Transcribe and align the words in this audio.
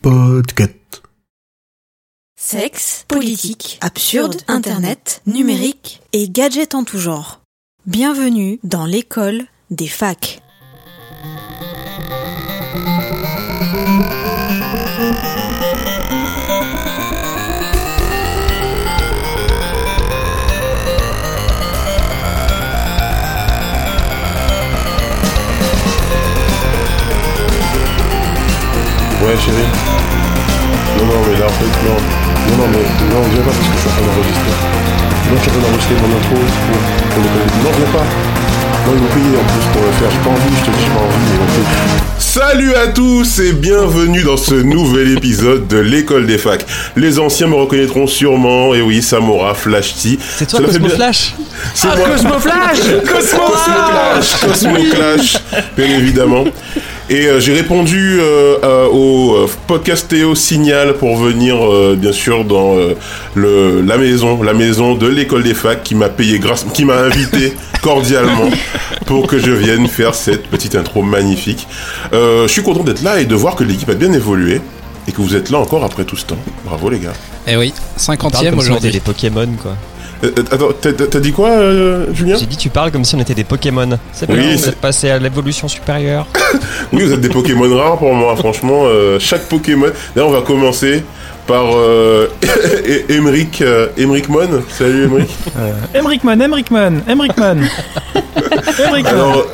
Podcast. 0.00 1.02
Sexe, 2.40 3.04
politique, 3.06 3.78
absurde, 3.82 4.36
internet, 4.48 5.20
numérique 5.26 6.00
et 6.12 6.28
gadgets 6.28 6.74
en 6.74 6.84
tout 6.84 6.98
genre. 6.98 7.40
Bienvenue 7.86 8.58
dans 8.62 8.86
l'école 8.86 9.44
des 9.70 9.88
facs. 9.88 10.40
Ouais, 29.32 29.38
chérie. 29.40 29.64
Non, 30.98 31.06
non, 31.06 31.20
mais 31.26 31.38
là, 31.40 31.46
en 31.46 31.56
fait, 31.56 31.72
non. 31.88 31.96
Non, 31.96 32.56
non, 32.58 32.68
mais 32.68 32.84
non, 33.14 33.22
viens 33.32 33.40
pas 33.40 33.48
parce 33.48 33.56
que 33.56 33.72
je 33.72 33.80
suis 33.80 33.88
en 33.88 33.92
train 33.92 34.04
d'enregistrer. 34.12 34.56
Non, 35.30 35.36
je 35.36 35.40
suis 35.40 35.48
en 35.48 35.54
train 35.54 35.62
d'enregistrer 35.62 35.94
mon 36.04 36.16
intro 36.18 36.36
pour, 36.36 36.78
pour 37.08 37.22
les 37.22 37.30
Non, 37.64 37.70
viens 37.78 37.92
pas. 37.96 38.04
Non, 38.84 38.92
ils 38.92 39.00
m'ont 39.00 39.08
payé 39.08 39.32
en 39.40 39.46
plus 39.48 39.66
pour 39.72 39.82
le 39.86 39.92
faire. 39.92 40.10
J'ai 40.10 40.18
pas 40.18 40.30
envie, 40.36 40.56
je 40.60 40.64
te 40.66 40.70
dis, 40.76 40.84
j'ai 40.84 40.92
pas 40.92 41.00
envie, 41.00 41.32
mais. 41.32 42.02
Salut 42.18 42.74
à 42.74 42.86
tous 42.88 43.38
et 43.40 43.52
bienvenue 43.54 44.22
dans 44.22 44.36
ce 44.36 44.54
nouvel 44.54 45.12
épisode 45.16 45.66
de 45.66 45.78
l'école 45.78 46.26
des 46.26 46.36
facs. 46.38 46.66
Les 46.96 47.18
anciens 47.18 47.46
me 47.46 47.54
reconnaîtront 47.54 48.06
sûrement, 48.06 48.74
et 48.74 48.82
oui, 48.82 49.00
Samora, 49.02 49.54
Flash 49.54 49.94
T. 49.94 50.18
C'est 50.36 50.46
toi, 50.46 50.60
Cosmo 50.60 50.86
bien- 50.88 50.94
Flash 50.96 51.34
C'est 51.74 51.88
Ah, 51.90 51.96
moi. 51.96 52.08
Cosmo 52.10 52.38
Flash 52.38 52.78
Cosmo 53.06 53.40
Cosmo 53.40 53.74
Clash, 53.88 54.40
Cosmo 54.40 54.74
Clash, 54.92 55.36
bien 55.76 55.86
évidemment. 55.98 56.44
Et 57.12 57.26
euh, 57.26 57.40
j'ai 57.40 57.52
répondu 57.52 58.20
euh, 58.20 58.56
euh, 58.64 58.86
au 58.86 59.46
podcast 59.66 60.08
Théo 60.08 60.34
Signal 60.34 60.94
pour 60.94 61.18
venir, 61.18 61.56
euh, 61.62 61.94
bien 61.94 62.10
sûr, 62.10 62.42
dans 62.46 62.78
euh, 62.78 62.94
le, 63.34 63.82
la 63.82 63.98
maison, 63.98 64.42
la 64.42 64.54
maison 64.54 64.94
de 64.94 65.06
l'école 65.08 65.42
des 65.42 65.52
facs 65.52 65.82
qui 65.82 65.94
m'a 65.94 66.08
payé 66.08 66.38
grâce, 66.38 66.64
qui 66.72 66.86
m'a 66.86 66.96
invité 66.96 67.52
cordialement 67.82 68.48
pour 69.04 69.26
que 69.26 69.38
je 69.38 69.50
vienne 69.50 69.88
faire 69.88 70.14
cette 70.14 70.46
petite 70.46 70.74
intro 70.74 71.02
magnifique. 71.02 71.68
Euh, 72.14 72.46
je 72.48 72.52
suis 72.52 72.62
content 72.62 72.82
d'être 72.82 73.02
là 73.02 73.20
et 73.20 73.26
de 73.26 73.34
voir 73.34 73.56
que 73.56 73.64
l'équipe 73.64 73.90
a 73.90 73.94
bien 73.94 74.14
évolué 74.14 74.62
et 75.06 75.12
que 75.12 75.20
vous 75.20 75.36
êtes 75.36 75.50
là 75.50 75.58
encore 75.58 75.84
après 75.84 76.04
tout 76.04 76.16
ce 76.16 76.24
temps. 76.24 76.38
Bravo 76.64 76.88
les 76.88 76.98
gars. 77.00 77.12
Eh 77.46 77.56
oui, 77.58 77.74
On 78.08 78.14
parle 78.16 78.16
50ème 78.16 78.20
comme 78.30 78.32
si 78.32 78.46
on 78.46 78.48
était 78.48 78.58
aujourd'hui. 78.70 78.90
des 78.92 79.00
Pokémon 79.00 79.48
quoi. 79.60 79.76
Euh, 80.24 80.30
euh, 80.38 80.42
attends, 80.52 80.68
t'as- 80.80 80.92
t'as 80.92 81.06
t'as 81.06 81.20
dit 81.20 81.32
quoi, 81.32 81.48
euh, 81.50 82.06
Julien? 82.14 82.36
J'ai 82.38 82.46
dit 82.46 82.56
tu 82.56 82.68
parles 82.70 82.90
comme 82.92 83.04
si 83.04 83.14
on 83.16 83.20
était 83.20 83.34
des 83.34 83.44
Pokémon. 83.44 83.98
C'est 84.12 84.30
Oui, 84.30 84.52
vous 84.52 84.58
c'est- 84.58 84.68
êtes 84.70 84.76
passé 84.80 85.10
à 85.10 85.18
l'évolution 85.18 85.66
supérieure. 85.68 86.26
Oui, 86.92 87.04
vous 87.04 87.12
êtes 87.12 87.20
des 87.20 87.28
Pokémon 87.28 87.74
rares 87.76 87.98
pour 87.98 88.14
moi, 88.14 88.36
franchement. 88.36 88.82
euh, 88.84 89.18
chaque 89.18 89.42
Pokémon. 89.48 89.86
D'ailleurs, 90.14 90.30
on 90.30 90.32
va 90.34 90.42
commencer 90.42 91.02
par 91.46 91.64
euh, 91.74 92.28
Emric, 93.10 93.62
euh, 93.62 93.88
Emric 93.98 94.28
Mon. 94.28 94.62
Salut 94.70 95.04
Emric. 95.06 95.30
Emrickman, 95.94 96.40
Emrickman. 96.40 97.02
Emrickman. 97.08 97.58
Alors, 99.06 99.46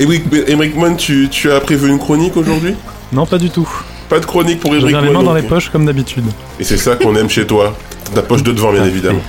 Emric, 0.00 0.24
Emric 0.48 0.76
Mon, 0.76 0.94
tu, 0.96 1.28
tu 1.30 1.50
as 1.50 1.60
prévu 1.60 1.88
une 1.88 1.98
chronique 1.98 2.36
aujourd'hui? 2.36 2.74
Non, 3.12 3.26
pas 3.26 3.38
du 3.38 3.50
tout. 3.50 3.68
Pas 4.08 4.20
de 4.20 4.26
chronique 4.26 4.60
pour 4.60 4.70
Emric 4.74 4.88
viens 4.88 5.00
les 5.00 5.08
Mon. 5.08 5.18
mains 5.20 5.22
dans 5.24 5.34
les 5.34 5.42
poches 5.42 5.70
comme 5.70 5.86
d'habitude. 5.86 6.24
Et 6.60 6.64
c'est 6.64 6.76
ça 6.76 6.96
qu'on 6.96 7.14
aime 7.16 7.30
chez 7.30 7.46
toi. 7.46 7.74
Ta 8.14 8.22
poche 8.22 8.42
de 8.44 8.52
devant, 8.52 8.72
bien 8.72 8.84
évidemment. 8.84 9.22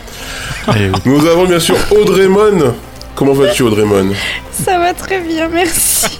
Nous 1.05 1.25
avons 1.27 1.45
bien 1.45 1.59
sûr 1.59 1.75
Audrey 1.91 2.27
Mon. 2.27 2.73
Comment 3.15 3.33
vas-tu, 3.33 3.63
Audrey 3.63 3.83
Mon 3.83 4.11
Ça 4.51 4.77
va 4.77 4.93
très 4.93 5.21
bien, 5.21 5.47
merci. 5.51 6.19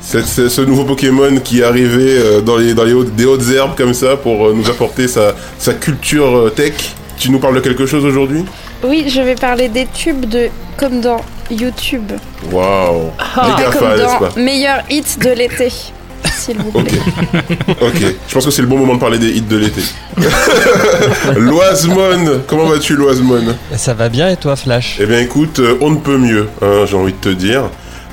C'est 0.00 0.24
ce 0.26 0.60
nouveau 0.62 0.84
Pokémon 0.84 1.36
qui 1.42 1.60
est 1.60 1.64
arrivé 1.64 2.18
euh, 2.18 2.40
dans, 2.40 2.56
les, 2.56 2.74
dans 2.74 2.84
les 2.84 2.92
hautes, 2.92 3.14
des 3.14 3.24
hautes 3.24 3.48
herbes 3.50 3.76
comme 3.76 3.94
ça 3.94 4.16
pour 4.16 4.46
euh, 4.48 4.52
nous 4.54 4.68
apporter 4.68 5.06
sa, 5.08 5.34
sa 5.58 5.74
culture 5.74 6.36
euh, 6.36 6.50
tech. 6.50 6.74
Tu 7.18 7.30
nous 7.30 7.38
parles 7.38 7.54
de 7.54 7.60
quelque 7.60 7.86
chose 7.86 8.04
aujourd'hui? 8.04 8.44
Oui, 8.82 9.04
je 9.08 9.20
vais 9.22 9.36
parler 9.36 9.68
des 9.68 9.86
tubes 9.86 10.24
de 10.28 10.48
comme 10.76 11.00
dans 11.00 11.20
YouTube. 11.50 12.10
Waouh 12.50 13.12
Pas 13.34 13.48
Méga 13.56 13.70
comme 13.70 13.80
pas 13.80 13.96
dans 13.96 14.40
meilleur 14.42 14.82
hit 14.90 15.18
de 15.20 15.30
l'été, 15.30 15.68
s'il 16.30 16.58
vous 16.58 16.70
Ok, 16.74 16.86
plaît. 16.86 17.76
ok. 17.80 18.14
Je 18.28 18.34
pense 18.34 18.44
que 18.44 18.50
c'est 18.50 18.62
le 18.62 18.68
bon 18.68 18.78
moment 18.78 18.94
de 18.94 19.00
parler 19.00 19.18
des 19.18 19.30
hits 19.30 19.40
de 19.42 19.56
l'été. 19.56 19.82
Loisemon, 21.36 22.42
comment 22.46 22.66
vas-tu 22.66 22.94
Loisemon 22.96 23.40
Ça 23.76 23.94
va 23.94 24.08
bien 24.08 24.28
et 24.28 24.36
toi 24.36 24.56
Flash? 24.56 24.96
Eh 25.00 25.06
bien 25.06 25.20
écoute, 25.20 25.58
euh, 25.58 25.76
on 25.80 25.90
ne 25.90 25.96
peut 25.96 26.18
mieux, 26.18 26.48
hein, 26.60 26.84
j'ai 26.86 26.96
envie 26.96 27.12
de 27.12 27.18
te 27.18 27.28
dire. 27.28 27.64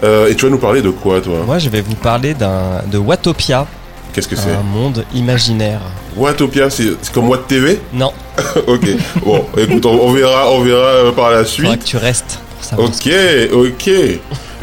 Euh, 0.03 0.29
et 0.29 0.35
tu 0.35 0.45
vas 0.45 0.51
nous 0.51 0.57
parler 0.57 0.81
de 0.81 0.89
quoi 0.91 1.19
toi? 1.21 1.39
Moi 1.45 1.59
je 1.59 1.69
vais 1.69 1.81
vous 1.81 1.95
parler 1.95 2.33
d'un 2.33 2.81
de 2.89 2.97
Watopia, 2.97 3.65
Qu'est-ce 4.13 4.27
que 4.27 4.35
c'est? 4.35 4.49
Un 4.51 4.63
monde 4.63 5.05
imaginaire. 5.13 5.81
Watopia, 6.17 6.69
c'est 6.69 6.87
c'est 7.01 7.13
comme 7.13 7.29
Watt 7.29 7.47
TV 7.47 7.79
Non, 7.93 8.11
Ok. 8.67 8.87
Bon, 9.23 9.45
écoute, 9.57 9.85
on, 9.85 9.91
on 10.07 10.11
verra, 10.13 10.49
on 10.51 10.61
verra 10.61 10.81
euh, 10.87 11.11
par 11.11 11.29
la 11.29 11.43
faudra 11.45 11.71
suite. 11.71 11.79
que 11.83 11.87
tu 11.89 11.97
restes 11.97 12.39
pour 12.55 12.63
savoir. 12.65 12.87
Ok, 12.89 13.09
ok. 13.53 13.89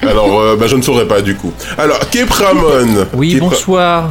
Alors, 0.03 0.41
euh, 0.41 0.57
bah, 0.57 0.67
je 0.67 0.77
ne 0.77 0.83
saurais 0.83 1.07
pas 1.07 1.23
du 1.23 1.37
coup. 1.37 1.53
Alors, 1.79 1.99
Kepramon. 2.11 3.07
Oui, 3.15 3.35
Kepra- 3.37 3.41
bonsoir. 3.41 4.11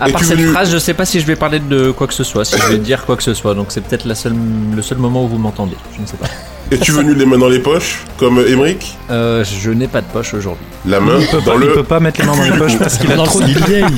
À 0.00 0.08
part 0.08 0.24
cette 0.24 0.38
venu- 0.38 0.48
phrase, 0.50 0.72
je 0.72 0.78
sais 0.78 0.92
pas 0.92 1.04
si 1.04 1.20
je 1.20 1.26
vais 1.26 1.36
parler 1.36 1.60
de 1.60 1.92
quoi 1.92 2.08
que 2.08 2.14
ce 2.14 2.24
soit, 2.24 2.44
si 2.44 2.58
je 2.58 2.66
vais 2.72 2.78
dire 2.78 3.04
quoi 3.06 3.14
que 3.16 3.22
ce 3.22 3.32
soit, 3.32 3.54
donc 3.54 3.66
c'est 3.68 3.80
peut-être 3.80 4.04
la 4.06 4.16
seule, 4.16 4.34
le 4.74 4.82
seul 4.82 4.98
moment 4.98 5.24
où 5.24 5.28
vous 5.28 5.38
m'entendez, 5.38 5.76
je 5.96 6.02
ne 6.02 6.06
sais 6.06 6.16
pas. 6.16 6.26
Es-tu 6.72 6.90
venu 6.90 7.14
les 7.14 7.24
mains 7.24 7.38
dans 7.38 7.48
les 7.48 7.60
poches, 7.60 8.00
comme 8.18 8.40
Emric 8.40 8.96
Euh, 9.10 9.44
je 9.44 9.70
n'ai 9.70 9.86
pas 9.86 10.00
de 10.00 10.06
poche 10.06 10.34
aujourd'hui. 10.34 10.66
La 10.84 10.98
main 10.98 11.18
Il 11.20 11.26
peut, 11.28 11.36
dans 11.38 11.52
pas, 11.52 11.54
il 11.54 11.60
le. 11.68 11.72
peut 11.74 11.82
pas 11.84 12.00
mettre 12.00 12.20
les 12.20 12.26
mains 12.26 12.36
dans 12.36 12.42
les 12.42 12.58
poches 12.58 12.76
parce 12.78 12.98
qu'il 12.98 13.12
a 13.12 13.16
Dans 13.16 13.22
le 13.22 13.28
trop 13.28 13.40
de 13.40 13.46
vieilles. 13.46 13.84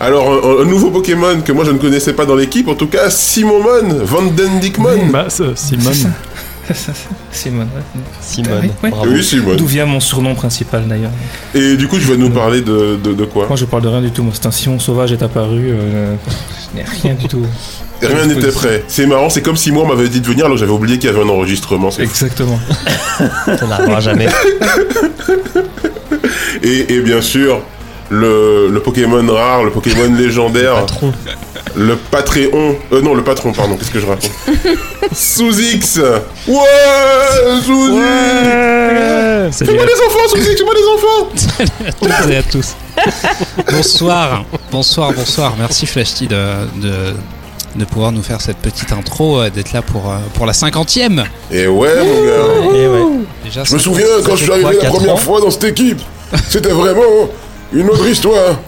Alors, 0.00 0.32
un, 0.32 0.62
un 0.62 0.66
nouveau 0.66 0.90
Pokémon 0.90 1.40
que 1.44 1.52
moi 1.52 1.64
je 1.64 1.72
ne 1.72 1.78
connaissais 1.78 2.12
pas 2.12 2.24
dans 2.26 2.36
l'équipe, 2.36 2.68
en 2.68 2.74
tout 2.74 2.86
cas, 2.86 3.10
Simomon, 3.10 3.98
Vandendickmon. 4.02 5.06
Bah, 5.12 5.26
ça, 5.28 5.44
Simone. 6.74 6.96
Simone, 7.32 7.68
ouais. 7.74 8.02
Simone, 8.20 8.70
bravo. 8.90 9.10
Oui, 9.10 9.22
Simone. 9.24 9.56
D'où 9.56 9.66
vient 9.66 9.86
mon 9.86 10.00
surnom 10.00 10.34
principal 10.34 10.86
d'ailleurs 10.86 11.10
Et 11.54 11.76
du 11.76 11.88
coup, 11.88 11.98
tu 11.98 12.04
vas 12.04 12.16
nous 12.16 12.30
parler 12.30 12.60
de, 12.60 12.98
de, 13.02 13.12
de 13.12 13.24
quoi? 13.24 13.46
Moi 13.48 13.56
je 13.56 13.64
parle 13.64 13.82
de 13.82 13.88
rien 13.88 14.00
du 14.02 14.10
tout, 14.10 14.22
moi 14.22 14.32
c'est 14.34 14.46
un 14.46 14.50
sillon 14.50 14.78
sauvage 14.78 15.12
est 15.12 15.22
apparu, 15.22 15.70
euh, 15.70 16.14
je 16.72 16.76
n'ai 16.78 16.84
rien 17.02 17.14
du 17.14 17.26
tout. 17.28 17.44
Rien 18.02 18.24
n'était 18.24 18.50
prêt. 18.50 18.82
C'est 18.88 19.04
marrant, 19.04 19.28
c'est 19.28 19.42
comme 19.42 19.58
si 19.58 19.70
moi 19.72 19.82
on 19.84 19.88
m'avait 19.88 20.08
dit 20.08 20.22
de 20.22 20.26
venir 20.26 20.46
alors 20.46 20.56
j'avais 20.56 20.72
oublié 20.72 20.98
qu'il 20.98 21.10
y 21.10 21.12
avait 21.12 21.22
un 21.22 21.28
enregistrement. 21.28 21.90
Exactement. 21.98 22.58
Ça 23.46 23.66
n'arrivera 23.66 24.00
jamais. 24.00 24.26
Et, 26.62 26.94
et 26.94 27.00
bien 27.00 27.20
sûr, 27.20 27.60
le, 28.08 28.68
le 28.70 28.80
Pokémon 28.80 29.22
rare, 29.30 29.64
le 29.64 29.70
Pokémon 29.70 30.14
légendaire, 30.16 30.76
Patron. 30.76 31.12
Le 31.76 31.96
Patreon. 31.96 32.76
Euh, 32.92 33.00
non, 33.02 33.14
le 33.14 33.22
patron, 33.22 33.52
pardon, 33.52 33.76
qu'est-ce 33.76 33.90
que 33.90 34.00
je 34.00 34.06
raconte 34.06 34.30
Sous-X 35.14 35.98
Ouais 36.48 36.56
Sous-X 37.64 39.58
Fais-moi 39.66 39.84
des 39.84 39.92
enfants, 40.06 40.28
Sous-X, 40.28 40.56
fais-moi 40.58 40.74
des 40.74 40.86
enfants 40.86 41.28
toutes 42.00 42.30
et 42.30 42.36
à 42.36 42.42
tous. 42.42 42.74
bonsoir, 43.70 44.44
bonsoir, 44.70 45.12
bonsoir. 45.12 45.54
Merci 45.58 45.86
Flashty 45.86 46.26
de, 46.26 46.36
de, 46.80 47.14
de 47.76 47.84
pouvoir 47.84 48.12
nous 48.12 48.22
faire 48.22 48.40
cette 48.40 48.58
petite 48.58 48.92
intro, 48.92 49.40
euh, 49.40 49.50
d'être 49.50 49.72
là 49.72 49.82
pour, 49.82 50.10
euh, 50.10 50.16
pour 50.34 50.46
la 50.46 50.52
cinquantième. 50.52 51.24
Et 51.50 51.66
ouais, 51.66 51.94
mon 51.96 52.24
gars 52.24 52.76
Et 52.78 52.86
ouais. 52.88 53.02
Déjà, 53.44 53.64
Je 53.64 53.74
me 53.74 53.78
souviens 53.78 54.06
quand 54.24 54.36
je 54.36 54.44
suis 54.44 54.52
arrivé 54.52 54.78
la 54.82 54.88
première 54.90 55.14
ans 55.14 55.16
fois 55.16 55.40
dans 55.40 55.50
cette 55.50 55.64
équipe, 55.64 56.00
c'était 56.48 56.70
vraiment 56.70 57.28
une 57.72 57.88
autre 57.90 58.06
histoire. 58.06 58.58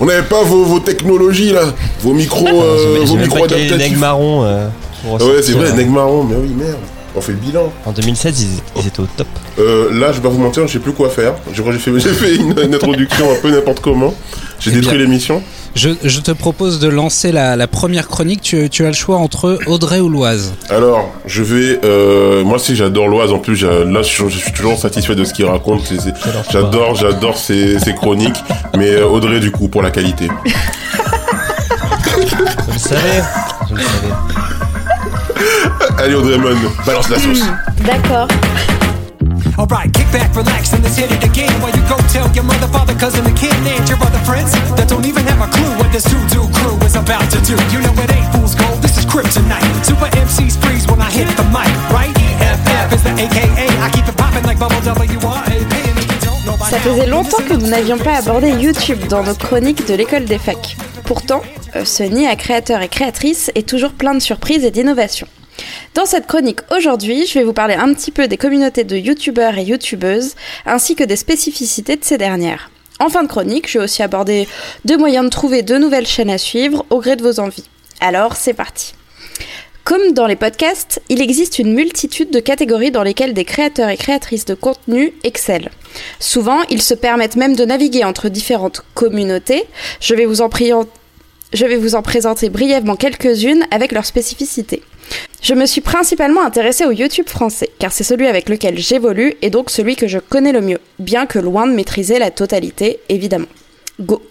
On 0.00 0.06
n'avait 0.06 0.22
pas 0.22 0.42
vos, 0.42 0.64
vos 0.64 0.80
technologies 0.80 1.50
là, 1.52 1.62
vos 2.02 2.12
micros, 2.12 2.46
euh, 2.62 3.02
vos 3.04 3.16
micros 3.16 3.38
ait 3.46 3.48
les 3.48 3.54
adaptatifs. 3.54 3.76
nègres 3.78 3.98
marrons. 4.00 4.44
euh, 4.44 4.68
Ah 5.04 5.24
ouais, 5.24 5.42
c'est 5.42 5.52
vrai, 5.52 5.66
euh, 5.66 5.70
les 5.72 5.76
nègres 5.78 5.92
marrons, 5.92 6.24
mais 6.24 6.36
oui, 6.36 6.50
merde. 6.56 6.76
On 7.16 7.20
fait 7.20 7.32
le 7.32 7.38
bilan. 7.38 7.72
En 7.84 7.90
2016, 7.92 8.42
ils, 8.42 8.80
ils 8.80 8.86
étaient 8.86 9.00
au 9.00 9.08
top. 9.16 9.26
Euh, 9.58 9.88
là, 9.98 10.12
je 10.12 10.18
vais 10.18 10.22
pas 10.22 10.28
vous 10.28 10.38
mentir, 10.38 10.66
je 10.68 10.74
sais 10.74 10.78
plus 10.78 10.92
quoi 10.92 11.08
faire. 11.08 11.34
Je 11.52 11.60
crois 11.62 11.72
que 11.74 11.78
j'ai 11.78 11.84
fait, 11.90 11.98
j'ai 12.08 12.14
fait 12.14 12.36
une, 12.36 12.54
une 12.62 12.74
introduction 12.74 13.32
un 13.32 13.36
peu 13.42 13.50
n'importe 13.50 13.80
comment. 13.80 14.14
J'ai 14.60 14.70
Eh 14.70 14.74
détruit 14.74 14.96
bien. 14.98 15.06
l'émission. 15.06 15.42
je, 15.76 15.90
je 16.02 16.20
te 16.20 16.30
propose 16.32 16.80
de 16.80 16.88
lancer 16.88 17.30
la, 17.32 17.54
la 17.56 17.66
première 17.68 18.08
chronique. 18.08 18.40
Tu, 18.42 18.68
tu 18.70 18.84
as 18.84 18.88
le 18.88 18.94
choix 18.94 19.16
entre 19.18 19.58
Audrey 19.66 20.00
ou 20.00 20.08
Loise. 20.08 20.52
Alors, 20.70 21.12
je 21.26 21.42
vais. 21.42 21.78
Euh, 21.84 22.42
moi, 22.44 22.58
si 22.58 22.74
j'adore 22.74 23.06
l'Oise. 23.08 23.32
En 23.32 23.38
plus, 23.38 23.62
là, 23.62 24.02
je, 24.02 24.08
suis- 24.08 24.28
je 24.30 24.38
suis 24.38 24.52
toujours 24.52 24.76
satisfait 24.78 25.14
de 25.14 25.24
ce 25.24 25.32
qu'il 25.32 25.44
raconte. 25.46 25.82
C'est- 25.86 26.00
c'est- 26.00 26.14
J'adore. 26.50 26.94
J'adore, 26.96 27.36
ses, 27.38 27.78
ses 27.78 27.94
chroniques. 27.94 28.42
Mais 28.76 28.90
euh, 28.90 29.06
Audrey, 29.06 29.38
du 29.40 29.50
coup, 29.52 29.68
pour 29.68 29.82
la 29.82 29.90
qualité. 29.90 30.28
Je 32.18 32.72
le 32.72 32.78
savais. 32.78 33.22
Je 33.70 33.74
le 33.74 33.80
savais. 33.80 34.12
Allez, 36.02 36.14
Audrey 36.14 36.36
Mon, 36.38 36.50
balance 36.86 37.08
la 37.10 37.18
sauce. 37.18 37.42
D'accord. 37.86 38.28
Alright, 39.58 39.92
kick 39.92 40.06
back, 40.14 40.30
relax, 40.36 40.72
and 40.72 40.84
let's 40.84 40.94
hit 40.94 41.10
it 41.10 41.18
again. 41.24 41.50
While 41.60 41.74
you 41.74 41.82
go 41.90 41.98
tell 42.14 42.30
your 42.30 42.44
mother, 42.44 42.68
father, 42.68 42.94
cousin, 42.94 43.26
and 43.26 43.36
kin, 43.36 43.50
and 43.66 43.82
your 43.88 43.98
other 43.98 44.22
friends 44.22 44.52
that 44.78 44.86
don't 44.88 45.04
even 45.04 45.26
have 45.26 45.42
a 45.42 45.50
clue 45.50 45.66
what 45.82 45.90
this 45.90 46.06
doo-doo 46.06 46.46
crew 46.54 46.78
is 46.86 46.94
about 46.94 47.26
to 47.34 47.42
do. 47.42 47.58
You 47.74 47.82
know 47.82 47.90
it 47.98 48.06
ain't 48.14 48.30
fool's 48.30 48.54
gold, 48.54 48.78
this 48.78 48.94
is 48.96 49.04
kryptonite. 49.04 49.66
Super 49.82 50.06
MCs 50.14 50.62
freeze 50.62 50.86
when 50.86 51.02
I 51.02 51.10
hit 51.10 51.26
the 51.34 51.42
mic, 51.50 51.74
right? 51.90 52.14
EFF 52.38 52.94
is 52.94 53.02
the 53.02 53.10
AKA. 53.18 53.66
I 53.82 53.90
keep 53.90 54.06
it 54.06 54.16
popping 54.16 54.46
like 54.46 54.60
bubble 54.62 54.78
W-R-A-P, 54.78 55.74
Ça 56.70 56.78
faisait 56.78 57.06
longtemps 57.06 57.42
que 57.42 57.54
nous 57.54 57.66
n'avions 57.66 57.98
pas 57.98 58.18
abordé 58.18 58.50
YouTube 58.50 59.08
dans 59.08 59.24
nos 59.24 59.34
chroniques 59.34 59.88
de 59.88 59.94
l'école 59.94 60.26
des 60.26 60.38
facs. 60.38 60.76
Pourtant, 61.04 61.42
euh, 61.74 61.84
ce 61.84 62.04
nid 62.04 62.28
à 62.28 62.36
créateurs 62.36 62.82
et 62.82 62.88
créatrices 62.88 63.50
est 63.56 63.68
toujours 63.68 63.92
plein 63.92 64.14
de 64.14 64.20
surprises 64.20 64.64
et 64.64 64.70
d'innovations. 64.70 65.26
Dans 65.94 66.06
cette 66.06 66.26
chronique 66.26 66.60
aujourd'hui, 66.70 67.26
je 67.26 67.38
vais 67.38 67.44
vous 67.44 67.52
parler 67.52 67.74
un 67.74 67.92
petit 67.94 68.10
peu 68.10 68.28
des 68.28 68.36
communautés 68.36 68.84
de 68.84 68.96
youtubeurs 68.96 69.58
et 69.58 69.64
youtubeuses, 69.64 70.34
ainsi 70.66 70.94
que 70.94 71.04
des 71.04 71.16
spécificités 71.16 71.96
de 71.96 72.04
ces 72.04 72.18
dernières. 72.18 72.70
En 73.00 73.08
fin 73.08 73.22
de 73.22 73.28
chronique, 73.28 73.70
je 73.70 73.78
vais 73.78 73.84
aussi 73.84 74.02
aborder 74.02 74.48
deux 74.84 74.96
moyens 74.96 75.24
de 75.24 75.30
trouver 75.30 75.62
de 75.62 75.76
nouvelles 75.76 76.06
chaînes 76.06 76.30
à 76.30 76.38
suivre 76.38 76.84
au 76.90 77.00
gré 77.00 77.16
de 77.16 77.22
vos 77.22 77.40
envies. 77.40 77.68
Alors, 78.00 78.36
c'est 78.36 78.54
parti. 78.54 78.94
Comme 79.84 80.12
dans 80.12 80.26
les 80.26 80.36
podcasts, 80.36 81.00
il 81.08 81.22
existe 81.22 81.58
une 81.58 81.72
multitude 81.72 82.30
de 82.30 82.40
catégories 82.40 82.90
dans 82.90 83.02
lesquelles 83.02 83.32
des 83.32 83.46
créateurs 83.46 83.88
et 83.88 83.96
créatrices 83.96 84.44
de 84.44 84.52
contenu 84.54 85.14
excellent. 85.24 85.70
Souvent, 86.20 86.60
ils 86.68 86.82
se 86.82 86.92
permettent 86.92 87.36
même 87.36 87.56
de 87.56 87.64
naviguer 87.64 88.04
entre 88.04 88.28
différentes 88.28 88.82
communautés. 88.92 89.64
Je 90.00 90.14
vais 90.14 90.26
vous 90.26 90.42
en, 90.42 90.50
je 91.54 91.64
vais 91.64 91.76
vous 91.76 91.94
en 91.94 92.02
présenter 92.02 92.50
brièvement 92.50 92.96
quelques-unes 92.96 93.64
avec 93.70 93.92
leurs 93.92 94.04
spécificités. 94.04 94.82
Je 95.40 95.54
me 95.54 95.66
suis 95.66 95.80
principalement 95.80 96.42
intéressée 96.42 96.84
au 96.84 96.90
YouTube 96.92 97.28
français, 97.28 97.70
car 97.78 97.92
c'est 97.92 98.04
celui 98.04 98.26
avec 98.26 98.48
lequel 98.48 98.78
j'évolue 98.78 99.34
et 99.40 99.50
donc 99.50 99.70
celui 99.70 99.96
que 99.96 100.08
je 100.08 100.18
connais 100.18 100.52
le 100.52 100.60
mieux, 100.60 100.78
bien 100.98 101.26
que 101.26 101.38
loin 101.38 101.66
de 101.66 101.72
maîtriser 101.72 102.18
la 102.18 102.30
totalité, 102.30 103.00
évidemment. 103.08 103.46
Go 104.00 104.22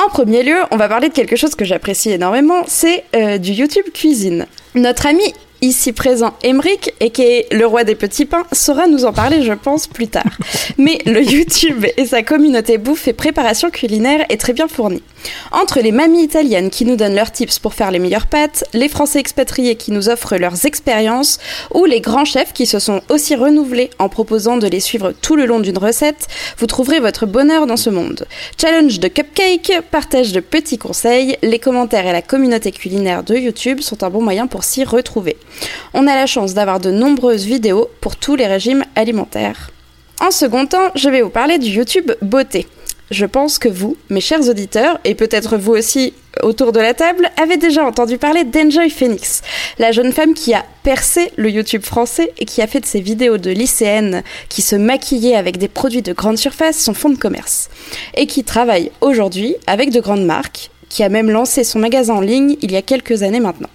en 0.00 0.08
premier 0.08 0.44
lieu, 0.44 0.58
on 0.70 0.76
va 0.76 0.88
parler 0.88 1.08
de 1.08 1.12
quelque 1.12 1.34
chose 1.34 1.56
que 1.56 1.64
j'apprécie 1.64 2.10
énormément, 2.10 2.62
c'est 2.68 3.02
euh, 3.16 3.36
du 3.36 3.50
YouTube 3.50 3.86
cuisine. 3.92 4.46
Notre 4.76 5.06
ami 5.06 5.34
ici 5.60 5.92
présent, 5.92 6.34
Emric, 6.44 6.92
et 7.00 7.10
qui 7.10 7.22
est 7.22 7.52
le 7.52 7.66
roi 7.66 7.84
des 7.84 7.94
petits 7.94 8.24
pains, 8.24 8.44
saura 8.52 8.86
nous 8.86 9.04
en 9.04 9.12
parler, 9.12 9.42
je 9.42 9.52
pense, 9.52 9.86
plus 9.86 10.08
tard. 10.08 10.30
Mais 10.78 10.98
le 11.06 11.22
YouTube 11.22 11.86
et 11.96 12.06
sa 12.06 12.22
communauté 12.22 12.78
bouffe 12.78 13.08
et 13.08 13.12
préparation 13.12 13.70
culinaire 13.70 14.24
est 14.28 14.40
très 14.40 14.52
bien 14.52 14.68
fournie. 14.68 15.02
Entre 15.50 15.80
les 15.80 15.92
mamies 15.92 16.22
italiennes 16.22 16.70
qui 16.70 16.84
nous 16.84 16.96
donnent 16.96 17.14
leurs 17.14 17.32
tips 17.32 17.58
pour 17.58 17.74
faire 17.74 17.90
les 17.90 17.98
meilleures 17.98 18.26
pâtes, 18.26 18.64
les 18.72 18.88
Français 18.88 19.18
expatriés 19.18 19.74
qui 19.74 19.90
nous 19.90 20.08
offrent 20.08 20.36
leurs 20.36 20.64
expériences, 20.64 21.38
ou 21.74 21.84
les 21.84 22.00
grands 22.00 22.24
chefs 22.24 22.52
qui 22.52 22.66
se 22.66 22.78
sont 22.78 23.02
aussi 23.08 23.34
renouvelés 23.34 23.90
en 23.98 24.08
proposant 24.08 24.56
de 24.56 24.66
les 24.66 24.80
suivre 24.80 25.12
tout 25.12 25.36
le 25.36 25.46
long 25.46 25.60
d'une 25.60 25.78
recette, 25.78 26.28
vous 26.58 26.66
trouverez 26.66 27.00
votre 27.00 27.26
bonheur 27.26 27.66
dans 27.66 27.76
ce 27.76 27.90
monde. 27.90 28.26
Challenge 28.60 29.00
de 29.00 29.08
cupcake, 29.08 29.80
partage 29.90 30.32
de 30.32 30.40
petits 30.40 30.78
conseils, 30.78 31.36
les 31.42 31.58
commentaires 31.58 32.06
et 32.06 32.12
la 32.12 32.22
communauté 32.22 32.72
culinaire 32.72 33.24
de 33.24 33.36
YouTube 33.36 33.80
sont 33.80 34.04
un 34.04 34.10
bon 34.10 34.22
moyen 34.22 34.46
pour 34.46 34.64
s'y 34.64 34.84
retrouver. 34.84 35.36
On 35.94 36.06
a 36.06 36.14
la 36.14 36.26
chance 36.26 36.54
d'avoir 36.54 36.80
de 36.80 36.90
nombreuses 36.90 37.44
vidéos 37.44 37.88
pour 38.00 38.16
tous 38.16 38.36
les 38.36 38.46
régimes 38.46 38.84
alimentaires. 38.94 39.70
En 40.20 40.30
second 40.30 40.66
temps, 40.66 40.90
je 40.94 41.08
vais 41.08 41.22
vous 41.22 41.30
parler 41.30 41.58
du 41.58 41.68
YouTube 41.68 42.12
beauté. 42.22 42.66
Je 43.10 43.24
pense 43.24 43.58
que 43.58 43.68
vous, 43.68 43.96
mes 44.10 44.20
chers 44.20 44.48
auditeurs, 44.48 45.00
et 45.04 45.14
peut-être 45.14 45.56
vous 45.56 45.72
aussi 45.72 46.12
autour 46.42 46.72
de 46.72 46.80
la 46.80 46.92
table, 46.92 47.30
avez 47.40 47.56
déjà 47.56 47.84
entendu 47.84 48.18
parler 48.18 48.44
d'Enjoy 48.44 48.90
Phoenix, 48.90 49.42
la 49.78 49.92
jeune 49.92 50.12
femme 50.12 50.34
qui 50.34 50.52
a 50.52 50.64
percé 50.82 51.32
le 51.36 51.50
YouTube 51.50 51.82
français 51.82 52.32
et 52.38 52.44
qui 52.44 52.60
a 52.60 52.66
fait 52.66 52.80
de 52.80 52.86
ses 52.86 53.00
vidéos 53.00 53.38
de 53.38 53.50
lycéennes 53.50 54.22
qui 54.48 54.60
se 54.60 54.76
maquillaient 54.76 55.36
avec 55.36 55.56
des 55.56 55.68
produits 55.68 56.02
de 56.02 56.12
grande 56.12 56.36
surface 56.36 56.76
son 56.76 56.92
fonds 56.92 57.08
de 57.08 57.18
commerce, 57.18 57.70
et 58.14 58.26
qui 58.26 58.44
travaille 58.44 58.90
aujourd'hui 59.00 59.56
avec 59.66 59.90
de 59.90 60.00
grandes 60.00 60.26
marques, 60.26 60.70
qui 60.90 61.02
a 61.02 61.08
même 61.08 61.30
lancé 61.30 61.64
son 61.64 61.78
magasin 61.78 62.14
en 62.14 62.20
ligne 62.20 62.56
il 62.60 62.72
y 62.72 62.76
a 62.76 62.82
quelques 62.82 63.22
années 63.22 63.40
maintenant. 63.40 63.70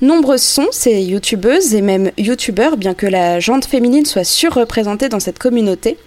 Nombreuses 0.00 0.42
sont 0.42 0.68
ces 0.70 1.02
youtubeuses 1.02 1.74
et 1.74 1.82
même 1.82 2.10
youtubeurs, 2.16 2.76
bien 2.78 2.94
que 2.94 3.06
la 3.06 3.38
jante 3.38 3.66
féminine 3.66 4.06
soit 4.06 4.24
surreprésentée 4.24 5.10
dans 5.10 5.20
cette 5.20 5.38
communauté, 5.38 5.98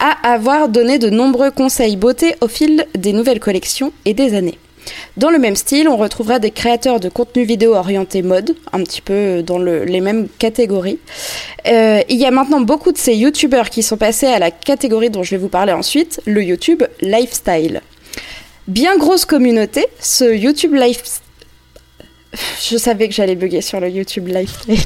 à 0.00 0.32
avoir 0.32 0.68
donné 0.70 0.98
de 0.98 1.10
nombreux 1.10 1.50
conseils 1.50 1.96
beauté 1.96 2.36
au 2.40 2.48
fil 2.48 2.86
des 2.96 3.12
nouvelles 3.12 3.40
collections 3.40 3.92
et 4.06 4.14
des 4.14 4.34
années. 4.34 4.58
Dans 5.16 5.30
le 5.30 5.38
même 5.38 5.56
style, 5.56 5.88
on 5.88 5.96
retrouvera 5.96 6.38
des 6.38 6.50
créateurs 6.50 7.00
de 7.00 7.08
contenu 7.08 7.44
vidéo 7.44 7.74
orientés 7.74 8.22
mode, 8.22 8.54
un 8.72 8.82
petit 8.82 9.00
peu 9.00 9.42
dans 9.42 9.58
le- 9.58 9.84
les 9.84 10.00
mêmes 10.00 10.28
catégories. 10.38 10.98
Euh, 11.66 12.02
il 12.10 12.16
y 12.16 12.26
a 12.26 12.30
maintenant 12.30 12.60
beaucoup 12.60 12.92
de 12.92 12.98
ces 12.98 13.14
youtubeurs 13.14 13.70
qui 13.70 13.82
sont 13.82 13.96
passés 13.96 14.26
à 14.26 14.38
la 14.38 14.50
catégorie 14.50 15.08
dont 15.10 15.22
je 15.22 15.30
vais 15.32 15.38
vous 15.38 15.48
parler 15.48 15.72
ensuite, 15.72 16.20
le 16.26 16.42
YouTube 16.42 16.82
lifestyle. 17.00 17.80
Bien 18.68 18.96
grosse 18.96 19.24
communauté, 19.24 19.86
ce 20.00 20.34
YouTube 20.34 20.74
lifestyle 20.74 21.20
je 22.62 22.76
savais 22.76 23.08
que 23.08 23.14
j'allais 23.14 23.36
bugger 23.36 23.60
sur 23.60 23.80
le 23.80 23.88
YouTube 23.88 24.28
Lifestyle. 24.28 24.78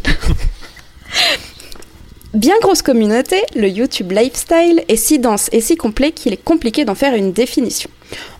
Bien 2.35 2.55
grosse 2.61 2.83
communauté, 2.83 3.43
le 3.57 3.69
YouTube 3.69 4.13
Lifestyle 4.13 4.85
est 4.89 4.97
si 4.97 5.19
dense 5.19 5.49
et 5.51 5.63
si 5.63 5.77
complet 5.77 6.13
qu'il 6.13 6.35
est 6.35 6.45
compliqué 6.45 6.85
d'en 6.85 6.95
faire 6.95 7.15
une 7.15 7.33
définition. 7.33 7.89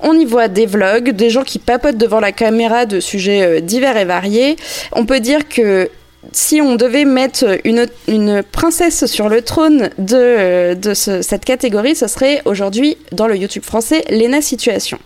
On 0.01 0.13
y 0.19 0.27
voit 0.27 0.49
des 0.49 0.67
vlogs, 0.67 1.11
des 1.11 1.31
gens 1.31 1.43
qui 1.43 1.59
papotent 1.59 1.97
devant 1.97 2.21
la 2.21 2.33
caméra 2.33 2.85
de 2.85 3.01
sujets 3.01 3.43
euh, 3.43 3.61
divers 3.61 3.97
et 3.97 4.05
variés. 4.05 4.57
On 4.93 5.07
peut 5.07 5.21
dire 5.21 5.49
que 5.49 5.89
si 6.33 6.61
on 6.61 6.75
devait 6.75 7.07
mettre 7.07 7.59
une, 7.65 8.43
princesse 8.43 9.07
sur 9.07 9.29
le 9.31 9.41
trône 9.41 9.91
de, 9.99 10.17
euh, 10.17 10.95
cette 10.95 11.45
catégorie, 11.45 11.97
ce 11.97 12.09
serait 12.09 12.43
aujourd'hui 12.45 12.99
dans 13.13 13.27
le 13.27 13.37
YouTube 13.37 13.65
français 13.65 14.05
Lena 14.11 14.43
Situation, 14.43 14.99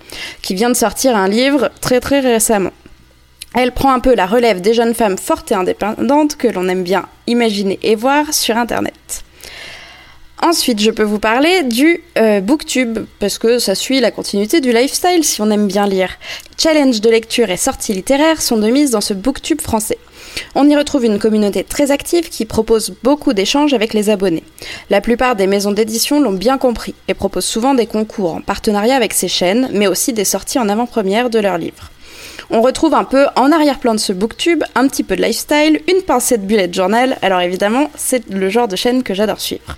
qui 0.43 0.55
vient 0.55 0.71
de 0.71 0.75
sortir 0.75 1.17
un 1.17 1.29
livre 1.29 1.71
très 1.81 2.01
très 2.01 2.21
récemment. 2.21 2.73
Elle 3.55 3.73
prend 3.73 3.93
un 3.93 4.01
peu 4.01 4.15
la 4.15 4.27
relève 4.27 4.61
des 4.61 4.75
jeunes 4.75 4.95
femmes 4.95 5.19
fortes 5.19 5.53
et 5.53 5.55
indépendantes 5.55 6.37
que 6.37 6.49
l'on 6.49 6.69
aime 6.69 6.83
bien 6.83 7.07
imaginer 7.27 7.79
et 7.83 7.95
voir 7.95 8.33
sur 8.33 8.57
Internet. 8.57 9.25
Ensuite, 10.45 10.81
je 10.81 10.91
peux 10.91 11.05
vous 11.05 11.21
parler 11.21 11.63
du 11.63 12.03
euh, 12.19 12.41
booktube, 12.41 13.07
parce 13.21 13.39
que 13.39 13.61
ça 13.61 13.77
suit 13.77 14.01
la 14.01 14.11
continuité 14.11 14.61
du 14.61 14.73
lifestyle 14.73 15.23
si 15.23 15.41
on 15.41 15.53
aime 15.53 15.69
bien 15.69 15.87
lire. 15.87 16.11
Challenge 16.59 17.01
de 17.01 17.11
lecture 17.11 17.49
et 17.49 17.57
sorties 17.57 17.93
littéraires 17.93 18.43
sont 18.43 18.57
de 18.57 18.69
mise 18.69 18.91
dans 18.91 19.01
ce 19.01 19.15
booktube 19.15 19.61
français. 19.61 19.99
On 20.57 20.69
y 20.69 20.75
retrouve 20.75 21.05
une 21.05 21.21
communauté 21.21 21.63
très 21.63 21.93
active 21.93 22.29
qui 22.29 22.45
propose 22.45 22.93
beaucoup 23.05 23.35
d'échanges 23.35 23.73
avec 23.73 23.95
les 23.95 24.11
abonnés. 24.11 24.43
La 24.91 25.01
plupart 25.01 25.37
des 25.37 25.47
maisons 25.47 25.71
d'édition 25.71 26.21
l'ont 26.21 26.33
bien 26.33 26.59
compris 26.59 26.97
et 27.07 27.15
proposent 27.15 27.45
souvent 27.45 27.75
des 27.75 27.87
concours 27.87 28.35
en 28.35 28.41
partenariat 28.41 28.97
avec 28.97 29.13
ces 29.13 29.29
chaînes, 29.29 29.69
mais 29.73 29.87
aussi 29.87 30.13
des 30.13 30.25
sorties 30.25 30.59
en 30.59 30.69
avant-première 30.69 31.31
de 31.31 31.39
leurs 31.39 31.59
livres. 31.59 31.92
On 32.51 32.61
retrouve 32.63 32.95
un 32.95 33.05
peu 33.05 33.27
en 33.37 33.53
arrière-plan 33.53 33.95
de 33.95 34.01
ce 34.01 34.13
booktube 34.13 34.63
un 34.75 34.89
petit 34.89 35.03
peu 35.03 35.17
de 35.17 35.23
lifestyle, 35.23 35.81
une 35.89 36.03
pincée 36.03 36.39
de 36.39 36.45
bullet 36.45 36.73
journal. 36.73 37.17
Alors 37.23 37.41
évidemment, 37.41 37.91
c'est 37.97 38.29
le 38.29 38.49
genre 38.51 38.69
de 38.69 38.77
chaîne 38.77 39.03
que 39.03 39.15
j'adore 39.15 39.41
suivre. 39.41 39.77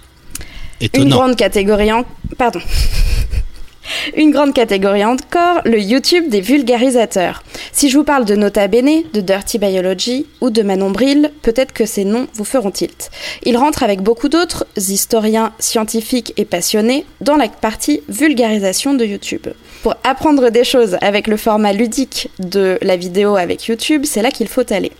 Une 0.94 1.08
grande 1.08 1.36
catégorie 1.36 1.92
en... 1.92 2.04
Pardon. 2.36 2.60
Une 4.16 4.30
grande 4.30 4.54
catégorie 4.54 5.04
encore, 5.04 5.60
le 5.64 5.80
YouTube 5.80 6.28
des 6.28 6.40
vulgarisateurs. 6.40 7.42
Si 7.72 7.90
je 7.90 7.98
vous 7.98 8.04
parle 8.04 8.24
de 8.24 8.36
Nota 8.36 8.68
Bene, 8.68 9.02
de 9.12 9.20
Dirty 9.20 9.58
Biology 9.58 10.26
ou 10.40 10.50
de 10.50 10.62
Manon 10.62 10.90
Bril, 10.90 11.30
peut-être 11.42 11.72
que 11.72 11.86
ces 11.86 12.04
noms 12.04 12.26
vous 12.34 12.44
feront 12.44 12.70
tilt. 12.70 13.10
Ils 13.44 13.56
rentrent 13.56 13.82
avec 13.82 14.00
beaucoup 14.00 14.28
d'autres 14.28 14.66
historiens, 14.76 15.52
scientifiques 15.58 16.32
et 16.36 16.44
passionnés 16.44 17.04
dans 17.20 17.36
la 17.36 17.48
partie 17.48 18.02
vulgarisation 18.08 18.94
de 18.94 19.04
YouTube. 19.04 19.48
Pour 19.82 19.96
apprendre 20.04 20.50
des 20.50 20.64
choses 20.64 20.96
avec 21.00 21.26
le 21.26 21.36
format 21.36 21.72
ludique 21.72 22.30
de 22.38 22.78
la 22.80 22.96
vidéo 22.96 23.36
avec 23.36 23.66
YouTube, 23.66 24.04
c'est 24.04 24.22
là 24.22 24.30
qu'il 24.30 24.48
faut 24.48 24.72
aller. 24.72 24.92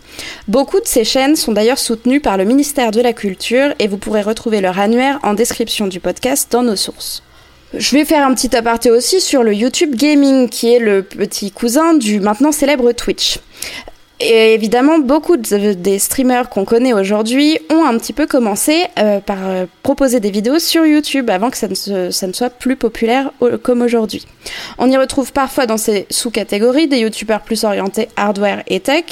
Beaucoup 0.47 0.79
de 0.79 0.87
ces 0.87 1.03
chaînes 1.03 1.35
sont 1.35 1.53
d'ailleurs 1.53 1.79
soutenues 1.79 2.21
par 2.21 2.37
le 2.37 2.45
ministère 2.45 2.91
de 2.91 3.01
la 3.01 3.13
Culture 3.13 3.73
et 3.79 3.87
vous 3.87 3.97
pourrez 3.97 4.21
retrouver 4.21 4.61
leur 4.61 4.79
annuaire 4.79 5.19
en 5.23 5.33
description 5.33 5.87
du 5.87 5.99
podcast 5.99 6.51
dans 6.51 6.63
nos 6.63 6.75
sources. 6.75 7.24
Je 7.77 7.95
vais 7.95 8.05
faire 8.05 8.25
un 8.25 8.33
petit 8.33 8.55
aparté 8.55 8.89
aussi 8.89 9.19
sur 9.19 9.43
le 9.43 9.53
YouTube 9.53 9.95
Gaming, 9.95 10.47
qui 10.49 10.73
est 10.73 10.79
le 10.79 11.03
petit 11.03 11.51
cousin 11.51 11.93
du 11.93 12.19
maintenant 12.19 12.51
célèbre 12.51 12.91
Twitch. 12.93 13.39
Et 14.21 14.53
évidemment, 14.53 14.97
beaucoup 14.99 15.35
de- 15.35 15.73
des 15.73 15.99
streamers 15.99 16.49
qu'on 16.49 16.63
connaît 16.63 16.93
aujourd'hui 16.93 17.57
ont 17.69 17.83
un 17.85 17.97
petit 17.97 18.13
peu 18.13 18.25
commencé 18.27 18.85
euh, 18.97 19.19
par 19.19 19.37
euh, 19.45 19.65
proposer 19.83 20.21
des 20.21 20.31
vidéos 20.31 20.57
sur 20.57 20.85
YouTube 20.85 21.29
avant 21.29 21.49
que 21.49 21.57
ça 21.57 21.67
ne, 21.67 21.75
se- 21.75 22.11
ça 22.11 22.25
ne 22.25 22.31
soit 22.31 22.49
plus 22.49 22.77
populaire 22.77 23.31
au- 23.41 23.57
comme 23.57 23.81
aujourd'hui. 23.81 24.25
On 24.77 24.89
y 24.89 24.95
retrouve 24.95 25.33
parfois 25.33 25.65
dans 25.65 25.75
ces 25.77 26.07
sous-catégories 26.09 26.87
des 26.87 26.99
youtubeurs 26.99 27.41
plus 27.41 27.65
orientés 27.65 28.07
hardware 28.15 28.63
et 28.67 28.79
tech. 28.79 29.03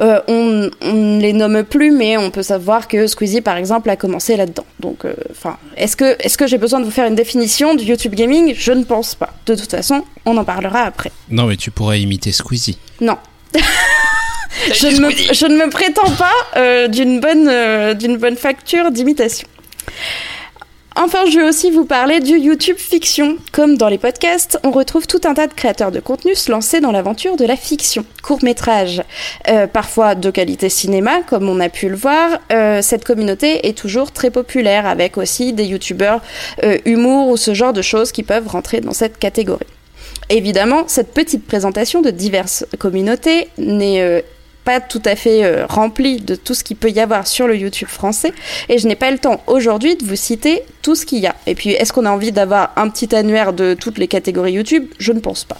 Euh, 0.00 0.20
on, 0.26 0.70
ne 0.82 1.20
les 1.20 1.32
nomme 1.32 1.62
plus, 1.62 1.92
mais 1.92 2.16
on 2.16 2.30
peut 2.32 2.42
savoir 2.42 2.88
que 2.88 3.06
Squeezie, 3.06 3.40
par 3.42 3.56
exemple, 3.58 3.88
a 3.90 3.96
commencé 3.96 4.36
là-dedans. 4.36 4.64
Donc, 4.80 5.04
enfin, 5.30 5.56
est-ce 5.76 5.94
que, 5.96 6.16
est-ce 6.18 6.36
que 6.36 6.48
j'ai 6.48 6.58
besoin 6.58 6.80
de 6.80 6.84
vous 6.84 6.90
faire 6.90 7.06
une 7.06 7.14
définition 7.14 7.76
du 7.76 7.84
YouTube 7.84 8.14
gaming? 8.16 8.54
Je 8.56 8.72
ne 8.72 8.82
pense 8.82 9.14
pas. 9.14 9.30
De 9.46 9.54
toute 9.54 9.70
façon, 9.70 10.02
on 10.26 10.36
en 10.36 10.44
parlera 10.44 10.80
après. 10.80 11.12
Non, 11.30 11.44
mais 11.44 11.56
tu 11.56 11.70
pourrais 11.70 12.00
imiter 12.00 12.32
Squeezie. 12.32 12.78
Non. 13.00 13.16
Je, 13.54 14.86
ne 14.88 15.00
me, 15.00 15.10
je 15.10 15.46
ne 15.46 15.56
me 15.56 15.70
prétends 15.70 16.10
pas 16.12 16.32
euh, 16.56 16.88
d'une 16.88 17.20
bonne, 17.20 17.48
euh, 17.48 17.94
d'une 17.94 18.16
bonne 18.16 18.36
facture 18.36 18.90
d'imitation. 18.90 19.48
Enfin, 21.00 21.26
je 21.30 21.38
vais 21.38 21.48
aussi 21.48 21.70
vous 21.70 21.84
parler 21.84 22.18
du 22.18 22.36
YouTube 22.40 22.76
fiction. 22.76 23.36
Comme 23.52 23.76
dans 23.76 23.86
les 23.86 23.98
podcasts, 23.98 24.58
on 24.64 24.72
retrouve 24.72 25.06
tout 25.06 25.20
un 25.26 25.34
tas 25.34 25.46
de 25.46 25.54
créateurs 25.54 25.92
de 25.92 26.00
contenu 26.00 26.34
se 26.34 26.50
lancer 26.50 26.80
dans 26.80 26.90
l'aventure 26.90 27.36
de 27.36 27.44
la 27.44 27.54
fiction. 27.54 28.04
Court-métrage, 28.20 29.04
euh, 29.48 29.68
parfois 29.68 30.16
de 30.16 30.28
qualité 30.32 30.68
cinéma, 30.68 31.22
comme 31.22 31.48
on 31.48 31.60
a 31.60 31.68
pu 31.68 31.88
le 31.88 31.94
voir. 31.94 32.40
Euh, 32.50 32.82
cette 32.82 33.04
communauté 33.04 33.68
est 33.68 33.78
toujours 33.78 34.10
très 34.10 34.30
populaire, 34.30 34.86
avec 34.86 35.18
aussi 35.18 35.52
des 35.52 35.66
YouTubeurs 35.66 36.20
euh, 36.64 36.78
humour 36.84 37.28
ou 37.28 37.36
ce 37.36 37.54
genre 37.54 37.72
de 37.72 37.82
choses 37.82 38.10
qui 38.10 38.24
peuvent 38.24 38.48
rentrer 38.48 38.80
dans 38.80 38.92
cette 38.92 39.20
catégorie. 39.20 39.66
Évidemment, 40.30 40.84
cette 40.86 41.14
petite 41.14 41.46
présentation 41.46 42.02
de 42.02 42.10
diverses 42.10 42.66
communautés 42.78 43.48
n'est 43.56 44.02
euh, 44.02 44.20
pas 44.64 44.80
tout 44.80 45.00
à 45.06 45.16
fait 45.16 45.44
euh, 45.44 45.64
remplie 45.66 46.20
de 46.20 46.34
tout 46.34 46.52
ce 46.52 46.62
qu'il 46.62 46.76
peut 46.76 46.90
y 46.90 47.00
avoir 47.00 47.26
sur 47.26 47.48
le 47.48 47.56
YouTube 47.56 47.88
français 47.88 48.34
et 48.68 48.76
je 48.76 48.86
n'ai 48.86 48.96
pas 48.96 49.10
le 49.10 49.18
temps 49.18 49.42
aujourd'hui 49.46 49.96
de 49.96 50.04
vous 50.04 50.16
citer 50.16 50.62
tout 50.82 50.94
ce 50.94 51.06
qu'il 51.06 51.20
y 51.20 51.26
a. 51.26 51.34
Et 51.46 51.54
puis, 51.54 51.70
est-ce 51.70 51.94
qu'on 51.94 52.04
a 52.04 52.10
envie 52.10 52.32
d'avoir 52.32 52.72
un 52.76 52.90
petit 52.90 53.14
annuaire 53.14 53.54
de 53.54 53.72
toutes 53.72 53.96
les 53.96 54.08
catégories 54.08 54.52
YouTube? 54.52 54.86
Je 54.98 55.12
ne 55.12 55.20
pense 55.20 55.44
pas. 55.44 55.56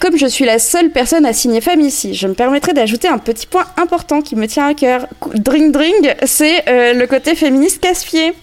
Comme 0.00 0.18
je 0.18 0.26
suis 0.26 0.44
la 0.44 0.58
seule 0.58 0.90
personne 0.90 1.24
à 1.24 1.32
signer 1.32 1.60
femme 1.60 1.80
ici, 1.80 2.14
je 2.14 2.26
me 2.26 2.34
permettrai 2.34 2.72
d'ajouter 2.72 3.06
un 3.06 3.18
petit 3.18 3.46
point 3.46 3.66
important 3.76 4.20
qui 4.20 4.34
me 4.34 4.48
tient 4.48 4.66
à 4.66 4.74
cœur. 4.74 5.06
Dring 5.34 5.70
dring, 5.70 6.12
c'est 6.26 6.68
euh, 6.68 6.92
le 6.92 7.06
côté 7.06 7.36
féministe 7.36 7.80
casse-pied. 7.80 8.34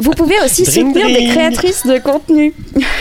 Vous 0.00 0.12
pouvez 0.12 0.40
aussi 0.44 0.62
Dring, 0.62 0.88
soutenir 0.88 1.06
des 1.06 1.26
créatrices 1.28 1.86
de 1.86 1.98
contenu, 1.98 2.54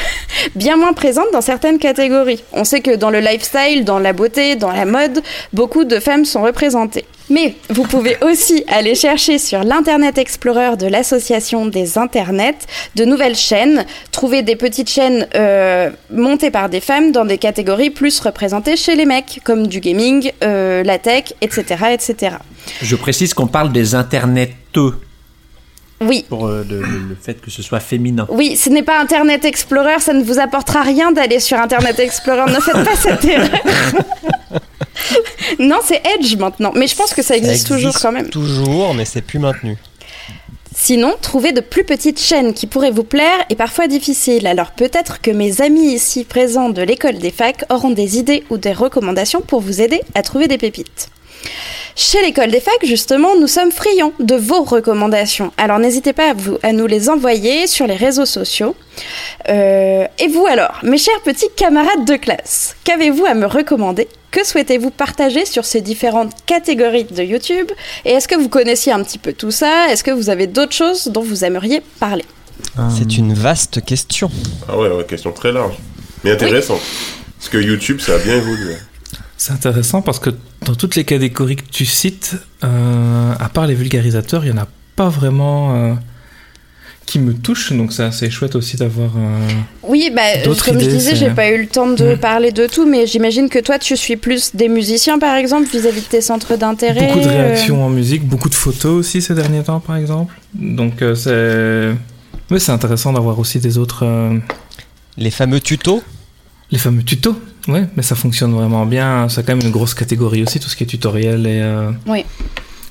bien 0.55 0.75
moins 0.75 0.93
présentes 0.93 1.31
dans 1.33 1.41
certaines 1.41 1.79
catégories. 1.79 2.43
On 2.53 2.63
sait 2.63 2.81
que 2.81 2.95
dans 2.95 3.09
le 3.09 3.19
lifestyle, 3.19 3.85
dans 3.85 3.99
la 3.99 4.13
beauté, 4.13 4.55
dans 4.55 4.71
la 4.71 4.85
mode, 4.85 5.21
beaucoup 5.53 5.83
de 5.83 5.99
femmes 5.99 6.25
sont 6.25 6.43
représentées. 6.43 7.05
Mais 7.29 7.55
vous 7.69 7.83
pouvez 7.83 8.17
aussi 8.21 8.65
aller 8.67 8.93
chercher 8.93 9.37
sur 9.37 9.63
l'Internet 9.63 10.17
Explorer 10.17 10.75
de 10.75 10.85
l'Association 10.85 11.65
des 11.65 11.97
Internets 11.97 12.67
de 12.95 13.05
nouvelles 13.05 13.37
chaînes, 13.37 13.85
trouver 14.11 14.41
des 14.41 14.57
petites 14.57 14.89
chaînes 14.89 15.27
euh, 15.33 15.91
montées 16.11 16.51
par 16.51 16.67
des 16.67 16.81
femmes 16.81 17.13
dans 17.13 17.23
des 17.23 17.37
catégories 17.37 17.89
plus 17.89 18.19
représentées 18.19 18.75
chez 18.75 18.95
les 18.95 19.05
mecs, 19.05 19.39
comme 19.45 19.67
du 19.67 19.79
gaming, 19.79 20.31
euh, 20.43 20.83
la 20.83 20.99
tech, 20.99 21.33
etc. 21.39 21.85
etc. 21.93 22.35
Je 22.81 22.95
précise 22.97 23.33
qu'on 23.33 23.47
parle 23.47 23.71
des 23.71 23.95
interneteux 23.95 24.95
Oui, 26.01 26.25
pour 26.27 26.47
euh, 26.47 26.65
le, 26.69 26.81
le- 26.81 26.99
le 27.09 27.15
fait 27.21 27.39
que 27.39 27.51
ce 27.51 27.61
soit 27.61 27.79
féminin. 27.79 28.25
Oui, 28.29 28.57
ce 28.57 28.69
n'est 28.69 28.83
pas 28.83 28.99
Internet 28.99 29.45
Explorer, 29.45 29.99
ça 29.99 30.13
ne 30.13 30.23
vous 30.23 30.39
apportera 30.39 30.81
rien 30.81 31.11
d'aller 31.11 31.39
sur 31.39 31.57
Internet 31.59 31.99
Explorer, 31.99 32.51
ne 32.51 32.59
faites 32.59 32.83
pas 32.83 32.95
cette 32.95 33.23
erreur. 33.25 33.49
non, 35.59 35.77
c'est 35.83 36.01
Edge 36.17 36.35
maintenant, 36.37 36.71
mais 36.75 36.87
je 36.87 36.95
pense 36.95 37.13
que 37.13 37.21
ça 37.21 37.35
existe, 37.37 37.67
toujours 37.67 37.93
quand 38.01 38.11
même. 38.11 38.29
Toujours, 38.29 38.93
mais 38.93 39.05
c'est 39.05 39.21
plus 39.21 39.39
maintenu. 39.39 39.77
Sinon, 40.73 41.13
trouver 41.21 41.51
de 41.51 41.61
plus 41.61 41.83
petites 41.83 42.19
chaînes 42.19 42.53
qui 42.53 42.65
pourraient 42.65 42.91
vous 42.91 43.03
plaire 43.03 43.37
est 43.49 43.55
parfois 43.55 43.87
difficile, 43.87 44.47
alors 44.47 44.71
peut-être 44.71 45.21
que 45.21 45.29
mes 45.29 45.61
amis 45.61 45.93
ici 45.93 46.23
présents 46.23 46.69
de 46.69 46.81
l'école 46.81 47.19
des 47.19 47.29
facs 47.29 47.65
auront 47.69 47.91
des 47.91 48.17
idées 48.17 48.43
ou 48.49 48.57
des 48.57 48.71
recommandations 48.73 49.41
pour 49.41 49.61
vous 49.61 49.81
aider 49.81 50.01
à 50.15 50.23
trouver 50.23 50.47
des 50.47 50.57
pépites. 50.57 51.09
Chez 51.95 52.21
l'école 52.21 52.51
des 52.51 52.59
facs, 52.59 52.85
justement, 52.85 53.35
nous 53.37 53.47
sommes 53.47 53.71
friands 53.71 54.13
de 54.19 54.35
vos 54.35 54.63
recommandations. 54.63 55.51
Alors 55.57 55.79
n'hésitez 55.79 56.13
pas 56.13 56.31
à, 56.31 56.33
vous, 56.33 56.57
à 56.63 56.71
nous 56.71 56.87
les 56.87 57.09
envoyer 57.09 57.67
sur 57.67 57.85
les 57.85 57.95
réseaux 57.95 58.25
sociaux. 58.25 58.75
Euh, 59.49 60.05
et 60.19 60.27
vous 60.27 60.45
alors, 60.45 60.79
mes 60.83 60.97
chers 60.97 61.21
petits 61.21 61.49
camarades 61.55 62.05
de 62.05 62.15
classe, 62.15 62.75
qu'avez-vous 62.83 63.25
à 63.25 63.33
me 63.33 63.45
recommander? 63.45 64.07
Que 64.31 64.45
souhaitez-vous 64.45 64.91
partager 64.91 65.45
sur 65.45 65.65
ces 65.65 65.81
différentes 65.81 66.31
catégories 66.45 67.03
de 67.03 67.23
YouTube? 67.23 67.69
Et 68.05 68.11
est-ce 68.11 68.29
que 68.29 68.35
vous 68.35 68.47
connaissiez 68.47 68.93
un 68.93 69.03
petit 69.03 69.17
peu 69.17 69.33
tout 69.33 69.51
ça? 69.51 69.89
Est-ce 69.89 70.05
que 70.05 70.11
vous 70.11 70.29
avez 70.29 70.47
d'autres 70.47 70.73
choses 70.73 71.07
dont 71.07 71.21
vous 71.21 71.43
aimeriez 71.43 71.81
parler? 71.99 72.25
C'est 72.97 73.17
une 73.17 73.33
vaste 73.33 73.83
question. 73.83 74.31
Ah 74.69 74.77
ouais, 74.77 74.87
ouais, 74.87 75.03
question 75.03 75.33
très 75.33 75.51
large. 75.51 75.75
Mais 76.23 76.31
intéressante. 76.31 76.79
Parce 77.37 77.49
que 77.49 77.57
YouTube, 77.57 77.99
ça 77.99 78.13
a 78.13 78.17
bien 78.19 78.37
évolué. 78.37 78.75
C'est 79.43 79.53
intéressant 79.53 80.03
parce 80.03 80.19
que 80.19 80.29
dans 80.67 80.75
toutes 80.75 80.95
les 80.95 81.03
catégories 81.03 81.55
que 81.55 81.63
tu 81.71 81.83
cites, 81.83 82.35
euh, 82.63 83.33
à 83.39 83.49
part 83.49 83.65
les 83.65 83.73
vulgarisateurs, 83.73 84.45
il 84.45 84.51
n'y 84.53 84.59
en 84.59 84.61
a 84.61 84.67
pas 84.95 85.09
vraiment 85.09 85.73
euh, 85.75 85.93
qui 87.07 87.17
me 87.17 87.33
touchent. 87.33 87.73
Donc 87.73 87.91
c'est 87.91 88.03
assez 88.03 88.29
chouette 88.29 88.55
aussi 88.55 88.77
d'avoir. 88.77 89.09
euh, 89.17 89.47
Oui, 89.81 90.11
bah, 90.15 90.21
D'autres 90.45 90.63
comme 90.63 90.79
je 90.79 90.85
idées, 90.85 90.93
disais, 90.93 91.09
c'est- 91.11 91.15
j'ai 91.15 91.31
pas 91.31 91.49
eu 91.49 91.57
le 91.59 91.65
temps 91.67 91.87
de 91.89 92.13
Mm. 92.13 92.17
parler 92.19 92.51
de 92.51 92.67
tout, 92.67 92.85
mais 92.87 93.07
j'imagine 93.07 93.49
que 93.49 93.57
toi, 93.57 93.79
tu 93.79 93.97
suis 93.97 94.15
plus 94.15 94.55
des 94.55 94.69
musiciens, 94.69 95.17
par 95.17 95.35
exemple, 95.35 95.67
vis-à-vis 95.71 96.01
de 96.01 96.05
tes 96.05 96.21
centres 96.21 96.55
d'intérêt. 96.55 97.07
Beaucoup 97.07 97.21
de 97.21 97.25
euh, 97.25 97.29
réactions 97.47 97.83
en 97.83 97.89
musique, 97.89 98.23
beaucoup 98.23 98.47
de 98.49 98.53
photos 98.53 98.93
aussi 98.99 99.23
ces 99.23 99.33
derniers 99.33 99.63
temps, 99.63 99.79
par 99.79 99.95
exemple. 99.95 100.39
Donc 100.53 101.01
euh, 101.01 101.15
c'est. 101.15 101.97
Oui, 102.53 102.59
c'est 102.59 102.73
intéressant 102.73 103.11
d'avoir 103.11 103.39
aussi 103.39 103.57
des 103.59 103.79
autres. 103.79 104.05
euh, 104.05 104.37
Les 105.17 105.31
fameux 105.31 105.59
tutos? 105.61 106.03
Les 106.69 106.77
fameux 106.77 107.01
tutos, 107.01 107.35
ouais, 107.67 107.87
mais 107.95 108.03
ça 108.03 108.15
fonctionne 108.15 108.53
vraiment 108.53 108.85
bien. 108.85 109.27
C'est 109.29 109.45
quand 109.45 109.55
même 109.55 109.65
une 109.65 109.71
grosse 109.71 109.93
catégorie 109.93 110.43
aussi, 110.43 110.59
tout 110.59 110.69
ce 110.69 110.75
qui 110.75 110.83
est 110.83 110.87
tutoriel 110.87 111.45
et 111.47 111.61
euh, 111.61 111.91
Oui. 112.07 112.25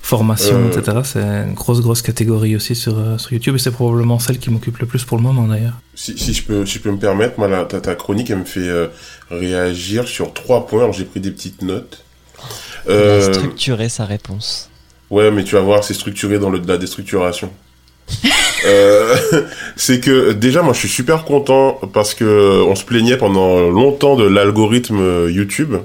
formation, 0.02 0.56
Euh. 0.56 0.78
etc. 0.78 0.98
C'est 1.04 1.20
une 1.20 1.54
grosse, 1.54 1.80
grosse 1.80 2.02
catégorie 2.02 2.56
aussi 2.56 2.74
sur, 2.74 2.98
euh, 2.98 3.18
sur 3.18 3.32
YouTube 3.32 3.54
et 3.56 3.58
c'est 3.58 3.70
probablement 3.70 4.18
celle 4.18 4.38
qui 4.38 4.50
m'occupe 4.50 4.78
le 4.78 4.86
plus 4.86 5.04
pour 5.04 5.16
le 5.18 5.22
moment 5.22 5.46
d'ailleurs. 5.46 5.74
Si, 5.94 6.16
si 6.18 6.32
je 6.34 6.42
peux, 6.44 6.66
si 6.66 6.74
je 6.78 6.80
peux 6.80 6.90
me 6.90 6.98
permettre, 6.98 7.34
moi, 7.38 7.46
la, 7.48 7.64
ta, 7.64 7.80
ta 7.80 7.94
chronique, 7.94 8.30
elle 8.30 8.38
me 8.38 8.44
fait 8.44 8.60
euh, 8.68 8.88
réagir 9.30 10.08
sur 10.08 10.32
trois 10.32 10.66
points. 10.66 10.80
Alors, 10.80 10.92
j'ai 10.92 11.04
pris 11.04 11.20
des 11.20 11.30
petites 11.30 11.62
notes. 11.62 12.04
Il 12.86 12.92
a 12.92 12.94
Euh, 12.94 13.32
structuré 13.32 13.88
sa 13.88 14.04
réponse. 14.06 14.68
Ouais, 15.10 15.30
mais 15.30 15.44
tu 15.44 15.54
vas 15.56 15.60
voir, 15.60 15.84
c'est 15.84 15.94
structuré 15.94 16.38
dans 16.38 16.50
le, 16.50 16.58
de 16.60 16.66
la 16.68 16.78
déstructuration. 16.78 17.50
euh, 18.66 19.16
c'est 19.76 20.00
que 20.00 20.32
déjà, 20.32 20.62
moi, 20.62 20.72
je 20.72 20.80
suis 20.80 20.88
super 20.88 21.24
content 21.24 21.80
parce 21.92 22.14
que 22.14 22.62
on 22.62 22.74
se 22.74 22.84
plaignait 22.84 23.16
pendant 23.16 23.70
longtemps 23.70 24.16
de 24.16 24.24
l'algorithme 24.24 25.00
euh, 25.00 25.30
YouTube. 25.30 25.76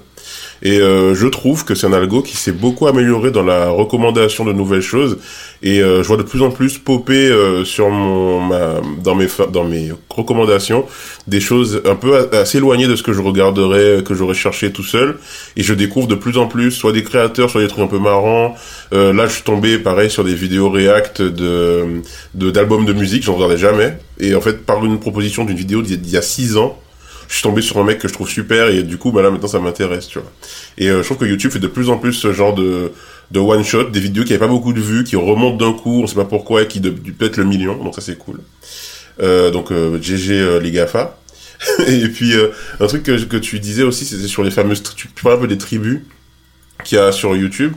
Et 0.63 0.79
euh, 0.79 1.13
je 1.15 1.27
trouve 1.27 1.65
que 1.65 1.75
c'est 1.75 1.85
un 1.87 1.93
algo 1.93 2.21
qui 2.21 2.37
s'est 2.37 2.51
beaucoup 2.51 2.87
amélioré 2.87 3.31
dans 3.31 3.43
la 3.43 3.69
recommandation 3.69 4.45
de 4.45 4.53
nouvelles 4.53 4.81
choses. 4.81 5.17
Et 5.63 5.81
euh, 5.81 6.01
je 6.03 6.07
vois 6.07 6.17
de 6.17 6.23
plus 6.23 6.41
en 6.41 6.51
plus 6.51 6.77
popper 6.77 7.27
euh, 7.29 7.63
sur 7.65 7.89
mon, 7.89 8.39
ma, 8.39 8.75
dans 9.03 9.15
mes, 9.15 9.27
dans 9.51 9.63
mes 9.63 9.89
recommandations 10.09 10.85
des 11.27 11.39
choses 11.39 11.81
un 11.85 11.95
peu 11.95 12.29
assez 12.33 12.57
éloignées 12.57 12.87
de 12.87 12.95
ce 12.95 13.03
que 13.03 13.13
je 13.13 13.21
regarderais, 13.21 14.03
que 14.03 14.13
j'aurais 14.13 14.33
cherché 14.35 14.71
tout 14.71 14.83
seul. 14.83 15.17
Et 15.57 15.63
je 15.63 15.73
découvre 15.73 16.07
de 16.07 16.15
plus 16.15 16.37
en 16.37 16.47
plus 16.47 16.71
soit 16.71 16.91
des 16.93 17.03
créateurs, 17.03 17.49
soit 17.49 17.61
des 17.61 17.67
trucs 17.67 17.83
un 17.83 17.87
peu 17.87 17.99
marrants. 17.99 18.55
Euh, 18.93 19.11
là, 19.13 19.27
je 19.27 19.33
suis 19.33 19.43
tombé 19.43 19.77
pareil 19.77 20.09
sur 20.09 20.23
des 20.23 20.35
vidéos 20.35 20.69
react 20.69 21.21
de 21.21 22.01
de- 22.33 22.51
d'albums 22.51 22.85
de, 22.85 22.93
musique, 22.93 23.23
j'en 23.23 23.33
regardais 23.35 23.57
jamais. 23.57 23.97
Et 24.19 24.35
en 24.35 24.41
fait, 24.41 24.65
par 24.65 24.83
une 24.85 24.99
proposition 24.99 25.45
d'une 25.45 25.57
vidéo 25.57 25.81
d'il 25.81 25.91
y 25.91 25.93
a- 25.95 25.97
d'il 25.97 26.11
y 26.13 26.17
a 26.17 26.21
six 26.21 26.57
ans, 26.57 26.77
je 27.27 27.33
suis 27.33 27.43
tombé 27.43 27.61
sur 27.61 27.77
un 27.77 27.83
mec 27.83 27.99
que 27.99 28.07
je 28.07 28.13
trouve 28.13 28.29
super 28.29 28.69
et 28.69 28.83
du 28.83 28.97
coup, 28.97 29.11
bah 29.11 29.21
là 29.21 29.31
maintenant, 29.31 29.47
ça 29.47 29.59
m'intéresse, 29.59 30.07
tu 30.07 30.19
vois. 30.19 30.31
Et 30.77 30.89
euh, 30.89 31.01
je 31.01 31.05
trouve 31.05 31.17
que 31.17 31.25
YouTube 31.25 31.51
fait 31.51 31.59
de 31.59 31.67
plus 31.67 31.89
en 31.89 31.97
plus 31.97 32.13
ce 32.13 32.33
genre 32.33 32.53
de 32.53 32.91
de 33.31 33.39
one 33.39 33.63
shot, 33.63 33.85
des 33.85 33.99
vidéos 33.99 34.23
qui 34.23 34.31
n'avaient 34.31 34.45
pas 34.45 34.51
beaucoup 34.51 34.73
de 34.73 34.81
vues, 34.81 35.03
qui 35.03 35.15
remontent 35.15 35.57
d'un 35.57 35.73
coup, 35.73 36.01
on 36.03 36.07
sait 36.07 36.15
pas 36.15 36.25
pourquoi, 36.25 36.63
et 36.63 36.67
qui 36.67 36.79
de, 36.79 36.89
pètent 36.89 37.37
le 37.37 37.43
million, 37.43 37.75
donc 37.83 37.95
ça 37.95 38.01
c'est 38.01 38.17
cool. 38.17 38.39
Euh, 39.21 39.49
donc 39.49 39.71
euh, 39.71 39.99
GG 40.01 40.33
euh, 40.33 40.59
les 40.59 40.71
GAFA. 40.71 41.17
et 41.87 42.09
puis 42.09 42.33
euh, 42.33 42.49
un 42.79 42.87
truc 42.87 43.03
que, 43.03 43.23
que 43.23 43.37
tu 43.37 43.59
disais 43.59 43.83
aussi, 43.83 44.05
c'était 44.05 44.27
sur 44.27 44.43
les 44.43 44.51
fameuses, 44.51 44.83
tu 44.95 45.07
parlais 45.07 45.37
un 45.37 45.41
peu 45.41 45.47
des 45.47 45.57
tribus 45.57 46.01
qu'il 46.83 46.97
y 46.97 47.01
a 47.01 47.11
sur 47.11 47.35
YouTube. 47.35 47.73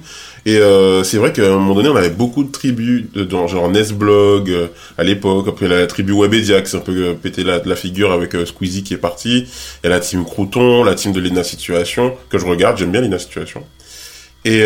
Et 0.48 0.56
euh, 0.56 1.04
c'est 1.04 1.18
vrai 1.18 1.30
qu'à 1.30 1.44
un 1.44 1.58
moment 1.58 1.74
donné, 1.74 1.90
on 1.90 1.96
avait 1.96 2.08
beaucoup 2.08 2.42
de 2.42 2.50
tribus, 2.50 3.04
genre 3.28 3.68
Nesblog 3.68 4.48
euh, 4.50 4.68
à 4.96 5.04
l'époque, 5.04 5.46
après 5.46 5.68
la 5.68 5.86
tribu 5.86 6.14
Webedia 6.14 6.62
qui 6.62 6.70
s'est 6.70 6.78
un 6.78 6.80
peu 6.80 7.08
euh, 7.08 7.12
pété 7.12 7.44
la, 7.44 7.76
figure 7.76 8.12
avec 8.12 8.34
Squeezie 8.46 8.82
qui 8.82 8.94
est 8.94 8.98
parti, 8.98 9.46
a 9.84 9.90
la 9.90 10.00
team 10.00 10.24
Crouton, 10.24 10.84
la 10.84 10.94
team 10.94 11.12
de 11.12 11.20
Lena 11.20 11.44
Situation, 11.44 12.14
que 12.30 12.38
je 12.38 12.46
regarde, 12.46 12.78
j'aime 12.78 12.90
bien 12.90 13.02
Lena 13.02 13.18
Situation. 13.18 13.62
Et 14.46 14.64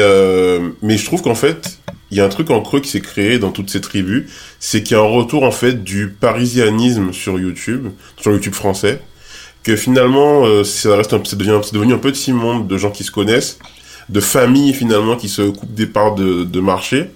mais 0.82 0.96
je 0.98 1.04
trouve 1.04 1.22
qu'en 1.22 1.34
fait, 1.34 1.80
il 2.12 2.16
y 2.16 2.20
a 2.20 2.24
un 2.24 2.28
truc 2.28 2.50
en 2.50 2.60
creux 2.60 2.78
qui 2.78 2.88
s'est 2.90 3.00
créé 3.00 3.40
dans 3.40 3.50
toutes 3.50 3.70
ces 3.70 3.80
tribus, 3.80 4.30
c'est 4.60 4.84
qu'il 4.84 4.96
y 4.96 5.00
a 5.00 5.02
un 5.02 5.08
retour 5.08 5.42
en 5.42 5.50
fait 5.50 5.82
du 5.82 6.10
parisianisme 6.10 7.12
sur 7.12 7.40
YouTube, 7.40 7.88
sur 8.20 8.30
YouTube 8.30 8.54
français, 8.54 9.00
que 9.64 9.74
finalement 9.74 10.62
ça 10.62 10.94
reste, 10.94 11.12
un- 11.12 11.18
devenu 11.18 11.92
un 11.94 11.98
petit 11.98 12.32
monde 12.32 12.68
de 12.68 12.78
gens 12.78 12.92
qui 12.92 13.02
se 13.02 13.10
connaissent, 13.10 13.58
de 14.12 14.20
familles 14.20 14.74
finalement 14.74 15.16
qui 15.16 15.28
se 15.28 15.42
coupent 15.42 15.74
des 15.74 15.86
parts 15.86 16.14
de, 16.14 16.44
de 16.44 16.60
marché, 16.60 17.10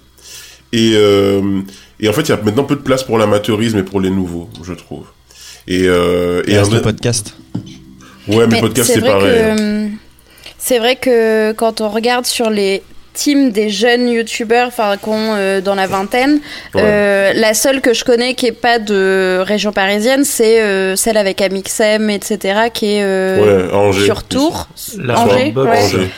et 0.73 0.93
euh, 0.95 1.61
et 1.99 2.09
en 2.09 2.13
fait 2.13 2.21
il 2.23 2.29
y 2.29 2.33
a 2.33 2.37
maintenant 2.43 2.63
peu 2.63 2.75
de 2.75 2.81
place 2.81 3.03
pour 3.03 3.17
l'amateurisme 3.17 3.77
et 3.79 3.83
pour 3.83 4.01
les 4.01 4.09
nouveaux, 4.09 4.49
je 4.63 4.73
trouve. 4.73 5.05
Et 5.67 5.83
euh, 5.85 6.41
Et 6.47 6.57
un- 6.57 6.69
le 6.69 6.81
podcast. 6.81 7.33
ouais, 8.27 8.45
mais 8.47 8.47
Mais 8.47 8.59
podcast 8.61 8.91
c'est 8.93 9.01
pareil. 9.01 9.39
hein. 9.39 9.55
que, 9.55 9.61
hum, 9.61 9.91
c'est 10.57 10.79
vrai 10.79 10.95
que 10.95 11.51
quand 11.53 11.81
on 11.81 11.89
regarde 11.89 12.25
sur 12.25 12.49
les 12.49 12.81
teams 13.13 13.51
des 13.51 13.69
jeunes 13.69 14.07
youtubeurs 14.09 14.67
enfin 14.67 14.95
qu'on 14.97 15.33
euh, 15.35 15.59
dans 15.59 15.73
la 15.75 15.87
vingtaine 15.87 16.39
Ouais. 16.75 16.81
euh, 16.83 17.33
la 17.33 17.53
seule 17.55 17.81
que 17.81 17.93
je 17.93 18.03
connais 18.05 18.35
qui 18.35 18.45
est 18.45 18.51
pas 18.51 18.77
de 18.79 19.39
région 19.43 19.71
parisienne 19.71 20.23
c'est 20.23 20.61
euh, 20.61 20.95
celle 20.95 21.17
avec 21.17 21.41
Amixem 21.41 22.11
etc 22.11 22.65
qui 22.71 22.85
est 22.97 23.03
euh, 23.03 23.65
Ouais, 23.67 23.73
à 23.73 23.77
Angers. 23.77 24.05
sur 24.05 24.21
Tours 24.23 24.67
La 24.99 25.19
Angers, 25.19 25.51
ouais. 25.55 25.67
Angers. 25.67 26.09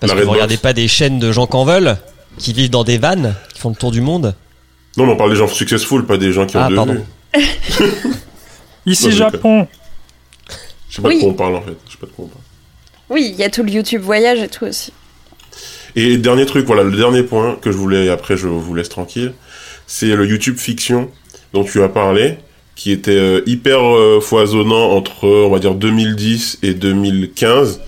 Parce 0.00 0.12
La 0.12 0.20
que 0.20 0.24
vous 0.24 0.32
regardez 0.32 0.56
pas 0.56 0.72
des 0.72 0.88
chaînes 0.88 1.18
de 1.18 1.32
gens 1.32 1.46
qu'en 1.46 1.64
veulent, 1.64 1.96
qui 2.38 2.52
vivent 2.52 2.70
dans 2.70 2.84
des 2.84 2.98
vannes, 2.98 3.34
qui 3.54 3.60
font 3.60 3.70
le 3.70 3.76
tour 3.76 3.90
du 3.90 4.00
monde. 4.00 4.34
Non, 4.96 5.06
mais 5.06 5.12
on 5.12 5.16
parle 5.16 5.30
des 5.30 5.36
gens 5.36 5.48
successful, 5.48 6.04
pas 6.06 6.16
des 6.18 6.32
gens 6.32 6.46
qui 6.46 6.56
ont 6.56 6.60
Ah, 6.62 6.68
deux 6.68 6.74
pardon. 6.74 6.94
vues. 6.94 7.42
Ici 8.86 9.04
Non, 9.06 9.10
je 9.10 9.16
Japon. 9.16 9.66
Je 10.88 10.96
sais 10.96 11.02
pas 11.02 11.08
Oui. 11.08 11.16
de 11.16 11.20
quoi 11.20 11.30
on 11.30 11.34
parle 11.34 11.56
en 11.56 11.62
fait. 11.62 11.74
Je 11.86 11.92
sais 11.92 11.98
pas 11.98 12.06
de 12.06 12.12
quoi 12.12 12.24
on 12.26 12.28
parle. 12.28 12.42
Oui, 13.10 13.30
il 13.32 13.38
y 13.38 13.42
a 13.44 13.50
tout 13.50 13.62
le 13.62 13.70
YouTube 13.70 14.02
voyage 14.02 14.40
et 14.40 14.48
tout 14.48 14.64
aussi. 14.64 14.92
Et 15.96 16.18
dernier 16.18 16.44
truc, 16.46 16.66
voilà, 16.66 16.82
le 16.82 16.96
dernier 16.96 17.22
point 17.22 17.56
que 17.60 17.72
je 17.72 17.76
voulais, 17.76 18.06
et 18.06 18.10
après 18.10 18.36
je 18.36 18.48
vous 18.48 18.74
laisse 18.74 18.88
tranquille, 18.88 19.32
c'est 19.86 20.14
le 20.14 20.26
YouTube 20.26 20.56
fiction 20.58 21.10
dont 21.52 21.64
tu 21.64 21.82
as 21.82 21.88
parlé, 21.88 22.38
qui 22.74 22.90
était 22.92 23.12
euh, 23.16 23.40
hyper 23.46 23.78
euh, 23.82 24.20
foisonnant 24.20 24.90
entre, 24.90 25.26
on 25.26 25.48
va 25.50 25.58
dire, 25.58 25.74
2010 25.74 26.58
et 26.62 26.74
2015. 26.74 27.80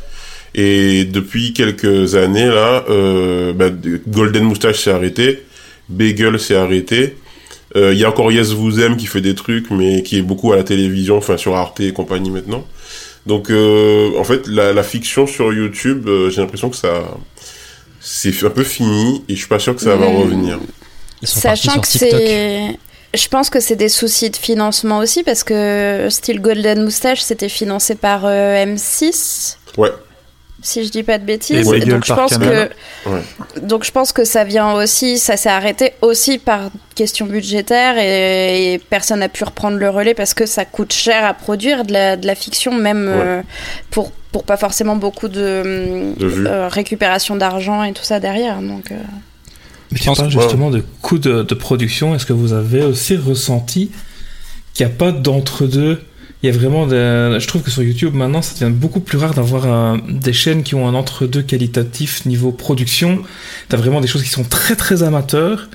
Et 0.61 1.05
depuis 1.05 1.53
quelques 1.53 2.17
années, 2.17 2.47
là, 2.47 2.85
euh, 2.91 3.53
bah, 3.53 3.71
Golden 4.09 4.43
Moustache 4.45 4.83
s'est 4.83 4.91
arrêté, 4.91 5.45
Bagel 5.89 6.39
s'est 6.41 6.57
arrêté. 6.57 7.17
Euh, 7.77 7.93
Il 7.95 7.99
y 8.01 8.05
a 8.05 8.09
encore 8.09 8.33
Yes 8.33 8.51
Vous 8.53 8.81
Aime 8.81 8.97
qui 8.97 9.07
fait 9.07 9.21
des 9.21 9.37
trucs, 9.37 9.71
mais 9.71 10.03
qui 10.03 10.19
est 10.19 10.23
beaucoup 10.23 10.53
à 10.53 10.57
la 10.57 10.65
télévision, 10.65 11.17
enfin 11.17 11.37
sur 11.37 11.55
Arte 11.57 11.79
et 11.81 11.93
compagnie 11.93 12.31
maintenant. 12.31 12.67
Donc, 13.27 13.51
euh, 13.51 14.11
en 14.19 14.25
fait, 14.25 14.47
la, 14.49 14.73
la 14.73 14.83
fiction 14.83 15.27
sur 15.29 15.53
YouTube, 15.53 16.09
euh, 16.09 16.29
j'ai 16.31 16.41
l'impression 16.41 16.71
que 16.71 16.77
ça, 16.77 17.05
c'est 18.01 18.33
un 18.45 18.51
peu 18.51 18.65
fini 18.65 19.23
et 19.29 19.35
je 19.35 19.39
suis 19.39 19.49
pas 19.49 19.59
sûr 19.61 19.77
que 19.77 19.83
ça 19.83 19.95
va 19.97 20.09
Mm. 20.09 20.17
revenir. 20.17 20.59
Sachant 21.23 21.79
que 21.81 21.87
c'est. 21.89 22.79
Je 23.15 23.29
pense 23.29 23.49
que 23.49 23.61
c'est 23.61 23.77
des 23.77 23.89
soucis 23.89 24.31
de 24.31 24.37
financement 24.37 24.99
aussi 24.99 25.23
parce 25.23 25.43
que 25.45 26.09
Style 26.11 26.41
Golden 26.41 26.83
Moustache 26.85 27.21
c'était 27.23 27.49
financé 27.49 27.95
par 27.95 28.23
euh, 28.27 28.65
M6 28.65 29.57
Ouais. 29.79 29.91
Si 30.63 30.85
je 30.85 30.91
dis 30.91 31.03
pas 31.03 31.19
de 31.19 31.25
bêtises. 31.25 31.73
Et 31.73 31.81
donc 31.81 32.05
je 32.05 32.13
pense 32.15 32.37
que 32.37 32.69
Ouais. 33.07 33.23
donc 33.63 33.85
je 33.85 33.93
pense 33.93 34.13
que 34.13 34.25
ça 34.25 34.45
vient 34.45 34.73
aussi, 34.73 35.19
ça 35.19 35.37
s'est 35.37 35.49
arrêté 35.49 35.93
aussi 36.03 36.39
par 36.39 36.71
question 36.95 37.27
budgétaire 37.27 37.97
et, 37.97 38.75
et 38.75 38.79
personne 38.79 39.21
n'a 39.21 39.29
pu 39.29 39.45
reprendre 39.45 39.77
le 39.77 39.89
relais 39.89 40.15
parce 40.15 40.35
que 40.35 40.47
ça 40.47 40.65
coûte 40.65 40.93
cher 40.93 41.25
à 41.25 41.33
produire 41.35 41.85
de 41.85 41.93
la, 41.93 42.17
de 42.17 42.27
la 42.27 42.35
fiction 42.35 42.75
même 42.75 43.07
Ouais. 43.09 43.15
euh, 43.17 43.43
pour 43.91 44.11
pour 44.33 44.45
pas 44.45 44.57
forcément 44.59 44.97
beaucoup 44.97 45.29
de, 45.29 45.41
euh, 46.21 46.69
récupération 46.69 47.35
d'argent 47.37 47.83
et 47.85 47.93
tout 47.95 48.03
ça 48.05 48.21
derrière. 48.21 48.61
Donc 48.61 48.91
euh, 48.93 48.97
Mais 49.91 49.99
tu 49.99 50.05
pense 50.07 50.29
justement 50.29 50.71
de 50.71 50.83
coûts 51.01 51.19
de, 51.19 51.43
de 51.45 51.55
production. 51.55 52.15
Est-ce 52.15 52.27
que 52.27 52.35
vous 52.35 52.53
avez 52.53 52.83
aussi 52.83 53.17
ressenti 53.17 53.91
qu'il 54.75 54.85
n'y 54.87 54.93
a 54.93 54.95
pas 54.95 55.13
d'entre-deux 55.13 56.03
Il 56.43 56.47
y 56.47 56.53
a 56.55 56.57
vraiment. 56.57 56.89
Je 56.89 57.47
trouve 57.47 57.63
que 57.63 57.71
sur 57.71 57.83
YouTube, 57.83 58.15
maintenant, 58.15 58.43
ça 58.43 58.55
devient 58.55 58.75
beaucoup 58.75 59.01
plus 59.01 59.19
rare 59.19 59.35
d'avoir 59.35 59.67
euh, 59.67 59.97
des 60.09 60.33
chaînes 60.33 60.63
qui 60.63 60.75
ont 60.75 60.87
un 60.87 60.95
entre-deux 60.95 61.43
qualitatif 61.43 62.27
niveau 62.27 62.53
production. 62.53 63.23
T'as 63.69 63.77
vraiment 63.77 64.01
des 64.01 64.07
choses 64.07 64.23
qui 64.23 64.31
sont 64.31 64.45
très 64.45 64.77
très 64.77 65.03
amateurs. 65.03 65.69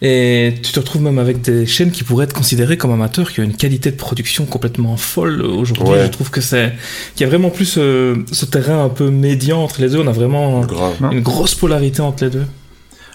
Et 0.00 0.54
tu 0.62 0.70
te 0.70 0.78
retrouves 0.78 1.02
même 1.02 1.18
avec 1.18 1.40
des 1.40 1.66
chaînes 1.66 1.90
qui 1.90 2.04
pourraient 2.04 2.24
être 2.24 2.32
considérées 2.32 2.76
comme 2.76 2.92
amateurs, 2.92 3.32
qui 3.32 3.40
ont 3.40 3.42
une 3.42 3.56
qualité 3.56 3.90
de 3.90 3.96
production 3.96 4.46
complètement 4.46 4.96
folle 4.96 5.42
aujourd'hui. 5.42 5.92
Ouais. 5.92 6.06
Je 6.06 6.10
trouve 6.12 6.30
que 6.30 6.40
c'est, 6.40 6.72
qu'il 7.16 7.24
y 7.24 7.26
a 7.26 7.28
vraiment 7.28 7.50
plus 7.50 7.64
ce, 7.64 8.16
ce 8.30 8.44
terrain 8.44 8.84
un 8.84 8.90
peu 8.90 9.10
médian 9.10 9.60
entre 9.64 9.80
les 9.80 9.88
deux. 9.88 9.98
On 9.98 10.06
a 10.06 10.12
vraiment 10.12 10.60
Grave. 10.60 10.94
Une 11.10 11.20
grosse 11.20 11.56
polarité 11.56 12.00
entre 12.00 12.24
les 12.24 12.30
deux. 12.30 12.46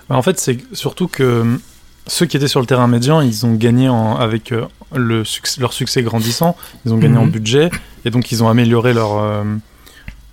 En 0.10 0.22
fait, 0.22 0.40
c'est 0.40 0.58
surtout 0.74 1.08
que 1.08 1.24
euh, 1.24 1.44
ceux 2.08 2.26
qui 2.26 2.38
étaient 2.38 2.48
sur 2.48 2.60
le 2.60 2.66
terrain 2.66 2.88
médian, 2.88 3.22
ils 3.22 3.46
ont 3.46 3.54
gagné 3.54 3.90
en- 3.90 4.16
avec 4.18 4.52
euh, 4.52 4.66
le 4.96 5.24
succès- 5.24 5.60
leur 5.62 5.74
succès 5.74 6.04
grandissant, 6.04 6.56
ils 6.86 6.94
ont 6.94 6.98
gagné 6.98 7.18
en 7.18 7.26
Mhm. 7.26 7.32
budget 7.32 7.70
et 8.06 8.10
donc 8.10 8.32
ils 8.32 8.44
ont 8.44 8.50
amélioré 8.50 8.94
leur 8.94 9.18
euh, 9.20 9.44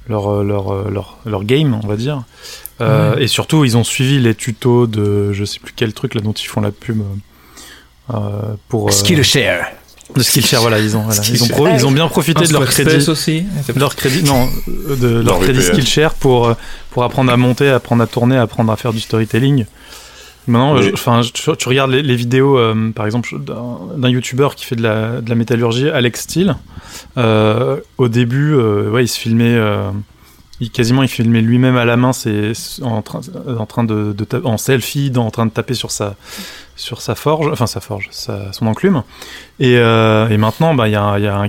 leur, 0.09 0.29
euh, 0.29 0.43
leur, 0.45 0.91
leur, 0.91 1.19
leur 1.25 1.45
game, 1.45 1.79
on 1.83 1.87
va 1.87 1.97
dire. 1.97 2.23
Euh. 2.81 3.17
Et 3.19 3.27
surtout, 3.29 3.65
ils 3.65 3.77
ont 3.77 3.85
suivi 3.85 4.19
les 4.19 4.35
tutos 4.35 4.87
de 4.87 5.33
je 5.33 5.45
sais 5.45 5.61
plus 5.61 5.73
quel 5.77 5.93
truc 5.93 6.15
là 6.15 6.21
dont 6.23 6.33
ils 6.33 6.47
font 6.47 6.61
la 6.61 6.73
pub 6.73 7.03
euh, 8.13 8.15
pour 8.69 8.89
euh, 8.89 8.91
Skillshare. 8.91 9.67
de 10.17 10.23
Skillshare. 10.23 10.63
Voilà, 10.63 10.79
ils 10.81 10.97
ont 10.97 11.03
voilà, 11.03 11.23
ils 11.29 11.43
ont, 11.45 11.47
pro- 11.49 11.69
ils 11.69 11.87
ont 11.87 11.93
bien 11.93 12.09
profité 12.09 12.45
de 12.47 12.53
leur 12.53 12.65
crédit 12.65 13.09
aussi. 13.09 13.43
de 13.73 13.79
leur 13.79 13.95
crédit 13.95 14.25
non 14.25 14.49
de 14.67 15.07
leur 15.07 15.23
Leur 15.23 15.39
crédit 15.41 15.61
VPN. 15.61 15.75
Skillshare 15.75 16.15
pour 16.15 16.55
pour 16.91 17.05
apprendre 17.05 17.31
à 17.33 17.37
monter 17.37 17.69
apprendre 17.69 18.03
à 18.03 18.07
tourner 18.09 18.37
apprendre 18.37 18.73
à 18.73 18.77
faire 18.77 18.93
du 18.93 19.01
storytelling 19.01 19.67
maintenant 20.47 20.77
enfin 20.93 21.21
tu, 21.23 21.51
tu 21.57 21.69
regardes 21.69 21.91
les, 21.91 22.03
les 22.03 22.17
vidéos 22.17 22.59
euh, 22.59 22.91
par 22.93 23.07
exemple 23.07 23.39
d'un 23.39 24.09
youtubeur 24.09 24.55
qui 24.55 24.65
fait 24.65 24.77
de 24.77 24.83
la, 24.83 25.21
de 25.21 25.29
la 25.29 25.35
métallurgie 25.35 25.89
Alex 25.89 26.23
Steele. 26.23 26.57
Euh, 27.17 27.81
au 27.99 28.09
début 28.09 28.55
euh, 28.55 28.91
ouais 28.91 29.05
il 29.05 29.09
se 29.09 29.19
filmait 29.19 29.59
il, 30.61 30.71
quasiment 30.71 31.03
il 31.03 31.09
filmait 31.09 31.41
lui-même 31.41 31.77
à 31.77 31.85
la 31.85 31.97
main 31.97 32.13
c'est 32.13 32.53
en 32.83 33.03
train 33.03 33.21
en 33.59 33.67
train 33.67 33.85
de, 33.85 34.13
de 34.13 34.27
en 34.45 34.57
selfie 34.57 35.13
en 35.17 35.31
train 35.31 35.47
de 35.47 35.53
taper 35.53 35.75
sur 35.75 35.91
sa 35.91 36.17
sur 36.81 37.03
sa 37.03 37.15
forge 37.15 37.49
enfin 37.53 37.67
sa 37.67 37.81
forge 37.81 38.09
son 38.53 38.67
enclume. 38.67 39.03
Et, 39.59 39.77
euh, 39.77 40.29
et 40.29 40.37
maintenant 40.39 40.75
bah 40.75 40.89
il 40.89 40.95
a, 40.97 41.03
un- 41.05 41.49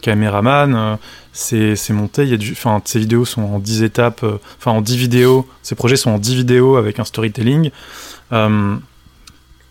caméraman 0.00 0.74
euh, 0.74 0.96
c'est 1.32 1.92
monté 1.92 2.36
enfin 2.52 2.80
ses 2.84 2.98
vidéos 3.00 3.24
sont 3.24 3.42
en 3.42 3.58
10 3.58 3.82
étapes 3.82 4.22
euh, 4.22 4.38
enfin 4.58 4.70
en 4.70 4.80
10 4.80 4.96
vidéos 4.96 5.46
ses 5.62 5.74
projets 5.74 5.96
sont 5.96 6.10
en 6.12 6.18
10 6.18 6.34
vidéos 6.36 6.76
avec 6.76 6.98
un 7.00 7.04
storytelling. 7.04 7.70
Euh, 8.32 8.76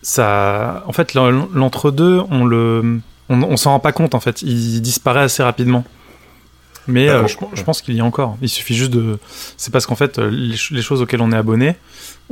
ça 0.02 0.84
en 0.86 0.92
fait 0.92 1.14
l'en- 1.14 1.48
l'entre-deux 1.54 2.22
on 2.30 2.44
le 2.44 3.00
on 3.30 3.56
s'en 3.58 3.72
rend 3.72 3.80
pas 3.80 3.92
compte 3.92 4.14
en 4.14 4.20
fait. 4.20 4.40
Il 4.42 4.80
disparaît 4.80 5.20
assez 5.22 5.42
rapidement 5.42 5.84
mais 6.88 7.06
Bah, 7.06 7.12
euh, 7.12 7.26
je, 7.28 7.36
je 7.54 7.62
pense 7.62 7.80
qu'il 7.82 7.94
y 7.94 8.00
a 8.00 8.04
encore. 8.04 8.36
Il 8.42 8.48
suffit 8.48 8.74
juste 8.74 8.90
de. 8.90 9.18
C'est 9.56 9.72
parce 9.72 9.86
qu'en 9.86 9.94
fait, 9.94 10.18
euh, 10.18 10.30
les, 10.30 10.56
ch- 10.56 10.72
les 10.72 10.82
choses 10.82 11.00
auxquelles 11.02 11.20
on 11.22 11.30
est 11.30 11.36
abonné, 11.36 11.74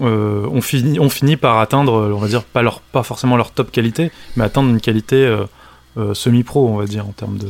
euh, 0.03 0.47
on, 0.51 0.61
finit, 0.61 0.99
on 0.99 1.09
finit 1.09 1.37
par 1.37 1.59
atteindre, 1.59 1.92
on 2.14 2.19
va 2.19 2.27
dire, 2.29 2.42
pas, 2.42 2.62
leur, 2.62 2.81
pas 2.81 3.03
forcément 3.05 3.37
leur 3.37 3.53
top 3.53 3.71
qualité, 3.71 4.11
mais 4.37 4.45
atteindre 4.45 4.71
une 4.71 4.81
qualité 4.81 5.16
euh, 5.97 6.14
semi-pro, 6.14 6.69
on 6.69 6.77
va 6.77 6.87
dire, 6.87 7.07
en 7.07 7.12
termes 7.12 7.38
de. 7.38 7.47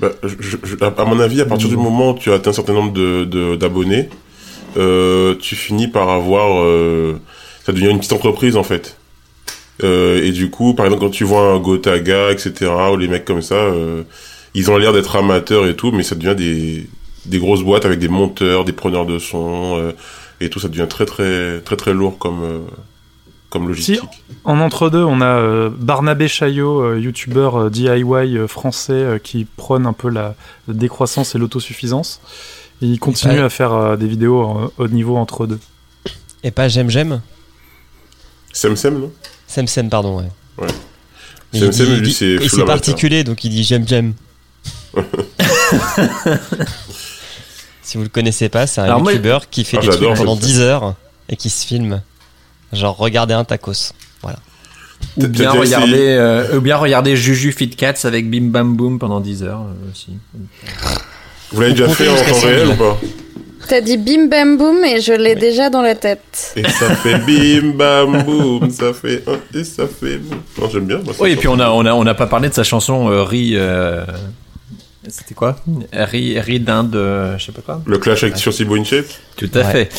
Bah, 0.00 0.10
je- 0.22 0.56
je- 0.62 0.76
à 0.84 1.04
mon 1.04 1.20
avis, 1.20 1.40
à 1.40 1.46
partir 1.46 1.68
du 1.68 1.76
moment 1.76 2.10
où 2.12 2.18
tu 2.18 2.30
as 2.30 2.34
atteint 2.34 2.50
un 2.50 2.54
certain 2.54 2.72
nombre 2.74 2.92
de- 2.92 3.24
de- 3.24 3.56
d'abonnés, 3.56 4.08
euh, 4.76 5.34
tu 5.40 5.56
finis 5.56 5.88
par 5.88 6.08
avoir... 6.08 6.64
ça 7.66 7.72
devient 7.72 7.90
une 7.90 7.98
petite 7.98 8.12
entreprise, 8.14 8.56
en 8.56 8.62
fait. 8.62 8.96
Et 9.82 10.30
du 10.32 10.50
coup, 10.50 10.74
par 10.74 10.84
exemple, 10.86 11.02
quand 11.04 11.10
tu 11.10 11.24
vois 11.24 11.52
un 11.52 11.58
Gotaga, 11.58 12.30
etc., 12.32 12.70
ou 12.92 12.96
les 12.98 13.08
mecs 13.08 13.24
comme 13.24 13.40
ça, 13.42 13.54
ils 14.54 14.70
ont 14.70 14.76
l'air 14.76 14.92
d'être 14.92 15.16
amateurs 15.16 15.66
et 15.66 15.76
tout, 15.76 15.92
mais 15.92 16.02
ça 16.02 16.14
devient 16.14 16.34
des, 16.36 16.88
des 17.26 17.38
grosses 17.38 17.62
boîtes 17.62 17.84
avec 17.84 17.98
des 17.98 18.08
monteurs, 18.08 18.64
des 18.64 18.72
preneurs 18.72 19.06
de 19.06 19.18
son, 19.18 19.76
euh, 19.78 19.92
et 20.40 20.50
tout, 20.50 20.58
ça 20.60 20.68
devient 20.68 20.86
très 20.88 21.06
très 21.06 21.60
très 21.60 21.76
très 21.76 21.92
lourd 21.92 22.18
comme, 22.18 22.42
euh, 22.42 22.58
comme 23.50 23.68
logistique. 23.68 24.00
En 24.44 24.58
entre-deux, 24.60 25.02
on 25.04 25.20
a 25.20 25.26
euh, 25.26 25.70
Barnabé 25.70 26.28
Chaillot, 26.28 26.80
euh, 26.82 26.98
youtubeur 27.00 27.56
euh, 27.56 27.70
DIY 27.70 28.02
euh, 28.38 28.46
français, 28.48 28.92
euh, 28.92 29.18
qui 29.18 29.44
prône 29.44 29.86
un 29.86 29.92
peu 29.92 30.08
la, 30.08 30.34
décroissance 30.68 31.34
et 31.34 31.38
l'autosuffisance. 31.38 32.20
Et 32.82 32.86
il 32.86 32.98
continue 32.98 33.40
à 33.40 33.50
faire 33.50 33.72
euh, 33.74 33.96
des 33.96 34.06
vidéos 34.08 34.40
en- 34.42 34.70
au 34.78 34.88
niveau 34.88 35.16
entre 35.16 35.46
deux. 35.46 35.58
Et 36.42 36.50
pas 36.50 36.68
J'aime 36.68 36.88
J'aime? 36.90 37.20
Sem 38.52 38.74
Sem, 38.76 38.98
non? 38.98 39.12
Sem 39.46 39.66
Sem, 39.66 39.90
pardon, 39.90 40.18
ouais. 40.18 40.28
Ouais. 40.58 40.68
Sem 41.52 41.68
il 41.68 41.72
Sem, 41.74 41.96
lui, 42.00 42.12
c'est 42.12 42.64
particulier, 42.64 43.22
donc 43.24 43.44
il 43.44 43.50
dit 43.50 43.62
J'aime 43.64 43.86
J'aime. 43.86 44.14
si 47.82 47.96
vous 47.96 48.02
le 48.04 48.08
connaissez 48.08 48.48
pas, 48.48 48.66
c'est 48.66 48.80
un 48.80 48.84
Alors 48.84 49.00
moi- 49.02 49.12
youtubeur 49.12 49.48
qui 49.50 49.64
fait 49.64 49.78
Ah, 49.78 49.82
des 49.82 49.88
trucs 49.88 50.14
pendant 50.16 50.34
J'aime 50.34 50.46
10 50.46 50.60
heures 50.60 50.94
et 51.28 51.36
qui 51.36 51.50
se 51.50 51.66
filme. 51.66 52.02
Genre, 52.72 52.96
regardez 52.96 53.34
un 53.34 53.44
tacos. 53.44 53.92
Ou 55.16 55.22
T'as 55.22 55.28
bien, 55.28 55.50
regarder, 55.52 55.96
euh, 56.18 56.58
ou 56.58 56.60
bien 56.60 56.76
regarder 56.76 57.16
Juju 57.16 57.52
Fit 57.52 57.70
Cats 57.70 57.94
avec 58.04 58.30
Bim 58.30 58.48
Bam 58.50 58.76
Boom 58.76 58.98
pendant 58.98 59.20
10 59.20 59.42
heures 59.44 59.62
euh, 59.62 59.90
aussi. 59.90 60.10
Vous 61.52 61.60
l'avez 61.62 61.72
déjà 61.72 61.88
fait 61.88 62.06
en 62.08 62.14
temps 62.16 62.34
100 62.34 62.46
réel 62.46 62.66
000. 62.68 62.72
ou 62.72 62.76
pas 62.76 63.00
T'as 63.68 63.80
dit 63.82 63.96
bim 63.98 64.26
bam 64.26 64.56
boum 64.56 64.82
et 64.84 65.00
je 65.00 65.12
l'ai 65.12 65.36
déjà 65.36 65.70
dans 65.70 65.80
la 65.82 65.94
tête. 65.94 66.52
Et 66.56 66.62
ça 66.64 66.94
fait 66.96 67.18
bim 67.26 67.72
bam 67.76 68.22
boum, 68.24 68.70
ça 68.70 68.92
fait 68.92 69.22
un 69.26 69.38
et 69.58 69.64
ça 69.64 69.84
fait 69.86 70.18
boum. 70.18 70.38
J'aime 70.72 70.86
bien. 70.86 70.98
moi, 71.04 71.14
ça 71.14 71.22
Oui, 71.22 71.30
et 71.32 71.36
puis 71.36 71.48
on 71.48 71.58
a, 71.60 71.70
on 71.70 71.84
a, 71.86 71.92
on 71.92 72.04
a 72.06 72.14
pas 72.14 72.26
parlé 72.26 72.48
de 72.50 72.54
sa 72.54 72.64
chanson 72.64 73.08
euh, 73.10 73.22
Ri. 73.22 73.52
euh, 73.54 74.04
C'était 75.08 75.34
quoi? 75.34 75.56
Ri, 75.92 76.38
Ri 76.40 76.60
d'Inde, 76.60 76.94
euh, 76.94 77.38
je 77.38 77.46
sais 77.46 77.52
pas 77.52 77.62
quoi. 77.62 77.82
Le 77.86 77.98
clash 77.98 78.22
avec 78.22 78.36
sur 78.36 78.54
Tout 79.36 79.50
à 79.54 79.58
Ouais. 79.58 79.64
fait. 79.64 79.90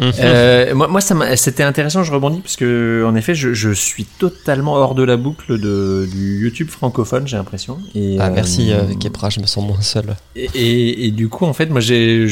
Euh, 0.00 0.74
moi, 0.74 0.88
moi 0.88 1.00
c'était 1.36 1.62
intéressant, 1.62 2.02
je 2.02 2.12
rebondis, 2.12 2.40
parce 2.40 2.56
que, 2.56 3.04
en 3.06 3.14
effet, 3.14 3.34
je, 3.34 3.52
je 3.52 3.70
suis 3.72 4.04
totalement 4.04 4.74
hors 4.74 4.94
de 4.94 5.02
la 5.02 5.18
boucle 5.18 5.58
de, 5.60 6.08
du 6.10 6.40
YouTube 6.42 6.68
francophone, 6.70 7.28
j'ai 7.28 7.36
l'impression. 7.36 7.78
Ah, 7.94 7.98
euh, 7.98 8.30
merci 8.34 8.72
euh, 8.72 8.94
Kepra, 8.98 9.28
je 9.28 9.40
me 9.40 9.46
sens 9.46 9.64
moins 9.66 9.82
seul. 9.82 10.16
Et, 10.34 10.48
et, 10.54 11.06
et 11.06 11.10
du 11.10 11.28
coup, 11.28 11.44
en 11.44 11.52
fait, 11.52 11.66
moi, 11.66 11.80
j'ai- 11.80 12.26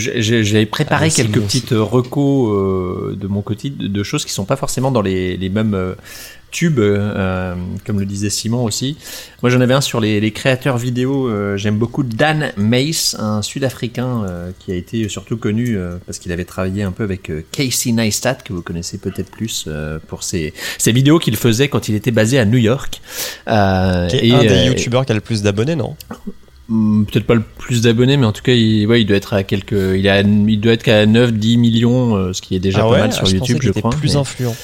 préparé 0.66 1.08
Ah, 1.10 1.14
quelques 1.14 1.40
petites 1.40 1.72
euh, 1.72 1.82
recos 1.82 2.48
euh, 2.50 3.16
de 3.16 3.26
mon 3.26 3.42
côté, 3.42 3.68
de, 3.70 3.88
de 3.88 4.02
choses 4.02 4.24
qui 4.24 4.32
sont 4.32 4.46
pas 4.46 4.56
forcément 4.56 4.90
dans 4.90 5.02
les, 5.02 5.36
les 5.36 5.48
mêmes 5.50 5.94
euh, 6.50 6.52
tube, 6.52 6.78
euh, 6.78 7.54
comme 7.86 8.00
le 8.00 8.06
disait 8.06 8.30
Simon 8.30 8.64
aussi. 8.64 8.96
Moi, 9.42 9.50
j'en 9.50 9.60
avais 9.60 9.74
un 9.74 9.80
sur 9.80 10.00
les, 10.00 10.20
les 10.20 10.30
créateurs 10.32 10.76
vidéo. 10.78 11.28
euh, 11.28 11.56
J'aime 11.56 11.76
beaucoup 11.78 12.02
Dan 12.02 12.52
Mace, 12.56 13.16
un 13.18 13.42
Sud-Africain 13.42 14.24
euh, 14.28 14.50
qui 14.58 14.72
a 14.72 14.74
été 14.74 15.08
surtout 15.08 15.36
connu 15.36 15.76
euh, 15.76 15.96
parce 16.06 16.18
qu'il 16.18 16.32
avait 16.32 16.44
travaillé 16.44 16.82
un 16.82 16.92
peu 16.92 17.04
avec 17.04 17.30
Casey 17.52 17.92
Neistat, 17.92 18.34
que 18.44 18.52
vous 18.52 18.62
connaissez 18.62 18.98
peut-être 18.98 19.30
plus 19.30 19.68
pour 20.08 20.22
ses, 20.22 20.52
ses 20.78 20.92
vidéos 20.92 21.18
qu'il 21.18 21.36
faisait 21.36 21.68
quand 21.68 21.88
il 21.88 21.94
était 21.94 22.10
basé 22.10 22.38
à 22.38 22.44
New 22.44 22.58
York. 22.58 23.00
Qui 23.46 23.50
est 23.52 24.26
et, 24.26 24.32
un 24.34 24.42
des 24.42 24.66
youtubeurs 24.66 25.06
qui 25.06 25.12
a 25.12 25.14
le 25.14 25.20
plus 25.20 25.42
d'abonnés, 25.42 25.76
non? 25.76 25.94
Hmm, 26.68 27.04
peut-être 27.04 27.26
pas 27.26 27.34
le 27.34 27.42
plus 27.42 27.82
d'abonnés 27.82 28.16
mais 28.16 28.26
en 28.26 28.32
tout 28.32 28.42
cas 28.44 28.52
il, 28.52 28.86
ouais, 28.86 29.00
il 29.02 29.04
doit 29.04 29.16
être 29.16 29.32
à 29.34 29.42
quelques 29.42 29.72
il 29.72 30.08
a 30.08 30.20
il 30.20 30.60
doit 30.60 30.72
être 30.74 30.84
qu'à 30.84 31.04
9 31.04 31.32
10 31.32 31.56
millions 31.56 32.32
ce 32.32 32.40
qui 32.40 32.54
est 32.54 32.60
déjà 32.60 32.82
Ah 32.84 32.88
pas 32.88 32.98
mal 32.98 33.08
Ah, 33.10 33.16
sur 33.16 33.26
je 33.26 33.34
YouTube 33.34 33.58
je 33.60 33.72
crois 33.72 33.90
plus 33.90 34.14
mais- 34.14 34.20
influent. 34.20 34.54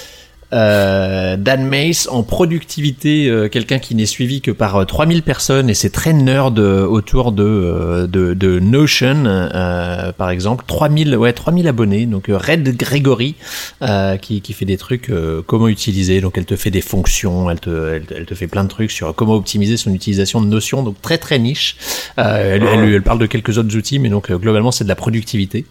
Euh, 0.53 1.37
Dan 1.37 1.65
Mace 1.67 2.09
en 2.11 2.23
productivité, 2.23 3.29
euh, 3.29 3.49
quelqu'un 3.49 3.79
qui 3.81 3.95
n'est 3.97 4.07
suivi 4.07 4.41
que 4.41 4.53
par 4.53 4.77
euh, 4.77 4.85
3000 4.85 5.23
personnes 5.23 5.69
et 5.69 5.75
c'est 5.75 5.91
très 5.91 6.13
nerd 6.13 6.59
euh, 6.59 6.87
autour 6.87 7.33
de, 7.33 7.43
euh, 7.43 8.07
de, 8.07 8.33
de 8.33 8.61
Notion, 8.61 9.25
euh, 9.27 10.13
par 10.13 10.31
exemple. 10.31 10.65
3000, 10.67 11.17
ouais, 11.17 11.33
3000 11.33 11.67
abonnés. 11.67 12.07
Donc 12.07 12.27
Red 12.29 12.77
Gregory 12.77 13.35
euh, 13.83 14.17
qui, 14.17 14.41
qui 14.41 14.53
fait 14.53 14.65
des 14.65 14.77
trucs, 14.77 15.11
euh, 15.11 15.43
comment 15.45 15.67
utiliser. 15.69 16.21
Donc 16.21 16.39
elle 16.39 16.45
te 16.47 16.55
fait 16.57 16.71
des 16.71 16.81
fonctions, 16.81 17.51
elle 17.51 17.61
te, 17.61 17.95
elle, 17.95 18.05
te- 18.07 18.15
elle 18.15 18.27
te 18.27 18.35
fait 18.35 18.47
plein 18.47 18.63
de 18.63 18.69
trucs 18.69 18.93
sur 18.93 19.15
comment 19.15 19.35
optimiser 19.35 19.77
son 19.77 19.93
utilisation 19.93 20.41
de 20.41 20.47
Notion. 20.47 20.83
Donc 20.85 21.01
très 21.03 21.19
très 21.19 21.39
niche. 21.41 21.77
Euh, 22.19 22.55
elle, 22.57 22.63
elle, 22.63 22.95
elle 22.95 23.03
parle 23.03 23.19
de 23.19 23.27
quelques 23.27 23.59
autres 23.59 23.77
outils, 23.77 23.99
mais 23.99 24.09
donc 24.11 24.31
globalement 24.31 24.71
c'est 24.71 24.85
de 24.85 24.89
la 24.89 24.95
productivité. 24.97 25.65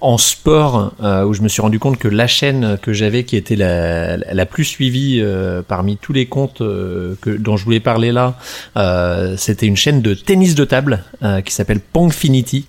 En 0.00 0.16
sport, 0.16 0.94
euh, 1.02 1.24
où 1.24 1.34
je 1.34 1.42
me 1.42 1.48
suis 1.48 1.60
rendu 1.62 1.78
compte 1.78 1.98
que 1.98 2.08
la 2.08 2.26
chaîne 2.26 2.78
que 2.80 2.92
j'avais, 2.94 3.24
qui 3.24 3.36
était 3.36 3.56
la, 3.56 4.16
la 4.30 4.46
plus 4.46 4.64
suivie 4.64 5.20
euh, 5.20 5.62
parmi 5.66 5.96
tous 5.96 6.12
les 6.12 6.26
comptes 6.26 6.60
euh, 6.60 7.16
dont 7.26 7.56
je 7.56 7.64
voulais 7.64 7.80
parler 7.80 8.12
là, 8.12 8.38
euh, 8.76 9.36
c'était 9.36 9.66
une 9.66 9.76
chaîne 9.76 10.02
de 10.02 10.14
tennis 10.14 10.54
de 10.54 10.64
table 10.64 11.04
qui 11.44 11.52
s'appelle 11.52 11.80
Pongfinity 11.80 12.66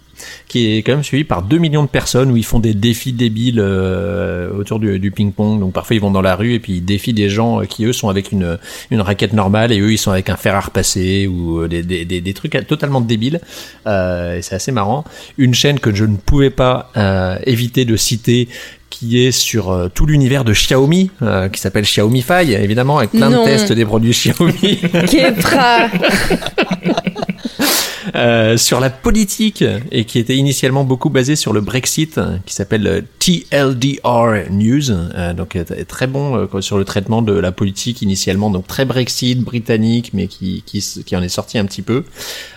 qui 0.47 0.73
est 0.73 0.77
quand 0.83 0.93
même 0.93 1.03
suivi 1.03 1.23
par 1.23 1.41
2 1.41 1.57
millions 1.57 1.83
de 1.83 1.87
personnes 1.89 2.31
où 2.31 2.37
ils 2.37 2.45
font 2.45 2.59
des 2.59 2.73
défis 2.73 3.13
débiles 3.13 3.59
euh, 3.59 4.51
autour 4.57 4.79
du, 4.79 4.99
du 4.99 5.11
ping-pong. 5.11 5.59
Donc 5.59 5.73
parfois 5.73 5.95
ils 5.95 6.01
vont 6.01 6.11
dans 6.11 6.21
la 6.21 6.35
rue 6.35 6.53
et 6.53 6.59
puis 6.59 6.73
ils 6.73 6.85
défient 6.85 7.13
des 7.13 7.29
gens 7.29 7.61
euh, 7.61 7.65
qui 7.65 7.85
eux 7.85 7.93
sont 7.93 8.09
avec 8.09 8.31
une, 8.31 8.57
une 8.91 9.01
raquette 9.01 9.33
normale 9.33 9.71
et 9.71 9.79
eux 9.79 9.91
ils 9.91 9.97
sont 9.97 10.11
avec 10.11 10.29
un 10.29 10.37
fer 10.37 10.55
à 10.55 10.59
repasser 10.61 11.27
ou 11.27 11.59
euh, 11.61 11.67
des, 11.67 11.83
des, 11.83 12.05
des, 12.05 12.21
des 12.21 12.33
trucs 12.33 12.57
totalement 12.67 13.01
débiles. 13.01 13.41
Euh, 13.87 14.37
et 14.37 14.41
c'est 14.41 14.55
assez 14.55 14.71
marrant. 14.71 15.03
Une 15.37 15.53
chaîne 15.53 15.79
que 15.79 15.93
je 15.93 16.05
ne 16.05 16.15
pouvais 16.17 16.49
pas 16.49 16.91
euh, 16.97 17.37
éviter 17.45 17.85
de 17.85 17.95
citer 17.95 18.47
qui 18.89 19.25
est 19.25 19.31
sur 19.31 19.71
euh, 19.71 19.89
tout 19.89 20.05
l'univers 20.05 20.43
de 20.43 20.53
Xiaomi, 20.53 21.09
euh, 21.23 21.49
qui 21.49 21.59
s'appelle 21.59 21.83
Xiaomi 21.83 22.21
Fi, 22.21 22.53
évidemment, 22.53 22.99
avec 22.99 23.09
plein 23.09 23.31
Non. 23.31 23.41
de 23.43 23.49
tests 23.49 23.73
des 23.73 23.85
produits 23.85 24.11
Xiaomi. 24.11 24.53
Kepra 25.09 25.87
Euh, 28.15 28.57
sur 28.57 28.79
la 28.79 28.89
politique 28.89 29.63
et 29.91 30.05
qui 30.05 30.19
était 30.19 30.35
initialement 30.35 30.83
beaucoup 30.83 31.09
basé 31.09 31.35
sur 31.35 31.53
le 31.53 31.61
Brexit, 31.61 32.19
qui 32.45 32.53
s'appelle 32.53 32.87
euh, 32.87 33.01
TLDR 33.19 34.51
News, 34.51 34.91
euh, 34.91 35.33
donc 35.33 35.57
très 35.87 36.07
bon 36.07 36.35
euh, 36.35 36.61
sur 36.61 36.77
le 36.77 36.85
traitement 36.85 37.21
de 37.21 37.33
la 37.33 37.51
politique 37.51 38.01
initialement, 38.01 38.49
donc 38.49 38.67
très 38.67 38.85
Brexit 38.85 39.39
britannique, 39.39 40.11
mais 40.13 40.27
qui 40.27 40.63
qui, 40.65 40.81
qui 41.05 41.15
en 41.15 41.23
est 41.23 41.29
sorti 41.29 41.57
un 41.57 41.65
petit 41.65 41.81
peu. 41.81 42.03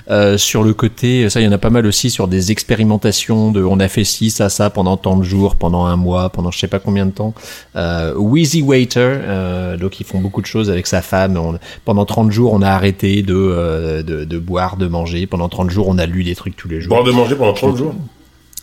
Euh, 0.09 0.39
sur 0.39 0.63
le 0.63 0.73
côté, 0.73 1.29
ça 1.31 1.41
il 1.41 1.45
y 1.45 1.49
en 1.49 1.53
a 1.53 1.59
pas 1.59 1.71
mal 1.71 1.85
aussi 1.87 2.11
sur 2.11 2.29
des 2.29 2.53
expérimentations 2.53 3.51
de, 3.51 3.63
on 3.65 3.81
a 3.81 3.89
fait 3.89 4.05
ci 4.05 4.31
ça 4.31 4.49
ça 4.49 4.71
pendant 4.71 4.97
tant 4.97 5.17
de 5.17 5.25
jours, 5.25 5.57
pendant 5.57 5.85
un 5.87 5.97
mois, 5.97 6.29
pendant 6.31 6.51
je 6.51 6.59
sais 6.59 6.69
pas 6.69 6.79
combien 6.79 7.07
de 7.07 7.11
temps. 7.11 7.35
Euh, 7.75 8.15
Wheezy 8.15 8.63
Waiter, 8.63 9.01
euh, 9.01 9.77
donc 9.77 9.99
ils 10.01 10.05
font 10.07 10.21
beaucoup 10.21 10.41
de 10.43 10.47
choses 10.47 10.71
avec 10.71 10.87
sa 10.87 11.03
femme. 11.03 11.37
On- 11.37 11.59
pendant 11.85 12.05
30 12.05 12.31
jours, 12.31 12.53
on 12.53 12.63
a 12.63 12.69
arrêté 12.71 13.23
de, 13.23 13.35
euh, 13.35 14.03
de 14.03 14.25
de 14.25 14.39
boire, 14.39 14.77
de 14.77 14.87
manger. 14.87 15.27
Pendant 15.27 15.49
30 15.49 15.71
jours, 15.71 15.89
on 15.89 15.99
a 15.99 16.07
lu 16.07 16.23
des 16.25 16.35
trucs 16.37 16.57
tous 16.57 16.69
les 16.69 16.81
jours. 16.81 16.91
Boire 16.95 17.05
de 17.05 17.11
manger 17.13 17.35
pendant 17.35 17.53
30 17.53 17.77
jours. 17.77 17.95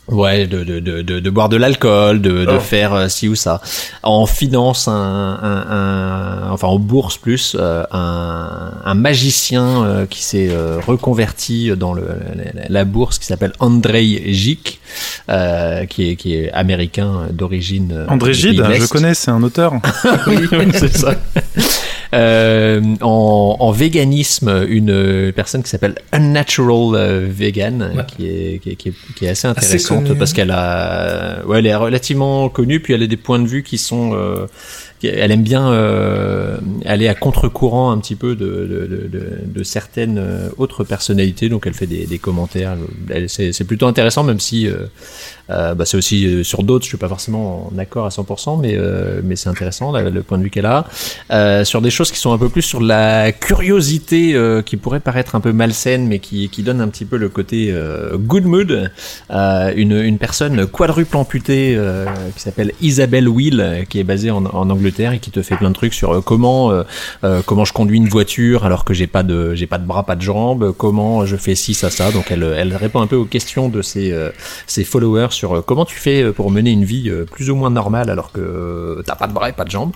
Ouais, 0.09 0.47
de, 0.47 0.65
de, 0.65 0.79
de, 0.81 1.01
de, 1.01 1.19
de 1.21 1.29
boire 1.29 1.47
de 1.47 1.55
l'alcool, 1.55 2.21
de, 2.21 2.43
de 2.43 2.57
Oh. 2.57 2.59
faire 2.59 2.93
euh, 2.93 3.07
ci 3.07 3.29
ou 3.29 3.35
ça. 3.35 3.61
En 4.03 4.25
finance, 4.25 4.89
un, 4.89 4.91
un, 4.91 5.65
un- 6.47 6.51
enfin 6.51 6.67
en 6.67 6.77
bourse 6.77 7.15
plus, 7.17 7.55
euh, 7.57 7.83
un, 7.91 8.71
un 8.83 8.93
magicien 8.95 9.85
euh, 9.85 10.05
qui 10.05 10.21
s'est 10.21 10.49
euh, 10.51 10.79
reconverti 10.85 11.71
dans 11.77 11.93
le, 11.93 12.03
la, 12.67 12.83
bourse 12.83 13.17
qui 13.17 13.25
s'appelle 13.27 13.53
Andrei 13.59 14.21
euh, 15.29 15.85
qui, 15.85 16.09
est, 16.11 16.15
qui 16.17 16.35
est 16.35 16.51
américain 16.51 17.27
d'origine. 17.31 18.05
André 18.09 18.33
Gide, 18.33 18.57
de 18.61 18.73
je 18.73 18.87
connais, 18.87 19.13
c'est 19.13 19.31
un 19.31 19.41
auteur. 19.41 19.73
oui, 20.27 20.37
c'est 20.73 20.95
ça. 20.97 21.15
Euh, 22.13 22.81
en, 23.01 23.57
en 23.59 23.71
véganisme, 23.71 24.65
une 24.69 25.31
personne 25.35 25.63
qui 25.63 25.69
s'appelle 25.69 25.95
Unnatural 26.11 26.95
euh, 26.95 27.27
Vegan, 27.29 27.91
Ouais. 27.95 28.03
qui, 28.05 28.27
est, 28.27 28.59
qui, 28.59 28.69
est, 28.71 28.75
qui, 28.75 28.89
est, 28.89 28.93
qui 29.15 29.25
est 29.25 29.29
assez 29.29 29.47
intéressante 29.47 30.13
parce 30.17 30.31
qu'elle 30.33 30.51
a, 30.51 31.43
ouais, 31.45 31.59
elle 31.59 31.67
est 31.67 31.75
relativement 31.75 32.49
connue, 32.49 32.79
puis 32.79 32.93
elle 32.93 33.03
a 33.03 33.07
des 33.07 33.17
points 33.17 33.39
de 33.39 33.47
vue 33.47 33.63
qui 33.63 33.77
sont, 33.77 34.13
euh, 34.13 34.45
elle 35.03 35.31
aime 35.31 35.43
bien 35.43 35.71
euh, 35.71 36.57
aller 36.85 37.07
à 37.07 37.15
contre-courant 37.15 37.91
un 37.91 37.97
petit 37.97 38.15
peu 38.15 38.35
de, 38.35 39.63
certaines 39.63 40.17
euh, 40.17 40.49
autres 40.57 40.83
personnalités, 40.83 41.49
donc 41.49 41.67
elle 41.67 41.73
fait 41.73 41.87
des, 41.87 42.19
commentaires. 42.19 42.75
C'est 43.27 43.63
plutôt 43.65 43.87
intéressant, 43.87 44.23
même 44.23 44.39
si 44.39 44.67
euh, 44.67 45.73
bah, 45.73 45.85
c'est 45.85 45.97
aussi 45.97 46.43
sur 46.43 46.63
d'autres, 46.63 46.85
je 46.85 46.89
suis 46.89 46.97
pas 46.97 47.07
forcément 47.09 47.69
en 47.71 47.77
accord 47.77 48.05
à 48.05 48.09
100%, 48.09 48.61
mais, 48.61 48.77
mais 49.23 49.35
c'est 49.35 49.49
intéressant 49.49 49.91
le 49.91 50.23
point 50.23 50.37
de 50.37 50.43
vue 50.43 50.49
qu'elle 50.49 50.67
a. 50.67 50.85
Sur 51.65 51.81
des 51.81 51.89
choses 51.89 52.11
qui 52.11 52.19
sont 52.19 52.31
un 52.31 52.37
peu 52.37 52.49
plus 52.49 52.61
sur 52.61 52.81
la 52.81 53.31
curiosité 53.31 54.37
qui 54.65 54.77
pourrait 54.77 54.99
paraître 54.99 55.35
un 55.35 55.41
peu 55.41 55.51
malsaine, 55.51 56.07
mais 56.07 56.19
qui, 56.19 56.49
donne 56.63 56.79
un 56.79 56.87
petit 56.87 57.05
peu 57.05 57.17
le 57.17 57.29
côté 57.29 57.75
good 58.15 58.45
mood. 58.45 58.91
Une, 59.29 60.17
personne 60.17 60.65
quadruple 60.67 61.17
amputée 61.17 61.77
qui 62.35 62.41
s'appelle 62.41 62.71
Isabelle 62.81 63.27
Will, 63.27 63.85
qui 63.89 63.99
est 63.99 64.05
basée 64.05 64.31
en 64.31 64.45
Angleterre 64.45 64.92
et 64.99 65.19
qui 65.19 65.31
te 65.31 65.41
fait 65.41 65.55
plein 65.55 65.69
de 65.69 65.75
trucs 65.75 65.93
sur 65.93 66.13
euh, 66.13 66.21
comment 66.21 66.71
euh, 66.71 66.83
euh, 67.23 67.41
comment 67.45 67.65
je 67.65 67.73
conduis 67.73 67.97
une 67.97 68.09
voiture 68.09 68.65
alors 68.65 68.85
que 68.85 68.93
j'ai 68.93 69.07
pas 69.07 69.23
de 69.23 69.55
pas 69.65 69.77
de 69.77 69.85
bras, 69.85 70.03
pas 70.03 70.15
de 70.15 70.21
jambes, 70.21 70.73
comment 70.77 71.25
je 71.25 71.35
fais 71.35 71.55
ci 71.55 71.73
ça 71.73 71.89
ça. 71.89 72.11
Donc 72.11 72.31
elle 72.31 72.75
répond 72.75 73.01
un 73.01 73.07
peu 73.07 73.15
aux 73.15 73.25
questions 73.25 73.69
de 73.69 73.81
ses 73.81 74.13
ses 74.67 74.83
followers 74.83 75.31
sur 75.31 75.63
comment 75.65 75.85
tu 75.85 75.97
fais 75.97 76.31
pour 76.31 76.51
mener 76.51 76.71
une 76.71 76.83
vie 76.83 77.11
plus 77.31 77.49
ou 77.49 77.55
moins 77.55 77.69
normale 77.69 78.09
alors 78.09 78.31
que 78.31 79.01
t'as 79.05 79.15
pas 79.15 79.27
de 79.27 79.33
bras 79.33 79.49
et 79.49 79.53
pas 79.53 79.65
de 79.65 79.71
jambes. 79.71 79.93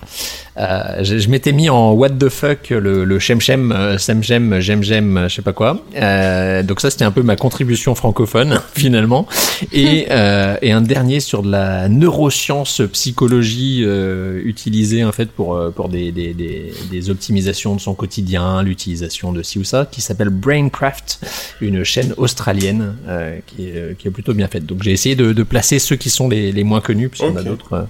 Euh, 0.58 1.02
je 1.04 1.18
je 1.18 1.28
m'étais 1.28 1.52
mis 1.52 1.68
en 1.70 1.92
what 1.92 2.10
the 2.10 2.28
fuck 2.28 2.70
le, 2.70 3.04
le 3.04 3.18
shem 3.18 3.40
shem 3.40 3.70
euh, 3.70 3.96
sem 3.98 4.22
jem 4.22 4.60
j'aime 4.60 4.82
j'aime 4.82 5.26
je 5.28 5.34
sais 5.36 5.42
pas 5.42 5.52
quoi. 5.52 5.80
Euh, 5.96 6.62
donc 6.62 6.80
ça 6.80 6.90
c'était 6.90 7.04
un 7.04 7.10
peu 7.12 7.22
ma 7.22 7.36
contribution 7.36 7.94
francophone 7.94 8.60
finalement. 8.74 9.26
Et, 9.72 10.06
euh, 10.10 10.56
et 10.62 10.72
un 10.72 10.80
dernier 10.80 11.20
sur 11.20 11.42
de 11.42 11.50
la 11.50 11.88
neuroscience 11.88 12.82
psychologie 12.92 13.82
euh, 13.84 14.40
utilisée 14.44 15.04
en 15.04 15.12
fait 15.12 15.30
pour 15.30 15.58
pour 15.74 15.88
des, 15.88 16.12
des, 16.12 16.34
des, 16.34 16.72
des 16.90 17.10
optimisations 17.10 17.76
de 17.76 17.80
son 17.80 17.94
quotidien, 17.94 18.62
l'utilisation 18.62 19.32
de 19.32 19.42
ci 19.42 19.58
ou 19.58 19.64
ça, 19.64 19.86
qui 19.90 20.00
s'appelle 20.00 20.30
Braincraft, 20.30 21.20
une 21.60 21.84
chaîne 21.84 22.14
australienne 22.16 22.96
euh, 23.08 23.38
qui, 23.46 23.68
est, 23.68 23.96
qui 23.98 24.08
est 24.08 24.10
plutôt 24.10 24.34
bien 24.34 24.48
faite. 24.48 24.66
Donc 24.66 24.82
j'ai 24.82 24.92
essayé 24.92 25.16
de, 25.16 25.32
de 25.32 25.42
placer 25.42 25.78
ceux 25.78 25.96
qui 25.96 26.10
sont 26.10 26.28
les, 26.28 26.52
les 26.52 26.64
moins 26.64 26.80
connus, 26.80 27.08
puisqu'il 27.08 27.30
y 27.30 27.32
en 27.32 27.36
a 27.36 27.42
d'autres, 27.42 27.86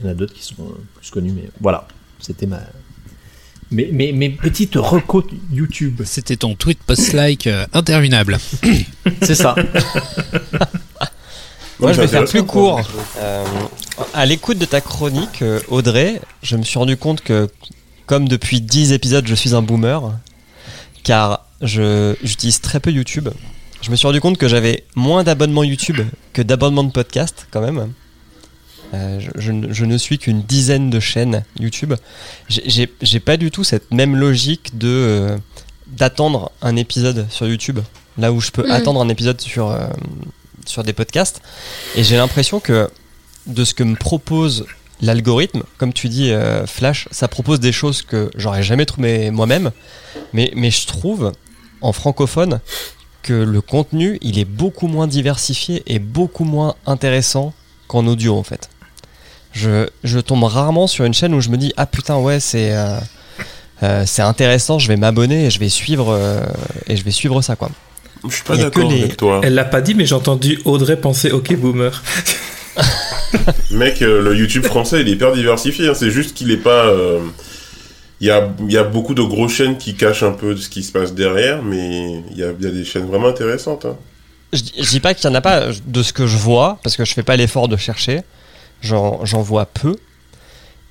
il 0.00 0.06
y 0.06 0.08
en 0.08 0.12
a 0.12 0.14
d'autres 0.14 0.34
qui 0.34 0.42
sont 0.42 0.54
plus 0.96 1.10
connus, 1.10 1.32
mais 1.34 1.48
voilà, 1.60 1.86
c'était 2.20 2.46
ma 2.46 2.60
mes, 3.70 3.86
mes, 3.92 4.12
mes 4.12 4.30
petites 4.30 4.74
recos 4.76 5.24
YouTube. 5.52 6.02
C'était 6.04 6.36
ton 6.36 6.54
tweet 6.54 6.78
post-like 6.82 7.46
euh, 7.46 7.66
interminable. 7.72 8.38
C'est 9.22 9.34
ça. 9.34 9.54
Moi, 11.78 11.92
je 11.92 12.00
vais 12.00 12.08
faire 12.08 12.24
plus 12.24 12.42
court. 12.42 12.80
Euh, 13.18 13.44
à 14.12 14.26
l'écoute 14.26 14.58
de 14.58 14.64
ta 14.64 14.80
chronique, 14.80 15.42
euh, 15.42 15.60
Audrey, 15.68 16.20
je 16.42 16.56
me 16.56 16.62
suis 16.62 16.78
rendu 16.78 16.96
compte 16.96 17.22
que, 17.22 17.48
comme 18.06 18.28
depuis 18.28 18.60
10 18.60 18.92
épisodes, 18.92 19.26
je 19.26 19.34
suis 19.34 19.54
un 19.54 19.62
boomer, 19.62 20.12
car 21.04 21.46
je 21.62 22.14
j'utilise 22.22 22.60
très 22.60 22.80
peu 22.80 22.90
YouTube. 22.90 23.28
Je 23.82 23.90
me 23.90 23.96
suis 23.96 24.06
rendu 24.06 24.20
compte 24.20 24.36
que 24.36 24.48
j'avais 24.48 24.84
moins 24.94 25.24
d'abonnements 25.24 25.64
YouTube 25.64 26.00
que 26.34 26.42
d'abonnements 26.42 26.84
de 26.84 26.92
podcast, 26.92 27.46
quand 27.50 27.62
même. 27.62 27.92
Euh, 28.92 29.20
je, 29.20 29.30
je 29.40 29.52
ne- 29.52 29.72
je 29.72 29.84
ne 29.84 29.96
suis 29.96 30.18
qu'une 30.18 30.42
dizaine 30.42 30.90
de 30.90 30.98
chaînes 31.00 31.44
YouTube. 31.58 31.94
J'ai- 32.48 33.20
pas 33.20 33.36
du 33.36 33.50
tout 33.50 33.62
cette 33.64 33.92
même 33.92 34.16
logique 34.16 34.76
de 34.78 34.88
euh, 34.88 35.38
d'attendre 35.86 36.50
un 36.62 36.76
épisode 36.76 37.26
sur 37.30 37.46
YouTube, 37.46 37.78
là 38.18 38.32
où 38.32 38.40
je 38.40 38.50
peux 38.50 38.66
Mm. 38.66 38.70
attendre 38.72 39.00
un 39.00 39.08
épisode 39.08 39.40
sur 39.40 39.70
euh, 39.70 39.86
sur 40.66 40.82
des 40.84 40.92
podcasts. 40.92 41.40
Et 41.96 42.02
j'ai 42.04 42.16
l'impression 42.16 42.58
que 42.60 42.90
de 43.46 43.64
ce 43.64 43.74
que 43.74 43.82
me 43.84 43.94
propose 43.96 44.66
l'algorithme, 45.00 45.62
comme 45.78 45.92
tu 45.94 46.08
dis, 46.10 46.30
Flash, 46.66 47.08
ça 47.10 47.26
propose 47.26 47.58
des 47.58 47.72
choses 47.72 48.02
que 48.02 48.30
j'aurais 48.36 48.62
jamais 48.62 48.84
trouvé 48.84 49.30
moi-même. 49.30 49.70
Mais, 50.34 50.52
mais 50.54 50.70
je 50.70 50.86
trouve, 50.86 51.32
en 51.80 51.92
francophone, 51.94 52.60
que 53.22 53.32
le 53.32 53.60
contenu, 53.62 54.18
il 54.20 54.38
est 54.38 54.44
beaucoup 54.44 54.88
moins 54.88 55.06
diversifié 55.06 55.82
et 55.86 55.98
beaucoup 55.98 56.44
moins 56.44 56.74
intéressant 56.86 57.54
qu'en 57.88 58.06
audio, 58.06 58.36
en 58.36 58.42
fait. 58.42 58.68
Je, 59.52 59.88
je 60.04 60.18
tombe 60.20 60.44
rarement 60.44 60.86
sur 60.86 61.04
une 61.04 61.14
chaîne 61.14 61.34
où 61.34 61.40
je 61.40 61.48
me 61.48 61.56
dis, 61.56 61.72
ah 61.76 61.86
putain, 61.86 62.16
ouais, 62.18 62.38
c'est. 62.40 62.72
euh, 62.76 62.98
euh, 63.82 64.04
c'est 64.06 64.22
intéressant, 64.22 64.78
je 64.78 64.88
vais 64.88 64.96
m'abonner 64.96 65.46
et 65.46 65.50
je 65.50 65.58
vais 65.58 65.68
suivre 65.70 66.10
euh, 66.10 66.40
et 66.86 66.96
je 66.96 67.02
vais 67.04 67.10
suivre 67.10 67.40
ça 67.42 67.56
quoi. 67.56 67.70
Je 68.28 68.34
suis 68.34 68.44
pas 68.44 68.56
d'accord 68.58 68.90
les- 68.90 69.02
avec 69.04 69.16
toi. 69.16 69.40
Elle 69.42 69.54
l'a 69.54 69.64
pas 69.64 69.80
dit, 69.80 69.94
mais 69.94 70.04
j'ai 70.04 70.14
entendu 70.14 70.60
Audrey 70.66 70.96
penser 71.00 71.30
OK 71.30 71.56
boomer. 71.56 72.02
Mec, 73.70 74.02
euh, 74.02 74.20
le 74.22 74.36
YouTube 74.36 74.64
français, 74.64 75.00
il 75.00 75.08
est 75.08 75.12
hyper 75.12 75.32
diversifié. 75.32 75.88
hein. 75.88 75.94
C'est 75.94 76.10
juste 76.10 76.34
qu'il 76.34 76.50
est 76.50 76.56
pas. 76.58 76.86
euh, 76.86 77.20
Il 78.20 78.26
y, 78.26 78.30
a, 78.30 78.50
il 78.60 78.70
y 78.72 78.76
a 78.76 78.84
beaucoup 78.84 79.14
de 79.14 79.22
grosses 79.22 79.54
chaînes 79.54 79.78
qui 79.78 79.94
cachent 79.94 80.22
un 80.24 80.32
peu 80.32 80.54
de 80.54 80.60
ce 80.60 80.68
qui 80.68 80.82
se 80.82 80.92
passe 80.92 81.14
derrière, 81.14 81.62
mais 81.62 82.22
il 82.30 82.36
y 82.36 82.42
a, 82.44 82.48
il 82.58 82.62
y 82.64 82.68
a 82.68 82.70
des 82.70 82.84
chaînes 82.84 83.06
vraiment 83.06 83.28
intéressantes. 83.28 83.86
hein. 83.86 83.96
Je, 84.52 84.60
je 84.78 84.90
dis 84.90 85.00
pas 85.00 85.14
qu'il 85.14 85.28
y 85.28 85.32
en 85.32 85.34
a 85.34 85.40
pas 85.40 85.68
de 85.86 86.02
ce 86.02 86.12
que 86.12 86.26
je 86.26 86.36
vois 86.36 86.78
parce 86.82 86.96
que 86.96 87.04
je 87.06 87.14
fais 87.14 87.22
pas 87.22 87.36
l'effort 87.36 87.68
de 87.68 87.76
chercher. 87.78 88.20
J'en 88.82 89.42
vois 89.42 89.66
peu. 89.66 89.96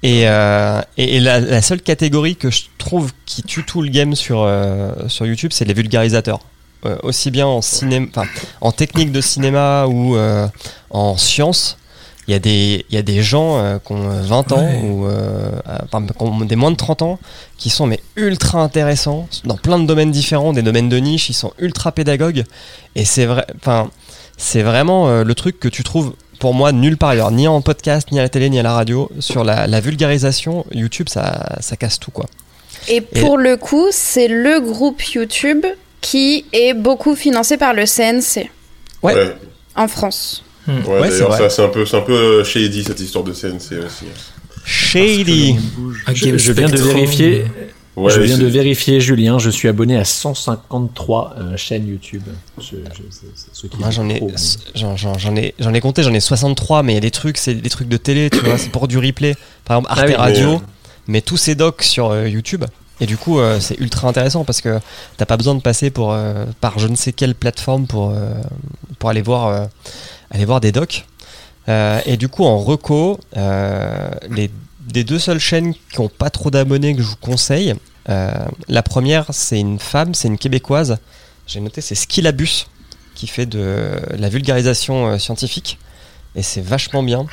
Et, 0.02 0.28
euh, 0.30 0.82
et, 0.98 1.18
et 1.18 1.20
la, 1.20 1.40
la 1.42 1.62
seule 1.62 1.82
catégorie 1.82 2.36
que 2.38 2.50
je 2.50 2.64
trouve 2.78 3.12
qui 3.26 3.44
tue 3.44 3.66
tout 3.66 3.82
le 3.82 3.90
game 3.90 4.16
sur, 4.16 4.42
euh, 4.44 4.94
sur 5.08 5.26
YouTube, 5.26 5.52
c'est 5.54 5.66
les 5.66 5.74
vulgarisateurs. 5.74 6.40
Euh, 6.86 6.96
aussi 7.04 7.30
bien 7.32 7.46
en 7.46 7.62
cinéma, 7.62 8.08
en 8.62 8.72
technique 8.72 9.12
de 9.12 9.20
cinéma 9.20 9.86
ou 9.88 10.16
en 10.92 11.18
sciences, 11.18 11.78
il 12.28 12.32
y 12.32 12.36
a 12.36 12.40
des 12.40 12.86
il 12.90 12.96
y 12.96 12.98
a 12.98 13.02
des 13.02 13.22
gens 13.22 13.80
qui 13.86 13.92
ont 13.92 14.08
20 14.22 14.52
ans 14.54 14.62
Ouais. 14.62 14.80
ou 14.84 15.06
enfin, 15.84 16.06
qui 16.06 16.14
ont 16.24 16.40
des 16.46 16.56
moins 16.56 16.72
de 16.72 16.78
30 16.78 17.02
ans 17.02 17.20
qui 17.58 17.70
sont 17.70 17.86
mais 17.88 18.00
ultra 18.16 18.62
intéressants 18.62 19.28
dans 19.44 19.58
plein 19.58 19.80
de 19.80 19.86
domaines 19.88 20.12
différents, 20.12 20.54
des 20.54 20.62
domaines 20.62 20.88
de 20.88 20.98
niche, 20.98 21.28
ils 21.30 21.34
sont 21.34 21.52
ultra 21.60 21.92
pédagogues 21.92 22.46
et 22.96 23.04
c'est 23.04 23.26
vrai 23.26 23.46
enfin 23.58 23.90
c'est 24.38 24.62
vraiment 24.62 25.22
le 25.24 25.36
truc 25.36 25.60
que 25.60 25.68
tu 25.68 25.84
trouves 25.84 26.14
pour 26.40 26.54
moi 26.54 26.72
nulle 26.72 26.98
part 26.98 27.10
ailleurs, 27.10 27.32
ni 27.32 27.48
en 27.48 27.62
podcast, 27.62 28.12
ni 28.12 28.20
à 28.20 28.24
la 28.24 28.30
télé, 28.30 28.50
ni 28.50 28.60
à 28.60 28.64
la 28.64 28.74
radio. 28.74 29.10
Sur 29.20 29.44
la, 29.44 29.68
la 29.68 29.80
vulgarisation, 29.82 30.66
YouTube, 30.72 31.10
ça, 31.10 31.58
ça 31.60 31.76
casse 31.76 32.00
tout 32.00 32.12
quoi. 32.12 32.26
Et 32.88 33.02
pour 33.02 33.38
le 33.38 33.58
coup, 33.58 33.88
c'est 33.92 34.28
le 34.28 34.60
groupe 34.62 35.02
YouTube 35.04 35.66
qui 36.02 36.46
est 36.54 36.74
beaucoup 36.74 37.16
financé 37.16 37.58
par 37.58 37.74
le 37.74 37.84
CNC 37.86 38.50
Ouais. 39.04 39.14
Ouais, 39.16 39.36
en 39.76 39.88
France. 39.88 40.44
Ouais, 40.68 40.74
Ouais, 40.76 40.84
c'est 41.06 41.10
d'ailleurs, 41.12 41.30
vrai. 41.30 41.38
ça, 41.38 41.50
c'est 41.50 41.64
un 41.64 41.68
peu, 41.70 41.86
c'est 41.86 41.98
un 41.98 42.02
peu 42.02 42.14
euh, 42.14 42.44
shady 42.44 42.84
cette 42.84 43.00
histoire 43.00 43.24
de 43.24 43.32
CNC 43.34 43.84
aussi. 43.86 44.06
Shady. 44.66 45.58
Je, 46.14 46.26
Game 46.26 46.38
je 46.38 46.52
viens 46.52 46.70
de 46.70 46.78
vérifier. 46.78 47.46
Ouais, 48.00 48.12
je 48.14 48.22
viens 48.22 48.38
de 48.38 48.46
vérifier, 48.46 49.00
Julien. 49.02 49.40
Je 49.40 49.50
suis 49.50 49.68
abonné 49.68 49.98
à 49.98 50.06
153 50.06 51.36
euh, 51.38 51.58
chaînes 51.58 51.88
YouTube. 51.88 52.24
Je, 52.58 52.64
je- 52.64 52.76
c'est- 53.10 53.26
c'est 53.36 53.50
ce 53.54 53.68
qui 53.68 53.78
Moi 53.78 53.90
est 53.90 53.92
j'en 53.92 54.10
ai, 54.10 54.18
trop. 54.18 54.32
j'en, 54.76 54.96
j'en- 54.96 55.18
j'en 55.18 55.36
ai, 55.36 55.54
j'en 55.60 55.74
ai 55.74 55.82
compté, 55.82 56.04
j'en 56.04 56.14
ai 56.14 56.20
63, 56.20 56.84
mais 56.84 56.94
il 56.94 56.96
y 56.96 56.98
a 56.98 57.02
des 57.02 57.12
trucs, 57.12 57.38
c'est 57.38 57.56
des 57.56 57.70
trucs 57.70 57.88
de 57.90 57.98
télé, 57.98 58.30
tu 58.30 58.40
vois, 58.40 58.58
c'est 58.58 58.70
pour 58.70 58.88
du 58.88 58.98
replay. 58.98 59.36
Par 59.66 59.78
exemple, 59.78 59.92
Arte 59.92 60.00
Ah 60.02 60.06
oui, 60.08 60.12
mais, 60.12 60.18
Radio, 60.18 60.62
met 61.08 61.22
tous 61.22 61.38
ses 61.38 61.56
docs 61.56 61.84
sur 61.84 62.10
euh, 62.12 62.28
YouTube. 62.28 62.66
Et 63.02 63.06
du 63.06 63.16
coup, 63.16 63.40
euh, 63.40 63.60
c'est 63.62 63.80
ultra 63.80 64.10
intéressant 64.10 64.44
parce 64.44 64.60
que 64.62 64.80
t'as 65.18 65.26
pas 65.26 65.38
besoin 65.38 65.56
de 65.56 65.62
passer 65.62 65.90
pour, 65.90 66.12
euh, 66.12 66.46
par 66.60 66.80
je 66.80 66.88
ne 66.88 66.96
sais 66.96 67.14
quelle 67.14 67.34
plateforme 67.34 67.88
pour, 67.88 68.10
euh, 68.12 68.34
pour 69.00 69.10
aller, 69.10 69.22
voir, 69.22 69.48
euh, 69.48 69.66
aller 70.32 70.44
voir 70.46 70.60
des 70.60 70.72
docs. 70.74 71.06
Euh, 71.70 72.00
et 72.06 72.18
du 72.18 72.28
coup, 72.28 72.44
en 72.46 72.58
reco, 72.60 73.20
euh, 73.38 74.10
les, 74.30 74.50
des 74.82 75.04
deux 75.06 75.20
seules 75.20 75.40
chaînes 75.40 75.74
qui 75.94 76.00
ont 76.02 76.10
pas 76.10 76.30
trop 76.30 76.50
d'abonnés 76.52 76.94
que 76.96 77.02
je 77.02 77.08
vous 77.08 77.16
conseille, 77.22 77.74
la 78.08 78.84
première, 78.84 79.26
c'est 79.32 79.60
une 79.60 79.80
femme, 79.80 80.14
c'est 80.14 80.28
une 80.28 80.38
québécoise. 80.38 80.98
J'ai 81.48 81.60
noté, 81.60 81.82
c'est 81.82 81.96
Skillabus 81.96 82.68
qui 83.20 83.28
fait 83.28 83.46
de 83.46 84.00
la 84.18 84.30
vulgarisation 84.30 85.08
euh, 85.08 85.18
scientifique. 85.18 85.78
Et 86.36 86.42
c'est 86.42 86.62
vachement 86.62 87.04
bien. 87.04 87.26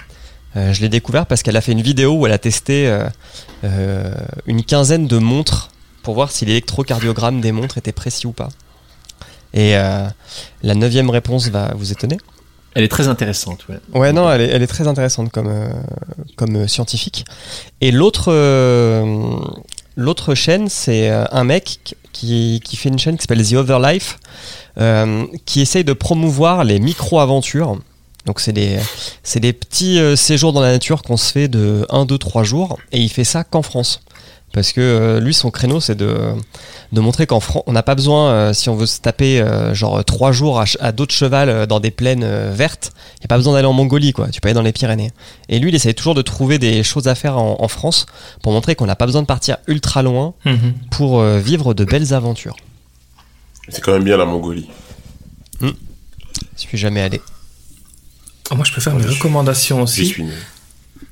Euh, 0.57 0.72
je 0.72 0.81
l'ai 0.81 0.88
découvert 0.88 1.26
parce 1.26 1.42
qu'elle 1.42 1.57
a 1.57 1.61
fait 1.61 1.72
une 1.72 1.83
vidéo 1.83 2.14
où 2.14 2.26
elle 2.26 2.33
a 2.33 2.38
testé 2.38 2.88
euh, 2.88 3.09
euh, 3.62 4.12
une 4.46 4.64
quinzaine 4.64 5.07
de 5.07 5.18
montres 5.18 5.70
pour 6.02 6.14
voir 6.14 6.33
si 6.33 6.44
l'électrocardiogramme 6.44 7.40
des 7.40 7.52
montres 7.52 7.79
était 7.79 7.92
précis 7.92 8.26
ou 8.26 8.33
pas. 8.33 8.48
Et 9.55 9.76
euh, 9.76 10.09
la 10.62 10.74
neuvième 10.74 11.11
réponse 11.11 11.48
va 11.48 11.72
vous 11.76 11.92
étonner. 11.92 12.18
Elle 12.74 12.85
est 12.85 12.88
très 12.88 13.09
intéressante. 13.09 13.66
Ouais. 13.68 13.79
Ouais, 13.94 14.12
non, 14.12 14.31
elle 14.31 14.40
est, 14.40 14.48
elle 14.48 14.62
est 14.62 14.66
très 14.66 14.87
intéressante 14.88 15.31
comme, 15.31 15.48
euh, 15.48 15.68
comme 16.37 16.57
euh, 16.57 16.66
scientifique. 16.66 17.24
Et 17.81 17.90
l'autre 17.90 18.33
euh, 18.33 19.38
l'autre 19.96 20.35
chaîne, 20.35 20.68
c'est 20.68 21.11
euh, 21.11 21.24
un 21.32 21.44
mec 21.44 21.96
qui, 22.12 22.61
fait 22.76 22.88
une 22.88 22.98
chaîne 22.98 23.16
qui 23.16 23.22
s'appelle 23.22 23.46
The 23.46 23.54
Other 23.54 23.80
Life, 23.80 24.18
euh, 24.78 25.26
qui 25.44 25.61
essaye 25.61 25.85
de 25.85 25.92
promouvoir 25.92 26.64
les 26.64 26.78
micro-aventures. 26.78 27.78
Donc 28.24 28.40
c'est 28.40 28.52
des, 28.52 28.78
des 29.37 29.52
petits 29.52 29.98
euh, 29.98 30.16
séjours 30.16 30.52
dans 30.52 30.61
la 30.61 30.72
nature 30.72 31.02
qu'on 31.02 31.16
se 31.16 31.32
fait 31.32 31.48
de 31.48 31.87
1, 31.90 32.06
2, 32.06 32.18
3 32.18 32.44
jours, 32.44 32.78
et 32.92 33.00
il 33.00 33.09
fait 33.09 33.24
ça 33.24 33.44
qu'en 33.44 33.62
France. 33.62 34.02
Parce 34.52 34.72
que 34.72 34.80
euh, 34.80 35.20
lui, 35.20 35.35
son 35.35 35.50
créneau, 35.50 35.80
c'est 35.80 35.96
de, 35.96 36.16
de 36.92 37.00
montrer 37.00 37.26
qu'en 37.26 37.40
France, 37.40 37.62
on 37.66 37.72
n'a 37.72 37.82
pas 37.82 37.94
besoin, 37.94 38.30
euh, 38.30 38.52
si 38.54 38.70
on 38.70 38.74
veut 38.76 38.87
se 38.87 39.00
taper 39.00 39.38
euh, 39.40 39.74
genre 39.74 40.02
3 40.02 40.32
jours 40.32 40.59
à, 40.61 40.64
à 40.80 40.92
dos 40.92 41.04
de 41.04 41.11
cheval 41.11 41.48
euh, 41.50 41.66
dans 41.66 41.78
des 41.78 41.90
plaines 41.90 42.22
euh, 42.24 42.52
vertes, 42.54 42.92
il 43.16 43.20
n'y 43.20 43.24
a 43.24 43.28
pas 43.28 43.37
besoin 43.37 43.52
d'aller 43.52 43.66
en 43.66 43.74
Mongolie, 43.74 44.12
quoi. 44.14 44.28
Tu 44.28 44.40
peux 44.40 44.48
aller 44.48 44.54
dans 44.54 44.62
les 44.62 44.72
Pyrénées. 44.72 45.11
Et 45.50 45.59
lui, 45.59 45.68
il 45.70 45.74
essaye 45.74 45.94
toujours 45.94 46.14
de 46.14 46.22
trouver 46.22 46.59
des 46.59 46.82
choses 46.82 47.06
à 47.06 47.14
faire 47.14 47.37
en, 47.37 47.56
en 47.61 47.68
France 47.68 48.06
pour 48.42 48.52
montrer 48.52 48.76
qu'on 48.76 48.87
n'a 48.87 48.96
pas 48.96 49.04
besoin 49.04 49.20
de 49.20 49.26
partir 49.26 49.59
ultra 49.66 50.02
loin 50.02 50.32
Mhm. 50.46 50.72
pour 50.90 51.20
euh, 51.20 51.38
vivre 51.38 51.74
de 51.74 51.85
belles 51.85 52.14
aventures. 52.14 52.56
C'est 53.68 53.82
quand 53.82 53.92
même 53.92 54.04
bien 54.04 54.16
la 54.16 54.24
Mongolie. 54.24 54.68
Je 55.61 55.68
suis 56.62 56.78
jamais 56.78 57.02
allé. 57.02 57.20
Ah, 58.50 58.54
moi, 58.54 58.64
je 58.64 58.72
peux 58.72 58.80
faire 58.80 58.94
mes 58.94 59.04
recommandations 59.04 59.82
aussi. 59.82 60.06
suis 60.06 60.24
né. 60.24 60.32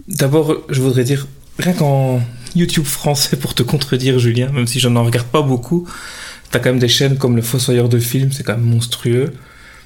D'abord, 0.09 0.55
je 0.71 0.81
voudrais 0.81 1.05
dire, 1.05 1.27
rien 1.59 1.73
qu'en 1.75 2.21
YouTube 2.55 2.85
français, 2.85 3.37
pour 3.37 3.55
te 3.55 3.63
contredire, 3.63 4.19
Julien, 4.19 4.51
même 4.53 4.67
si 4.67 4.81
je 4.81 4.89
n'en 4.89 5.05
regarde 5.05 5.27
pas 5.27 5.43
beaucoup, 5.43 5.89
t'as 6.51 6.59
quand 6.59 6.71
même 6.71 6.79
des 6.79 6.89
chaînes 6.89 7.17
comme 7.19 7.37
Le 7.37 7.43
Fossoyeur 7.43 7.89
de 7.89 7.99
films, 7.99 8.33
c'est 8.33 8.43
quand 8.43 8.57
même 8.57 8.67
monstrueux. 8.67 9.33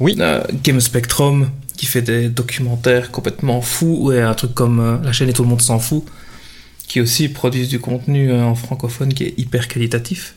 Oui. 0.00 0.16
Euh, 0.18 0.42
Game 0.62 0.80
Spectrum, 0.80 1.48
qui 1.78 1.86
fait 1.86 2.02
des 2.02 2.28
documentaires 2.28 3.10
complètement 3.10 3.62
fous, 3.62 3.96
ou 4.00 4.10
un 4.10 4.34
truc 4.34 4.52
comme 4.52 4.80
euh, 4.80 4.96
la 5.02 5.12
chaîne 5.12 5.30
Et 5.30 5.32
tout 5.32 5.44
le 5.44 5.48
monde 5.48 5.62
s'en 5.62 5.78
fout, 5.78 6.04
qui 6.88 7.00
aussi 7.00 7.28
produisent 7.28 7.68
du 7.68 7.78
contenu 7.78 8.30
euh, 8.30 8.42
en 8.42 8.54
francophone 8.54 9.14
qui 9.14 9.24
est 9.24 9.34
hyper 9.38 9.68
qualitatif. 9.68 10.34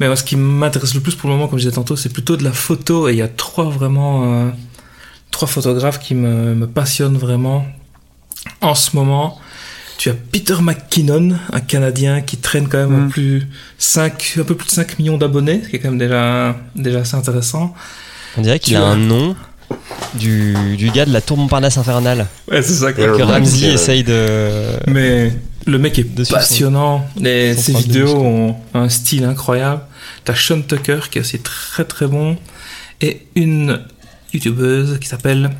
Mais 0.00 0.06
moi, 0.06 0.16
ce 0.16 0.24
qui 0.24 0.36
m'intéresse 0.36 0.94
le 0.94 1.00
plus 1.00 1.14
pour 1.14 1.28
le 1.28 1.36
moment, 1.36 1.48
comme 1.48 1.58
je 1.58 1.64
disais 1.64 1.74
tantôt, 1.74 1.96
c'est 1.96 2.12
plutôt 2.12 2.36
de 2.36 2.44
la 2.44 2.52
photo, 2.52 3.08
et 3.08 3.12
il 3.12 3.18
y 3.18 3.22
a 3.22 3.28
trois 3.28 3.66
vraiment, 3.66 4.46
euh, 4.46 4.50
trois 5.30 5.46
photographes 5.46 6.00
qui 6.00 6.14
me, 6.14 6.54
me 6.54 6.66
passionnent 6.66 7.18
vraiment 7.18 7.66
en 8.62 8.74
ce 8.74 8.96
moment. 8.96 9.38
Tu 9.98 10.10
as 10.10 10.14
Peter 10.14 10.56
McKinnon, 10.60 11.36
un 11.52 11.60
Canadien 11.60 12.20
qui 12.20 12.36
traîne 12.36 12.68
quand 12.68 12.78
même 12.86 13.06
Mm. 13.06 13.08
plus 13.10 13.46
5, 13.78 14.34
un 14.38 14.44
peu 14.44 14.54
plus 14.54 14.66
de 14.66 14.72
5 14.72 14.98
millions 14.98 15.16
d'abonnés, 15.16 15.62
ce 15.64 15.68
qui 15.70 15.76
est 15.76 15.78
quand 15.78 15.88
même 15.90 15.98
déjà, 15.98 16.56
déjà 16.74 16.98
assez 17.00 17.16
intéressant. 17.16 17.72
On 18.36 18.42
dirait 18.42 18.58
qu'il 18.58 18.76
a 18.76 18.80
vois. 18.80 18.88
un 18.90 18.96
nom 18.96 19.34
du, 20.14 20.54
du 20.76 20.90
gars 20.90 21.06
de 21.06 21.12
la 21.12 21.20
tour 21.22 21.36
Montparnasse 21.38 21.78
infernale 21.78 22.26
Ouais, 22.50 22.62
c'est 22.62 22.74
ça. 22.74 22.86
Ouais, 22.86 22.92
que 22.94 23.22
Ramsey 23.22 23.68
ouais. 23.68 23.74
essaye 23.74 24.04
de. 24.04 24.60
Mais 24.86 25.32
le 25.66 25.78
mec 25.78 25.98
est 25.98 26.24
son- 26.24 26.34
passionnant. 26.34 27.06
Les, 27.18 27.54
son 27.54 27.62
ses 27.62 27.72
vidéos 27.84 28.14
ont 28.16 28.56
un 28.74 28.88
style 28.90 29.24
incroyable. 29.24 29.80
T'as 30.24 30.34
Sean 30.34 30.60
Tucker 30.60 31.00
qui 31.10 31.18
est 31.18 31.20
aussi 31.22 31.38
très 31.38 31.84
très 31.84 32.06
bon. 32.06 32.36
Et 33.00 33.26
une 33.34 33.80
youtubeuse 34.34 34.98
qui 35.00 35.08
s'appelle 35.08 35.50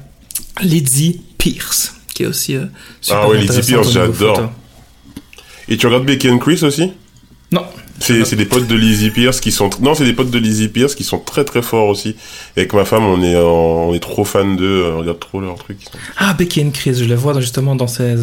Lizzie 0.63 1.23
Pierce 1.39 1.95
qui 2.17 2.23
est 2.25 2.27
aussi 2.27 2.57
euh, 2.57 2.65
super 3.01 3.21
Ah 3.23 3.29
ouais, 3.29 3.37
au 3.37 3.41
niveau 3.41 3.83
j'adore. 3.91 4.51
Et 5.69 5.77
tu 5.77 5.87
regardes 5.87 6.05
Becky 6.07 6.31
and 6.31 6.39
Chris 6.39 6.61
aussi? 6.63 6.93
Non. 7.53 7.65
C'est 7.99 8.25
c'est 8.25 8.37
des 8.37 8.45
potes 8.45 8.67
de 8.67 8.75
Lizzie 8.75 9.11
Pierce 9.11 9.41
qui 9.41 9.51
sont... 9.53 9.71
Non, 9.81 9.95
c'est 9.95 10.05
des 10.05 10.13
potes 10.13 10.31
de 10.31 10.39
Lizzie 10.39 10.69
Pierce 10.69 10.95
qui 10.95 11.03
sont 11.05 11.19
très 11.19 11.45
très 11.45 11.63
forts 11.63 11.89
aussi. 11.89 12.11
Et 12.57 12.61
avec 12.61 12.73
ma 12.75 12.85
femme, 12.85 13.05
on 13.05 13.23
est, 13.23 13.37
en- 13.37 13.89
on 13.89 13.95
est 13.95 14.01
trop 14.01 14.25
fans 14.25 14.45
d'eux, 14.55 14.85
on 14.95 14.99
regarde 14.99 15.19
trop 15.19 15.41
leurs 15.41 15.57
trucs. 15.57 15.79
Ah, 16.19 16.35
Becky 16.35 16.63
and 16.63 16.71
Chris, 16.73 16.95
je 16.95 17.05
les 17.05 17.15
vois 17.15 17.39
justement 17.41 17.75
dans 17.75 17.87
ces 17.87 18.17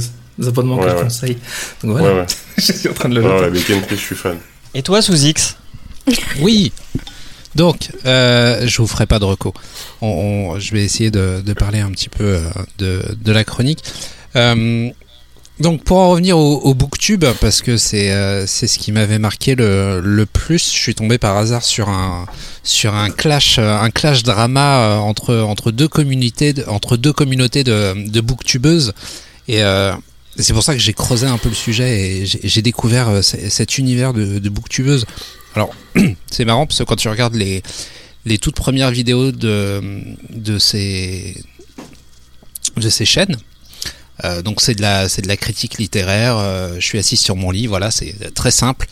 abonnements 0.45 0.77
Ouais, 0.77 0.85
qu'elle 0.85 0.95
ouais. 0.97 1.03
conseille. 1.03 1.37
Donc 1.83 1.91
voilà, 1.97 2.07
Ouais, 2.13 2.19
ouais. 2.21 2.25
je 2.57 2.71
suis 2.71 2.89
en 2.89 2.93
train 2.93 3.09
de 3.09 3.15
le 3.15 3.21
ouais, 3.27 3.49
Becky 3.49 3.73
and 3.73 3.81
Chris, 3.87 3.95
je 3.97 4.01
suis 4.01 4.15
fan. 4.15 4.37
Et 4.75 4.83
toi, 4.83 5.01
sous 5.01 5.15
X 5.25 5.57
Oui. 6.39 6.71
Donc, 7.55 7.91
euh, 8.05 8.67
je 8.67 8.77
vous 8.81 8.87
ferai 8.87 9.05
pas 9.05 9.19
de 9.19 9.25
reco. 9.25 9.53
On, 10.01 10.07
on- 10.07 10.59
je 10.59 10.73
vais 10.73 10.83
essayer 10.83 11.11
de, 11.11 11.41
parler 11.53 11.79
un 11.79 11.91
petit 11.91 12.09
peu 12.09 12.39
euh, 12.81 13.01
de, 13.13 13.31
la 13.31 13.43
chronique. 13.43 13.83
Euh, 14.35 14.89
donc, 15.59 15.83
pour 15.83 15.97
en 15.97 16.09
revenir 16.09 16.37
au, 16.37 16.73
booktube, 16.73 17.25
parce 17.39 17.61
que 17.61 17.77
c'est 17.77 18.11
euh, 18.11 18.47
c'est 18.47 18.65
ce 18.65 18.79
qui 18.79 18.91
m'avait 18.91 19.19
marqué 19.19 19.53
le, 19.53 20.01
le 20.01 20.25
plus, 20.25 20.71
je 20.73 20.77
suis 20.77 20.95
tombé 20.95 21.19
par 21.19 21.37
hasard 21.37 21.63
sur 21.63 21.89
un 21.89 22.25
sur 22.63 22.95
un 22.95 23.11
clash 23.11 23.59
un 23.59 23.89
clash 23.91 24.23
drama 24.23 24.97
entre 24.97 25.35
entre 25.35 25.69
deux 25.71 25.87
communautés 25.87 26.55
entre 26.67 26.97
deux 26.97 27.13
communautés 27.13 27.63
de, 27.63 28.21
booktubeuses 28.21 28.93
et 29.47 29.61
c'est 30.39 30.53
pour 30.53 30.63
ça 30.63 30.73
que 30.73 30.79
j'ai 30.79 30.93
creusé 30.93 31.27
un 31.27 31.37
peu 31.37 31.49
le 31.49 31.55
sujet 31.55 31.99
et 32.01 32.25
j'ai 32.25 32.61
découvert 32.63 33.23
cet 33.23 33.77
univers 33.77 34.13
de 34.13 34.49
booktubeuses. 34.49 35.05
Alors, 35.55 35.73
c'est 36.31 36.45
marrant 36.45 36.65
parce 36.65 36.79
que 36.79 36.83
quand 36.83 36.95
tu 36.95 37.09
regardes 37.09 37.35
les, 37.35 37.63
les 38.25 38.37
toutes 38.37 38.55
premières 38.55 38.91
vidéos 38.91 39.31
de, 39.31 39.81
de, 40.29 40.57
ces, 40.57 41.35
de 42.77 42.89
ces 42.89 43.05
chaînes, 43.05 43.37
euh, 44.23 44.41
donc 44.41 44.61
c'est 44.61 44.75
de, 44.75 44.81
la, 44.81 45.07
de 45.07 45.27
la 45.27 45.37
critique 45.37 45.77
littéraire, 45.77 46.37
euh, 46.37 46.75
je 46.79 46.85
suis 46.85 46.97
assis 46.97 47.17
sur 47.17 47.35
mon 47.35 47.51
lit, 47.51 47.67
voilà, 47.67 47.91
c'est 47.91 48.33
très 48.33 48.51
simple. 48.51 48.87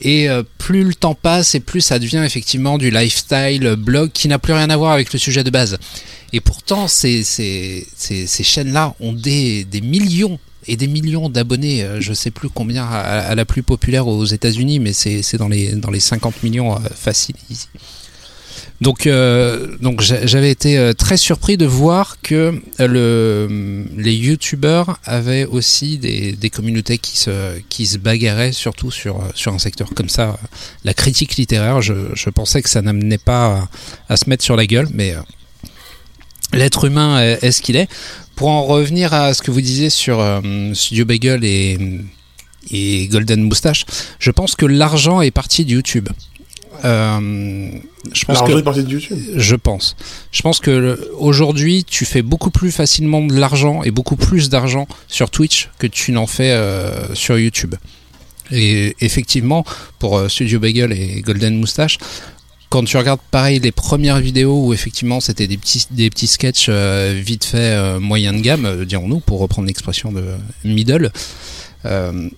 Et 0.00 0.28
euh, 0.28 0.42
plus 0.58 0.82
le 0.82 0.94
temps 0.94 1.14
passe 1.14 1.54
et 1.54 1.60
plus 1.60 1.80
ça 1.80 1.98
devient 1.98 2.22
effectivement 2.24 2.78
du 2.78 2.90
lifestyle 2.90 3.76
blog 3.76 4.10
qui 4.12 4.26
n'a 4.26 4.38
plus 4.38 4.52
rien 4.52 4.70
à 4.70 4.76
voir 4.76 4.92
avec 4.92 5.12
le 5.12 5.18
sujet 5.18 5.44
de 5.44 5.50
base. 5.50 5.78
Et 6.32 6.40
pourtant, 6.40 6.88
ces, 6.88 7.22
ces, 7.22 7.86
ces, 7.94 8.26
ces 8.26 8.42
chaînes-là 8.42 8.94
ont 9.00 9.12
des, 9.12 9.64
des 9.64 9.80
millions 9.82 10.40
et 10.66 10.76
des 10.76 10.86
millions 10.86 11.28
d'abonnés. 11.28 11.82
Euh, 11.84 12.00
Je 12.00 12.12
sais 12.12 12.30
plus 12.30 12.48
combien 12.48 12.84
à, 12.84 13.34
la 13.34 13.44
plus 13.44 13.62
populaire 13.62 14.06
aux 14.06 14.24
États-Unis, 14.24 14.78
mais 14.80 14.92
c'est 14.92 15.36
dans 15.36 15.48
les, 15.48 15.72
dans 15.72 15.90
les 15.90 16.00
50 16.00 16.42
millions 16.42 16.74
euh, 16.76 16.78
facile. 16.94 17.34
easy. 17.50 17.66
Donc, 18.80 19.06
euh, 19.06 19.76
donc 19.80 20.00
j'a- 20.00 20.26
j'avais 20.26 20.50
été 20.50 20.92
très 20.98 21.16
surpris 21.16 21.56
de 21.56 21.66
voir 21.66 22.16
que 22.20 22.60
le, 22.80 23.86
les 23.96 24.12
youtubeurs 24.14 24.98
avaient 25.04 25.44
aussi 25.44 25.98
des, 25.98 26.32
des 26.32 26.50
communautés 26.50 26.98
qui 26.98 27.16
se, 27.16 27.58
qui 27.68 27.86
se 27.86 27.98
bagarraient, 27.98 28.50
surtout 28.52 28.90
sur, 28.90 29.22
sur 29.36 29.52
un 29.54 29.58
secteur 29.60 29.90
comme 29.94 30.08
ça. 30.08 30.36
La 30.84 30.94
critique 30.94 31.36
littéraire, 31.36 31.80
je, 31.80 31.94
je 32.14 32.28
pensais 32.30 32.60
que 32.60 32.68
ça 32.68 32.82
n'amenait 32.82 33.18
pas 33.18 33.68
à, 34.08 34.16
se 34.16 34.28
mettre 34.28 34.42
sur 34.44 34.56
la 34.56 34.66
gueule, 34.66 34.88
mais 34.92 35.14
l'être 36.52 36.84
humain 36.84 37.20
est 37.20 37.50
ce 37.52 37.62
qu'il 37.62 37.76
est. 37.76 37.88
Pour 38.42 38.50
en 38.50 38.64
revenir 38.64 39.14
à 39.14 39.34
ce 39.34 39.40
que 39.40 39.52
vous 39.52 39.60
disiez 39.60 39.88
sur 39.88 40.18
euh, 40.18 40.40
Studio 40.74 41.04
Bagel 41.04 41.44
et, 41.44 41.78
et 42.72 43.06
Golden 43.06 43.44
Moustache, 43.44 43.86
je 44.18 44.32
pense 44.32 44.56
que 44.56 44.66
l'argent 44.66 45.20
est 45.20 45.30
parti 45.30 45.64
de 45.64 45.70
YouTube. 45.70 46.08
Euh, 46.84 47.70
je 48.12 48.24
pense 48.24 48.38
L'argent 48.38 48.54
que 48.54 48.58
est 48.58 48.62
parti 48.64 48.82
de 48.82 48.90
YouTube. 48.90 49.16
je 49.36 49.54
pense. 49.54 49.94
Je 50.32 50.42
pense 50.42 50.58
que 50.58 51.08
aujourd'hui, 51.20 51.84
tu 51.84 52.04
fais 52.04 52.22
beaucoup 52.22 52.50
plus 52.50 52.72
facilement 52.72 53.24
de 53.24 53.32
l'argent 53.32 53.84
et 53.84 53.92
beaucoup 53.92 54.16
plus 54.16 54.48
d'argent 54.48 54.88
sur 55.06 55.30
Twitch 55.30 55.70
que 55.78 55.86
tu 55.86 56.10
n'en 56.10 56.26
fais 56.26 56.50
euh, 56.50 57.14
sur 57.14 57.38
YouTube. 57.38 57.76
Et 58.50 58.96
effectivement, 59.00 59.64
pour 60.00 60.20
Studio 60.28 60.58
Bagel 60.58 60.90
et 60.90 61.20
Golden 61.20 61.60
Moustache, 61.60 61.98
quand 62.72 62.84
tu 62.84 62.96
regardes 62.96 63.20
pareil 63.30 63.58
les 63.58 63.70
premières 63.70 64.18
vidéos 64.18 64.64
où 64.64 64.72
effectivement 64.72 65.20
c'était 65.20 65.46
des 65.46 65.58
petits 65.58 65.86
des 65.90 66.08
petits 66.08 66.26
sketchs 66.26 66.68
euh, 66.70 67.20
vite 67.22 67.44
fait 67.44 67.58
euh, 67.58 68.00
moyen 68.00 68.32
de 68.32 68.40
gamme, 68.40 68.64
euh, 68.64 68.86
dirons-nous, 68.86 69.20
pour 69.20 69.40
reprendre 69.40 69.68
l'expression 69.68 70.10
de 70.10 70.24
middle, 70.64 71.12
euh, 71.84 72.30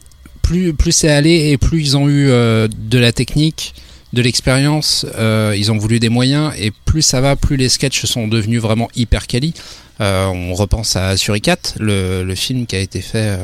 plus 0.43 0.75
plus 0.75 0.91
c'est 0.91 1.09
allé 1.09 1.51
et 1.51 1.57
plus 1.57 1.81
ils 1.83 1.97
ont 1.97 2.09
eu 2.09 2.27
de 2.27 2.99
la 2.99 3.13
technique, 3.13 3.77
de 4.13 4.23
l'expérience, 4.23 5.07
ils 5.17 5.71
ont 5.71 5.79
voulu 5.79 6.01
des 6.01 6.09
moyens 6.09 6.53
et 6.59 6.73
plus 6.85 7.03
ça 7.03 7.21
va, 7.21 7.37
plus 7.37 7.57
les 7.57 7.69
sketchs 7.69 8.05
sont 8.05 8.27
devenus 8.27 8.61
vraiment 8.61 8.89
hyper 8.97 9.29
quali. 9.29 9.55
On 10.01 10.53
repense 10.55 10.97
à 10.97 11.17
Suricat, 11.17 11.63
le, 11.79 12.25
le 12.25 12.35
film 12.35 12.67
qui 12.67 12.75
a 12.75 12.81
été 12.81 13.01
fait 13.01 13.39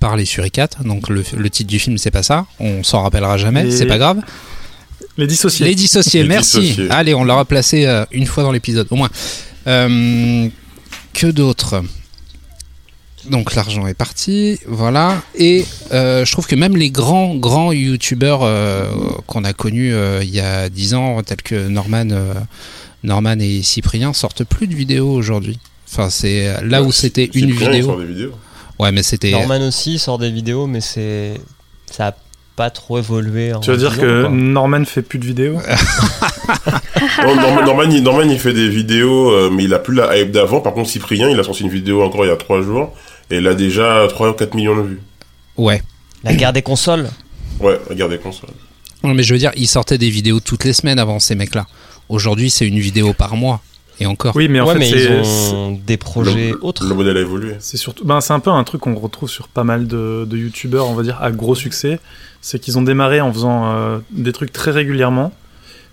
par 0.00 0.16
les 0.16 0.24
Suricat. 0.24 0.70
Donc 0.84 1.10
le, 1.10 1.24
le 1.36 1.50
titre 1.50 1.68
du 1.68 1.78
film 1.78 1.98
c'est 1.98 2.10
pas 2.12 2.22
ça, 2.22 2.46
on 2.58 2.82
s'en 2.82 3.02
rappellera 3.02 3.36
jamais, 3.36 3.70
c'est 3.70 3.86
pas 3.86 3.98
grave. 3.98 4.22
Les 5.18 5.26
dissociés. 5.26 5.66
Les 5.66 5.74
dissociés, 5.74 6.22
Les 6.22 6.28
merci. 6.28 6.60
dissociés. 6.60 6.90
Allez, 6.90 7.12
on 7.14 7.24
l'aura 7.24 7.44
placé 7.44 7.84
euh, 7.86 8.04
une 8.12 8.24
fois 8.26 8.44
dans 8.44 8.52
l'épisode, 8.52 8.86
au 8.90 8.96
moins. 8.96 9.10
Euh, 9.66 10.48
que 11.12 11.26
d'autre? 11.26 11.82
Donc 13.28 13.54
l'argent 13.54 13.86
est 13.86 13.94
parti, 13.94 14.58
voilà. 14.66 15.20
Et 15.34 15.64
euh, 15.92 16.24
je 16.24 16.32
trouve 16.32 16.46
que 16.46 16.54
même 16.54 16.76
les 16.76 16.90
grands, 16.90 17.34
grands 17.34 17.72
youtubeurs 17.72 18.42
euh, 18.42 18.88
qu'on 19.26 19.44
a 19.44 19.52
connus 19.52 19.92
euh, 19.92 20.20
il 20.22 20.30
y 20.30 20.40
a 20.40 20.68
10 20.70 20.94
ans, 20.94 21.22
tels 21.22 21.42
que 21.42 21.68
Norman, 21.68 22.08
euh, 22.10 22.32
Norman 23.02 23.38
et 23.40 23.62
Cyprien, 23.62 24.12
sortent 24.12 24.44
plus 24.44 24.68
de 24.68 24.74
vidéos 24.74 25.10
aujourd'hui. 25.10 25.58
Enfin, 25.90 26.10
c'est 26.10 26.62
là 26.64 26.82
où 26.82 26.92
c'était 26.92 27.28
une 27.34 27.50
vidéo. 27.50 27.86
sortent 27.86 28.00
des 28.00 28.06
vidéos. 28.06 28.32
Ouais, 28.78 28.92
mais 28.92 29.02
c'était. 29.02 29.32
Norman 29.32 29.66
aussi 29.66 29.98
sort 29.98 30.18
des 30.18 30.30
vidéos, 30.30 30.66
mais 30.66 30.80
c'est 30.80 31.34
ça 31.90 32.08
a 32.08 32.14
pas 32.58 32.70
trop 32.70 32.98
évolué. 32.98 33.54
en 33.54 33.60
Tu 33.60 33.70
veux 33.70 33.76
dire 33.76 33.92
10 33.92 33.98
ans, 33.98 34.02
que 34.02 34.20
quoi. 34.22 34.30
Norman 34.30 34.84
fait 34.84 35.02
plus 35.02 35.18
de 35.20 35.24
vidéos 35.24 35.58
Non, 37.24 37.36
Norman, 37.36 37.64
Norman, 37.64 37.82
il, 37.90 38.02
Norman, 38.02 38.22
il 38.22 38.38
fait 38.38 38.52
des 38.52 38.68
vidéos, 38.68 39.30
euh, 39.30 39.48
mais 39.50 39.64
il 39.64 39.72
a 39.74 39.78
plus 39.78 39.94
la 39.94 40.16
hype 40.18 40.32
d'avant. 40.32 40.60
Par 40.60 40.74
contre, 40.74 40.88
Cyprien, 40.90 41.28
il 41.30 41.38
a 41.38 41.44
sorti 41.44 41.62
une 41.62 41.68
vidéo 41.70 42.02
encore 42.02 42.24
il 42.24 42.28
y 42.28 42.32
a 42.32 42.36
3 42.36 42.62
jours, 42.62 42.92
et 43.30 43.36
il 43.38 43.46
a 43.46 43.54
déjà 43.54 44.06
3 44.08 44.30
ou 44.30 44.32
4 44.32 44.54
millions 44.54 44.76
de 44.76 44.82
vues. 44.82 45.00
Ouais. 45.56 45.82
la 46.24 46.34
guerre 46.34 46.52
des 46.52 46.62
consoles. 46.62 47.08
Ouais, 47.60 47.78
regardez 47.88 48.18
console. 48.18 48.50
Non, 49.04 49.14
mais 49.14 49.22
je 49.22 49.32
veux 49.32 49.38
dire, 49.38 49.52
ils 49.56 49.68
sortaient 49.68 49.98
des 49.98 50.10
vidéos 50.10 50.40
toutes 50.40 50.64
les 50.64 50.72
semaines 50.72 50.98
avant 50.98 51.20
ces 51.20 51.36
mecs-là. 51.36 51.66
Aujourd'hui, 52.08 52.50
c'est 52.50 52.66
une 52.66 52.78
vidéo 52.80 53.12
par 53.12 53.36
mois. 53.36 53.60
Et 54.00 54.06
encore. 54.06 54.36
Oui, 54.36 54.46
mais 54.46 54.60
en 54.60 54.66
ouais, 54.66 54.74
fait, 54.74 54.78
mais 54.78 54.90
c'est- 54.90 55.50
ils 55.50 55.54
ont 55.54 55.72
des 55.84 55.96
projets 55.96 56.50
le, 56.52 56.64
autres. 56.64 56.84
Le 56.88 56.94
modèle 56.94 57.16
a 57.16 57.20
évolué. 57.20 57.54
C'est 57.58 57.76
surtout, 57.76 58.04
ben 58.04 58.20
c'est 58.20 58.32
un 58.32 58.38
peu 58.38 58.50
un 58.50 58.62
truc 58.62 58.82
qu'on 58.82 58.94
retrouve 58.94 59.28
sur 59.28 59.48
pas 59.48 59.64
mal 59.64 59.88
de, 59.88 60.24
de 60.24 60.36
youtubeurs, 60.36 60.88
on 60.88 60.94
va 60.94 61.02
dire, 61.02 61.18
à 61.20 61.32
gros 61.32 61.56
succès. 61.56 61.98
C'est 62.40 62.58
qu'ils 62.58 62.78
ont 62.78 62.82
démarré 62.82 63.20
en 63.20 63.32
faisant 63.32 63.72
euh, 63.74 63.98
des 64.10 64.32
trucs 64.32 64.52
très 64.52 64.70
régulièrement. 64.70 65.32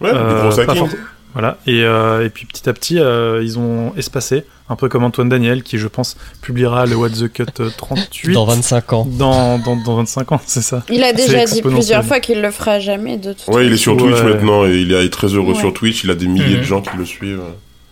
Ouais, 0.02 0.12
des 0.12 0.18
Euh, 0.18 0.50
gros 0.50 0.76
fort- 0.76 0.90
Voilà. 1.34 1.58
Et, 1.68 1.82
euh, 1.84 2.26
et 2.26 2.30
puis 2.30 2.46
petit 2.46 2.70
à 2.70 2.74
petit, 2.74 2.98
euh, 3.00 3.42
ils 3.44 3.60
ont 3.60 3.94
espacé, 3.98 4.46
un 4.70 4.76
peu 4.78 4.88
comme 4.88 5.04
Antoine 5.04 5.28
Daniel, 5.28 5.64
qui 5.64 5.78
je 5.78 5.88
pense 5.88 6.16
publiera 6.42 6.86
le 6.86 6.96
What 6.96 7.10
the 7.10 7.28
Cut 7.32 7.44
euh, 7.60 7.70
38 7.76 8.32
Dans 8.34 8.46
25 8.46 8.94
ans. 8.94 9.06
dans, 9.06 9.60
dans, 9.60 9.76
dans 9.76 9.96
25 9.98 10.32
ans, 10.32 10.42
c'est 10.46 10.62
ça. 10.62 10.84
Il 10.90 11.04
a 11.04 11.12
déjà 11.12 11.44
dit 11.46 11.62
plusieurs 11.62 12.06
fois 12.06 12.20
qu'il 12.22 12.42
le 12.42 12.52
fera 12.52 12.80
jamais 12.80 13.18
de 13.18 13.34
toute 13.34 13.54
Ouais, 13.54 13.66
il 13.66 13.74
est 13.74 13.78
sur 13.78 13.98
Twitch 13.98 14.16
Ouais. 14.22 14.24
maintenant, 14.36 14.66
et 14.66 14.78
il 14.78 14.94
est 14.94 15.10
très 15.10 15.28
heureux 15.28 15.54
Ouais. 15.54 15.60
sur 15.60 15.74
Twitch. 15.74 16.04
Il 16.06 16.12
a 16.12 16.16
des 16.16 16.28
milliers 16.28 16.54
Mhm. 16.56 16.60
de 16.60 16.64
gens 16.64 16.82
qui 16.82 16.96
le 16.96 17.06
suivent. 17.06 17.42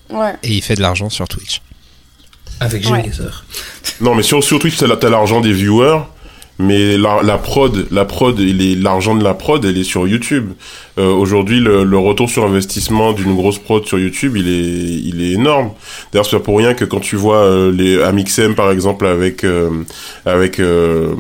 Ouais. 0.10 0.34
Et 0.44 0.54
il 0.54 0.62
fait 0.62 0.76
de 0.76 0.82
l'argent 0.82 1.10
sur 1.10 1.28
Twitch. 1.28 1.62
Avec 2.62 2.86
Ouais. 2.89 3.02
Génézeur. 3.02 3.44
Non, 4.00 4.16
mais 4.16 4.24
sur, 4.24 4.42
sur 4.44 4.60
Twitch, 4.60 4.78
t'as 4.78 5.10
l'argent 5.10 5.42
des 5.42 5.52
viewers, 5.52 6.00
mais 6.60 6.98
la, 6.98 7.22
la 7.24 7.38
prod, 7.38 7.88
la 7.92 8.06
prod, 8.06 8.39
l'argent 8.39 9.16
de 9.16 9.24
la 9.24 9.34
prod, 9.34 9.63
elle 9.66 9.78
est 9.78 9.84
sur 9.84 10.08
YouTube. 10.08 10.52
Euh, 11.00 11.12
Aujourd'hui, 11.12 11.60
le, 11.60 11.84
le 11.84 11.98
retour 11.98 12.30
sur 12.30 12.46
investissement 12.46 13.12
d'une 13.13 13.36
grosse 13.36 13.58
prod 13.58 13.86
sur 13.86 13.98
YouTube, 13.98 14.38
il 14.38 14.48
est, 14.48 15.02
il 15.10 15.24
est 15.24 15.32
énorme. 15.34 15.72
D'ailleurs, 16.12 16.26
c'est 16.28 16.38
pas 16.38 16.44
pour 16.44 16.58
rien 16.60 16.76
que 16.76 16.86
quand 16.86 17.00
tu 17.00 17.16
vois 17.16 17.38
euh, 17.38 17.72
les 17.72 18.02
Amixem, 18.02 18.54
par 18.54 18.72
exemple, 18.72 19.08
avec, 19.08 19.44
euh, 19.44 19.70
avec 20.26 20.60
euh, 20.60 21.13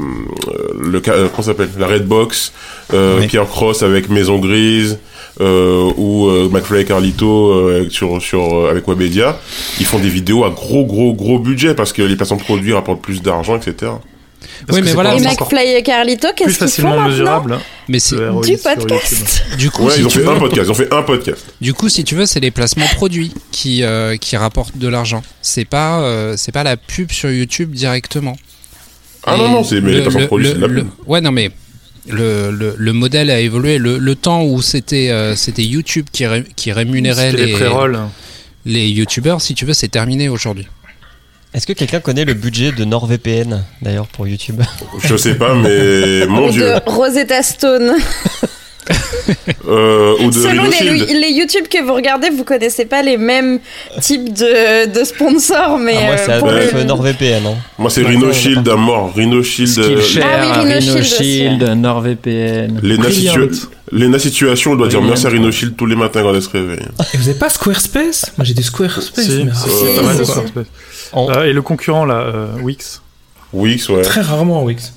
le, 0.79 1.01
euh, 1.07 1.27
comment 1.29 1.41
s'appelle, 1.43 1.69
la 1.79 1.87
Redbox, 1.87 2.53
euh, 2.93 3.17
Oui. 3.19 3.27
Pierre 3.27 3.47
Cross 3.47 3.81
avec 3.81 4.09
Maison 4.09 4.37
Grise. 4.39 4.99
Euh, 5.41 5.91
ou 5.97 6.27
euh, 6.27 6.47
McFly 6.47 6.81
et 6.81 6.85
Carlito 6.85 7.49
euh, 7.53 7.89
sur 7.89 8.21
sur 8.21 8.53
euh, 8.53 8.69
avec 8.69 8.87
Webedia, 8.87 9.39
ils 9.79 9.85
font 9.87 9.97
des 9.97 10.07
vidéos 10.09 10.43
à 10.43 10.51
gros 10.51 10.85
gros 10.85 11.15
gros 11.15 11.39
budget 11.39 11.73
parce 11.73 11.91
que 11.91 12.03
les 12.03 12.15
de 12.15 12.35
produits 12.35 12.71
rapportent 12.71 13.01
plus 13.01 13.23
d'argent, 13.23 13.57
etc. 13.57 13.93
Parce 14.67 14.79
Oui, 14.79 14.85
mais 14.85 14.93
voilà, 14.93 15.15
Et 15.15 15.19
McFly 15.19 15.75
et 15.75 15.83
Carlito, 15.83 16.27
plus 16.35 16.57
qu'est-ce 16.57 16.75
qu'ils 16.75 16.83
font 16.83 17.01
mesurable. 17.01 17.59
Mais 17.87 17.99
c'est 17.99 18.15
Du 18.15 18.57
podcast. 18.57 19.43
du 19.57 19.69
coup, 19.71 19.85
Ouais, 19.85 19.93
si 19.93 19.99
ils 19.99 20.05
ont 20.05 20.09
fait 20.09 20.19
veux, 20.21 20.29
un 20.29 20.39
podcast, 20.39 20.67
ils 20.67 20.71
ont 20.71 20.75
fait 20.75 20.93
un 20.93 21.03
podcast. 21.03 21.45
du 21.61 21.73
coup, 21.73 21.89
si 21.89 22.03
tu 22.03 22.15
veux, 22.15 22.25
c'est 22.25 22.39
les 22.39 22.51
placements 22.51 22.87
produits 22.95 23.33
qui 23.51 23.83
euh, 23.83 24.15
qui 24.17 24.37
rapportent 24.37 24.77
de 24.77 24.87
l'argent. 24.87 25.21
C'est 25.41 25.65
pas 25.65 26.01
euh, 26.01 26.35
c'est 26.37 26.51
pas 26.51 26.63
la 26.63 26.77
pub 26.77 27.11
sur 27.11 27.29
YouTube 27.29 27.71
directement. 27.71 28.37
Ah 29.25 29.35
Et 29.35 29.37
non, 29.37 29.49
non, 29.49 29.63
c'est 29.63 29.81
mais 29.81 29.91
le- 29.91 29.97
les 29.97 30.01
placements 30.03 30.27
produits, 30.27 30.47
c'est 30.47 30.53
de 30.55 30.59
la 30.61 30.67
le- 30.67 30.81
pub. 30.83 30.89
Ouais, 31.07 31.21
non 31.21 31.31
mais 31.31 31.51
le, 32.07 32.51
le, 32.51 32.75
le 32.77 32.93
modèle 32.93 33.29
a 33.31 33.39
évolué. 33.39 33.77
Le, 33.77 33.97
le 33.97 34.15
temps 34.15 34.43
où 34.43 34.61
c'était 34.61 35.09
euh, 35.11 35.35
c'était 35.35 35.63
YouTube 35.63 36.07
qui, 36.11 36.25
ré- 36.25 36.43
qui 36.55 36.71
rémunérait 36.71 37.31
les, 37.31 37.45
les 37.45 37.55
les 38.65 38.87
YouTubeurs, 38.89 39.41
si 39.41 39.55
tu 39.55 39.65
veux, 39.65 39.73
c'est 39.73 39.89
terminé 39.89 40.29
aujourd'hui. 40.29 40.67
Est-ce 41.53 41.67
que 41.67 41.73
quelqu'un 41.73 41.99
connaît 41.99 42.25
le 42.25 42.33
budget 42.33 42.71
de 42.71 42.83
NordVPN 42.83 43.63
d'ailleurs 43.81 44.07
pour 44.07 44.27
YouTube 44.27 44.61
Je 45.03 45.15
sais 45.17 45.35
pas, 45.35 45.53
mais 45.53 46.25
mon 46.27 46.47
Ou 46.47 46.51
dieu. 46.51 46.61
de 46.63 46.89
Rosetta 46.89 47.41
Stone. 47.43 47.93
Euh, 49.65 50.15
ou 50.19 50.27
de 50.29 50.33
Selon 50.33 50.63
les, 50.65 51.31
YouTube 51.31 51.67
que 51.69 51.81
vous 51.81 51.93
regardez, 51.93 52.29
vous 52.29 52.43
connaissez 52.43 52.83
pas 52.83 53.01
les 53.01 53.15
mêmes 53.15 53.59
types 54.01 54.33
de, 54.33 54.91
de 54.91 55.03
sponsors, 55.05 55.79
mais 55.79 55.95
Ah, 55.97 56.05
Moi, 56.05 56.17
c'est 56.17 56.75
euh, 56.75 56.83
NordVPN. 56.83 57.45
Hein. 57.47 57.55
Moi, 57.79 57.89
c'est 57.89 58.01
Ouais, 58.01 58.09
Rhino 58.09 58.27
ouais, 58.27 58.33
Shield 58.33 58.67
à 58.67 58.75
mort. 58.75 59.13
Rhino 59.15 59.41
Shield. 59.41 59.79
euh, 59.79 60.01
Ah 60.21 60.61
oui, 60.63 60.63
Rhino 60.63 60.63
Rhino 60.63 60.81
Shield 60.81 60.99
aussi, 60.99 61.15
Shield, 61.23 61.63
NordVPN. 61.77 62.79
Lena, 62.83 63.09
situa- 63.09 63.67
Lena 63.93 64.19
Situation, 64.19 64.71
on 64.71 64.75
doit 64.75 64.89
dire 64.89 65.01
merci 65.01 65.27
à 65.27 65.29
Rhino 65.29 65.49
Shield 65.49 65.77
tous 65.77 65.85
les 65.85 65.95
matins 65.95 66.21
quand 66.21 66.33
elle 66.35 66.41
se 66.41 66.49
réveille. 66.49 66.79
Et 67.13 67.17
vous 67.17 67.29
avez 67.29 67.39
pas 67.39 67.49
Squarespace? 67.49 68.33
Moi 68.37 68.43
j'ai 68.43 68.53
du 68.53 68.63
Squarespace, 68.63 69.23
Si, 69.25 69.43
mais 69.45 69.51
c'est 69.53 70.65
Euh, 71.15 71.45
et 71.45 71.53
le 71.53 71.61
concurrent 71.61 72.05
là, 72.05 72.15
euh, 72.15 72.47
Wix. 72.61 73.01
Wix, 73.53 73.87
ouais. 73.89 74.01
très 74.01 74.21
rarement 74.21 74.63
Wix. 74.63 74.93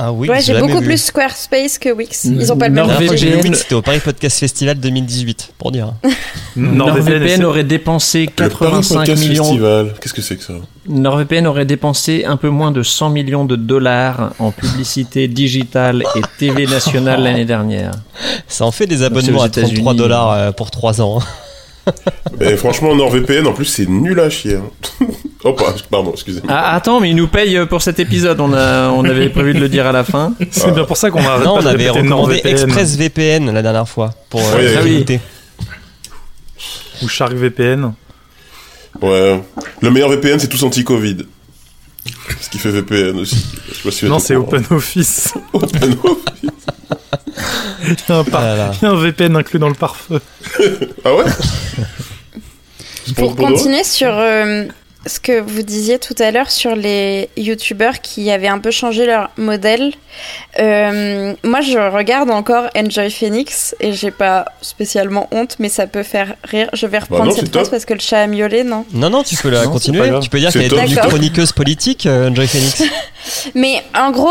Ah 0.00 0.12
oui, 0.12 0.28
Ouais, 0.28 0.40
j'ai 0.40 0.56
beaucoup 0.60 0.78
vu. 0.78 0.84
plus 0.86 1.02
Squarespace 1.06 1.76
que 1.76 1.88
Wix. 1.88 2.24
Ils 2.26 2.52
ont 2.52 2.56
pas 2.56 2.68
le 2.68 2.74
même. 2.74 2.86
Wix, 3.00 3.58
c'était 3.58 3.74
au 3.74 3.82
Paris 3.82 3.98
Podcast 3.98 4.38
Festival 4.38 4.78
2018, 4.78 5.54
pour 5.58 5.72
dire. 5.72 5.92
NordVPN, 6.56 6.76
NordVPN 7.14 7.44
aurait 7.44 7.64
dépensé 7.64 8.26
Le 8.26 8.48
Paris 8.48 8.50
85 8.60 8.94
Podcast 8.98 9.22
millions. 9.28 9.42
Festival. 9.44 9.94
Qu'est-ce 10.00 10.14
que 10.14 10.22
c'est 10.22 10.36
que 10.36 10.44
ça 10.44 10.52
NordVPN 10.88 11.48
aurait 11.48 11.64
dépensé 11.64 12.24
un 12.24 12.36
peu 12.36 12.48
moins 12.48 12.70
de 12.70 12.84
100 12.84 13.10
millions 13.10 13.44
de 13.44 13.56
dollars 13.56 14.34
en 14.38 14.52
publicité 14.52 15.26
digitale 15.26 16.04
et 16.14 16.20
TV 16.38 16.66
nationale 16.68 17.22
l'année 17.24 17.44
dernière. 17.44 17.90
Ça 18.46 18.66
en 18.66 18.70
fait 18.70 18.86
des 18.86 19.02
abonnements 19.02 19.40
aux 19.40 19.42
à 19.42 19.48
33 19.48 19.68
États-Unis. 19.72 19.96
dollars 19.96 20.30
euh, 20.32 20.52
pour 20.52 20.70
3 20.70 21.00
ans. 21.00 21.18
hein. 21.86 21.92
Et 22.40 22.56
franchement, 22.56 22.94
NordVPN, 22.94 23.48
en 23.48 23.52
plus, 23.52 23.64
c'est 23.64 23.88
nul 23.88 24.20
à 24.20 24.30
chier. 24.30 24.56
hein. 24.56 25.06
oh, 25.48 25.52
pas- 25.54 25.74
pardon, 25.90 26.12
excusez-moi. 26.12 26.50
Ah, 26.54 26.74
attends, 26.74 27.00
mais 27.00 27.10
il 27.10 27.16
nous 27.16 27.28
paye 27.28 27.58
pour 27.66 27.82
cet 27.82 27.98
épisode. 27.98 28.40
On, 28.40 28.52
a, 28.52 28.88
on 28.90 29.04
avait 29.04 29.28
prévu 29.30 29.54
de 29.54 29.60
le 29.60 29.68
dire 29.68 29.86
à 29.86 29.92
la 29.92 30.04
fin. 30.04 30.34
C'est 30.50 30.72
bien 30.72 30.84
pour 30.84 30.96
ça 30.96 31.10
qu'on 31.10 31.26
a 31.26 31.38
Non, 31.38 31.54
on 31.56 31.66
avait 31.66 31.88
recommandé 31.90 32.40
ExpressVPN 32.44 33.50
la 33.52 33.62
dernière 33.62 33.88
fois 33.88 34.14
pour 34.30 34.40
euh, 34.40 34.82
Oui, 34.84 34.96
écouter. 34.96 35.20
ou 37.02 37.08
SharkVPN. 37.08 37.92
Ouais. 39.02 39.42
Le 39.80 39.90
meilleur 39.90 40.08
VPN, 40.10 40.38
c'est 40.40 40.48
tous 40.48 40.62
anti-Covid. 40.62 41.18
Ce 42.40 42.48
qui 42.48 42.58
fait 42.58 42.70
VPN 42.70 43.18
aussi. 43.20 43.36
Je 43.68 43.74
sais 43.74 43.82
pas 43.82 43.90
si 43.90 44.04
vous 44.06 44.10
Non, 44.10 44.18
c'est. 44.18 44.34
OpenOffice. 44.36 45.34
OpenOffice. 45.52 46.50
Il 47.84 47.96
y 48.08 48.12
a 48.12 48.16
un, 48.18 48.24
par- 48.24 48.40
Ah 48.40 48.44
là 48.46 48.56
là. 48.56 48.72
il 48.80 48.84
y 48.84 48.88
a 48.88 48.90
un 48.90 48.96
VPN 48.96 49.36
inclus 49.36 49.58
dans 49.58 49.68
le 49.68 49.74
pare-feu. 49.74 50.20
Ah 51.04 51.14
ouais 51.14 51.24
Pour 53.16 53.36
continuer 53.36 53.84
sur 53.84 54.10
euh, 54.12 54.64
ce 55.08 55.18
que 55.18 55.40
vous 55.40 55.62
disiez 55.62 55.98
tout 55.98 56.14
à 56.18 56.30
l'heure 56.30 56.50
sur 56.50 56.76
les 56.76 57.28
youtubeurs 57.36 58.00
qui 58.00 58.30
avaient 58.30 58.48
un 58.48 58.58
peu 58.58 58.70
changé 58.70 59.06
leur 59.06 59.30
modèle, 59.36 59.92
euh, 60.58 61.34
moi 61.42 61.60
je 61.60 61.78
regarde 61.78 62.30
encore 62.30 62.68
Enjoy 62.76 63.10
Phoenix 63.10 63.74
et 63.80 63.92
j'ai 63.92 64.10
pas 64.10 64.44
spécialement 64.60 65.28
honte, 65.32 65.56
mais 65.58 65.68
ça 65.68 65.86
peut 65.86 66.02
faire 66.02 66.34
rire. 66.44 66.68
Je 66.74 66.86
vais 66.86 66.98
reprendre 66.98 67.22
Bah 67.24 67.28
non, 67.30 67.34
c'est 67.34 67.40
cette 67.40 67.52
phrase 67.52 67.64
top. 67.64 67.70
parce 67.72 67.84
que 67.84 67.94
le 67.94 68.00
chat 68.00 68.20
a 68.22 68.26
miaulé, 68.26 68.62
non? 68.64 68.84
Non, 68.92 69.10
non, 69.10 69.22
tu 69.22 69.36
peux 69.36 69.50
la 69.50 69.64
Non, 69.64 69.72
continuer. 69.72 70.10
Tu 70.20 70.28
peux 70.30 70.38
dire 70.38 70.52
C'est 70.52 70.60
qu'elle 70.60 70.74
est 70.74 70.76
devenue 70.76 70.96
chroniqueuse 70.96 71.52
politique, 71.52 72.06
euh, 72.06 72.34
Joy 72.34 72.46
Phoenix. 72.46 72.82
Mais 73.54 73.82
en 73.96 74.10
gros, 74.10 74.28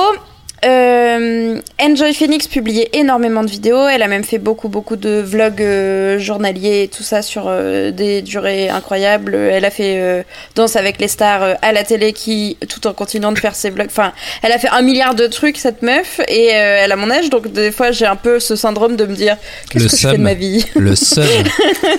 euh, 0.65 1.59
Enjoy 1.79 2.13
Phoenix 2.13 2.47
publiait 2.47 2.89
énormément 2.93 3.43
de 3.43 3.49
vidéos. 3.49 3.87
Elle 3.87 4.01
a 4.01 4.07
même 4.07 4.23
fait 4.23 4.39
beaucoup, 4.39 4.69
beaucoup 4.69 4.95
de 4.95 5.21
vlogs 5.21 5.61
euh, 5.61 6.17
journaliers 6.17 6.83
et 6.83 6.87
tout 6.87 7.03
ça 7.03 7.21
sur 7.21 7.45
euh, 7.47 7.91
des 7.91 8.21
durées 8.21 8.69
incroyables. 8.69 9.35
Elle 9.35 9.65
a 9.65 9.69
fait 9.69 10.25
Danse 10.55 10.75
avec 10.75 10.99
les 10.99 11.07
stars 11.07 11.57
à 11.61 11.71
la 11.71 11.83
télé 11.83 12.13
qui, 12.13 12.57
tout 12.69 12.87
en 12.87 12.93
continuant 12.93 13.31
de 13.31 13.39
faire 13.39 13.55
ses 13.55 13.69
vlogs. 13.69 13.87
Enfin, 13.87 14.13
elle 14.41 14.51
a 14.51 14.57
fait 14.57 14.69
un 14.69 14.81
milliard 14.81 15.13
de 15.13 15.27
trucs, 15.27 15.57
cette 15.57 15.81
meuf. 15.83 16.19
Et 16.27 16.47
elle 16.47 16.91
a 16.91 16.95
mon 16.95 17.11
âge. 17.11 17.29
Donc, 17.29 17.51
des 17.51 17.71
fois, 17.71 17.91
j'ai 17.91 18.05
un 18.05 18.15
peu 18.15 18.39
ce 18.39 18.55
syndrome 18.55 18.95
de 18.95 19.05
me 19.05 19.15
dire 19.15 19.37
Qu'est-ce 19.69 19.83
que 19.85 19.89
je 19.89 19.95
fais 19.95 20.07
de 20.07 20.11
seum. 20.13 20.21
ma 20.21 20.33
vie 20.33 20.65
Le 20.75 20.95
seul. 20.95 21.45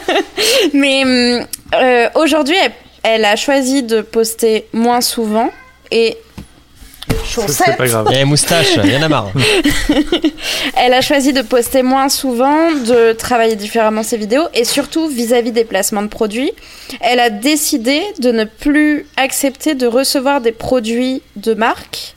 Mais 0.74 1.46
aujourd'hui, 2.14 2.56
elle, 2.62 2.72
elle 3.04 3.24
a 3.24 3.36
choisi 3.36 3.82
de 3.84 4.00
poster 4.00 4.66
moins 4.72 5.00
souvent. 5.00 5.50
Et. 5.92 6.16
C'est- 7.10 7.26
Chaussette. 7.42 7.66
C'est 7.66 7.76
pas 7.76 7.86
grave. 7.86 8.06
Il 8.10 8.14
y 8.14 8.18
a 8.18 8.22
une 8.22 8.28
moustache, 8.28 8.68
il 8.82 8.90
y 8.92 8.96
en 8.96 9.02
a 9.02 9.08
marre. 9.08 9.32
Elle 10.76 10.94
a 10.94 11.00
choisi 11.00 11.32
de 11.32 11.42
poster 11.42 11.82
moins 11.82 12.08
souvent, 12.08 12.72
de 12.72 13.12
travailler 13.12 13.56
différemment 13.56 14.02
ses 14.02 14.16
vidéos 14.16 14.44
et 14.54 14.64
surtout 14.64 15.08
vis-à-vis 15.08 15.52
des 15.52 15.64
placements 15.64 16.02
de 16.02 16.08
produits. 16.08 16.52
Elle 17.00 17.20
a 17.20 17.30
décidé 17.30 18.02
de 18.20 18.32
ne 18.32 18.44
plus 18.44 19.06
accepter 19.16 19.74
de 19.74 19.86
recevoir 19.86 20.40
des 20.40 20.52
produits 20.52 21.22
de 21.36 21.54
marque. 21.54 22.14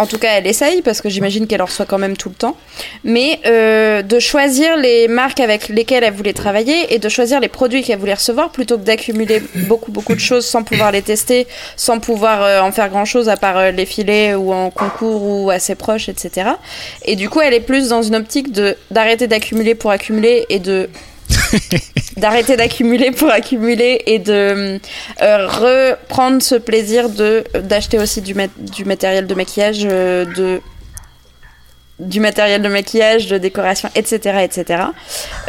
En 0.00 0.06
tout 0.06 0.16
cas, 0.16 0.38
elle 0.38 0.46
essaye 0.46 0.80
parce 0.80 1.02
que 1.02 1.10
j'imagine 1.10 1.46
qu'elle 1.46 1.60
en 1.60 1.66
reçoit 1.66 1.84
quand 1.84 1.98
même 1.98 2.16
tout 2.16 2.30
le 2.30 2.34
temps. 2.34 2.56
Mais 3.04 3.38
euh, 3.44 4.00
de 4.00 4.18
choisir 4.18 4.78
les 4.78 5.08
marques 5.08 5.40
avec 5.40 5.68
lesquelles 5.68 6.04
elle 6.04 6.14
voulait 6.14 6.32
travailler 6.32 6.94
et 6.94 6.98
de 6.98 7.08
choisir 7.10 7.38
les 7.38 7.48
produits 7.48 7.82
qu'elle 7.82 7.98
voulait 7.98 8.14
recevoir 8.14 8.50
plutôt 8.50 8.78
que 8.78 8.84
d'accumuler 8.84 9.42
beaucoup 9.68 9.92
beaucoup 9.92 10.14
de 10.14 10.20
choses 10.20 10.46
sans 10.46 10.62
pouvoir 10.62 10.90
les 10.90 11.02
tester, 11.02 11.46
sans 11.76 11.98
pouvoir 11.98 12.42
euh, 12.42 12.60
en 12.62 12.72
faire 12.72 12.88
grand 12.88 13.04
chose 13.04 13.28
à 13.28 13.36
part 13.36 13.58
euh, 13.58 13.72
les 13.72 13.84
filets 13.84 14.34
ou 14.34 14.54
en 14.54 14.70
concours 14.70 15.22
ou 15.22 15.50
à 15.50 15.58
ses 15.58 15.74
proches, 15.74 16.08
etc. 16.08 16.52
Et 17.04 17.14
du 17.14 17.28
coup, 17.28 17.42
elle 17.42 17.52
est 17.52 17.60
plus 17.60 17.90
dans 17.90 18.00
une 18.00 18.16
optique 18.16 18.52
d'arrêter 18.90 19.26
d'accumuler 19.26 19.74
pour 19.74 19.90
accumuler 19.90 20.46
et 20.48 20.60
de 20.60 20.88
d'arrêter 22.16 22.56
d'accumuler 22.56 23.10
pour 23.12 23.30
accumuler 23.30 24.02
et 24.06 24.18
de 24.18 24.78
euh, 25.22 25.46
reprendre 25.48 26.42
ce 26.42 26.54
plaisir 26.54 27.08
de 27.08 27.44
d'acheter 27.62 27.98
aussi 27.98 28.20
du, 28.20 28.34
mat- 28.34 28.50
du 28.58 28.84
matériel 28.84 29.26
de 29.26 29.34
maquillage 29.34 29.80
euh, 29.84 30.24
de 30.24 30.60
du 31.98 32.18
matériel 32.18 32.62
de 32.62 32.68
maquillage, 32.68 33.26
de 33.26 33.36
décoration, 33.36 33.90
etc., 33.94 34.38
etc. 34.42 34.84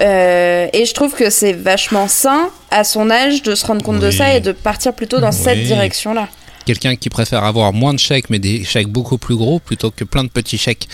Euh, 0.01 0.67
et 0.73 0.85
je 0.85 0.93
trouve 0.93 1.13
que 1.13 1.29
c'est 1.29 1.53
vachement 1.53 2.09
sain 2.09 2.49
à 2.69 2.83
son 2.83 3.09
âge 3.09 3.41
de 3.41 3.55
se 3.55 3.65
rendre 3.65 3.81
compte 3.83 3.99
de 3.99 4.11
ça 4.11 4.35
et 4.35 4.41
de 4.41 4.51
partir 4.51 4.93
plutôt 4.93 5.19
dans 5.21 5.31
cette 5.31 5.63
direction-là. 5.63 6.27
Quelqu'un 6.65 6.97
qui 6.97 7.09
préfère 7.09 7.45
avoir 7.45 7.71
moins 7.71 7.93
de 7.93 7.99
chèques, 7.99 8.29
mais 8.29 8.37
des 8.39 8.65
chèques 8.65 8.89
beaucoup 8.89 9.17
plus 9.17 9.37
gros, 9.37 9.59
plutôt 9.59 9.91
que 9.91 10.03
plein 10.03 10.25
de 10.25 10.29
petits 10.29 10.57
chèques. 10.57 10.89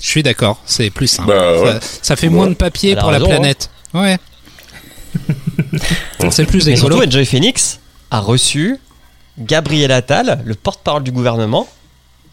Je 0.00 0.06
suis 0.08 0.22
d'accord, 0.22 0.58
c'est 0.64 0.88
plus 0.88 1.06
simple. 1.06 1.28
Bah, 1.28 1.60
ouais. 1.60 1.72
ça, 1.72 1.80
ça 2.02 2.16
fait 2.16 2.30
moins 2.30 2.46
de 2.48 2.54
papier 2.54 2.96
pour 2.96 3.10
la 3.10 3.18
raison, 3.18 3.30
hein. 3.44 3.52
Ouais. 3.94 4.18
c'est 6.30 6.46
plus 6.46 6.66
Et 6.68 6.76
surtout. 6.76 7.02
Enjoy 7.02 7.26
Phoenix 7.26 7.80
a 8.10 8.20
reçu 8.20 8.78
Gabriel 9.38 9.92
Attal, 9.92 10.42
le 10.44 10.54
porte-parole 10.54 11.02
du 11.02 11.12
gouvernement, 11.12 11.68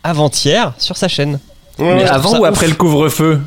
avant-hier 0.03 0.73
sur 0.77 0.97
sa 0.97 1.07
chaîne. 1.07 1.39
Ouais, 1.77 1.95
Mais 1.95 2.03
avant 2.05 2.37
ou 2.37 2.41
ouf. 2.41 2.47
après 2.47 2.67
le 2.67 2.75
couvre-feu? 2.75 3.41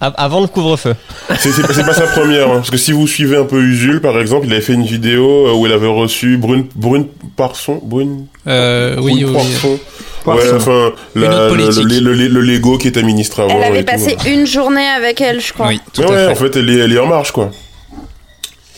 Avant 0.00 0.40
le 0.40 0.46
couvre-feu. 0.46 0.94
C'est 1.40 1.60
pas, 1.66 1.92
sa 1.92 2.06
première, 2.06 2.46
hein, 2.48 2.56
parce 2.58 2.70
que 2.70 2.76
si 2.76 2.92
vous 2.92 3.08
suivez 3.08 3.36
un 3.36 3.44
peu 3.44 3.60
Usul, 3.60 4.00
par 4.00 4.18
exemple, 4.20 4.46
il 4.46 4.52
avait 4.52 4.60
fait 4.62 4.74
une 4.74 4.84
vidéo 4.86 5.48
euh, 5.48 5.54
où 5.54 5.66
il 5.66 5.72
avait 5.72 5.88
reçu 5.88 6.36
Brune, 6.36 6.66
Brune 6.76 7.06
Parson, 7.36 7.80
Brune, 7.82 8.26
Euh, 8.46 8.94
oui, 9.00 9.24
Brune 9.24 9.36
oui. 9.64 9.78
Ouais, 10.26 10.52
enfin, 10.54 10.92
la- 11.16 11.44
le, 11.44 11.48
politique. 11.48 11.84
le, 12.00 12.12
le- 12.12 12.28
le 12.28 12.40
Lego 12.42 12.78
qui 12.78 12.86
était 12.88 13.02
ministre 13.02 13.40
avant. 13.40 13.56
Elle 13.56 13.64
avait 13.64 13.80
et 13.80 13.84
tout. 13.84 13.90
passé 13.90 14.16
une 14.26 14.46
journée 14.46 14.86
avec 14.86 15.20
elle, 15.20 15.40
je 15.40 15.52
crois. 15.52 15.66
Oui, 15.68 15.80
tout 15.92 16.02
Mais 16.02 16.06
à 16.08 16.10
ouais, 16.10 16.16
fait. 16.26 16.32
en 16.32 16.34
fait, 16.36 16.56
elle 16.56 16.70
est, 16.70 16.78
elle 16.78 16.92
est 16.92 16.98
en 16.98 17.06
marche, 17.06 17.32
quoi. 17.32 17.50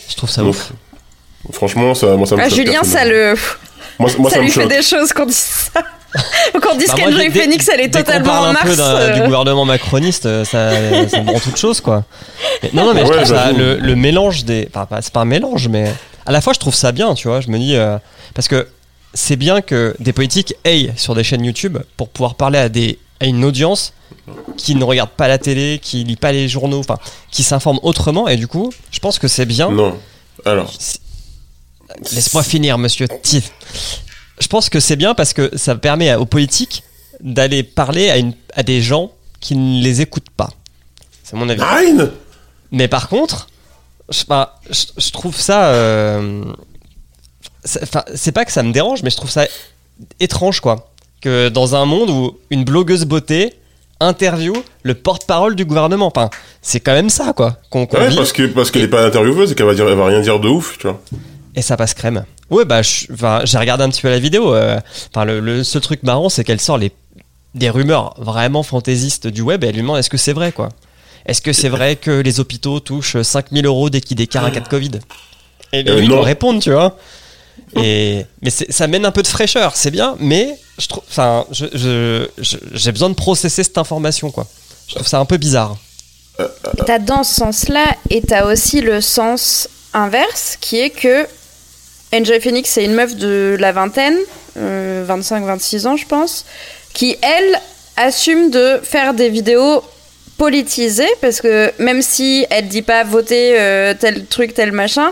Je 0.09 0.15
trouve 0.15 0.29
ça 0.29 0.41
Donc, 0.41 0.51
ouf. 0.51 0.71
Franchement, 1.53 1.93
ça, 1.93 2.15
moi, 2.15 2.25
ça 2.25 2.35
me 2.35 2.41
Ah, 2.41 2.49
Julien, 2.49 2.83
ça 2.83 3.05
le, 3.05 3.35
Moi, 3.99 4.09
moi, 4.17 4.29
ça, 4.29 4.35
ça, 4.37 4.41
me 4.41 4.45
lui 4.45 4.51
fait 4.51 4.67
des 4.67 4.81
choses 4.81 5.11
qu'on 5.13 5.25
dise 5.25 5.35
ça. 5.73 5.81
Bah, 6.87 6.95
moi, 6.97 7.09
qu'Enjoy 7.11 7.23
dès- 7.25 7.29
dès- 7.29 7.41
Phoenix, 7.41 7.67
elle 7.69 7.79
est 7.81 7.89
totalement 7.93 8.25
parle 8.31 8.45
en 8.45 8.49
un 8.49 8.53
mars. 8.53 8.65
euh, 8.79 9.13
du 9.13 9.21
gouvernement 9.23 9.65
macroniste, 9.65 10.25
euh, 10.25 10.43
ça, 10.45 10.71
ça 11.09 11.21
me 11.23 11.31
rend 11.31 11.39
toute 11.39 11.57
chose, 11.57 11.79
quoi. 11.81 12.03
Mais- 12.63 12.69
non, 12.73 12.85
non, 12.85 12.93
mais 12.93 13.05
je 13.05 13.11
trouve 13.11 13.25
ça, 13.25 13.51
le, 13.51 13.77
le 13.77 13.95
mélange 13.95 14.43
des. 14.45 14.67
Enfin, 14.73 14.87
c'est 15.01 15.13
pas 15.13 15.21
un 15.21 15.25
mélange, 15.25 15.67
mais 15.69 15.91
à 16.25 16.31
la 16.31 16.41
fois, 16.41 16.53
je 16.53 16.59
trouve 16.59 16.75
ça 16.75 16.91
bien, 16.91 17.13
tu 17.15 17.27
vois. 17.27 17.39
Je 17.41 17.49
me 17.49 17.57
dis. 17.57 17.75
euh, 17.75 17.97
parce 18.33 18.47
que 18.47 18.67
c'est 19.13 19.35
bien 19.35 19.61
que 19.61 19.95
des 19.99 20.13
politiques 20.13 20.53
aillent 20.65 20.93
sur 20.95 21.15
des 21.15 21.23
chaînes 21.23 21.43
YouTube 21.45 21.77
pour 21.97 22.07
pouvoir 22.09 22.35
parler 22.35 22.59
à, 22.59 22.69
des, 22.69 22.97
à 23.19 23.25
une 23.25 23.43
audience 23.43 23.93
qui 24.57 24.75
ne 24.75 24.83
regarde 24.83 25.09
pas 25.09 25.27
la 25.27 25.37
télé, 25.37 25.79
qui 25.81 26.03
lit 26.03 26.15
pas 26.15 26.31
les 26.31 26.47
journaux, 26.47 26.79
enfin, 26.79 26.97
qui 27.31 27.43
s'informe 27.43 27.79
autrement. 27.83 28.27
Et 28.27 28.37
du 28.37 28.47
coup, 28.47 28.71
je 28.91 28.99
pense 28.99 29.19
que 29.19 29.27
c'est 29.27 29.45
bien. 29.45 29.69
Non. 29.69 29.97
Alors. 30.45 30.71
Laisse-moi 32.13 32.43
finir, 32.43 32.77
monsieur 32.77 33.07
Tiff. 33.21 33.51
Je 34.41 34.47
pense 34.47 34.67
que 34.69 34.79
c'est 34.81 34.95
bien 34.97 35.13
parce 35.13 35.33
que 35.33 35.55
ça 35.57 35.75
permet 35.75 36.13
aux 36.15 36.25
politiques 36.25 36.83
d'aller 37.21 37.63
parler 37.63 38.09
à, 38.09 38.17
une, 38.17 38.33
à 38.55 38.63
des 38.63 38.81
gens 38.81 39.11
qui 39.39 39.55
ne 39.55 39.81
les 39.83 40.01
écoutent 40.01 40.29
pas. 40.35 40.49
C'est 41.23 41.35
mon 41.37 41.47
avis. 41.47 41.61
Mais 42.71 42.87
par 42.87 43.07
contre, 43.07 43.47
je, 44.09 44.23
je 44.97 45.11
trouve 45.11 45.35
ça. 45.39 45.67
euh, 45.73 46.43
c'est- 47.63 47.83
enfin, 47.83 48.03
c'est 48.15 48.31
pas 48.31 48.43
que 48.45 48.51
ça 48.51 48.63
me 48.63 48.71
dérange, 48.73 49.03
mais 49.03 49.09
je 49.09 49.17
trouve 49.17 49.29
ça 49.29 49.45
étrange, 50.19 50.59
quoi. 50.59 50.91
Que 51.21 51.49
dans 51.49 51.75
un 51.75 51.85
monde 51.85 52.09
où 52.09 52.37
une 52.49 52.63
blogueuse 52.63 53.05
beauté 53.05 53.53
interview 53.99 54.53
le 54.81 54.95
porte-parole 54.95 55.55
du 55.55 55.63
gouvernement. 55.63 56.07
Enfin, 56.07 56.31
c'est 56.63 56.79
quand 56.79 56.93
même 56.93 57.11
ça, 57.11 57.33
quoi. 57.33 57.57
Ouais, 57.99 58.09
vit. 58.09 58.15
parce 58.15 58.33
que 58.33 58.47
parce 58.47 58.71
qu'elle 58.71 58.81
est 58.81 58.87
pas 58.87 59.05
intervieweuse 59.05 59.51
et 59.51 59.55
qu'elle 59.55 59.67
va 59.67 59.75
dire, 59.75 59.87
elle 59.87 59.95
va 59.97 60.07
rien 60.07 60.21
dire 60.21 60.39
de 60.39 60.47
ouf, 60.49 60.77
tu 60.79 60.87
vois. 60.87 60.99
Et 61.55 61.61
ça 61.61 61.75
passe 61.77 61.93
crème. 61.93 62.25
Ouais, 62.49 62.65
bah, 62.65 62.81
j'ai 62.81 63.57
regardé 63.57 63.83
un 63.83 63.89
petit 63.89 64.01
peu 64.01 64.09
la 64.09 64.19
vidéo. 64.19 64.53
euh, 64.55 64.79
Enfin, 65.13 65.25
le, 65.25 65.39
le 65.39 65.63
seul 65.63 65.81
truc 65.81 66.03
marrant, 66.03 66.29
c'est 66.29 66.43
qu'elle 66.43 66.61
sort 66.61 66.77
les, 66.77 66.91
des 67.55 67.69
rumeurs 67.69 68.13
vraiment 68.17 68.63
fantaisistes 68.63 69.27
du 69.27 69.41
web 69.41 69.63
et 69.63 69.67
elle 69.67 69.73
lui 69.75 69.81
demande 69.81 69.97
est-ce 69.99 70.09
que 70.09 70.17
c'est 70.17 70.33
vrai, 70.33 70.51
quoi? 70.51 70.69
Est-ce 71.25 71.41
que 71.41 71.53
c'est 71.53 71.69
vrai 71.69 71.97
que 71.97 72.11
les 72.11 72.39
hôpitaux 72.39 72.79
touchent 72.79 73.21
5000 73.21 73.65
euros 73.65 73.89
dès 73.89 74.01
qu'ils 74.01 74.17
déclarent 74.17 74.45
un 74.45 74.51
cas 74.51 74.59
de 74.61 74.67
Covid? 74.67 74.91
Et 75.73 75.83
lui, 75.83 75.91
Euh, 75.91 76.01
il 76.03 76.09
non. 76.09 76.15
doit 76.17 76.25
répondre, 76.25 76.61
tu 76.61 76.71
vois. 76.71 76.97
Et, 77.75 78.25
mais 78.41 78.49
ça 78.49 78.87
mène 78.87 79.05
un 79.05 79.11
peu 79.11 79.21
de 79.21 79.27
fraîcheur, 79.27 79.75
c'est 79.75 79.91
bien, 79.91 80.15
mais 80.19 80.57
je 80.79 80.87
trouve, 80.87 81.03
enfin, 81.09 81.45
je- 81.51 81.65
je- 81.73 82.27
je- 82.41 82.57
j'ai 82.73 82.91
besoin 82.91 83.09
de 83.09 83.13
processer 83.15 83.63
cette 83.63 83.77
information, 83.77 84.31
quoi. 84.31 84.47
Je 84.87 84.95
trouve 84.95 85.07
ça 85.07 85.19
un 85.19 85.25
peu 85.25 85.37
bizarre. 85.37 85.77
T'as 86.85 86.99
dans 86.99 87.23
ce 87.23 87.35
sens-là, 87.35 87.85
et 88.09 88.21
t'as 88.21 88.51
aussi 88.51 88.81
le 88.81 88.99
sens 88.99 89.69
inverse, 89.93 90.57
qui 90.59 90.79
est 90.79 90.89
que 90.89 91.27
Enjoy 92.13 92.39
Phoenix, 92.41 92.69
c'est 92.69 92.83
une 92.83 92.93
meuf 92.93 93.15
de 93.15 93.55
la 93.59 93.71
vingtaine, 93.71 94.17
25-26 94.57 95.87
ans, 95.87 95.95
je 95.95 96.05
pense, 96.05 96.45
qui, 96.93 97.15
elle, 97.21 97.57
assume 97.97 98.49
de 98.49 98.79
faire 98.83 99.13
des 99.13 99.29
vidéos 99.29 99.83
politisées, 100.37 101.09
parce 101.21 101.39
que 101.39 101.71
même 101.77 102.01
si 102.01 102.47
elle 102.49 102.67
dit 102.67 102.81
pas 102.81 103.03
voter 103.03 103.59
euh, 103.59 103.93
tel 103.97 104.25
truc, 104.25 104.55
tel 104.55 104.71
machin, 104.71 105.11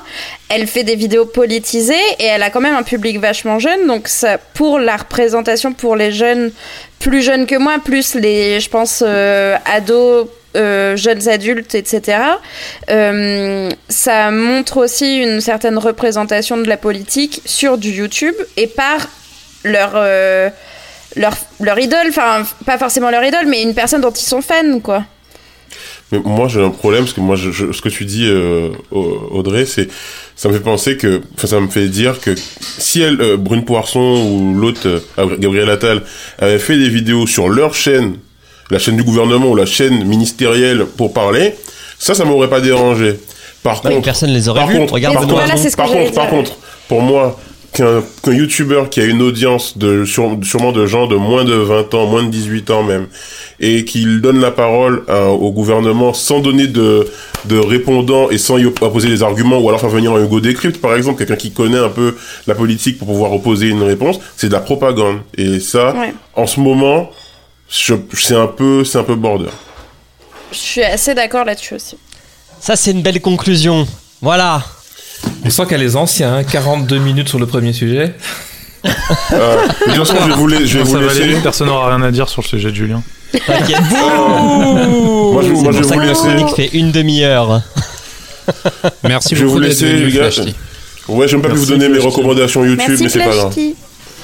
elle 0.50 0.66
fait 0.66 0.84
des 0.84 0.95
vidéos 0.95 1.26
politisées 1.26 1.93
et 2.18 2.26
elle 2.26 2.41
a 2.41 2.50
quand 2.50 2.62
même 2.62 2.74
un 2.74 2.84
public 2.84 3.20
vachement 3.20 3.60
jeune, 3.60 3.86
donc 3.86 4.08
ça, 4.08 4.39
pour 4.39 4.80
la 4.80 4.97
représentation 4.97 5.72
pour 5.72 5.95
les 5.95 6.12
jeunes, 6.12 6.52
plus 6.97 7.22
jeunes 7.22 7.45
que 7.45 7.56
moi, 7.56 7.76
plus 7.84 8.16
les, 8.16 8.60
je 8.60 8.70
pense, 8.70 9.04
euh, 9.06 9.56
ados 9.66 10.28
euh, 10.56 10.95
jeunes 10.97 11.28
adultes, 11.30 11.76
etc. 11.76 12.18
Euh, 12.89 13.70
ça 13.88 14.32
montre 14.32 14.78
aussi 14.78 15.18
une 15.18 15.41
certaine 15.41 15.78
représentation 15.78 16.58
de 16.58 16.68
la 16.68 16.78
politique 16.78 17.41
sur 17.45 17.78
du 17.78 17.91
YouTube 17.91 18.36
et 18.58 18.68
par 18.68 19.08
leur, 19.64 19.91
euh, 19.95 20.50
leur, 21.16 21.34
leur 21.60 21.80
idole, 21.80 22.08
enfin 22.10 22.43
pas 22.66 22.78
forcément 22.78 23.10
leur 23.12 23.24
idole, 23.24 23.45
mais 23.47 23.62
une 23.62 23.74
personne 23.76 24.02
dont 24.02 24.12
ils 24.12 24.26
sont 24.26 24.41
fans, 24.41 24.80
quoi. 24.82 25.04
Mais 26.12 26.18
moi, 26.26 26.47
j'ai 26.47 26.64
un 26.64 26.72
problème 26.72 27.04
parce 27.04 27.14
que 27.14 27.22
moi, 27.22 27.36
je, 27.36 27.72
ce 27.72 27.82
que 27.84 27.89
tu 27.89 28.04
dis, 28.06 28.28
Au- 28.89 29.28
Audrey, 29.32 29.68
c'est, 29.68 29.88
ça 30.36 30.50
me 30.50 30.56
fait 30.56 30.60
penser 30.60 30.97
que, 30.97 31.22
enfin, 31.36 31.45
ça 31.45 31.60
me 31.60 31.68
fait 31.68 31.88
dire 31.88 32.20
que 32.20 32.34
si 32.80 33.02
elle, 33.04 33.18
Brune 33.38 33.64
Poisson 33.64 34.00
ou 34.00 34.56
l'autre, 34.60 35.04
Gabriel 35.38 35.70
Attal, 35.70 36.02
avait 36.39 36.58
fait 36.58 36.78
des 36.80 36.89
vidéos 36.89 37.28
sur 37.28 37.47
leur 37.50 37.76
chaîne, 37.76 38.16
la 38.70 38.80
chaîne 38.80 38.95
du 38.97 39.03
gouvernement 39.03 39.49
ou 39.49 39.55
la 39.55 39.65
chaîne 39.65 40.03
ministérielle 40.05 40.86
pour 40.97 41.13
parler, 41.13 41.55
ça, 41.97 42.13
ça 42.13 42.26
m'aurait 42.26 42.49
pas 42.49 42.61
dérangé. 42.61 43.20
Par 43.63 43.82
contre, 43.82 44.01
personne 44.01 44.30
les 44.32 44.47
aurait 44.47 44.61
par 44.61 44.70
vus. 44.70 44.78
contre, 44.78 44.93
Regarde, 44.93 45.15
par 45.15 45.28
contre, 45.28 45.76
par 45.76 45.89
contre, 45.91 46.11
par 46.13 46.30
contre, 46.30 46.51
pour 46.88 47.01
moi, 47.01 47.38
qu'un 47.74 48.01
qu'un 48.24 48.32
youtubeur 48.34 48.89
qui 48.89 48.99
a 48.99 49.03
une 49.05 49.22
audience 49.22 49.78
de 49.78 50.03
sur- 50.05 50.38
sûrement 50.43 50.72
de 50.72 50.86
gens 50.88 51.05
de 51.07 51.15
moins 51.17 51.43
de 51.43 51.53
20 51.53 51.93
ans, 51.93 52.07
moins 52.07 52.24
de 52.24 52.30
18 52.30 52.72
ans 52.72 52.82
même, 52.84 53.07
et 53.59 53.86
qu'il 53.86 54.22
donne 54.22 54.39
la 54.39 54.49
parole 54.51 55.03
à- 55.07 55.28
au 55.28 55.51
gouvernement 55.51 56.13
sans 56.13 56.39
donner 56.39 56.65
de, 56.67 57.05
de 57.45 57.59
répondant 57.59 58.30
et 58.32 58.38
sans 58.39 58.57
y 58.57 58.65
op- 58.65 58.82
opposer 58.82 59.09
des 59.09 59.22
arguments, 59.24 59.59
ou 59.59 59.67
alors 59.70 59.82
faire 59.82 59.89
venir 59.89 60.13
un 60.13 60.24
Hugo 60.24 60.39
Décrypte, 60.39 60.80
par 60.82 60.95
exemple, 60.95 61.20
quelqu'un 61.20 61.36
qui 61.36 61.51
connaît 61.51 61.78
un 61.78 61.89
peu 61.89 62.15
la 62.47 62.55
politique 62.55 62.97
pour 62.97 63.07
pouvoir 63.07 63.34
opposer 63.34 63.67
une 63.67 63.84
réponse, 63.84 64.20
c'est 64.38 64.47
de 64.47 64.53
la 64.53 64.61
propagande. 64.61 65.17
Et 65.38 65.59
ça, 65.59 65.93
Ouais. 65.93 66.13
en 66.36 66.47
ce 66.47 66.59
moment, 66.61 67.11
c'est 67.70 68.36
un 68.36 68.47
peu, 68.47 68.84
c'est 68.84 68.97
un 68.97 69.03
peu 69.03 69.15
border. 69.15 69.49
Je 70.51 70.57
suis 70.57 70.84
assez 70.84 71.13
d'accord 71.13 71.45
là-dessus 71.45 71.76
aussi. 71.76 71.97
Ça, 72.59 72.76
c'est 72.76 72.91
une 72.91 73.01
belle 73.01 73.22
conclusion. 73.22 73.88
Voilà. 74.22 74.61
On 75.45 75.49
sent 75.49 75.65
qu'elle 75.67 75.84
est 75.84 75.95
ancienne, 75.95 76.30
hein, 76.34 76.43
42 76.43 76.97
minutes 76.97 77.30
sur 77.30 77.39
le 77.39 77.45
premier 77.45 77.74
sujet. 77.74 78.13
Euh, 79.34 79.57
toute 79.86 79.93
façon, 79.95 80.15
je 80.22 80.30
vais 80.30 80.36
vous, 80.36 80.47
la- 80.47 80.65
je 80.65 80.78
vais 80.80 80.86
Ça 80.86 80.97
vous 80.97 81.05
va 81.05 81.11
aller 81.11 81.26
laisser. 81.28 81.41
personne 81.41 81.67
n'aura 81.67 81.93
rien 81.95 82.01
à 82.01 82.11
dire 82.11 82.30
sur 82.30 82.41
le 82.41 82.47
sujet 82.47 82.70
de 82.72 82.76
Julien. 82.76 83.03
T'inquiète. 83.32 83.78
Moi, 83.91 85.43
je, 85.43 85.49
moi, 85.51 85.51
je 85.51 85.51
pour 85.51 85.72
vais 85.72 85.84
ça 85.84 85.95
vous 85.95 86.01
que 86.01 86.05
la 86.05 86.05
laisser. 86.45 86.55
fait 86.55 86.78
une 86.78 86.91
demi-heure. 86.91 87.61
Merci 89.03 89.36
Je 89.36 89.41
vais 89.41 89.45
beaucoup 89.45 89.55
vous 89.57 89.59
d'être 89.61 89.70
laisser, 89.70 89.86
venu, 89.86 90.05
les 90.07 90.11
gars. 90.17 90.30
Ouais, 91.09 91.28
j'aime 91.28 91.41
pas 91.41 91.49
pu 91.49 91.55
vous 91.55 91.65
Merci, 91.67 91.72
donner 91.80 91.89
mes 91.89 91.99
recommandations 91.99 92.63
YouTube, 92.63 92.86
Merci 92.88 93.03
mais 93.03 93.09
c'est 93.09 93.20
pas 93.20 93.26
grave. 93.36 93.51
Flashty. 93.53 93.76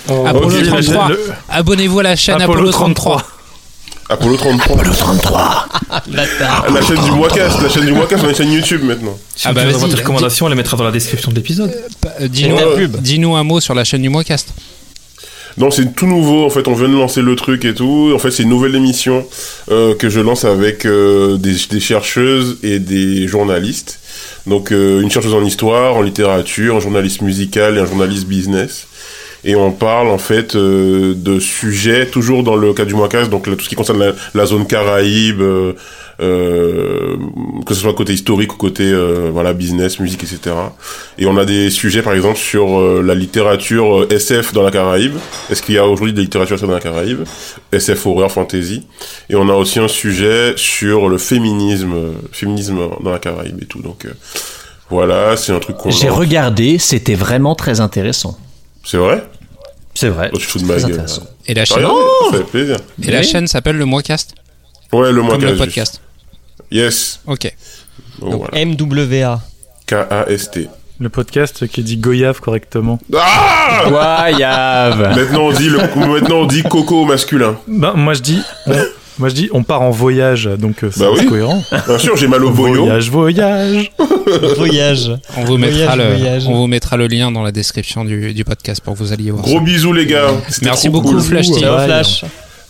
Apollo 0.07 0.47
Ok, 0.59 0.67
33. 0.67 1.09
le- 1.09 1.19
Abonnez-vous 1.49 1.99
à 1.99 2.03
la 2.03 2.15
chaîne 2.15 2.35
Apollo 2.41 2.53
Apollo 2.59 2.71
33. 2.71 3.23
Apollo 4.07 4.37
33. 4.37 4.75
Bâtard. 6.07 6.71
La 6.71 6.81
chaîne 6.81 7.03
du 7.03 7.11
Moicast, 7.11 7.61
la 7.61 7.69
chaîne 7.69 7.85
du 7.85 7.91
Moicast, 7.93 8.23
on 8.23 8.27
a 8.27 8.29
une 8.29 8.35
chaîne 8.35 8.51
YouTube 8.51 8.83
maintenant. 8.83 9.17
Si 9.35 9.47
Ah 9.47 9.53
bah 9.53 9.61
veux 9.61 9.67
vas-y, 9.67 9.75
avoir 9.75 9.89
tes 9.89 9.95
dis- 9.95 10.01
recommandations, 10.01 10.45
on 10.45 10.49
les 10.49 10.55
mettra 10.55 10.77
dans 10.77 10.83
la 10.83 10.91
description 10.91 11.31
de 11.31 11.35
l'épisode. 11.35 11.73
Euh, 12.21 12.27
Dis-nous 12.27 12.55
Ouais, 12.55 12.63
ouais. 12.75 12.87
dis-nous 12.99 13.35
un 13.35 13.43
mot 13.43 13.59
sur 13.59 13.73
la 13.73 13.83
chaîne 13.83 14.03
du 14.03 14.09
Moicast. 14.09 14.49
Non, 15.57 15.71
c'est 15.71 15.95
tout 15.95 16.05
nouveau. 16.05 16.45
En 16.45 16.49
fait, 16.49 16.67
on 16.67 16.73
vient 16.73 16.89
de 16.89 16.93
lancer 16.95 17.21
le 17.21 17.35
truc 17.35 17.65
et 17.65 17.73
tout. 17.73 18.11
En 18.13 18.19
fait, 18.19 18.29
c'est 18.29 18.43
une 18.43 18.49
nouvelle 18.49 18.75
émission 18.75 19.25
euh, 19.71 19.95
que 19.95 20.09
je 20.09 20.19
lance 20.19 20.43
avec 20.45 20.85
euh, 20.85 21.37
des, 21.37 21.55
des 21.71 21.79
chercheuses 21.79 22.57
et 22.61 22.77
des 22.79 23.27
journalistes. 23.27 23.99
Donc, 24.45 24.71
euh, 24.71 25.01
une 25.01 25.09
chercheuse 25.09 25.33
en 25.33 25.43
histoire, 25.43 25.95
en 25.95 26.01
littérature, 26.01 26.75
un 26.75 26.79
journaliste 26.79 27.21
musical 27.21 27.77
et 27.77 27.79
un 27.79 27.85
journaliste 27.85 28.27
business. 28.27 28.85
Et 29.47 29.55
on 29.55 29.71
parle 29.71 30.07
en 30.07 30.17
fait 30.17 30.55
euh, 30.55 31.13
de 31.15 31.39
sujets 31.39 32.07
toujours 32.07 32.43
dans 32.43 32.55
le 32.55 32.73
cas 32.73 32.83
du 32.83 32.95
Moicast, 32.95 33.29
donc 33.29 33.45
là, 33.45 33.55
tout 33.55 33.63
ce 33.63 33.69
qui 33.69 33.75
concerne 33.75 33.99
la, 33.99 34.11
la 34.33 34.45
zone 34.47 34.65
Caraïbe, 34.65 35.39
euh, 35.39 35.73
euh, 36.19 37.15
que 37.65 37.73
ce 37.75 37.81
soit 37.81 37.93
côté 37.93 38.13
historique 38.13 38.53
ou 38.53 38.57
côté 38.57 38.83
euh, 38.83 39.29
voilà 39.31 39.53
business, 39.53 39.99
musique, 39.99 40.23
etc. 40.23 40.55
Et 41.19 41.27
on 41.27 41.37
a 41.37 41.45
des 41.45 41.69
sujets 41.69 42.01
par 42.01 42.13
exemple 42.13 42.37
sur 42.39 42.79
euh, 42.79 43.03
la 43.05 43.13
littérature 43.13 44.07
SF 44.09 44.53
dans 44.53 44.63
la 44.63 44.71
Caraïbe. 44.71 45.15
Est-ce 45.51 45.61
qu'il 45.61 45.75
y 45.75 45.77
a 45.77 45.85
aujourd'hui 45.85 46.13
de 46.13 46.17
la 46.17 46.23
littérature 46.23 46.55
SF 46.55 46.67
dans 46.67 46.73
la 46.73 46.79
Caraïbe? 46.79 47.19
SF 47.71 48.05
horreur 48.07 48.31
fantasy. 48.31 48.87
Et 49.29 49.35
on 49.35 49.47
a 49.49 49.53
aussi 49.53 49.79
un 49.79 49.87
sujet 49.87 50.53
sur 50.55 51.07
le 51.07 51.17
féminisme, 51.19 51.93
féminisme 52.31 52.77
dans 53.03 53.11
la 53.11 53.19
Caraïbe 53.19 53.61
et 53.61 53.65
tout. 53.65 53.81
Donc 53.81 54.05
euh, 54.05 54.13
voilà, 54.89 55.37
c'est 55.37 55.51
un 55.51 55.59
truc 55.59 55.77
qu'on. 55.77 55.91
J'ai 55.91 56.09
regardé, 56.09 56.79
c'était 56.79 57.15
vraiment 57.15 57.55
très 57.55 57.79
intéressant. 57.81 58.37
C'est 58.83 58.97
vrai? 58.97 59.23
C'est 59.95 60.09
vrai. 60.09 60.29
Oh, 60.33 60.37
tu 60.37 60.45
te 60.45 60.51
fous 60.51 60.59
de 60.59 60.65
ma 60.65 60.73
Très 60.75 60.83
gueule. 60.83 60.91
intéressant. 60.93 61.23
Et 61.47 61.53
la 61.53 61.65
chaîne, 61.65 61.81
ça 62.31 62.37
fait 62.37 62.43
plaisir. 62.43 62.77
et 63.01 63.11
la 63.11 63.23
chaîne 63.23 63.47
s'appelle 63.47 63.77
le 63.77 63.85
Moicast, 63.85 64.35
Ouais, 64.91 65.11
le 65.11 65.21
comme 65.21 65.25
Moicast. 65.27 65.41
le 65.41 65.47
juste. 65.49 65.59
podcast. 65.65 66.01
Yes. 66.71 67.19
Ok. 67.27 67.55
Donc, 68.19 68.31
Donc, 68.31 68.41
voilà. 68.51 68.65
MWA. 68.65 69.41
K-A-S-T. 69.87 70.69
Le 70.99 71.09
podcast 71.09 71.67
qui 71.67 71.83
dit 71.83 71.97
Goyave 71.97 72.39
correctement. 72.39 72.99
Ah 73.17 73.83
Goyave. 73.89 75.15
Maintenant 75.17 75.41
on 75.47 75.51
dit 75.51 75.67
le, 75.69 75.77
maintenant 76.07 76.35
on 76.37 76.45
dit 76.45 76.63
coco 76.63 77.01
au 77.01 77.05
masculin. 77.05 77.57
Ben, 77.67 77.93
moi 77.93 78.13
je 78.13 78.21
dis, 78.21 78.41
on, 78.65 78.73
moi 79.19 79.29
je 79.29 79.33
dis, 79.35 79.49
on 79.53 79.63
part 79.63 79.81
en 79.81 79.91
voyage, 79.91 80.49
donc 80.59 80.83
euh, 80.83 80.89
c'est 80.91 80.99
Bah 81.01 81.09
oui. 81.17 81.25
cohérent. 81.25 81.63
Bien 81.87 81.97
sûr, 81.97 82.15
j'ai 82.17 82.27
mal 82.27 82.43
au 82.43 82.51
boyau. 82.51 82.85
Voyage, 82.85 83.09
voyage. 83.09 83.91
Voyage. 84.57 85.11
On 85.37 85.43
vous 85.45 85.57
mettra 85.57 85.95
Voyage, 85.95 85.97
le, 85.97 86.17
voyage. 86.17 86.43
on 86.47 86.53
vous 86.55 86.67
mettra 86.67 86.97
le 86.97 87.07
lien 87.07 87.31
dans 87.31 87.43
la 87.43 87.51
description 87.51 88.03
du, 88.05 88.33
du 88.33 88.43
podcast 88.43 88.81
pour 88.83 88.93
que 88.93 88.99
vous 88.99 89.13
alliez 89.13 89.31
voir. 89.31 89.43
Gros 89.43 89.57
ça. 89.59 89.63
bisous 89.63 89.93
les 89.93 90.05
gars. 90.05 90.31
Merci 90.63 90.89
beaucoup, 90.89 91.13
cool. 91.13 91.21
Ciao, 91.43 91.77
Ouais, 91.77 91.85
Flash. 91.85 92.25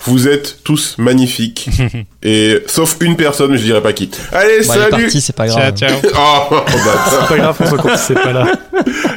Vous 0.08 0.28
êtes 0.28 0.60
tous 0.64 0.96
magnifiques. 1.00 1.68
Et 2.24 2.60
sauf 2.68 2.98
une 3.02 3.16
personne, 3.16 3.52
mais 3.52 3.58
je 3.58 3.64
dirais 3.64 3.82
pas 3.82 3.92
qui. 3.94 4.12
Allez, 4.32 4.58
Bon, 4.68 4.74
est 4.74 4.92
salut. 4.92 5.10
c'est 5.10 5.36
pas 5.36 5.48
Ciao, 5.48 5.58
grave. 5.58 5.76
ciao. 5.78 5.92
Oh, 6.04 6.56
bâtard. 6.56 7.10
C'est 7.22 7.28
pas 7.28 7.38
grave, 7.38 7.56
François 7.60 7.78
Courtis, 7.80 7.98
c'est 8.08 8.14
pas 8.14 8.32
là. 8.34 8.52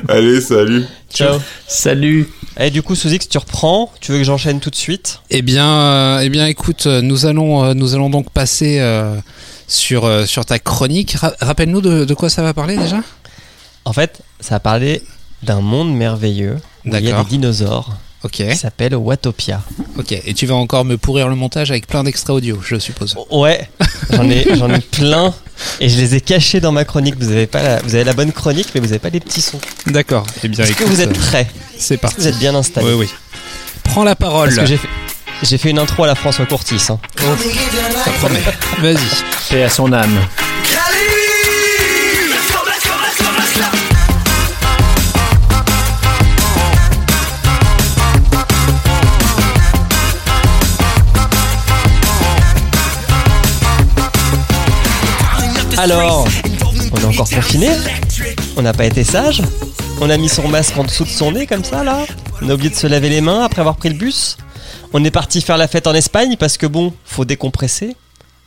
Allez, 0.08 0.40
salut. 0.40 0.84
Ciao. 1.12 1.38
Salut. 1.66 2.26
Et 2.60 2.70
du 2.70 2.82
coup, 2.82 2.94
Sous-X, 2.96 3.28
tu 3.28 3.38
reprends. 3.38 3.92
Tu 4.00 4.10
veux 4.12 4.18
que 4.18 4.24
j'enchaîne 4.24 4.58
tout 4.60 4.70
de 4.70 4.76
suite? 4.76 5.20
Eh 5.30 5.42
bien, 5.42 5.68
euh, 5.68 6.20
eh 6.22 6.28
bien, 6.28 6.46
écoute, 6.46 6.86
euh, 6.86 7.00
nous 7.02 7.24
allons, 7.26 7.64
euh, 7.64 7.74
nous 7.74 7.94
allons 7.94 8.10
donc 8.10 8.30
passer 8.30 8.80
euh, 8.80 9.16
sur 9.68 10.26
sur 10.26 10.44
ta 10.44 10.58
chronique. 10.58 11.12
Ra- 11.12 11.34
Rappelle-nous 11.40 11.80
de, 11.80 12.04
de 12.04 12.14
quoi 12.14 12.28
ça 12.30 12.42
va 12.42 12.52
parler 12.54 12.76
déjà? 12.76 12.98
En 13.84 13.92
fait, 13.92 14.20
ça 14.40 14.56
a 14.56 14.60
parlé 14.60 15.02
d'un 15.44 15.60
monde 15.60 15.94
merveilleux 15.94 16.56
où 16.84 16.88
il 16.88 16.92
y 16.92 16.96
a 16.96 17.00
des 17.24 17.28
dinosaures 17.30 17.90
Ok, 18.24 18.32
qui 18.32 18.56
s'appelle 18.56 18.96
Watopia. 18.96 19.60
ok. 19.96 20.12
Et 20.12 20.34
tu 20.34 20.46
vas 20.46 20.56
encore 20.56 20.84
me 20.84 20.96
pourrir 20.96 21.28
le 21.28 21.36
montage 21.36 21.70
avec 21.70 21.86
plein 21.86 22.02
d'extraits 22.02 22.34
audio, 22.34 22.58
je 22.66 22.76
suppose. 22.78 23.14
Ouais, 23.30 23.70
j'en 24.10 24.28
ai, 24.28 24.44
j'en 24.56 24.72
ai 24.72 24.80
plein 24.80 25.32
et 25.80 25.88
je 25.88 25.96
les 25.98 26.16
ai 26.16 26.20
cachés 26.20 26.60
dans 26.60 26.72
ma 26.72 26.84
chronique. 26.84 27.14
Vous 27.18 27.30
avez 27.30 27.46
pas, 27.46 27.62
la, 27.62 27.78
vous 27.82 27.94
avez 27.94 28.02
la 28.04 28.14
bonne 28.14 28.32
chronique, 28.32 28.68
mais 28.74 28.80
vous 28.80 28.88
avez 28.88 28.98
pas 28.98 29.10
les 29.10 29.20
petits 29.20 29.40
sons. 29.40 29.60
D'accord. 29.86 30.26
Eh 30.42 30.48
bien, 30.48 30.64
Est-ce 30.64 30.72
que 30.74 30.84
vous 30.84 31.00
êtes 31.00 31.10
euh, 31.16 31.20
prêts 31.28 31.46
C'est 31.78 31.94
Est-ce 31.94 32.00
parti. 32.00 32.16
que 32.16 32.22
vous 32.22 32.28
êtes 32.28 32.38
bien 32.38 32.54
installés 32.56 32.86
Oui, 32.88 32.94
oui. 32.94 33.08
Prends 33.84 34.04
la 34.04 34.16
parole. 34.16 34.48
Parce 34.48 34.60
que 34.62 34.66
j'ai 34.66 34.76
fait, 34.78 34.88
j'ai 35.44 35.56
fait 35.58 35.70
une 35.70 35.78
intro 35.78 36.02
à 36.02 36.08
la 36.08 36.14
François 36.16 36.46
Courtis. 36.46 36.82
Hein. 36.90 36.98
Ça 38.04 38.10
promet. 38.18 38.40
Vas-y. 38.80 38.96
Paix 39.50 39.62
à 39.62 39.68
son 39.68 39.92
âme. 39.92 40.18
Alors, 55.80 56.26
on 56.90 56.96
est 56.96 57.04
encore 57.04 57.30
confiné 57.30 57.68
On 58.56 58.62
n'a 58.62 58.72
pas 58.72 58.84
été 58.84 59.04
sage 59.04 59.42
On 60.00 60.10
a 60.10 60.16
mis 60.16 60.28
son 60.28 60.48
masque 60.48 60.76
en 60.76 60.82
dessous 60.82 61.04
de 61.04 61.08
son 61.08 61.30
nez 61.30 61.46
comme 61.46 61.62
ça 61.62 61.84
là 61.84 62.04
On 62.42 62.50
a 62.50 62.54
oublié 62.54 62.68
de 62.68 62.74
se 62.74 62.88
laver 62.88 63.08
les 63.08 63.20
mains 63.20 63.44
après 63.44 63.60
avoir 63.60 63.76
pris 63.76 63.88
le 63.88 63.94
bus 63.94 64.38
On 64.92 65.04
est 65.04 65.12
parti 65.12 65.40
faire 65.40 65.56
la 65.56 65.68
fête 65.68 65.86
en 65.86 65.94
Espagne 65.94 66.34
parce 66.36 66.58
que 66.58 66.66
bon, 66.66 66.92
faut 67.04 67.24
décompresser 67.24 67.94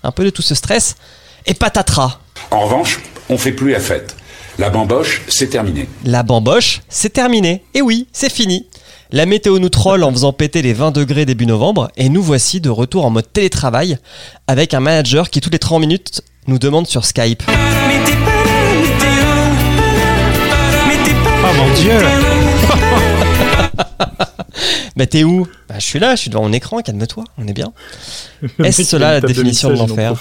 un 0.03 0.11
peu 0.11 0.25
de 0.25 0.29
tout 0.29 0.41
ce 0.41 0.55
stress. 0.55 0.97
Et 1.45 1.53
patatras 1.53 2.19
En 2.51 2.65
revanche, 2.65 2.99
on 3.29 3.37
fait 3.37 3.53
plus 3.53 3.71
la 3.71 3.79
fête. 3.79 4.17
La 4.59 4.69
bamboche, 4.69 5.21
c'est 5.29 5.51
terminé. 5.51 5.87
La 6.03 6.23
bamboche, 6.23 6.81
c'est 6.89 7.13
terminé. 7.13 7.63
Et 7.73 7.81
oui, 7.81 8.07
c'est 8.11 8.31
fini. 8.31 8.67
La 9.11 9.25
météo 9.25 9.57
nous 9.57 9.69
troll 9.69 10.03
en 10.03 10.11
faisant 10.11 10.33
péter 10.33 10.61
les 10.61 10.73
20 10.73 10.91
degrés 10.91 11.25
début 11.25 11.45
novembre 11.45 11.91
et 11.95 12.09
nous 12.09 12.21
voici 12.21 12.59
de 12.59 12.69
retour 12.69 13.05
en 13.05 13.09
mode 13.09 13.31
télétravail 13.31 13.99
avec 14.47 14.73
un 14.73 14.81
manager 14.81 15.29
qui 15.29 15.39
toutes 15.39 15.53
les 15.53 15.59
30 15.59 15.79
minutes 15.79 16.21
nous 16.47 16.59
demande 16.59 16.87
sur 16.87 17.05
Skype. 17.05 17.43
Oh 21.43 21.53
mon 21.55 21.73
dieu. 21.75 21.91
Bah 24.97 25.07
t'es 25.07 25.23
où? 25.23 25.47
Bah 25.69 25.75
je 25.79 25.85
suis 25.85 25.99
là, 25.99 26.15
je 26.15 26.21
suis 26.21 26.29
devant 26.29 26.43
mon 26.43 26.51
écran, 26.53 26.81
calme-toi, 26.81 27.23
on 27.37 27.47
est 27.47 27.53
bien. 27.53 27.71
Est-ce 28.63 28.83
cela 28.83 29.13
la 29.13 29.21
définition 29.21 29.69
de 29.69 29.77
l'enfer? 29.77 30.13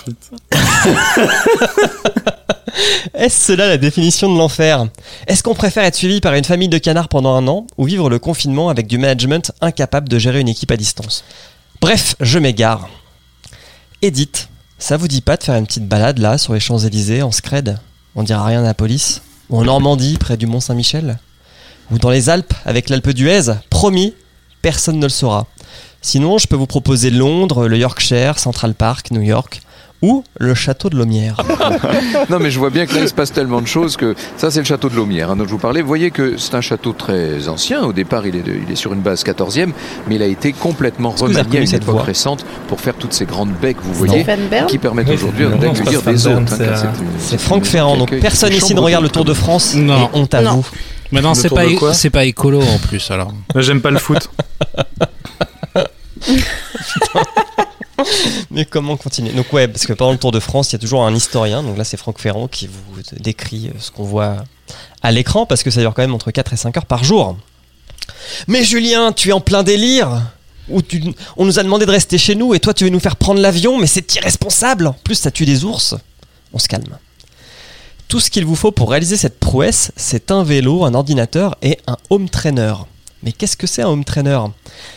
Est-ce 3.15 3.47
cela 3.47 3.69
la 3.69 3.77
définition 3.77 4.33
de 4.33 4.39
l'enfer? 4.39 4.87
Est-ce 5.27 5.43
qu'on 5.43 5.55
préfère 5.55 5.85
être 5.85 5.97
suivi 5.97 6.21
par 6.21 6.35
une 6.35 6.45
famille 6.45 6.69
de 6.69 6.79
canards 6.79 7.09
pendant 7.09 7.35
un 7.35 7.47
an 7.49 7.67
ou 7.77 7.85
vivre 7.85 8.09
le 8.09 8.19
confinement 8.19 8.69
avec 8.69 8.87
du 8.87 8.97
management 8.97 9.53
incapable 9.61 10.09
de 10.09 10.19
gérer 10.19 10.41
une 10.41 10.49
équipe 10.49 10.71
à 10.71 10.77
distance? 10.77 11.25
Bref, 11.81 12.15
je 12.21 12.39
m'égare. 12.39 12.89
Edith, 14.03 14.49
Ça 14.81 14.97
vous 14.97 15.09
dit 15.09 15.21
pas 15.21 15.37
de 15.37 15.43
faire 15.43 15.57
une 15.57 15.67
petite 15.67 15.87
balade 15.87 16.19
là 16.19 16.39
sur 16.39 16.55
les 16.55 16.59
Champs-Élysées 16.59 17.23
en 17.23 17.31
scred 17.31 17.79
On 18.15 18.23
dira 18.23 18.47
rien 18.47 18.61
à 18.61 18.67
la 18.67 18.73
police 18.73 19.21
Ou 19.51 19.59
en 19.59 19.65
Normandie 19.65 20.17
près 20.17 20.39
du 20.39 20.47
Mont 20.47 20.59
Saint-Michel 20.59 21.19
Ou 21.91 21.99
dans 21.99 22.09
les 22.09 22.31
Alpes 22.31 22.55
avec 22.65 22.89
l'Alpe 22.89 23.11
d'Huez 23.11 23.53
Promis, 23.69 24.15
personne 24.63 24.99
ne 24.99 25.05
le 25.05 25.11
saura. 25.11 25.47
Sinon, 26.01 26.39
je 26.39 26.47
peux 26.47 26.57
vous 26.57 26.67
proposer 26.67 27.11
Londres, 27.11 27.69
le 27.69 27.77
Yorkshire, 27.77 28.39
Central 28.39 28.73
Park, 28.73 29.11
New 29.11 29.21
York 29.21 29.61
ou 30.03 30.25
le 30.39 30.55
château 30.55 30.89
de 30.89 30.97
Lomière. 30.97 31.37
non, 32.31 32.39
mais 32.41 32.51
je 32.51 32.59
vois 32.59 32.71
bien 32.71 32.87
que 32.87 32.95
là, 32.95 33.01
il 33.03 33.09
se 33.09 33.15
passe 33.15 33.33
tellement 33.33 33.61
de 33.61 33.67
choses 33.67 33.97
que 33.97 34.15
ça, 34.37 34.51
c'est 34.51 34.61
le 34.61 34.65
château 34.65 34.89
de 34.89 34.97
Lomière 34.97 35.31
hein, 35.31 35.37
dont 35.37 35.45
je 35.45 35.51
vous 35.51 35.59
parlais. 35.59 35.83
Vous 35.83 35.89
voyez 35.89 36.11
que 36.11 36.37
c'est 36.39 36.55
un 36.55 36.61
château 36.61 36.93
très 36.93 37.49
ancien. 37.49 37.83
Au 37.83 37.93
départ, 37.93 38.27
il 38.27 38.37
est, 38.37 38.43
de- 38.43 38.55
il 38.67 38.73
est 38.73 38.77
sur 38.77 38.93
une 38.93 39.01
base 39.01 39.23
14e, 39.25 39.73
mais 40.09 40.15
il 40.17 40.23
a 40.23 40.27
été 40.27 40.53
complètement 40.53 41.11
remanié 41.11 41.59
à 41.59 41.61
une 41.61 41.67
cette 41.67 41.83
époque 41.83 42.03
récente 42.03 42.45
pour 42.69 42.81
faire 42.81 42.95
toutes 42.95 43.13
ces 43.13 43.27
grandes 43.27 43.53
baies 43.53 43.75
que 43.75 43.83
vous 43.83 43.93
voyez, 43.95 44.25
qui 44.69 44.79
permettent 44.79 45.09
Oui, 45.09 45.15
aujourd'hui 45.15 45.47
d'accueillir 45.61 46.03
des. 46.03 46.15
Bern, 46.15 46.45
hein, 46.51 46.87
c'est, 47.19 47.35
euh, 47.35 47.39
Franck 47.39 47.65
Ferrand, 47.65 47.97
donc 47.97 48.19
personne 48.21 48.53
ici 48.53 48.75
ne 48.75 48.81
regarde 48.81 49.05
le. 49.05 49.11
Tour 49.11 49.25
de 49.25 49.35
France. 49.35 49.75
Non. 49.75 50.05
Et 50.15 50.19
honte 50.19 50.35
à 50.35 50.41
Non. 50.43 50.57
vous. 50.57 50.67
Mais 51.13 51.21
non, 51.21 51.35
c'est 51.35 51.49
pas, 51.51 51.65
c'est 51.93 52.11
pas 52.11 52.25
écolo 52.25 52.63
en 52.63 52.79
plus 52.79 53.11
alors. 53.11 53.33
Moi, 53.55 53.63
J'aime 53.63 53.81
pas 53.81 53.91
le 53.91 53.99
foot. 53.99 54.31
Mais 58.51 58.65
comment 58.65 58.97
continuer? 58.97 59.33
Donc 59.33 59.53
ouais, 59.53 59.69
parce 59.69 59.87
que 59.87 59.93
pendant 59.93 60.13
le 60.13 60.19
Tour 60.19 60.33
de 60.33 60.41
France, 60.41 60.71
il 60.71 60.75
y 60.75 60.77
a 60.77 60.79
toujours 60.79 61.05
un 61.05 61.15
historien. 61.15 61.63
Donc 61.63 61.77
là, 61.77 61.85
c'est 61.85 61.97
Franck 61.97 62.21
Ferrand 62.21 62.49
qui 62.49 62.67
vous 62.67 63.03
décrit 63.19 63.69
euh, 63.69 63.79
ce 63.79 63.91
qu'on 63.91 64.05
voit 64.05 64.45
à 65.03 65.11
l'écran, 65.11 65.47
parce 65.47 65.63
que 65.63 65.71
ça 65.71 65.81
dure 65.81 65.95
quand 65.95 66.03
même 66.03 66.15
entre 66.15 66.31
4 66.31 66.53
et 66.53 66.57
5 66.57 66.77
heures 66.77 66.87
par 66.87 67.05
jour. 67.05 67.37
Mais 68.47 68.65
Julien, 68.65 69.13
tu 69.13 69.31
es 69.31 69.33
en 69.33 69.41
plein 69.41 69.63
délire 69.63 70.23
On 70.69 71.45
nous 71.45 71.59
a 71.59 71.63
demandé 71.63 71.87
de 71.87 71.91
rester 71.91 72.19
chez 72.19 72.35
nous, 72.35 72.55
et 72.55 72.61
toi 72.61 72.75
tu 72.75 72.85
veux 72.85 72.91
nous 72.91 73.01
faire 73.01 73.17
prendre 73.17 73.41
l'avion, 73.41 73.79
mais 73.79 73.87
c'est 73.87 74.15
irresponsable 74.15 74.93
plus, 75.05 75.17
ça 75.17 75.31
tue 75.31 75.47
des 75.47 75.65
ours. 75.65 75.95
On 76.53 76.59
se 76.59 76.69
calme. 76.69 76.99
Tout 78.09 78.21
ce 78.21 78.31
qu'il 78.31 78.45
vous 78.45 78.57
faut 78.57 78.73
pour 78.73 78.91
réaliser 78.91 79.17
cette 79.17 79.39
prouesse, 79.39 79.93
c'est 79.97 80.31
un 80.31 80.43
vélo, 80.43 80.85
un 80.85 80.95
ordinateur 80.95 81.57
et 81.63 81.79
un 81.87 81.97
home 82.11 82.29
trainer. 82.29 82.75
Mais 83.23 83.33
qu'est-ce 83.33 83.57
que 83.57 83.67
c'est 83.67 83.83
un 83.83 83.89
home 83.89 84.05
trainer? 84.05 84.41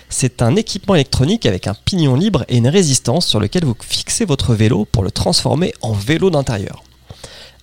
C'est 0.09 0.41
un 0.41 0.55
équipement 0.55 0.95
électronique 0.95 1.45
avec 1.45 1.67
un 1.67 1.73
pignon 1.73 2.15
libre 2.15 2.45
et 2.47 2.57
une 2.57 2.67
résistance 2.67 3.27
sur 3.27 3.39
lequel 3.39 3.65
vous 3.65 3.75
fixez 3.79 4.25
votre 4.25 4.53
vélo 4.53 4.85
pour 4.85 5.03
le 5.03 5.11
transformer 5.11 5.73
en 5.81 5.93
vélo 5.93 6.29
d'intérieur. 6.29 6.83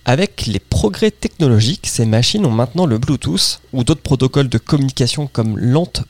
Avec 0.05 0.47
les 0.47 0.59
progrès 0.59 1.11
technologiques, 1.11 1.85
ces 1.87 2.05
machines 2.05 2.45
ont 2.45 2.51
maintenant 2.51 2.87
le 2.87 2.97
Bluetooth 2.97 3.61
ou 3.71 3.83
d'autres 3.83 4.01
protocoles 4.01 4.49
de 4.49 4.57
communication 4.57 5.27
comme 5.27 5.57
l'ANT+, 5.57 6.03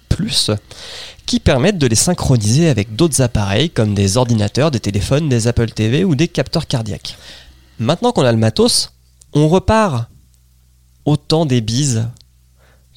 qui 1.26 1.40
permettent 1.40 1.78
de 1.78 1.88
les 1.88 1.96
synchroniser 1.96 2.70
avec 2.70 2.96
d'autres 2.96 3.22
appareils 3.22 3.70
comme 3.70 3.94
des 3.94 4.18
ordinateurs, 4.18 4.72
des 4.72 4.80
téléphones, 4.80 5.30
des 5.30 5.48
Apple 5.48 5.72
TV 5.72 6.04
ou 6.04 6.16
des 6.16 6.28
capteurs 6.28 6.68
cardiaques. 6.68 7.18
Maintenant 7.80 8.12
qu'on 8.12 8.26
a 8.26 8.32
le 8.32 8.38
matos, 8.38 8.94
on 9.34 9.48
repart 9.48 10.08
au 11.06 11.18
temps 11.18 11.46
des 11.46 11.62
bises 11.62 12.08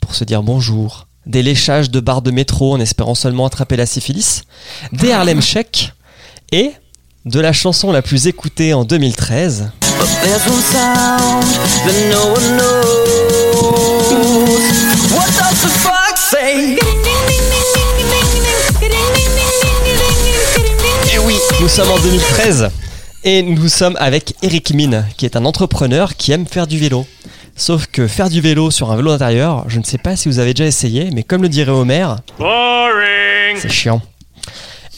pour 0.01 0.15
se 0.15 0.25
dire 0.25 0.43
bonjour, 0.43 1.07
des 1.27 1.43
léchages 1.43 1.91
de 1.91 2.01
barres 2.01 2.23
de 2.23 2.31
métro 2.31 2.73
en 2.75 2.81
espérant 2.81 3.15
seulement 3.15 3.47
attraper 3.47 3.77
la 3.77 3.87
syphilis, 3.87 4.43
des 4.93 5.13
Harlem 5.13 5.41
Shake 5.41 5.93
et 6.53 6.73
de 7.25 7.41
la 7.41 7.53
chanson 7.53 7.93
la 7.93 8.03
plus 8.03 8.27
écoutée 8.27 8.75
en 8.75 8.85
2013. 8.85 9.71
There's 10.23 10.47
one 10.47 10.63
sound 10.63 11.45
that 11.85 11.95
no 12.11 12.33
one 12.33 12.57
knows. 12.57 13.05
What 15.15 15.27
does 15.39 15.63
the 15.63 15.69
fox 15.69 16.21
say? 16.31 16.79
Et 21.15 21.19
oui, 21.19 21.37
nous 21.61 21.69
sommes 21.69 21.91
en 21.91 21.99
2013 21.99 22.71
et 23.25 23.43
nous 23.43 23.69
sommes 23.69 23.97
avec 23.99 24.35
Eric 24.43 24.75
Mine, 24.75 25.07
qui 25.17 25.25
est 25.25 25.37
un 25.37 25.47
entrepreneur 25.47 26.15
qui 26.15 26.31
aime 26.33 26.47
faire 26.47 26.67
du 26.67 26.79
vélo. 26.79 27.07
Sauf 27.57 27.87
que 27.87 28.07
faire 28.07 28.29
du 28.29 28.41
vélo 28.41 28.71
sur 28.71 28.93
un 28.93 28.97
vélo 28.97 29.11
d'intérieur, 29.11 29.65
je 29.69 29.79
ne 29.79 29.85
sais 29.85 29.99
pas 29.99 30.15
si 30.15 30.29
vous 30.29 30.39
avez 30.39 30.53
déjà 30.53 30.67
essayé, 30.67 31.11
mais 31.13 31.23
comme 31.23 31.43
le 31.43 31.49
dirait 31.49 31.73
Homer, 31.73 32.07
c'est 33.57 33.71
chiant. 33.71 34.03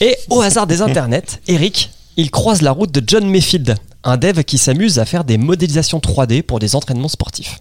Et 0.01 0.17
au 0.29 0.41
hasard 0.41 0.67
des 0.67 0.81
internets, 0.81 1.39
Eric, 1.47 1.91
il 2.17 2.29
croise 2.29 2.61
la 2.61 2.71
route 2.71 2.91
de 2.91 3.01
John 3.05 3.25
Mayfield, 3.29 3.75
un 4.03 4.17
dev 4.17 4.43
qui 4.43 4.57
s'amuse 4.57 4.99
à 4.99 5.05
faire 5.05 5.23
des 5.23 5.37
modélisations 5.37 5.99
3D 5.99 6.41
pour 6.43 6.59
des 6.59 6.75
entraînements 6.75 7.07
sportifs. 7.07 7.59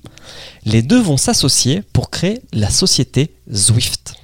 Les 0.64 0.82
deux 0.82 1.00
vont 1.00 1.16
s'associer 1.16 1.82
pour 1.92 2.10
créer 2.10 2.40
la 2.52 2.70
société 2.70 3.30
Zwift. 3.52 4.14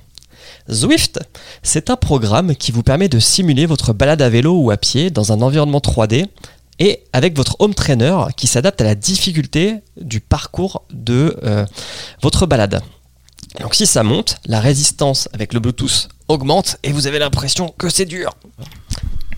Zwift, 0.70 1.20
c'est 1.62 1.90
un 1.90 1.96
programme 1.96 2.54
qui 2.54 2.72
vous 2.72 2.82
permet 2.82 3.08
de 3.08 3.18
simuler 3.18 3.66
votre 3.66 3.92
balade 3.92 4.22
à 4.22 4.28
vélo 4.28 4.58
ou 4.58 4.70
à 4.70 4.76
pied 4.76 5.10
dans 5.10 5.32
un 5.32 5.42
environnement 5.42 5.80
3D 5.80 6.26
et 6.78 7.04
avec 7.12 7.36
votre 7.36 7.56
home 7.58 7.74
trainer 7.74 8.16
qui 8.36 8.46
s'adapte 8.46 8.80
à 8.80 8.84
la 8.84 8.94
difficulté 8.94 9.76
du 10.00 10.20
parcours 10.20 10.82
de 10.90 11.36
euh, 11.42 11.66
votre 12.22 12.46
balade. 12.46 12.82
Donc 13.60 13.74
si 13.74 13.86
ça 13.86 14.02
monte, 14.02 14.36
la 14.46 14.60
résistance 14.60 15.28
avec 15.32 15.52
le 15.52 15.60
Bluetooth 15.60 16.08
augmente 16.28 16.78
et 16.82 16.92
vous 16.92 17.06
avez 17.06 17.18
l'impression 17.18 17.74
que 17.76 17.88
c'est 17.88 18.06
dur. 18.06 18.34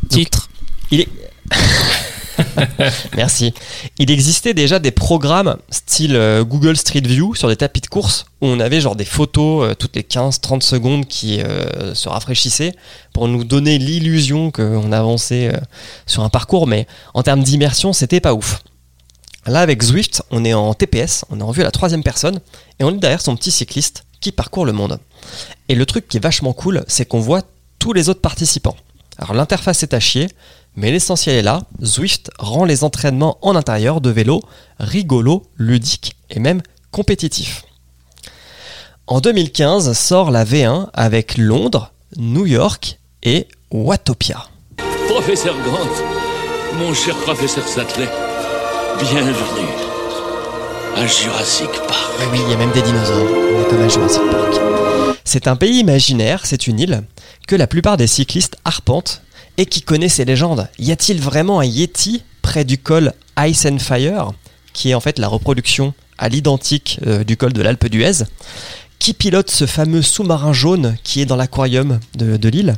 Titre. 0.09 0.49
Il 0.91 1.01
est... 1.01 1.09
Merci. 3.17 3.55
Il 3.99 4.11
existait 4.11 4.55
déjà 4.55 4.79
des 4.79 4.91
programmes 4.91 5.57
style 5.71 6.17
euh, 6.17 6.45
Google 6.45 6.77
Street 6.77 7.01
View 7.01 7.35
sur 7.35 7.49
des 7.49 7.57
tapis 7.57 7.81
de 7.81 7.87
course 7.87 8.27
où 8.41 8.47
on 8.47 8.61
avait 8.61 8.81
genre 8.81 8.97
des 8.97 9.05
photos 9.05 9.71
euh, 9.71 9.75
toutes 9.75 9.97
les 9.97 10.03
15-30 10.03 10.63
secondes 10.63 11.07
qui 11.07 11.41
euh, 11.41 11.95
se 11.95 12.09
rafraîchissaient 12.09 12.75
pour 13.13 13.29
nous 13.29 13.45
donner 13.45 13.79
l'illusion 13.79 14.51
qu'on 14.51 14.93
avançait 14.93 15.53
sur 16.07 16.23
un 16.23 16.29
parcours, 16.29 16.67
mais 16.67 16.87
en 17.15 17.23
termes 17.23 17.43
d'immersion, 17.43 17.93
c'était 17.93 18.21
pas 18.21 18.35
ouf. 18.35 18.63
Là, 19.47 19.61
avec 19.61 19.83
Zwift, 19.83 20.23
on 20.31 20.45
est 20.45 20.55
en 20.55 20.75
TPS, 20.75 21.25
on 21.31 21.39
est 21.39 21.43
en 21.43 21.51
vue 21.51 21.61
à 21.61 21.65
la 21.65 21.71
troisième 21.71 22.03
personne, 22.03 22.41
et 22.81 22.85
on 22.85 22.91
est 22.91 22.99
derrière 22.99 23.21
son 23.21 23.37
petit 23.37 23.51
cycliste 23.51 24.05
qui 24.21 24.33
parcourt 24.33 24.65
le 24.65 24.73
monde. 24.73 24.99
Et 25.69 25.75
le 25.75 25.87
truc 25.87 26.09
qui 26.09 26.17
est 26.17 26.21
vachement 26.21 26.53
cool, 26.53 26.85
c'est 26.89 27.05
qu'on 27.05 27.21
voit 27.21 27.43
tous 27.79 27.93
les 27.93 28.09
autres 28.09 28.23
participants. 28.23 28.77
Alors 29.19 29.35
l'interface 29.35 29.83
est 29.83 29.95
à 29.95 30.01
chier, 30.01 30.29
mais 30.77 30.91
l'essentiel 30.91 31.37
est 31.37 31.43
là. 31.43 31.63
Zwift 31.83 32.31
rend 32.39 32.65
les 32.65 32.85
entraînements 32.85 33.39
en 33.43 33.57
intérieur 33.57 34.01
de 34.01 34.11
vélo 34.11 34.43
rigolos, 34.79 35.43
ludiques 35.57 36.17
et 36.31 36.41
même 36.41 36.63
compétitifs. 36.91 37.65
En 39.07 39.21
2015 39.21 39.93
sort 39.97 40.31
la 40.31 40.45
V1 40.45 40.89
avec 40.95 41.37
Londres, 41.37 41.93
New 42.17 42.47
York 42.47 42.99
et 43.23 43.49
Watopia. 43.71 44.47
Professeur 45.09 45.55
Grant, 45.63 46.79
mon 46.79 46.95
cher 46.95 47.15
professeur 47.17 47.67
Sattler, 47.67 48.09
bienvenue 48.99 49.35
à 50.97 51.07
Jurassic 51.07 51.71
Park. 51.89 52.13
Oui, 52.33 52.39
il 52.45 52.51
y 52.51 52.55
a 52.55 52.57
même 52.57 52.73
des 52.73 52.83
dinosaures. 52.83 53.27
On 53.31 53.61
est 53.61 53.69
comme 53.69 53.83
à 53.83 53.89
Jurassic 53.89 54.23
Park. 54.31 54.61
C'est 55.25 55.49
un 55.49 55.57
pays 55.57 55.81
imaginaire, 55.81 56.47
c'est 56.47 56.67
une 56.67 56.79
île, 56.79 57.03
que 57.47 57.57
la 57.57 57.67
plupart 57.67 57.97
des 57.97 58.07
cyclistes 58.07 58.57
arpentent 58.65 59.23
et 59.59 59.67
qui 59.67 59.83
connaît 59.83 60.09
ces 60.09 60.25
légendes. 60.25 60.69
Y 60.79 60.93
a-t-il 60.93 61.21
vraiment 61.21 61.61
un 61.61 61.65
Yeti 61.65 62.23
près 62.43 62.65
du 62.65 62.79
col 62.79 63.13
Ice 63.39 63.67
and 63.67 63.79
Fire, 63.79 64.33
qui 64.73 64.91
est 64.91 64.95
en 64.95 65.01
fait 65.01 65.19
la 65.19 65.29
reproduction 65.29 65.95
à 66.19 66.29
l'identique 66.29 67.01
euh, 67.07 67.25
du 67.25 67.37
col 67.37 67.53
de 67.53 67.63
l'Alpe 67.63 67.87
d'Huez? 67.87 68.25
Qui 68.99 69.13
pilote 69.13 69.51
ce 69.51 69.67
fameux 69.67 70.03
sous-marin 70.03 70.53
jaune 70.53 70.97
qui 71.03 71.21
est 71.21 71.27
dans 71.27 71.37
l'aquarium 71.37 72.01
de, 72.15 72.37
de 72.37 72.49
l'île? 72.49 72.77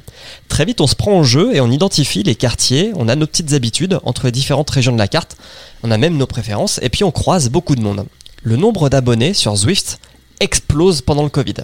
Très 0.48 0.64
vite, 0.64 0.80
on 0.80 0.86
se 0.86 0.96
prend 0.96 1.12
en 1.12 1.22
jeu 1.22 1.54
et 1.54 1.60
on 1.60 1.70
identifie 1.70 2.22
les 2.22 2.34
quartiers, 2.34 2.90
on 2.96 3.08
a 3.08 3.14
nos 3.14 3.26
petites 3.26 3.52
habitudes 3.52 4.00
entre 4.02 4.24
les 4.24 4.32
différentes 4.32 4.70
régions 4.70 4.92
de 4.92 4.98
la 4.98 5.08
carte, 5.08 5.36
on 5.82 5.90
a 5.90 5.98
même 5.98 6.16
nos 6.16 6.26
préférences, 6.26 6.80
et 6.82 6.88
puis 6.88 7.04
on 7.04 7.12
croise 7.12 7.48
beaucoup 7.50 7.76
de 7.76 7.82
monde. 7.82 8.06
Le 8.42 8.56
nombre 8.56 8.88
d'abonnés 8.88 9.34
sur 9.34 9.54
Zwift 9.56 10.00
explose 10.40 11.00
pendant 11.00 11.22
le 11.22 11.28
Covid. 11.28 11.54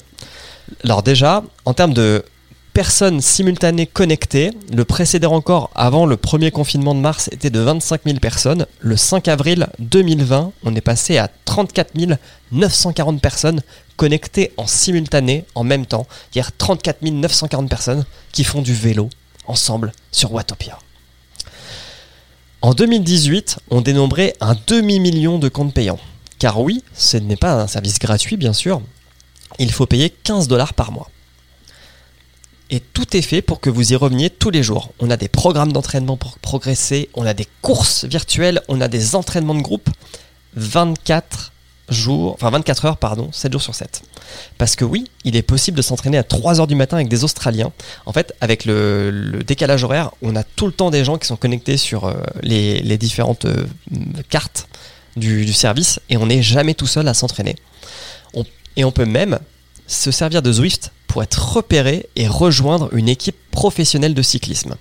Alors 0.85 1.03
déjà, 1.03 1.43
en 1.65 1.75
termes 1.75 1.95
de 1.95 2.25
personnes 2.73 3.21
simultanées 3.21 3.87
connectées, 3.87 4.51
le 4.73 4.85
précédent 4.85 5.31
record 5.31 5.71
avant 5.75 6.07
le 6.07 6.17
premier 6.17 6.51
confinement 6.51 6.95
de 6.95 7.01
mars 7.01 7.29
était 7.33 7.51
de 7.51 7.61
25 7.61 8.03
000 8.05 8.19
personnes. 8.19 8.67
Le 8.81 8.97
5 8.97 9.29
avril 9.29 9.67
2020, 9.79 10.53
on 10.65 10.75
est 10.75 10.81
passé 10.81 11.19
à 11.19 11.29
34 11.45 11.93
940 12.51 13.21
personnes 13.21 13.63
connectées 13.97 14.53
en 14.57 14.67
simultané 14.67 15.45
en 15.55 15.65
même 15.65 15.87
temps. 15.87 16.07
C'est-à-dire 16.31 16.53
34 16.57 17.03
940 17.03 17.69
personnes 17.69 18.05
qui 18.33 18.45
font 18.45 18.63
du 18.63 18.75
vélo 18.75 19.11
ensemble 19.47 19.93
sur 20.11 20.33
Watopia. 20.33 20.79
En 22.63 22.75
2018, 22.75 23.59
on 23.71 23.81
dénombrait 23.81 24.35
un 24.41 24.57
demi-million 24.67 25.39
de 25.39 25.49
comptes 25.49 25.75
payants. 25.75 25.99
Car 26.39 26.61
oui, 26.61 26.83
ce 26.95 27.17
n'est 27.19 27.37
pas 27.37 27.61
un 27.61 27.67
service 27.67 27.99
gratuit 27.99 28.37
bien 28.37 28.53
sûr, 28.53 28.81
il 29.59 29.71
faut 29.73 29.87
payer 29.87 30.11
15 30.11 30.49
dollars 30.49 30.73
par 30.73 30.91
mois. 30.91 31.11
Et 32.73 32.81
tout 32.81 33.15
est 33.15 33.23
fait 33.23 33.43
pour 33.43 33.61
que 33.61 33.69
vous 33.69 33.93
y 33.93 33.97
reveniez 33.97 34.31
tous 34.31 34.49
les 34.49 34.63
jours. 34.63 34.93
On 34.99 35.11
a 35.11 35.19
des 35.19 35.29
programmes 35.29 35.73
d'entraînement 35.73 36.17
pour 36.17 36.39
progresser, 36.39 37.11
on 37.13 37.27
a 37.27 37.35
des 37.35 37.47
courses 37.61 38.07
virtuelles, 38.07 38.63
on 38.67 38.81
a 38.81 38.89
des 38.89 39.15
entraînements 39.15 39.55
de 39.55 39.61
groupe 39.61 39.91
24 40.57 41.53
jours, 41.91 42.33
enfin 42.33 42.49
24 42.49 42.87
heures, 42.87 42.97
pardon, 42.97 43.29
7 43.31 43.53
jours 43.53 43.61
sur 43.61 43.75
7. 43.75 44.01
Parce 44.57 44.75
que 44.75 44.87
oui, 44.87 45.05
il 45.25 45.37
est 45.37 45.43
possible 45.43 45.77
de 45.77 45.83
s'entraîner 45.83 46.17
à 46.17 46.23
3 46.23 46.61
heures 46.61 46.67
du 46.67 46.75
matin 46.75 46.97
avec 46.97 47.11
des 47.11 47.25
Australiens. 47.25 47.73
En 48.07 48.15
fait, 48.15 48.35
avec 48.41 48.65
le, 48.65 49.43
décalage 49.47 49.85
horaire, 49.85 50.11
on 50.23 50.35
a 50.35 50.43
tout 50.43 50.65
le 50.65 50.73
temps 50.73 50.91
des 50.91 51.05
gens 51.05 51.19
qui 51.19 51.27
sont 51.27 51.37
connectés 51.37 51.77
sur 51.77 52.07
euh, 52.07 52.15
les, 52.43 52.97
différentes 52.97 53.45
euh, 53.45 53.67
cartes 54.31 54.67
du, 55.17 55.53
service 55.53 56.01
et 56.09 56.17
on 56.17 56.25
n'est 56.25 56.43
jamais 56.43 56.73
tout 56.73 56.87
seul 56.87 57.07
à 57.07 57.13
s'entraîner. 57.13 57.57
Et 58.77 58.85
on 58.85 58.93
peut 58.93 59.05
même 59.05 59.39
se 59.87 60.11
servir 60.11 60.41
de 60.41 60.51
Zwift 60.51 60.93
pour 61.13 61.23
être 61.23 61.57
repéré 61.57 62.07
et 62.17 62.27
rejoindre 62.27 62.89
une 62.95 63.11
équipe 63.11 63.37
professionnelle 63.51 64.15
de 64.15 64.23
cyclisme. 64.23 64.77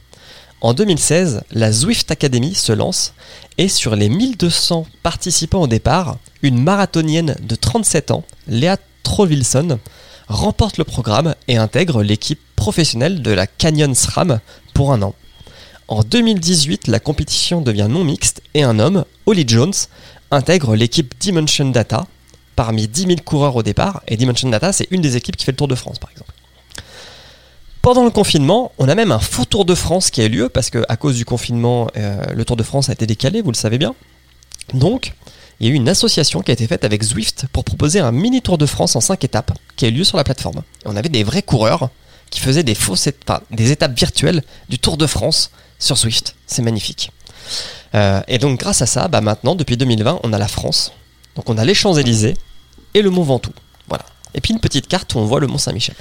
En 0.61 0.73
2016, 0.73 1.41
la 1.51 1.73
Zwift 1.73 2.09
Academy 2.09 2.55
se 2.55 2.71
lance 2.71 3.13
et 3.57 3.67
sur 3.67 3.97
les 3.97 4.07
1200 4.07 4.87
participants 5.03 5.63
au 5.63 5.67
départ, 5.67 6.15
une 6.41 6.63
marathonienne 6.63 7.35
de 7.41 7.55
37 7.55 8.11
ans, 8.11 8.23
Léa 8.47 8.77
Trollvilson, 9.03 9.77
remporte 10.29 10.77
le 10.77 10.85
programme 10.85 11.35
et 11.49 11.57
intègre 11.57 12.01
l'équipe 12.01 12.39
professionnelle 12.55 13.21
de 13.21 13.31
la 13.31 13.45
Canyon 13.45 13.93
SRAM 13.93 14.39
pour 14.73 14.93
un 14.93 15.01
an. 15.01 15.13
En 15.89 16.01
2018, 16.01 16.87
la 16.87 17.01
compétition 17.01 17.59
devient 17.59 17.87
non 17.89 18.05
mixte 18.05 18.41
et 18.53 18.63
un 18.63 18.79
homme, 18.79 19.03
Holly 19.25 19.43
Jones, 19.45 19.73
intègre 20.31 20.77
l'équipe 20.77 21.13
Dimension 21.19 21.71
Data 21.71 22.07
parmi 22.61 22.87
10 22.87 23.01
000 23.07 23.15
coureurs 23.25 23.55
au 23.55 23.63
départ. 23.63 24.03
Et 24.07 24.17
Dimension 24.17 24.47
Data, 24.47 24.71
c'est 24.71 24.87
une 24.91 25.01
des 25.01 25.17
équipes 25.17 25.35
qui 25.35 25.45
fait 25.45 25.51
le 25.51 25.57
Tour 25.57 25.67
de 25.67 25.73
France, 25.73 25.97
par 25.97 26.11
exemple. 26.11 26.31
Pendant 27.81 28.03
le 28.03 28.11
confinement, 28.11 28.71
on 28.77 28.87
a 28.87 28.93
même 28.93 29.11
un 29.11 29.17
faux 29.17 29.45
Tour 29.45 29.65
de 29.65 29.73
France 29.73 30.11
qui 30.11 30.21
a 30.21 30.25
eu 30.25 30.29
lieu 30.29 30.47
parce 30.47 30.69
que 30.69 30.85
à 30.87 30.95
cause 30.95 31.15
du 31.15 31.25
confinement, 31.25 31.87
euh, 31.97 32.23
le 32.35 32.45
Tour 32.45 32.57
de 32.57 32.61
France 32.61 32.89
a 32.89 32.93
été 32.93 33.07
décalé, 33.07 33.41
vous 33.41 33.49
le 33.49 33.55
savez 33.55 33.79
bien. 33.79 33.95
Donc, 34.75 35.15
il 35.59 35.65
y 35.65 35.69
a 35.71 35.73
eu 35.73 35.75
une 35.75 35.89
association 35.89 36.41
qui 36.41 36.51
a 36.51 36.53
été 36.53 36.67
faite 36.67 36.83
avec 36.83 37.01
Zwift 37.01 37.47
pour 37.51 37.63
proposer 37.63 37.99
un 37.99 38.11
mini 38.11 38.43
Tour 38.43 38.59
de 38.59 38.67
France 38.67 38.95
en 38.95 39.01
5 39.01 39.23
étapes 39.23 39.57
qui 39.75 39.85
a 39.85 39.87
eu 39.87 39.91
lieu 39.91 40.03
sur 40.03 40.17
la 40.17 40.23
plateforme. 40.23 40.61
On 40.85 40.95
avait 40.95 41.09
des 41.09 41.23
vrais 41.23 41.41
coureurs 41.41 41.89
qui 42.29 42.41
faisaient 42.41 42.61
des 42.61 42.75
fausses 42.75 43.07
étapes, 43.07 43.43
des 43.49 43.71
étapes 43.71 43.97
virtuelles 43.97 44.43
du 44.69 44.77
Tour 44.77 44.97
de 44.97 45.07
France 45.07 45.49
sur 45.79 45.97
Zwift. 45.97 46.35
C'est 46.45 46.61
magnifique. 46.61 47.11
Euh, 47.95 48.21
et 48.27 48.37
donc 48.37 48.59
grâce 48.59 48.83
à 48.83 48.85
ça, 48.85 49.07
bah 49.07 49.21
maintenant, 49.21 49.55
depuis 49.55 49.77
2020, 49.77 50.19
on 50.21 50.31
a 50.31 50.37
la 50.37 50.47
France. 50.47 50.91
Donc 51.35 51.49
on 51.49 51.57
a 51.57 51.65
les 51.65 51.73
Champs-Élysées 51.73 52.35
et 52.93 53.01
le 53.01 53.09
Mont 53.09 53.23
Ventoux. 53.23 53.53
Voilà. 53.87 54.05
Et 54.33 54.41
puis 54.41 54.53
une 54.53 54.59
petite 54.59 54.87
carte 54.87 55.13
où 55.15 55.19
on 55.19 55.25
voit 55.25 55.39
le 55.39 55.47
Mont 55.47 55.57
Saint-Michel. 55.57 55.95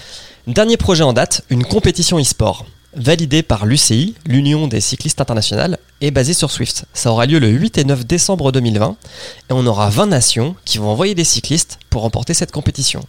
Dernier 0.47 0.77
projet 0.77 1.05
en 1.05 1.13
date, 1.13 1.45
une 1.51 1.65
compétition 1.65 2.19
e-sport. 2.19 2.67
Validée 2.95 3.45
par 3.45 3.67
l'UCI, 3.67 4.17
l'Union 4.27 4.67
des 4.67 4.81
cyclistes 4.81 5.21
internationales, 5.21 5.79
et 6.01 6.11
basée 6.11 6.35
sur 6.35 6.51
Swift. 6.51 6.87
Ça 6.93 7.13
aura 7.13 7.27
lieu 7.27 7.39
le 7.39 7.49
8 7.49 7.79
et 7.79 7.85
9 7.85 8.05
décembre 8.05 8.51
2020, 8.51 8.97
et 9.51 9.53
on 9.53 9.67
aura 9.67 9.91
20 9.91 10.07
nations 10.07 10.57
qui 10.65 10.79
vont 10.79 10.89
envoyer 10.89 11.15
des 11.15 11.25
cyclistes 11.25 11.79
pour 11.89 12.03
remporter 12.03 12.35
cette 12.35 12.51
compétition. 12.51 13.05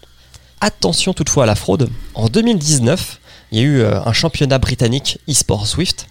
Attention 0.60 1.14
toutefois 1.14 1.44
à 1.44 1.48
la 1.48 1.56
fraude. 1.56 1.90
En 2.14 2.28
2019, 2.28 3.20
il 3.52 3.58
y 3.58 3.62
a 3.62 3.64
eu 3.64 3.80
euh, 3.80 4.00
un 4.06 4.14
championnat 4.14 4.60
britannique 4.60 5.20
e-sport 5.28 5.66
Swift, 5.66 6.08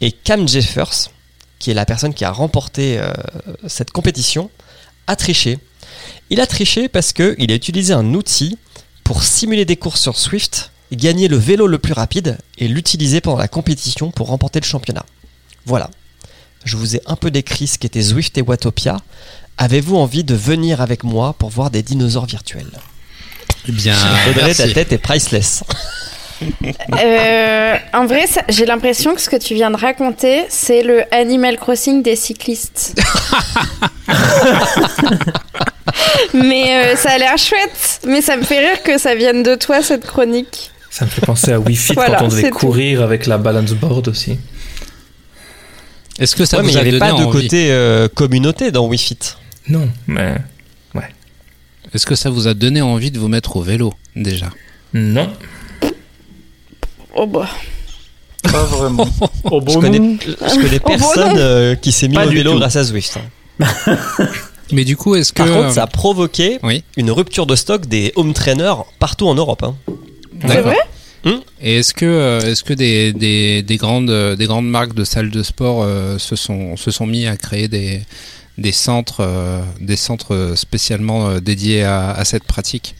et 0.00 0.12
Cam 0.12 0.48
Jeffers, 0.48 1.10
qui 1.58 1.70
est 1.70 1.74
la 1.74 1.84
personne 1.84 2.14
qui 2.14 2.24
a 2.24 2.32
remporté 2.32 2.98
euh, 2.98 3.12
cette 3.66 3.90
compétition, 3.90 4.50
a 5.06 5.16
triché. 5.16 5.58
Il 6.30 6.40
a 6.40 6.46
triché 6.46 6.88
parce 6.88 7.12
qu'il 7.12 7.50
a 7.50 7.54
utilisé 7.54 7.92
un 7.92 8.14
outil 8.14 8.56
pour 9.04 9.22
simuler 9.24 9.64
des 9.64 9.76
courses 9.76 10.00
sur 10.00 10.16
Swift, 10.18 10.70
gagner 10.92 11.28
le 11.28 11.36
vélo 11.36 11.66
le 11.66 11.78
plus 11.78 11.92
rapide 11.92 12.38
et 12.58 12.68
l'utiliser 12.68 13.20
pendant 13.20 13.38
la 13.38 13.48
compétition 13.48 14.10
pour 14.10 14.28
remporter 14.28 14.60
le 14.60 14.64
championnat. 14.66 15.04
Voilà. 15.66 15.90
Je 16.64 16.76
vous 16.76 16.94
ai 16.96 17.00
un 17.06 17.16
peu 17.16 17.30
décrit 17.30 17.66
ce 17.66 17.78
qu'était 17.78 18.00
Zwift 18.02 18.36
et 18.38 18.42
Watopia. 18.42 18.98
Avez-vous 19.58 19.96
envie 19.96 20.24
de 20.24 20.34
venir 20.34 20.80
avec 20.80 21.04
moi 21.04 21.34
pour 21.38 21.50
voir 21.50 21.70
des 21.70 21.82
dinosaures 21.82 22.26
virtuels? 22.26 22.70
Eh 23.68 23.72
bien, 23.72 23.96
Audrey, 24.30 24.54
ta 24.54 24.68
tête 24.72 24.92
est 24.92 24.98
priceless. 24.98 25.64
Euh, 26.42 27.76
en 27.92 28.06
vrai, 28.06 28.26
ça- 28.26 28.40
j'ai 28.48 28.64
l'impression 28.64 29.14
que 29.14 29.20
ce 29.20 29.28
que 29.28 29.36
tu 29.36 29.52
viens 29.52 29.70
de 29.70 29.76
raconter, 29.76 30.46
c'est 30.48 30.82
le 30.82 31.02
Animal 31.14 31.58
Crossing 31.58 32.02
des 32.02 32.16
cyclistes. 32.16 32.98
Mais 36.34 36.76
euh, 36.92 36.96
ça 36.96 37.10
a 37.12 37.18
l'air 37.18 37.36
chouette. 37.38 38.00
Mais 38.06 38.20
ça 38.20 38.36
me 38.36 38.42
fait 38.42 38.58
rire 38.58 38.82
que 38.82 38.98
ça 38.98 39.14
vienne 39.14 39.42
de 39.42 39.54
toi, 39.54 39.82
cette 39.82 40.06
chronique. 40.06 40.70
Ça 40.90 41.04
me 41.04 41.10
fait 41.10 41.24
penser 41.24 41.52
à 41.52 41.60
Wii 41.60 41.76
Fit 41.76 41.94
Voilà, 41.94 42.18
quand 42.18 42.24
on 42.26 42.28
devait 42.28 42.50
tout. 42.50 42.56
courir 42.58 43.02
avec 43.02 43.26
la 43.26 43.38
balance 43.38 43.72
board 43.72 44.08
aussi. 44.08 44.38
Est-ce 46.18 46.36
que 46.36 46.44
ça 46.44 46.58
Ouais, 46.58 46.64
mais 46.64 46.70
vous 46.72 46.72
il 46.72 46.72
n'y 46.74 46.78
a 46.78 46.80
avait 46.82 46.98
donné 46.98 47.12
pas 47.12 47.18
de 47.18 47.26
envie 47.26 47.42
côté 47.42 47.70
euh, 47.72 48.08
communauté 48.08 48.70
dans 48.72 48.86
Wii 48.86 48.98
Fit. 48.98 49.18
Non, 49.68 49.88
mais 50.06 50.34
Est-ce 51.94 52.06
que 52.06 52.14
ça 52.14 52.28
vous 52.30 52.46
a 52.48 52.54
donné 52.54 52.82
envie 52.82 53.10
de 53.10 53.18
vous 53.18 53.28
mettre 53.28 53.56
au 53.56 53.62
vélo 53.62 53.94
déjà? 54.16 54.50
Non. 54.92 55.32
Oh 57.14 57.26
bah. 57.26 57.48
Pas 58.44 58.64
vraiment. 58.64 59.08
Au 59.44 59.60
Je 59.60 59.64
bon 59.66 59.80
connais, 59.80 59.98
je 59.98 60.54
connais 60.54 60.80
Oh, 60.84 60.88
bon, 60.88 60.96
personne 60.98 61.34
euh, 61.38 61.74
qui 61.74 61.90
s'est 61.92 62.08
mis 62.08 62.14
Pas 62.14 62.26
au 62.26 62.30
vélo 62.30 62.52
tout. 62.52 62.58
grâce 62.58 62.76
à 62.76 62.84
Zwift. 62.84 63.18
hein. 63.18 63.66
Mais 64.72 64.84
du 64.84 64.96
coup, 64.96 65.14
est-ce 65.14 65.32
que 65.32 65.42
Par 65.42 65.48
contre, 65.52 65.72
ça 65.72 65.82
a 65.84 65.86
provoqué 65.86 66.58
Oui. 66.62 66.82
une 66.96 67.10
rupture 67.10 67.46
de 67.46 67.56
stock 67.56 67.86
des 67.86 68.12
home 68.16 68.32
trainers 68.32 68.84
partout 68.98 69.28
en 69.28 69.34
Europe. 69.34 69.62
hein. 69.62 69.74
C'est 70.48 70.60
vrai 70.60 70.76
Et 71.60 71.76
est-ce 71.78 71.92
que, 71.92 72.06
euh, 72.06 72.40
est-ce 72.40 72.64
que 72.64 72.72
des, 72.72 73.12
des, 73.12 73.62
des 73.62 73.76
grandes, 73.76 74.08
euh, 74.10 74.36
des 74.36 74.46
grandes 74.46 74.68
marques 74.68 74.94
de 74.94 75.04
salles 75.04 75.30
de 75.30 75.42
sport 75.42 75.82
euh, 75.82 76.16
se, 76.18 76.34
sont, 76.36 76.76
se 76.76 76.90
sont 76.90 77.06
mis 77.06 77.26
à 77.26 77.36
créer 77.36 77.68
des, 77.68 78.00
des, 78.56 78.72
centres, 78.72 79.20
euh, 79.20 79.60
des 79.80 79.96
centres 79.96 80.54
spécialement 80.56 81.28
euh, 81.28 81.40
dédiés 81.40 81.82
à, 81.84 82.10
à 82.12 82.24
cette 82.24 82.44
pratique? 82.44 82.94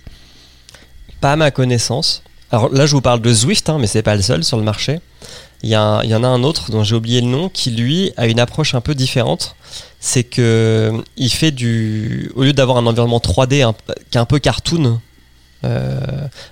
Pas 1.23 1.33
à 1.33 1.37
ma 1.37 1.51
connaissance. 1.51 2.23
Alors 2.53 2.69
là, 2.71 2.85
je 2.87 2.93
vous 2.95 3.01
parle 3.01 3.23
de 3.23 3.33
Zwift, 3.33 3.69
hein, 3.71 3.79
mais 3.81 3.87
c'est 3.87 4.03
pas 4.03 4.17
le 4.17 4.23
seul 4.23 4.45
sur 4.45 4.59
le 4.59 4.65
marché. 4.65 5.01
Il 5.63 5.69
y, 5.69 5.77
en 5.77 5.99
a 6.25 6.27
un 6.29 6.43
autre 6.43 6.71
dont 6.71 6.83
j'ai 6.85 6.95
oublié 6.97 7.21
le 7.21 7.27
nom 7.27 7.49
qui 7.51 7.71
lui 7.71 8.13
a 8.17 8.27
une 8.27 8.41
approche 8.41 8.75
un 8.75 8.81
peu 8.81 8.95
différente. 8.95 9.57
C'est 10.01 10.25
que 10.25 10.93
il 11.19 11.29
fait 11.31 11.51
du, 11.51 12.33
au 12.35 12.43
lieu 12.45 12.53
d'avoir 12.55 12.79
un 12.79 12.87
environnement 12.87 13.19
3D 13.19 13.63
un- 13.63 13.75
qui 14.11 14.17
est 14.17 14.21
un 14.21 14.25
peu 14.25 14.39
cartoon, 14.39 15.01
euh, 15.65 16.01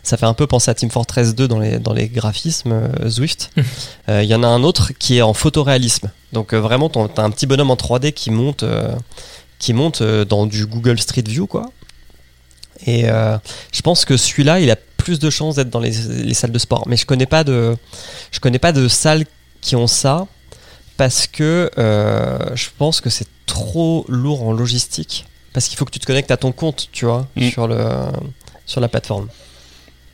ça 0.02 0.18
fait 0.18 0.26
un 0.26 0.34
peu 0.34 0.46
penser 0.46 0.70
à 0.70 0.74
Team 0.74 0.90
Fortress 0.90 1.34
2 1.34 1.48
dans 1.48 1.58
les, 1.58 1.78
dans 1.78 1.94
les 1.94 2.08
graphismes 2.08 2.72
euh, 2.72 3.08
Zwift. 3.08 3.50
Euh, 4.10 4.22
Il 4.22 4.28
y 4.28 4.34
en 4.34 4.42
a 4.42 4.46
un 4.46 4.62
autre 4.62 4.92
qui 4.98 5.16
est 5.16 5.22
en 5.22 5.32
photoréalisme. 5.32 6.10
Donc 6.34 6.52
euh, 6.52 6.60
vraiment, 6.60 6.90
t'as 6.90 7.22
un 7.22 7.30
petit 7.30 7.46
bonhomme 7.46 7.70
en 7.70 7.76
3D 7.76 8.12
qui 8.12 8.30
monte, 8.30 8.62
euh, 8.64 8.94
qui 9.58 9.72
monte 9.72 10.02
euh, 10.02 10.26
dans 10.26 10.44
du 10.44 10.66
Google 10.66 10.98
Street 10.98 11.24
View, 11.26 11.46
quoi. 11.46 11.70
Et 12.86 13.08
euh, 13.08 13.36
je 13.72 13.82
pense 13.82 14.04
que 14.04 14.16
celui-là, 14.16 14.60
il 14.60 14.70
a 14.70 14.76
plus 14.96 15.18
de 15.18 15.30
chances 15.30 15.56
d'être 15.56 15.70
dans 15.70 15.80
les, 15.80 15.92
les 16.24 16.34
salles 16.34 16.52
de 16.52 16.58
sport. 16.58 16.84
Mais 16.86 16.96
je 16.96 17.06
connais 17.06 17.26
pas 17.26 17.44
de, 17.44 17.76
je 18.30 18.40
connais 18.40 18.58
pas 18.58 18.72
de 18.72 18.88
salles 18.88 19.24
qui 19.60 19.74
ont 19.76 19.86
ça 19.86 20.26
parce 20.96 21.26
que 21.26 21.70
euh, 21.78 22.38
je 22.54 22.66
pense 22.76 23.00
que 23.00 23.10
c'est 23.10 23.28
trop 23.46 24.04
lourd 24.08 24.42
en 24.46 24.52
logistique. 24.52 25.26
Parce 25.52 25.66
qu'il 25.68 25.78
faut 25.78 25.84
que 25.84 25.90
tu 25.90 25.98
te 25.98 26.06
connectes 26.06 26.30
à 26.30 26.36
ton 26.36 26.52
compte, 26.52 26.88
tu 26.92 27.04
vois, 27.06 27.26
Mm. 27.36 27.48
sur 27.50 27.66
le, 27.66 27.78
sur 28.66 28.80
la 28.80 28.88
plateforme. 28.88 29.28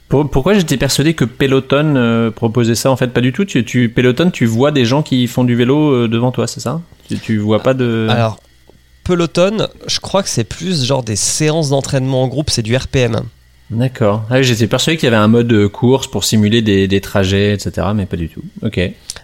Pour- 0.08 0.30
pourquoi 0.30 0.54
j'étais 0.54 0.76
persuadé 0.76 1.14
que 1.14 1.24
Peloton 1.24 1.96
euh, 1.96 2.30
proposait 2.30 2.74
ça 2.74 2.90
En 2.90 2.96
fait, 2.96 3.08
pas 3.08 3.20
du 3.20 3.32
tout? 3.32 3.44
Tu, 3.44 3.64
tu, 3.64 3.88
Peloton, 3.88 4.30
tu 4.30 4.46
vois 4.46 4.70
des 4.70 4.84
gens 4.84 5.02
qui 5.02 5.26
font 5.26 5.44
du 5.44 5.56
vélo 5.56 6.06
devant 6.08 6.30
toi, 6.30 6.46
c'est 6.46 6.60
ça? 6.60 6.80
Tu, 7.08 7.18
tu 7.18 7.38
vois 7.38 7.62
pas 7.62 7.74
de. 7.74 8.06
Alors, 8.10 8.38
peloton, 9.04 9.68
je 9.86 10.00
crois 10.00 10.22
que 10.22 10.28
c'est 10.28 10.44
plus 10.44 10.84
genre 10.84 11.02
des 11.02 11.16
séances 11.16 11.68
d'entraînement 11.68 12.22
en 12.22 12.28
groupe, 12.28 12.50
c'est 12.50 12.62
du 12.62 12.76
RPM. 12.76 13.22
D'accord. 13.70 14.24
Ah, 14.28 14.42
j'étais 14.42 14.66
persuadé 14.66 14.98
qu'il 14.98 15.06
y 15.06 15.08
avait 15.08 15.16
un 15.16 15.28
mode 15.28 15.68
course 15.68 16.06
pour 16.06 16.24
simuler 16.24 16.60
des, 16.60 16.86
des 16.86 17.00
trajets, 17.00 17.54
etc. 17.54 17.88
Mais 17.94 18.06
pas 18.06 18.16
du 18.16 18.28
tout. 18.28 18.42
Ok. 18.62 18.78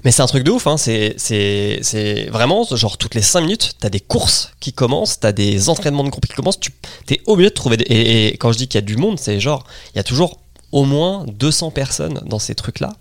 Mais 0.04 0.10
c'est 0.10 0.22
un 0.22 0.26
truc 0.26 0.44
de 0.44 0.50
ouf, 0.50 0.66
hein. 0.66 0.76
c'est, 0.78 2.28
vraiment 2.30 2.64
genre 2.64 2.96
toutes 2.96 3.14
les 3.14 3.22
5 3.22 3.42
minutes, 3.42 3.72
t'as 3.78 3.90
des 3.90 4.00
courses 4.00 4.52
qui 4.60 4.72
commencent, 4.72 5.20
t'as 5.20 5.32
des 5.32 5.68
entraînements 5.68 6.04
de 6.04 6.08
groupe 6.08 6.26
qui 6.26 6.32
commencent, 6.32 6.60
tu 6.60 6.72
t'es 7.04 7.20
obligé 7.26 7.50
de 7.50 7.54
trouver 7.54 7.76
des... 7.76 7.84
et, 7.84 8.28
et 8.28 8.36
quand 8.38 8.52
je 8.52 8.58
dis 8.58 8.66
qu'il 8.66 8.78
y 8.78 8.82
a 8.82 8.86
du 8.86 8.96
monde, 8.96 9.18
c'est 9.18 9.40
genre, 9.40 9.66
il 9.94 9.98
y 9.98 10.00
a 10.00 10.04
toujours 10.04 10.38
au 10.72 10.84
moins 10.84 11.26
200 11.26 11.70
personnes 11.70 12.20
dans 12.24 12.38
ces 12.38 12.54
trucs-là. 12.54 12.94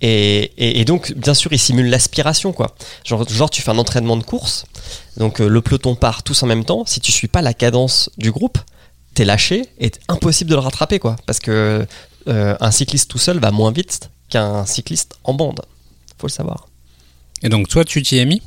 Et, 0.00 0.52
et, 0.56 0.80
et 0.80 0.84
donc, 0.84 1.12
bien 1.12 1.34
sûr, 1.34 1.52
ils 1.52 1.58
simulent 1.58 1.90
l'aspiration, 1.90 2.52
quoi. 2.52 2.74
Genre, 3.04 3.28
genre, 3.28 3.50
tu 3.50 3.62
fais 3.62 3.70
un 3.70 3.78
entraînement 3.78 4.16
de 4.16 4.22
course, 4.22 4.64
donc 5.16 5.40
euh, 5.40 5.48
le 5.48 5.60
peloton 5.60 5.96
part 5.96 6.22
tous 6.22 6.42
en 6.42 6.46
même 6.46 6.64
temps. 6.64 6.84
Si 6.86 7.00
tu 7.00 7.10
suis 7.10 7.28
pas 7.28 7.42
la 7.42 7.52
cadence 7.54 8.10
du 8.16 8.30
groupe, 8.30 8.58
t'es 9.14 9.24
lâché 9.24 9.66
et 9.80 9.90
impossible 10.06 10.50
de 10.50 10.54
le 10.54 10.60
rattraper, 10.60 11.00
quoi. 11.00 11.16
Parce 11.26 11.40
que 11.40 11.84
euh, 12.28 12.56
un 12.60 12.70
cycliste 12.70 13.10
tout 13.10 13.18
seul 13.18 13.40
va 13.40 13.50
moins 13.50 13.72
vite 13.72 14.10
qu'un 14.28 14.64
cycliste 14.66 15.16
en 15.24 15.34
bande. 15.34 15.60
Faut 16.18 16.28
le 16.28 16.32
savoir. 16.32 16.68
Et 17.42 17.48
donc, 17.48 17.68
toi, 17.68 17.84
tu 17.84 18.02
t'y 18.02 18.18
es 18.18 18.24
mis? 18.24 18.42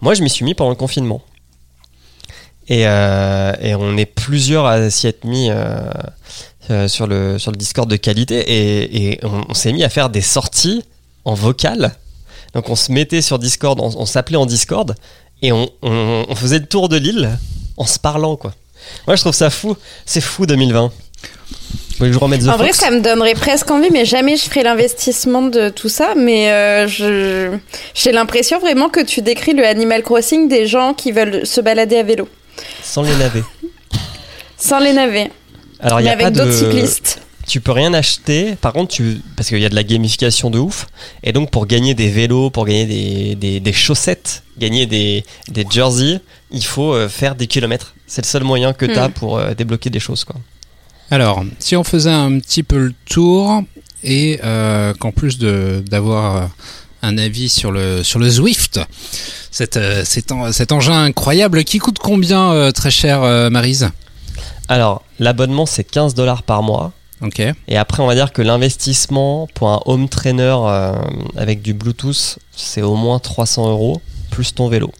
Moi, 0.00 0.14
je 0.14 0.22
m'y 0.22 0.30
suis 0.30 0.44
mis 0.44 0.54
pendant 0.54 0.70
le 0.70 0.76
confinement. 0.76 1.22
Et, 2.68 2.86
euh, 2.86 3.52
et 3.60 3.74
on 3.74 3.96
est 3.96 4.06
plusieurs 4.06 4.66
à 4.66 4.90
s'y 4.90 5.06
être 5.06 5.24
mis 5.24 5.50
euh, 6.70 6.88
sur, 6.88 7.06
le, 7.06 7.38
sur 7.38 7.50
le 7.50 7.56
Discord 7.56 7.88
de 7.88 7.96
qualité. 7.96 8.36
Et, 8.38 9.10
et 9.12 9.20
on, 9.24 9.44
on 9.48 9.54
s'est 9.54 9.72
mis 9.72 9.84
à 9.84 9.88
faire 9.88 10.10
des 10.10 10.20
sorties 10.22 10.82
en 11.24 11.34
vocal. 11.34 11.94
Donc 12.54 12.68
on 12.70 12.76
se 12.76 12.90
mettait 12.92 13.20
sur 13.22 13.38
Discord, 13.38 13.78
on, 13.80 13.90
on 13.96 14.06
s'appelait 14.06 14.36
en 14.36 14.46
Discord. 14.46 14.94
Et 15.42 15.52
on, 15.52 15.68
on- 15.82 16.24
on 16.28 16.34
faisait 16.34 16.58
le 16.58 16.66
tour 16.66 16.88
de 16.88 16.96
l'île 16.96 17.38
en 17.76 17.86
se 17.86 17.98
parlant, 17.98 18.36
quoi. 18.36 18.52
Moi, 19.06 19.16
je 19.16 19.20
trouve 19.22 19.34
ça 19.34 19.50
fou. 19.50 19.76
C'est 20.06 20.20
fou 20.20 20.46
2020. 20.46 20.86
Vous 20.86 20.92
voulez 21.98 22.10
que 22.10 22.14
je 22.14 22.18
remette 22.20 22.48
En 22.48 22.56
vrai, 22.56 22.72
ça 22.72 22.90
me 22.90 23.00
donnerait 23.00 23.34
presque 23.34 23.70
envie, 23.70 23.88
mais 23.90 24.04
jamais 24.04 24.36
je 24.36 24.42
ferai 24.44 24.62
l'investissement 24.62 25.42
de 25.42 25.68
tout 25.68 25.88
ça. 25.88 26.14
Mais 26.16 26.50
euh, 26.50 27.58
j'ai 27.94 28.12
l'impression 28.12 28.58
vraiment 28.60 28.88
que 28.88 29.00
tu 29.00 29.20
décris 29.20 29.52
le 29.52 29.66
Animal 29.66 30.02
Crossing 30.02 30.48
des 30.48 30.66
gens 30.66 30.94
qui 30.94 31.10
veulent 31.12 31.44
se 31.46 31.60
balader 31.60 31.96
à 31.98 32.02
vélo, 32.04 32.28
sans 32.82 33.02
les 33.02 33.14
navets. 33.16 33.42
sans 34.56 34.78
les 34.78 34.92
navets, 34.92 35.30
Alors, 35.80 36.00
il 36.00 36.04
y 36.04 36.06
mais 36.06 36.10
a 36.10 36.12
avec 36.14 36.24
pas 36.26 36.30
de... 36.30 36.38
d'autres 36.38 36.52
cyclistes. 36.52 37.20
Tu 37.46 37.60
peux 37.62 37.72
rien 37.72 37.94
acheter. 37.94 38.56
Par 38.60 38.72
contre, 38.74 38.92
tu 38.94 39.20
parce 39.36 39.48
qu'il 39.48 39.58
y 39.58 39.64
a 39.64 39.70
de 39.70 39.74
la 39.74 39.82
gamification 39.84 40.50
de 40.50 40.58
ouf. 40.58 40.86
Et 41.22 41.32
donc, 41.32 41.50
pour 41.50 41.66
gagner 41.66 41.94
des 41.94 42.10
vélos, 42.10 42.50
pour 42.50 42.66
gagner 42.66 42.84
des, 42.84 43.34
des, 43.36 43.60
des 43.60 43.72
chaussettes, 43.72 44.42
gagner 44.58 44.84
des, 44.86 45.24
des 45.48 45.64
jerseys, 45.70 46.20
il 46.50 46.62
faut 46.64 46.92
euh, 46.92 47.08
faire 47.08 47.34
des 47.36 47.46
kilomètres. 47.46 47.94
C'est 48.06 48.20
le 48.22 48.26
seul 48.26 48.44
moyen 48.44 48.72
que 48.74 48.84
tu 48.84 48.96
as 48.98 49.08
Hmm. 49.08 49.12
pour 49.12 49.38
euh, 49.38 49.54
débloquer 49.54 49.88
des 49.88 50.00
choses, 50.00 50.24
quoi. 50.24 50.36
Alors, 51.10 51.42
si 51.58 51.74
on 51.74 51.84
faisait 51.84 52.10
un 52.10 52.38
petit 52.38 52.62
peu 52.62 52.76
le 52.78 52.94
tour 53.08 53.62
et 54.04 54.40
euh, 54.44 54.92
qu'en 54.92 55.10
plus 55.10 55.38
de 55.38 55.82
d'avoir 55.88 56.50
un 57.00 57.16
avis 57.16 57.48
sur 57.48 57.72
le 57.72 58.02
sur 58.02 58.18
le 58.18 58.28
Zwift, 58.28 58.78
cet, 59.50 59.78
cet, 60.04 60.32
en- 60.32 60.52
cet 60.52 60.70
engin 60.72 61.02
incroyable 61.04 61.64
qui 61.64 61.78
coûte 61.78 61.98
combien 61.98 62.70
très 62.72 62.90
cher 62.90 63.20
Maryse? 63.50 63.88
Alors, 64.68 65.02
l'abonnement, 65.18 65.66
c'est 65.66 65.84
15 65.84 66.14
dollars 66.14 66.42
par 66.42 66.62
mois. 66.62 66.92
Ok. 67.20 67.40
Et 67.66 67.76
après, 67.76 68.02
on 68.02 68.06
va 68.06 68.14
dire 68.14 68.32
que 68.32 68.42
l'investissement 68.42 69.48
pour 69.54 69.70
un 69.70 69.80
home 69.86 70.08
trainer 70.08 70.54
euh, 70.66 70.92
avec 71.36 71.62
du 71.62 71.74
Bluetooth, 71.74 72.38
c'est 72.54 72.82
au 72.82 72.94
moins 72.94 73.18
300 73.18 73.70
euros, 73.70 74.00
plus 74.30 74.54
ton 74.54 74.68
vélo. 74.68 74.92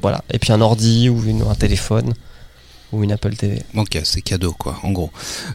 Voilà. 0.00 0.22
Et 0.32 0.38
puis 0.38 0.52
un 0.52 0.60
ordi 0.62 1.08
ou 1.10 1.22
une- 1.24 1.42
un 1.42 1.54
téléphone 1.54 2.14
ou 2.92 3.04
une 3.04 3.12
Apple 3.12 3.34
TV. 3.36 3.62
Ok, 3.76 3.98
c'est 4.04 4.20
cadeau 4.22 4.52
quoi, 4.52 4.78
en 4.82 4.90
gros. 4.90 5.10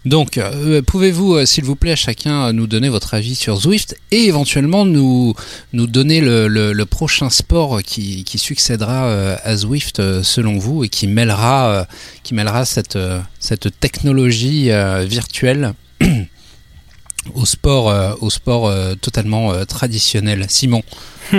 Donc, 0.05 0.37
euh, 0.37 0.81
pouvez-vous, 0.81 1.35
euh, 1.35 1.45
s'il 1.45 1.63
vous 1.65 1.75
plaît, 1.75 1.95
chacun 1.95 2.47
euh, 2.47 2.51
nous 2.51 2.67
donner 2.67 2.89
votre 2.89 3.13
avis 3.13 3.35
sur 3.35 3.57
Zwift 3.57 3.95
et 4.11 4.25
éventuellement 4.25 4.85
nous, 4.85 5.33
nous 5.73 5.87
donner 5.87 6.21
le, 6.21 6.47
le- 6.47 6.73
le 6.73 6.85
prochain 6.85 7.29
sport 7.29 7.81
qui, 7.83 8.23
qui 8.23 8.37
succédera 8.37 9.05
euh, 9.05 9.35
à 9.43 9.55
Zwift 9.57 9.97
selon 10.23 10.57
vous 10.57 10.83
et 10.83 10.89
qui 10.89 11.07
mêlera, 11.07 11.69
euh, 11.69 11.83
qui 12.23 12.33
mêlera 12.33 12.65
cette, 12.65 12.97
cette 13.39 13.79
technologie 13.79 14.71
euh, 14.71 15.05
virtuelle 15.05 15.73
au 17.33 17.45
sport, 17.45 17.89
euh, 17.89 18.13
au 18.21 18.29
sport 18.29 18.67
euh, 18.67 18.95
totalement 18.95 19.51
euh, 19.53 19.65
traditionnel. 19.65 20.45
Simon. 20.49 20.83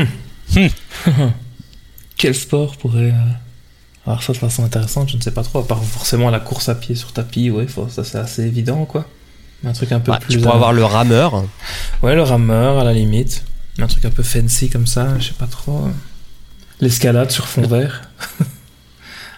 Quel 2.16 2.34
sport 2.34 2.76
pourrait 2.76 3.12
avoir 4.06 4.22
ça 4.22 4.32
de 4.32 4.38
façon 4.38 4.64
intéressante 4.64 5.08
Je 5.10 5.16
ne 5.16 5.22
sais 5.22 5.30
pas 5.30 5.42
trop, 5.42 5.58
à 5.60 5.66
part 5.66 5.82
forcément 5.82 6.30
la 6.30 6.40
course 6.40 6.68
à 6.68 6.74
pied 6.74 6.94
sur 6.94 7.12
tapis, 7.12 7.50
ouais, 7.50 7.66
faut- 7.66 7.88
ça 7.88 8.04
c'est 8.04 8.18
assez 8.18 8.42
évident 8.44 8.84
quoi. 8.84 9.06
Mais 9.62 9.70
un 9.70 9.72
truc 9.72 9.90
un 9.92 10.00
peu 10.00 10.12
Bah, 10.12 10.18
plus. 10.20 10.34
tu 10.34 10.40
pourrais 10.40 10.54
avoir 10.54 10.72
le 10.72 10.84
rameur. 10.84 11.44
Ouais, 12.02 12.14
le 12.14 12.22
rameur 12.22 12.78
à 12.78 12.84
la 12.84 12.92
limite. 12.92 13.44
Mais 13.78 13.84
un 13.84 13.88
truc 13.88 14.04
un 14.04 14.10
peu 14.10 14.22
fancy 14.22 14.68
comme 14.68 14.86
ça, 14.86 15.18
je 15.18 15.28
sais 15.28 15.34
pas 15.38 15.46
trop. 15.46 15.88
L'escalade 16.80 17.30
sur 17.30 17.46
fond 17.48 17.62
vert. 17.66 18.02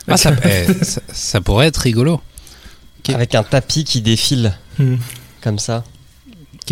Ah, 0.09 0.17
ça, 0.17 0.33
eh, 0.45 0.73
ça, 0.85 1.01
ça 1.13 1.41
pourrait 1.41 1.67
être 1.69 1.77
rigolo. 1.79 2.21
Avec 3.13 3.35
un 3.35 3.43
tapis 3.43 3.85
qui 3.85 4.01
défile. 4.01 4.53
Hmm. 4.79 4.97
Comme 5.43 5.59
ça. 5.59 5.85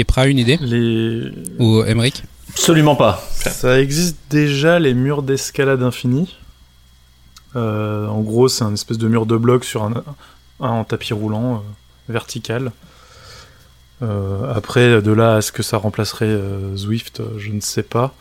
Prêt 0.06 0.20
à 0.22 0.26
une 0.26 0.38
idée 0.38 0.58
Les... 0.60 1.32
Ou 1.58 1.82
Emmerich 1.84 2.22
Absolument 2.50 2.96
pas. 2.96 3.26
Ça 3.32 3.80
existe 3.80 4.16
déjà 4.28 4.78
les 4.78 4.92
murs 4.92 5.22
d'escalade 5.22 5.82
infini. 5.82 6.34
Euh, 7.56 8.06
en 8.06 8.20
gros, 8.20 8.48
c'est 8.48 8.64
un 8.64 8.74
espèce 8.74 8.98
de 8.98 9.08
mur 9.08 9.26
de 9.26 9.36
bloc 9.36 9.64
sur 9.64 9.82
un, 9.84 10.04
un 10.60 10.84
tapis 10.84 11.14
roulant 11.14 11.54
euh, 11.54 11.58
vertical. 12.08 12.72
Euh, 14.02 14.52
après, 14.54 15.00
de 15.00 15.12
là 15.12 15.36
à 15.36 15.42
ce 15.42 15.52
que 15.52 15.62
ça 15.62 15.78
remplacerait 15.78 16.38
Zwift, 16.76 17.22
je 17.38 17.50
ne 17.50 17.60
sais 17.60 17.82
pas. 17.82 18.14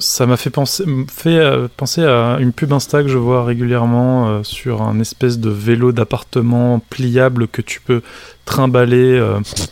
Ça 0.00 0.26
m'a 0.26 0.36
fait 0.36 0.50
penser, 0.50 0.84
à 0.84 2.36
une 2.38 2.52
pub 2.52 2.72
Insta 2.72 3.02
que 3.02 3.08
je 3.08 3.18
vois 3.18 3.44
régulièrement 3.44 4.44
sur 4.44 4.82
un 4.82 5.00
espèce 5.00 5.40
de 5.40 5.50
vélo 5.50 5.90
d'appartement 5.90 6.78
pliable 6.78 7.48
que 7.48 7.62
tu 7.62 7.80
peux 7.80 8.02
trimballer 8.44 9.18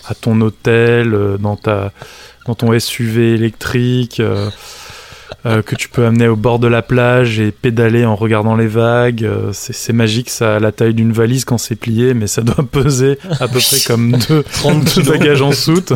à 0.05 0.15
ton 0.17 0.41
hôtel, 0.41 1.37
dans 1.39 1.61
dans 2.45 2.55
ton 2.57 2.77
SUV 2.77 3.35
électrique, 3.35 4.21
euh, 5.47 5.63
que 5.63 5.75
tu 5.77 5.89
peux 5.89 6.05
amener 6.05 6.27
au 6.29 6.37
bord 6.37 6.59
de 6.59 6.67
la 6.67 6.83
plage 6.83 7.39
et 7.41 7.51
pédaler 7.53 8.05
en 8.05 8.15
regardant 8.17 8.57
les 8.57 8.67
vagues. 8.67 9.25
Euh, 9.25 9.51
c'est 9.53 9.93
magique, 9.93 10.29
ça 10.29 10.57
a 10.57 10.59
la 10.61 10.73
taille 10.73 10.93
d'une 10.95 11.13
valise 11.13 11.45
quand 11.45 11.57
c'est 11.59 11.77
plié, 11.77 12.13
mais 12.15 12.27
ça 12.27 12.43
doit 12.43 12.65
peser 12.71 13.19
à 13.41 13.47
peu 13.49 13.61
près 13.61 13.79
comme 13.87 14.13
deux, 14.29 14.43
30 14.43 14.85
deux 14.85 14.91
kilos. 14.91 15.09
bagages 15.09 15.43
en 15.43 15.53
soute. 15.53 15.93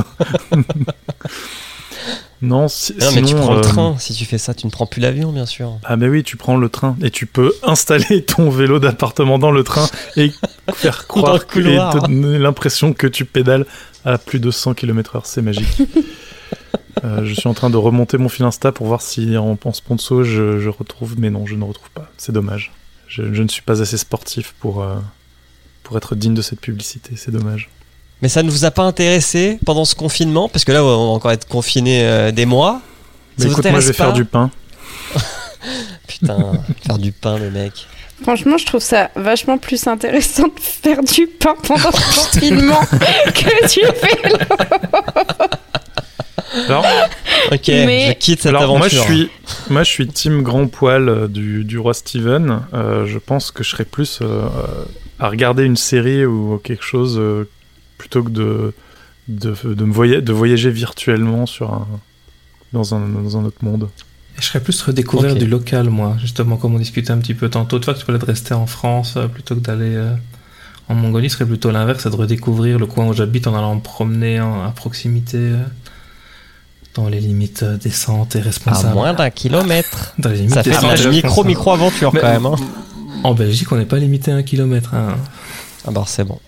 non, 2.42 2.68
si- 2.68 2.94
Non, 2.98 3.06
mais 3.14 3.22
tu 3.22 3.34
prends 3.34 3.52
le 3.52 3.58
euh, 3.58 3.62
train. 3.62 3.96
Si 3.98 4.14
tu 4.14 4.24
fais 4.24 4.38
ça, 4.38 4.54
tu 4.54 4.66
ne 4.66 4.70
prends 4.70 4.86
plus 4.86 5.00
l'avion, 5.02 5.30
bien 5.32 5.46
sûr. 5.46 5.72
ah 5.84 5.96
mais 5.96 6.08
oui, 6.08 6.22
tu 6.22 6.36
prends 6.36 6.56
le 6.56 6.68
train 6.70 6.96
et 7.02 7.10
tu 7.10 7.26
peux 7.26 7.52
installer 7.62 8.22
ton 8.24 8.48
vélo 8.50 8.78
d'appartement 8.78 9.38
dans 9.38 9.50
le 9.50 9.62
train 9.62 9.86
et 10.16 10.32
faire 10.74 11.06
croire 11.06 11.36
et 11.36 11.38
te 11.40 12.06
donner 12.06 12.38
l'impression 12.38 12.92
que 12.94 13.06
tu 13.06 13.24
pédales 13.26 13.66
à 14.06 14.16
plus 14.16 14.38
de 14.40 14.50
100 14.50 14.72
km/h. 14.74 15.20
C'est 15.24 15.42
magique. 15.42 15.82
Euh, 17.04 17.24
je 17.24 17.34
suis 17.34 17.48
en 17.48 17.54
train 17.54 17.70
de 17.70 17.76
remonter 17.76 18.18
mon 18.18 18.28
fil 18.28 18.44
Insta 18.44 18.72
pour 18.72 18.86
voir 18.86 19.02
si 19.02 19.36
en, 19.36 19.58
en 19.62 19.72
sponsor 19.72 20.24
je, 20.24 20.58
je 20.58 20.68
retrouve, 20.68 21.14
mais 21.18 21.30
non, 21.30 21.46
je 21.46 21.54
ne 21.54 21.64
retrouve 21.64 21.90
pas. 21.90 22.10
C'est 22.16 22.32
dommage. 22.32 22.72
Je, 23.08 23.32
je 23.32 23.42
ne 23.42 23.48
suis 23.48 23.62
pas 23.62 23.80
assez 23.82 23.96
sportif 23.96 24.54
pour, 24.60 24.82
euh, 24.82 24.96
pour 25.82 25.96
être 25.96 26.14
digne 26.14 26.34
de 26.34 26.42
cette 26.42 26.60
publicité. 26.60 27.12
C'est 27.16 27.30
dommage. 27.30 27.68
Mais 28.22 28.28
ça 28.28 28.42
ne 28.42 28.50
vous 28.50 28.64
a 28.64 28.70
pas 28.70 28.82
intéressé 28.82 29.58
pendant 29.64 29.84
ce 29.84 29.94
confinement? 29.94 30.48
Parce 30.48 30.64
que 30.64 30.72
là, 30.72 30.84
on 30.84 30.88
va 30.88 30.94
encore 30.94 31.30
être 31.32 31.48
confiné 31.48 32.04
euh, 32.04 32.30
des 32.32 32.46
mois. 32.46 32.80
Mais 33.38 33.44
Ça 33.44 33.48
vous 33.48 33.54
écoute, 33.54 33.70
moi 33.70 33.80
je 33.80 33.86
vais 33.88 33.92
faire 33.92 34.12
du 34.12 34.24
pain. 34.24 34.50
Putain, 36.06 36.52
faire 36.86 36.98
du 36.98 37.12
pain, 37.12 37.38
le 37.38 37.50
mec. 37.50 37.86
Franchement, 38.22 38.58
je 38.58 38.66
trouve 38.66 38.82
ça 38.82 39.10
vachement 39.16 39.56
plus 39.56 39.86
intéressant 39.86 40.42
de 40.48 40.52
faire 40.60 41.02
du 41.02 41.26
pain 41.26 41.54
pendant 41.62 41.88
le 41.88 42.14
confinement 42.32 42.80
que 43.34 43.68
du 43.72 43.80
vélo. 43.80 44.36
Alors, 46.54 46.84
Ok, 47.52 47.68
Mais- 47.68 48.08
je 48.08 48.12
quitte 48.18 48.40
cette 48.42 48.50
Alors, 48.50 48.62
aventure. 48.62 48.78
moi 48.78 48.88
je 48.88 48.98
suis, 49.00 49.30
moi 49.70 49.82
je 49.82 49.88
suis 49.90 50.06
team 50.08 50.42
grand 50.42 50.66
poil 50.66 51.08
euh, 51.08 51.28
du, 51.28 51.64
du 51.64 51.78
roi 51.78 51.94
Steven. 51.94 52.60
Euh, 52.74 53.06
je 53.06 53.18
pense 53.18 53.50
que 53.50 53.62
je 53.64 53.70
serais 53.70 53.84
plus 53.84 54.18
euh, 54.22 54.48
à 55.18 55.28
regarder 55.28 55.64
une 55.64 55.76
série 55.76 56.24
ou 56.26 56.60
quelque 56.62 56.84
chose 56.84 57.16
euh, 57.18 57.48
plutôt 57.98 58.22
que 58.22 58.30
de 58.30 58.72
de, 59.28 59.54
de 59.64 59.84
me 59.84 59.92
voya- 59.92 60.20
de 60.20 60.32
voyager 60.32 60.70
virtuellement 60.70 61.46
sur 61.46 61.72
un 61.72 61.86
dans 62.72 62.94
un 62.94 63.00
dans 63.08 63.36
un 63.38 63.44
autre 63.44 63.62
monde. 63.64 63.88
Et 64.38 64.42
je 64.42 64.46
serais 64.46 64.60
plus 64.62 64.80
redécouvrir 64.82 65.34
du 65.34 65.46
local, 65.46 65.90
moi, 65.90 66.16
justement, 66.20 66.56
comme 66.56 66.74
on 66.74 66.78
discutait 66.78 67.10
un 67.10 67.18
petit 67.18 67.34
peu 67.34 67.48
tantôt. 67.48 67.78
Tu 67.78 67.84
vois, 67.86 67.94
que 67.94 67.98
tu 68.00 68.06
parlais 68.06 68.20
de 68.20 68.24
rester 68.24 68.54
en 68.54 68.66
France 68.66 69.18
plutôt 69.32 69.54
que 69.56 69.60
d'aller 69.60 69.94
euh, 69.96 70.12
en 70.88 70.94
Mongolie, 70.94 71.28
ce 71.30 71.36
serait 71.36 71.46
plutôt 71.46 71.70
l'inverse, 71.70 72.02
c'est 72.02 72.10
de 72.10 72.16
redécouvrir 72.16 72.78
le 72.78 72.86
coin 72.86 73.06
où 73.06 73.12
j'habite 73.12 73.46
en 73.46 73.54
allant 73.56 73.74
me 73.76 73.80
promener 73.80 74.40
en- 74.40 74.62
à 74.64 74.70
proximité 74.70 75.36
euh, 75.38 75.58
dans 76.94 77.08
les 77.08 77.20
limites 77.20 77.62
euh, 77.62 77.76
décentes 77.76 78.36
et 78.36 78.40
à 78.40 78.42
responsables. 78.42 78.94
moins 78.94 79.14
d'un 79.14 79.30
kilomètre. 79.30 80.14
Dans 80.18 80.30
les 80.30 80.36
limites 80.38 80.54
Ça 80.54 80.62
fait 80.62 80.70
décentes 80.70 80.96
de 80.96 81.00
et 81.00 81.04
la 81.04 81.10
micro 81.10 81.28
responsables. 81.42 81.48
micro 81.48 81.70
aventure 81.72 82.10
Mais- 82.14 82.20
quand 82.20 82.30
même. 82.30 82.46
Hein. 82.46 82.56
En 83.22 83.34
Belgique, 83.34 83.70
on 83.72 83.76
n'est 83.76 83.84
pas 83.84 83.98
limité 83.98 84.32
à 84.32 84.36
un 84.36 84.42
kilomètre. 84.42 84.94
hein. 84.94 85.16
Ah 85.86 85.90
bah 85.92 86.04
c'est 86.06 86.24
bon. 86.24 86.38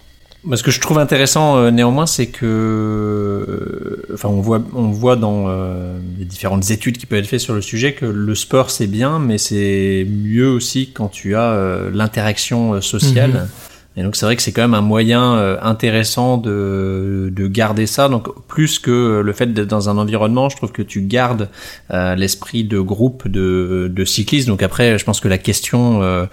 Moi, 0.44 0.56
ce 0.56 0.62
que 0.64 0.72
je 0.72 0.80
trouve 0.80 0.98
intéressant 0.98 1.56
euh, 1.56 1.70
néanmoins, 1.70 2.06
c'est 2.06 2.26
que, 2.26 2.44
euh, 2.46 4.02
enfin, 4.14 4.28
on 4.28 4.40
voit, 4.40 4.60
on 4.74 4.90
voit 4.90 5.16
dans 5.16 5.44
euh, 5.48 5.98
les 6.18 6.24
différentes 6.24 6.70
études 6.70 6.98
qui 6.98 7.06
peuvent 7.06 7.20
être 7.20 7.26
faites 7.28 7.40
sur 7.40 7.54
le 7.54 7.62
sujet 7.62 7.92
que 7.92 8.06
le 8.06 8.34
sport 8.34 8.70
c'est 8.70 8.86
bien, 8.88 9.18
mais 9.20 9.38
c'est 9.38 10.04
mieux 10.08 10.48
aussi 10.48 10.90
quand 10.92 11.08
tu 11.08 11.36
as 11.36 11.52
euh, 11.52 11.90
l'interaction 11.94 12.80
sociale. 12.80 13.30
Mhm. 13.30 13.48
Et 13.96 14.02
donc 14.02 14.16
c'est 14.16 14.24
vrai 14.24 14.36
que 14.36 14.42
c'est 14.42 14.52
quand 14.52 14.62
même 14.62 14.74
un 14.74 14.80
moyen 14.80 15.34
euh, 15.34 15.58
intéressant 15.60 16.38
de, 16.38 17.30
de 17.30 17.46
garder 17.46 17.86
ça. 17.86 18.08
Donc 18.08 18.28
plus 18.46 18.78
que 18.78 19.20
le 19.20 19.32
fait 19.34 19.52
d'être 19.52 19.68
dans 19.68 19.90
un 19.90 19.98
environnement, 19.98 20.48
je 20.48 20.56
trouve 20.56 20.72
que 20.72 20.80
tu 20.82 21.02
gardes 21.02 21.50
euh, 21.92 22.14
l'esprit 22.14 22.64
de 22.64 22.80
groupe 22.80 23.28
de, 23.28 23.92
de 23.94 24.04
cyclistes. 24.04 24.48
Donc 24.48 24.62
après, 24.62 24.98
je 24.98 25.04
pense 25.04 25.20
que 25.20 25.28
la 25.28 25.36
question, 25.36 26.02
euh, 26.02 26.24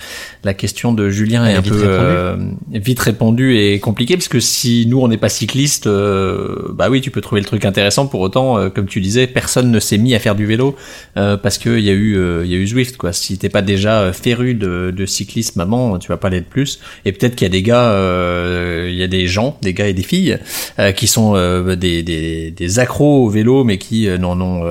la 0.45 0.53
question 0.53 0.93
de 0.93 1.10
Julien 1.10 1.45
est 1.45 1.49
Elle 1.49 1.55
est 1.55 1.57
un 1.57 1.62
vite 1.62 1.74
peu 1.74 1.80
répondue. 1.82 1.97
euh, 1.99 2.36
vite 2.72 2.99
répondue 2.99 3.57
et 3.57 3.80
compliquée 3.80 4.16
parce 4.16 4.30
que 4.30 4.39
si 4.39 4.86
nous 4.88 5.01
on 5.01 5.10
n'est 5.10 5.18
pas 5.18 5.30
cycliste, 5.30 5.86
euh, 5.88 6.70
bah 6.74 6.88
oui, 6.89 7.01
tu 7.01 7.12
peux 7.12 7.22
trouver 7.22 7.41
le 7.41 7.47
truc 7.47 7.66
intéressant. 7.66 8.07
Pour 8.07 8.22
autant, 8.22 8.57
euh, 8.57 8.70
comme 8.70 8.86
tu 8.86 9.01
disais, 9.01 9.28
personne 9.28 9.70
ne 9.70 9.80
s'est 9.82 9.97
mis 9.97 10.16
à 10.16 10.20
faire 10.20 10.36
du 10.36 10.45
vélo 10.45 10.78
euh, 11.18 11.36
parce 11.36 11.57
que 11.57 11.78
il 11.78 11.84
y 11.84 11.89
a 11.89 11.93
eu, 11.93 12.16
euh, 12.16 12.43
il 12.45 12.51
y 12.51 12.55
a 12.55 12.57
eu 12.57 12.68
Zwift 12.68 12.95
quoi. 12.95 13.12
Si 13.12 13.38
t'es 13.38 13.49
pas 13.49 13.62
déjà 13.62 14.14
féru 14.14 14.53
de, 14.53 14.93
de 14.95 15.05
cyclisme 15.05 15.60
avant, 15.60 15.97
tu 15.99 16.07
vas 16.07 16.18
pas 16.18 16.30
l'être 16.30 16.47
plus. 16.47 16.80
Et 17.03 17.12
peut-être 17.12 17.36
qu'il 17.36 17.48
des 17.49 17.61
gars, 17.61 17.91
euh, 17.91 18.87
il 18.89 18.97
y 18.97 19.03
a 19.03 19.07
des 19.07 19.27
gens, 19.27 19.57
des 19.61 19.73
gars 19.73 19.87
et 19.87 19.93
des 19.93 20.03
filles 20.03 20.37
euh, 20.79 20.91
qui 20.91 21.07
sont 21.07 21.33
euh, 21.35 21.75
des, 21.75 22.03
des, 22.03 22.51
des 22.51 22.79
accros 22.79 23.25
au 23.25 23.29
vélo, 23.29 23.63
mais 23.63 23.77
qui 23.77 24.07
n'en 24.19 24.39
ont 24.39 24.69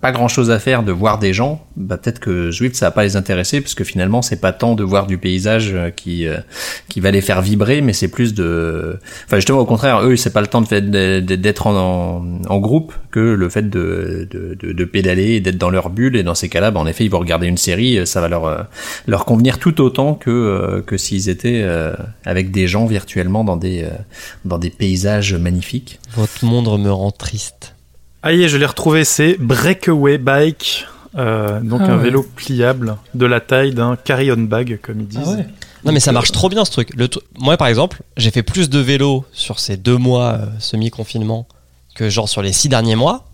pas 0.00 0.12
grand 0.12 0.28
chose 0.28 0.50
à 0.50 0.58
faire 0.58 0.82
de 0.82 0.92
voir 0.92 1.18
des 1.18 1.32
gens. 1.32 1.64
Bah, 1.76 1.96
peut-être 1.96 2.18
que 2.20 2.50
Zwift 2.50 2.74
ça 2.74 2.86
va 2.86 2.90
pas 2.90 3.04
les 3.04 3.16
intéresser, 3.16 3.60
parce 3.60 3.74
que 3.74 3.84
finalement 3.84 4.22
c'est 4.22 4.40
pas 4.40 4.52
tant 4.52 4.74
de 4.74 4.82
voir 4.82 5.06
du 5.06 5.18
paysage 5.18 5.76
qui 5.96 6.26
qui 6.88 7.00
va 7.00 7.10
les 7.10 7.20
faire 7.20 7.42
vibrer, 7.42 7.80
mais 7.80 7.92
c'est 7.92 8.08
plus 8.08 8.34
de, 8.34 8.98
enfin 9.26 9.36
justement 9.36 9.60
au 9.60 9.66
contraire, 9.66 10.02
eux 10.02 10.16
c'est 10.16 10.32
pas 10.32 10.40
le 10.40 10.46
temps 10.46 10.60
de 10.60 10.80
de- 11.20 11.36
d'être 11.36 11.66
en, 11.66 12.24
en, 12.48 12.58
groupe 12.58 12.92
que 13.10 13.20
le 13.20 13.48
fait 13.48 13.68
de 13.68 14.28
de, 14.30 14.56
de, 14.72 14.84
pédaler 14.84 15.40
d'être 15.40 15.58
dans 15.58 15.70
leur 15.70 15.90
bulle. 15.90 16.16
Et 16.16 16.22
dans 16.22 16.34
ces 16.34 16.48
cas-là, 16.48 16.70
bah, 16.70 16.80
en 16.80 16.86
effet, 16.86 17.04
ils 17.04 17.10
vont 17.10 17.18
regarder 17.18 17.46
une 17.46 17.56
série, 17.56 18.06
ça 18.06 18.20
va 18.20 18.28
leur 18.28 18.66
leur 19.06 19.24
convenir 19.24 19.58
tout 19.58 19.80
autant 19.80 20.14
que 20.14 20.82
que 20.86 20.96
s'ils 20.96 21.28
étaient 21.28 21.62
euh, 21.62 21.92
avec 22.24 22.50
des 22.50 22.68
gens 22.68 22.86
virtuellement 22.86 23.44
dans 23.44 23.56
des 23.56 23.84
euh, 23.84 23.90
dans 24.44 24.58
des 24.58 24.70
paysages 24.70 25.34
magnifiques. 25.34 25.98
Votre 26.14 26.44
monde 26.44 26.80
me 26.80 26.92
rend 26.92 27.10
triste. 27.10 27.74
Ah 28.22 28.32
y 28.32 28.42
est, 28.42 28.48
je 28.48 28.56
l'ai 28.56 28.66
retrouvé, 28.66 29.04
c'est 29.04 29.36
Breakaway 29.38 30.18
Bike. 30.18 30.86
Euh, 31.16 31.60
donc 31.60 31.80
Ah 31.84 31.92
un 31.92 31.96
ouais. 31.96 32.04
vélo 32.04 32.22
pliable 32.22 32.96
de 33.14 33.24
la 33.26 33.40
taille 33.40 33.72
d'un 33.72 33.96
carry-on 33.96 34.36
bag, 34.42 34.78
comme 34.82 35.00
ils 35.00 35.08
disent. 35.08 35.44
Non 35.84 35.92
mais 35.92 36.00
ça 36.00 36.12
marche 36.12 36.32
trop 36.32 36.48
bien 36.48 36.64
ce 36.64 36.70
truc. 36.70 36.90
Le 36.96 37.08
Moi 37.38 37.56
par 37.56 37.68
exemple, 37.68 38.02
j'ai 38.16 38.30
fait 38.30 38.42
plus 38.42 38.68
de 38.68 38.78
vélo 38.78 39.24
sur 39.32 39.58
ces 39.58 39.76
deux 39.76 39.96
mois 39.96 40.32
euh, 40.34 40.46
semi-confinement 40.58 41.46
que 41.94 42.10
genre 42.10 42.28
sur 42.28 42.42
les 42.42 42.52
six 42.52 42.68
derniers 42.68 42.96
mois. 42.96 43.28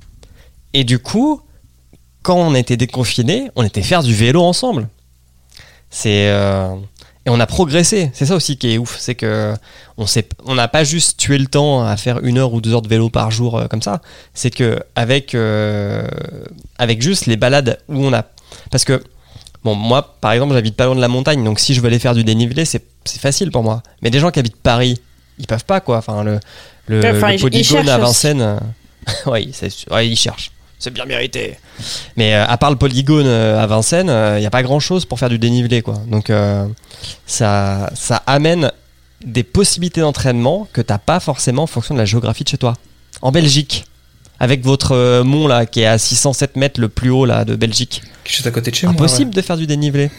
Et 0.72 0.84
du 0.84 0.98
coup, 0.98 1.40
quand 2.22 2.36
on 2.36 2.54
était 2.54 2.76
déconfinés, 2.76 3.50
on 3.56 3.62
était 3.62 3.82
faire 3.82 4.02
du 4.02 4.14
vélo 4.14 4.42
ensemble. 4.42 4.88
C'est 5.90 6.28
euh, 6.28 6.74
et 7.26 7.30
on 7.30 7.40
a 7.40 7.46
progressé. 7.46 8.10
C'est 8.12 8.26
ça 8.26 8.36
aussi 8.36 8.56
qui 8.56 8.72
est 8.72 8.78
ouf, 8.78 8.96
c'est 8.98 9.14
que 9.14 9.54
on 9.96 10.06
s'est, 10.06 10.28
on 10.44 10.54
n'a 10.54 10.68
pas 10.68 10.84
juste 10.84 11.18
tué 11.18 11.38
le 11.38 11.46
temps 11.46 11.84
à 11.84 11.96
faire 11.96 12.22
une 12.22 12.38
heure 12.38 12.52
ou 12.52 12.60
deux 12.60 12.74
heures 12.74 12.82
de 12.82 12.88
vélo 12.88 13.08
par 13.08 13.30
jour 13.30 13.58
euh, 13.58 13.66
comme 13.66 13.82
ça. 13.82 14.00
C'est 14.34 14.50
que 14.50 14.80
avec 14.94 15.34
euh, 15.34 16.06
avec 16.78 17.00
juste 17.00 17.26
les 17.26 17.36
balades 17.36 17.78
où 17.88 18.04
on 18.04 18.12
a, 18.12 18.24
parce 18.70 18.84
que 18.84 19.02
Bon, 19.64 19.74
moi, 19.74 20.16
par 20.20 20.32
exemple, 20.32 20.52
j'habite 20.52 20.76
pas 20.76 20.84
loin 20.84 20.94
de 20.94 21.00
la 21.00 21.08
montagne, 21.08 21.42
donc 21.42 21.58
si 21.58 21.72
je 21.72 21.80
veux 21.80 21.86
aller 21.86 21.98
faire 21.98 22.14
du 22.14 22.22
dénivelé, 22.22 22.66
c'est 22.66 22.84
c'est 23.06 23.20
facile 23.20 23.50
pour 23.50 23.62
moi. 23.62 23.82
Mais 24.02 24.10
des 24.10 24.18
gens 24.20 24.30
qui 24.30 24.38
habitent 24.38 24.56
Paris, 24.56 25.00
ils 25.38 25.46
peuvent 25.46 25.64
pas, 25.64 25.80
quoi. 25.80 25.96
Enfin, 25.96 26.22
le, 26.22 26.38
le, 26.86 26.98
Enfin, 26.98 27.32
le 27.32 27.38
polygone 27.38 27.88
à. 27.88 27.96
Vincennes, 27.96 28.60
sûr. 29.70 29.92
Ouais, 29.92 30.06
ils 30.06 30.16
cherchent. 30.16 30.50
C'est 30.84 30.92
bien 30.92 31.06
mérité. 31.06 31.56
Mais 32.18 32.34
euh, 32.34 32.44
à 32.46 32.58
part 32.58 32.70
le 32.70 32.76
polygone 32.76 33.26
euh, 33.26 33.58
à 33.58 33.66
Vincennes, 33.66 34.12
il 34.36 34.40
n'y 34.40 34.46
a 34.46 34.50
pas 34.50 34.62
grand 34.62 34.80
chose 34.80 35.06
pour 35.06 35.18
faire 35.18 35.30
du 35.30 35.38
dénivelé, 35.38 35.80
quoi. 35.80 35.94
Donc, 36.08 36.28
euh, 36.28 36.66
ça, 37.24 37.90
ça 37.94 38.22
amène 38.26 38.70
des 39.24 39.44
possibilités 39.44 40.02
d'entraînement 40.02 40.68
que 40.74 40.82
t'as 40.82 40.98
pas 40.98 41.20
forcément 41.20 41.62
en 41.62 41.66
fonction 41.66 41.94
de 41.94 42.00
la 42.00 42.04
géographie 42.04 42.44
de 42.44 42.50
chez 42.50 42.58
toi. 42.58 42.74
En 43.22 43.32
Belgique, 43.32 43.86
avec 44.38 44.62
votre 44.62 44.92
euh, 44.92 45.24
mont 45.24 45.46
là 45.46 45.64
qui 45.64 45.80
est 45.80 45.86
à 45.86 45.96
607 45.96 46.56
mètres 46.56 46.78
le 46.78 46.90
plus 46.90 47.08
haut 47.08 47.24
là 47.24 47.46
de 47.46 47.56
Belgique. 47.56 48.02
Juste 48.26 48.46
à 48.46 48.50
côté 48.50 48.70
de 48.70 48.76
chez 48.76 48.86
moi. 48.86 48.94
Impossible 48.94 49.30
de 49.32 49.40
faire 49.40 49.56
du 49.56 49.66
dénivelé. 49.66 50.10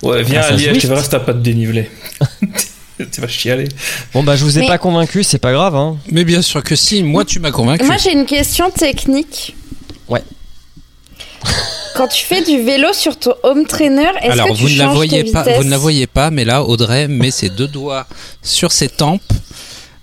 Ouais, 0.00 0.22
viens 0.22 0.42
à 0.42 0.44
à 0.44 0.50
Liège, 0.52 0.78
tu 0.78 0.86
verras 0.86 1.02
si 1.02 1.08
t'as 1.08 1.18
pas 1.18 1.32
de 1.32 1.40
dénivelé. 1.40 1.90
tu 3.12 3.20
vas 3.20 3.28
chialer. 3.28 3.68
Bon 4.12 4.22
bah 4.22 4.36
je 4.36 4.44
vous 4.44 4.56
ai 4.58 4.62
Mais- 4.62 4.66
pas 4.68 4.78
convaincu, 4.78 5.24
c'est 5.24 5.38
pas 5.38 5.52
grave 5.52 5.74
hein. 5.76 5.96
Mais 6.10 6.24
bien 6.24 6.42
sûr 6.42 6.62
que 6.62 6.76
si, 6.76 7.02
moi 7.02 7.24
tu 7.24 7.40
m'as 7.40 7.50
convaincu. 7.50 7.84
Moi, 7.84 7.96
j'ai 7.96 8.12
une 8.12 8.26
question 8.26 8.70
technique. 8.70 9.54
Ouais. 10.08 10.22
Quand 11.96 12.08
tu 12.08 12.24
fais 12.24 12.42
du 12.42 12.62
vélo 12.62 12.92
sur 12.92 13.16
ton 13.18 13.34
home 13.44 13.66
trainer, 13.66 14.08
est-ce 14.20 14.32
Alors 14.32 14.48
que 14.48 14.52
tu 14.54 14.62
vous 14.62 14.68
ne 14.70 14.78
la 14.78 14.84
changes 14.86 14.94
voyez 14.96 15.24
tes 15.24 15.30
pas, 15.32 15.42
vitesses 15.42 15.58
vous 15.58 15.64
ne 15.64 15.70
la 15.70 15.78
voyez 15.78 16.06
pas, 16.08 16.30
mais 16.30 16.44
là 16.44 16.64
Audrey 16.64 17.06
met 17.06 17.30
ses 17.30 17.50
deux 17.50 17.68
doigts 17.68 18.06
sur 18.42 18.72
ses 18.72 18.88
tempes. 18.88 19.22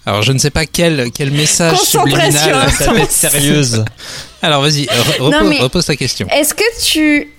Alors 0.06 0.22
je 0.24 0.32
ne 0.32 0.40
sais 0.40 0.50
pas 0.52 0.66
quel 0.66 1.12
quel 1.14 1.32
message 1.32 1.78
Concentration 1.78 2.32
subliminal. 2.32 2.72
Ça 2.72 2.94
va 2.94 3.00
être 3.02 3.12
sérieuse. 3.12 3.84
Alors 4.42 4.62
vas-y, 4.62 4.86
re- 4.86 5.20
Non, 5.20 5.26
repose, 5.28 5.50
mais- 5.50 5.60
repose 5.60 5.86
ta 5.86 5.96
question. 5.96 6.28
Est-ce 6.30 6.54
que 6.54 6.64
tu. 6.84 7.30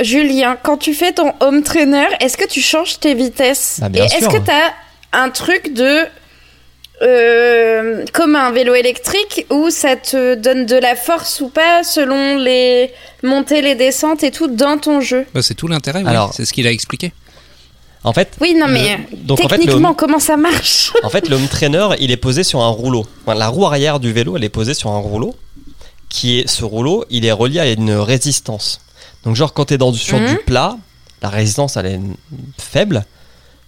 Julien, 0.00 0.56
quand 0.62 0.76
tu 0.76 0.94
fais 0.94 1.12
ton 1.12 1.32
home 1.40 1.62
trainer, 1.62 2.06
est-ce 2.20 2.36
que 2.36 2.46
tu 2.46 2.60
changes 2.60 2.98
tes 3.00 3.14
vitesses 3.14 3.78
Bah, 3.80 3.88
bien 3.88 4.04
Et 4.04 4.06
est-ce 4.06 4.28
que 4.28 4.38
tu 4.44 4.50
as 4.50 4.72
un 5.12 5.30
truc 5.30 5.72
de. 5.74 6.00
euh, 7.02 8.04
comme 8.12 8.34
un 8.36 8.50
vélo 8.50 8.74
électrique 8.74 9.46
où 9.50 9.70
ça 9.70 9.96
te 9.96 10.34
donne 10.34 10.66
de 10.66 10.76
la 10.76 10.96
force 10.96 11.40
ou 11.40 11.48
pas 11.48 11.84
selon 11.84 12.36
les 12.36 12.90
montées, 13.22 13.62
les 13.62 13.74
descentes 13.76 14.22
et 14.24 14.30
tout 14.30 14.48
dans 14.48 14.78
ton 14.78 15.00
jeu? 15.00 15.26
Bah, 15.34 15.42
c'est 15.42 15.54
tout 15.54 15.68
l'intérêt, 15.68 16.00
oui. 16.02 16.08
Alors- 16.08 16.32
c'est 16.34 16.44
ce 16.44 16.52
qu'il 16.52 16.66
a 16.66 16.70
expliqué. 16.72 17.12
En 18.04 18.12
fait, 18.12 18.30
Oui, 18.40 18.54
non, 18.54 18.66
mais 18.68 18.96
Le- 19.10 19.16
donc, 19.18 19.40
en 19.40 19.48
fait, 19.48 19.56
le- 19.56 19.64
techniquement, 19.64 19.92
comment 19.94 20.20
ça 20.20 20.36
marche? 20.36 20.92
En 21.02 21.10
fait 21.10 21.28
le 21.28 21.34
home 21.36 21.48
trainer, 21.48 21.88
il 21.98 22.10
est 22.12 22.16
posé 22.16 22.44
sur 22.44 22.60
un 22.62 22.68
rouleau. 22.68 23.04
Enfin, 23.26 23.36
la 23.36 23.48
roue 23.48 23.66
arrière 23.66 23.98
du 24.00 24.12
vélo, 24.12 24.36
elle 24.36 24.44
est 24.44 24.48
posée 24.48 24.74
sur 24.74 24.90
un 24.90 24.98
rouleau 25.00 25.34
qui 26.08 26.38
est 26.38 26.48
ce 26.48 26.64
rouleau, 26.64 27.04
il 27.10 27.26
est 27.26 27.32
relié 27.32 27.58
à 27.60 27.66
une 27.70 27.90
résistance. 27.92 28.80
Donc 29.24 29.36
genre 29.36 29.52
quand 29.52 29.66
tu 29.66 29.74
es 29.74 29.78
dans 29.78 29.92
sur 29.92 30.18
Mhm. 30.20 30.28
du 30.28 30.36
plat, 30.38 30.76
la 31.22 31.28
résistance 31.28 31.76
elle 31.76 31.86
est 31.86 32.00
faible. 32.58 33.04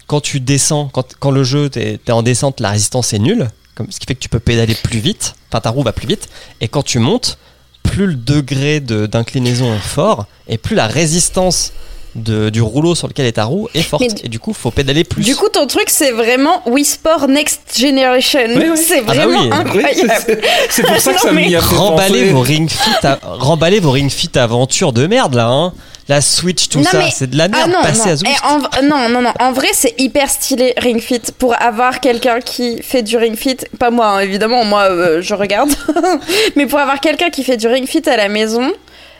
Quand 0.06 0.20
tu 0.20 0.40
descends, 0.40 0.88
quand, 0.88 1.14
quand 1.18 1.30
le 1.30 1.44
jeu 1.44 1.68
t'es 1.70 2.00
es 2.04 2.10
en 2.12 2.22
descente, 2.22 2.60
la 2.60 2.70
résistance 2.70 3.12
est 3.12 3.18
nulle, 3.18 3.48
comme, 3.74 3.90
ce 3.90 3.98
qui 4.00 4.06
fait 4.06 4.14
que 4.14 4.20
tu 4.20 4.28
peux 4.28 4.40
pédaler 4.40 4.74
plus 4.74 4.98
vite. 4.98 5.34
Enfin 5.48 5.60
ta 5.60 5.70
roue 5.70 5.82
va 5.82 5.92
plus 5.92 6.06
vite. 6.08 6.28
Et 6.60 6.68
quand 6.68 6.82
tu 6.82 6.98
montes, 6.98 7.38
plus 7.82 8.06
le 8.06 8.14
degré 8.14 8.80
de- 8.80 9.06
d'inclinaison 9.06 9.74
est 9.74 9.78
fort 9.78 10.26
et 10.48 10.58
plus 10.58 10.76
la 10.76 10.86
résistance 10.86 11.72
de- 12.14 12.50
du 12.50 12.60
rouleau 12.62 12.94
sur 12.94 13.06
lequel 13.08 13.26
est 13.26 13.32
ta 13.32 13.44
roue 13.44 13.68
est 13.74 13.82
forte. 13.82 14.02
Mais 14.02 14.08
et 14.24 14.28
du 14.28 14.38
coup, 14.38 14.52
faut 14.52 14.70
pédaler 14.70 15.04
plus. 15.04 15.22
Du 15.22 15.36
coup, 15.36 15.48
ton 15.48 15.66
truc, 15.66 15.88
c'est 15.88 16.10
vraiment 16.10 16.62
Wii 16.66 16.84
Sport 16.84 17.28
Next 17.28 17.78
Generation. 17.78 18.40
Oui, 18.56 18.64
oui. 18.70 18.76
C'est 18.76 18.98
Ah 18.98 19.02
bah 19.06 19.14
vraiment 19.14 19.40
oui. 19.42 19.48
Oui, 19.50 19.52
incroyable. 19.56 20.12
c'est- 20.26 20.40
c'est 20.70 20.82
pour 20.86 20.96
ça 20.98 21.12
que 21.12 21.16
Non, 21.18 21.22
ça 21.22 21.32
m'y 21.32 21.54
a 21.54 21.60
fait 21.60 21.74
Remballez 21.76 22.30
vos 22.30 22.40
ring 22.40 22.68
fit, 22.70 23.06
à- 23.06 23.18
remballez 23.22 23.80
vos 23.80 23.90
ring 23.92 24.10
fit 24.10 24.30
aventures 24.36 24.92
de 24.92 25.06
merde 25.06 25.34
là, 25.34 25.46
hein. 25.46 25.72
La 26.08 26.20
Switch, 26.20 26.68
tout 26.68 26.78
Non, 26.78 26.84
ça, 26.90 26.98
mais- 26.98 27.10
c'est 27.14 27.30
de 27.30 27.36
la 27.38 27.44
Ah 27.44 27.48
merde. 27.48 27.70
non, 27.70 27.82
Passez 27.82 28.08
non. 28.24 28.30
à. 28.30 28.60
Eh, 28.72 28.82
en 28.82 28.82
non, 28.82 29.08
non, 29.08 29.22
non. 29.22 29.32
En 29.38 29.52
vrai, 29.52 29.68
c'est 29.72 29.94
hyper 29.96 30.28
stylé 30.28 30.74
Ring 30.76 31.00
Fit 31.00 31.20
pour 31.38 31.54
avoir 31.62 32.00
quelqu'un 32.00 32.40
qui 32.40 32.82
fait 32.82 33.04
du 33.04 33.16
Ring 33.16 33.36
Fit. 33.36 33.58
Pas 33.78 33.90
moi, 33.90 34.06
hein, 34.08 34.18
évidemment. 34.20 34.64
Moi, 34.64 34.82
euh, 34.90 35.22
je 35.22 35.34
regarde. 35.34 35.70
Mais 36.56 36.66
pour 36.66 36.80
avoir 36.80 36.98
quelqu'un 36.98 37.30
qui 37.30 37.44
fait 37.44 37.56
du 37.56 37.68
Ring 37.68 37.86
Fit 37.86 38.08
à 38.08 38.16
la 38.16 38.28
maison, 38.28 38.72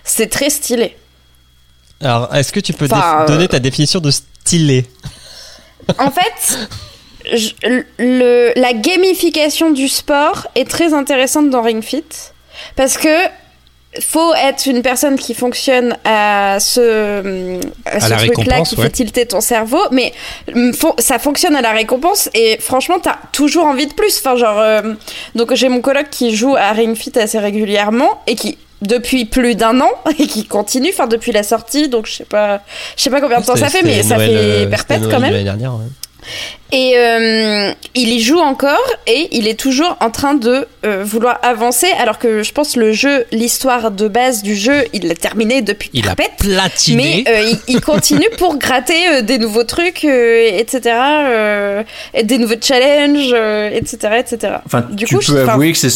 c'est 0.02 0.26
très 0.28 0.50
stylé. 0.50 0.96
Alors, 2.02 2.34
est-ce 2.34 2.52
que 2.52 2.60
tu 2.60 2.72
peux 2.72 2.86
Enfin, 2.90 3.24
donner 3.26 3.44
euh, 3.44 3.48
ta 3.48 3.58
définition 3.58 4.00
de 4.00 4.10
stylé? 4.10 4.86
En 5.98 6.10
fait, 6.10 6.68
je- 7.36 7.82
le, 7.98 8.52
la 8.56 8.72
gamification 8.72 9.70
du 9.70 9.88
sport 9.88 10.46
est 10.54 10.68
très 10.68 10.94
intéressante 10.94 11.50
dans 11.50 11.62
Ring 11.62 11.82
Fit 11.82 12.04
parce 12.76 12.96
que 12.96 13.08
faut 14.00 14.32
être 14.34 14.66
une 14.66 14.82
personne 14.82 15.18
qui 15.18 15.34
fonctionne 15.34 15.96
à 16.04 16.58
ce, 16.60 17.58
à 17.84 17.98
ce 18.00 18.26
truc-là 18.32 18.60
qui 18.62 18.76
ouais. 18.76 18.84
fait 18.84 18.90
tilter 18.90 19.26
ton 19.26 19.40
cerveau, 19.40 19.80
mais 19.90 20.12
mm, 20.54 20.70
ça 20.98 21.18
fonctionne 21.18 21.56
à 21.56 21.60
la 21.60 21.72
récompense 21.72 22.30
et 22.32 22.58
franchement 22.60 23.00
t'as 23.02 23.18
toujours 23.32 23.64
envie 23.64 23.88
de 23.88 23.92
plus. 23.92 24.16
Enfin 24.18 24.36
genre, 24.36 24.60
euh, 24.60 24.94
donc 25.34 25.52
j'ai 25.54 25.68
mon 25.68 25.80
coloc 25.80 26.08
qui 26.08 26.36
joue 26.36 26.54
à 26.56 26.70
Ring 26.70 26.94
Fit 26.96 27.18
assez 27.18 27.40
régulièrement 27.40 28.22
et 28.28 28.36
qui 28.36 28.58
depuis 28.82 29.24
plus 29.24 29.54
d'un 29.54 29.80
an 29.80 29.90
et 30.18 30.26
qui 30.26 30.44
continue, 30.46 30.90
enfin 30.92 31.06
depuis 31.06 31.32
la 31.32 31.42
sortie, 31.42 31.88
donc 31.88 32.06
je 32.06 32.12
sais 32.14 32.24
pas, 32.24 32.60
je 32.96 33.02
sais 33.02 33.10
pas 33.10 33.20
combien 33.20 33.40
de 33.40 33.46
temps 33.46 33.56
ça 33.56 33.68
fait, 33.68 33.82
mais 33.82 34.02
ça 34.02 34.16
Noël, 34.16 34.30
fait 34.30 34.66
perpète 34.70 35.02
quand 35.10 35.20
même. 35.20 35.32
l'année 35.32 35.44
dernière, 35.44 35.74
ouais. 35.74 35.86
Et 36.72 36.96
euh, 36.96 37.72
il 37.94 38.10
y 38.10 38.20
joue 38.20 38.38
encore 38.38 38.78
et 39.06 39.28
il 39.32 39.48
est 39.48 39.58
toujours 39.58 39.96
en 40.00 40.10
train 40.10 40.34
de 40.34 40.68
euh, 40.84 41.02
vouloir 41.02 41.38
avancer 41.42 41.88
alors 41.98 42.18
que 42.18 42.42
je 42.42 42.52
pense 42.52 42.76
le 42.76 42.92
jeu, 42.92 43.24
l'histoire 43.32 43.90
de 43.90 44.06
base 44.06 44.42
du 44.42 44.54
jeu, 44.54 44.84
il 44.92 45.08
l'a 45.08 45.14
terminé 45.14 45.62
depuis 45.62 45.90
Il 45.94 46.08
a 46.08 46.14
perpète. 46.14 46.36
platiné. 46.38 47.24
Mais 47.26 47.32
euh, 47.32 47.42
il, 47.68 47.74
il 47.76 47.80
continue 47.80 48.28
pour 48.38 48.56
gratter 48.58 49.08
euh, 49.08 49.22
des 49.22 49.38
nouveaux 49.38 49.64
trucs, 49.64 50.04
euh, 50.04 50.58
etc. 50.58 50.80
euh, 50.94 51.82
et 52.14 52.22
des 52.22 52.38
nouveaux 52.38 52.60
challenges, 52.60 53.32
euh, 53.32 53.70
etc., 53.72 54.20
etc. 54.20 54.54
Enfin, 54.66 54.82
du 54.90 55.06
tu 55.06 55.16
coup, 55.16 55.24
peux 55.26 55.40
avouer 55.40 55.72
que 55.72 55.78
c'est 55.78 55.90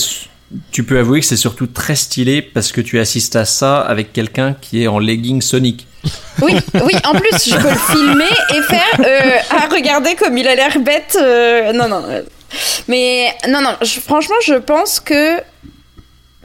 tu 0.70 0.84
peux 0.84 0.98
avouer 0.98 1.20
que 1.20 1.26
c'est 1.26 1.36
surtout 1.36 1.66
très 1.66 1.94
stylé 1.96 2.42
parce 2.42 2.72
que 2.72 2.80
tu 2.80 2.98
assistes 3.00 3.36
à 3.36 3.44
ça 3.44 3.80
avec 3.80 4.12
quelqu'un 4.12 4.54
qui 4.60 4.82
est 4.82 4.86
en 4.86 4.98
legging 4.98 5.40
Sonic. 5.42 5.86
Oui, 6.42 6.52
oui, 6.74 6.92
en 7.04 7.12
plus, 7.12 7.48
je 7.50 7.56
peux 7.56 7.70
le 7.70 7.92
filmer 7.96 8.24
et 8.54 8.62
faire 8.62 9.00
euh, 9.00 9.38
Ah, 9.50 9.68
regardez 9.72 10.14
comme 10.16 10.36
il 10.36 10.46
a 10.46 10.54
l'air 10.54 10.78
bête. 10.80 11.16
euh, 11.20 11.72
non, 11.72 11.88
non. 11.88 12.04
euh. 12.08 12.22
Mais 12.88 13.34
non, 13.48 13.60
non, 13.62 13.70
franchement, 14.06 14.36
je 14.46 14.54
pense 14.54 15.00
que. 15.00 15.38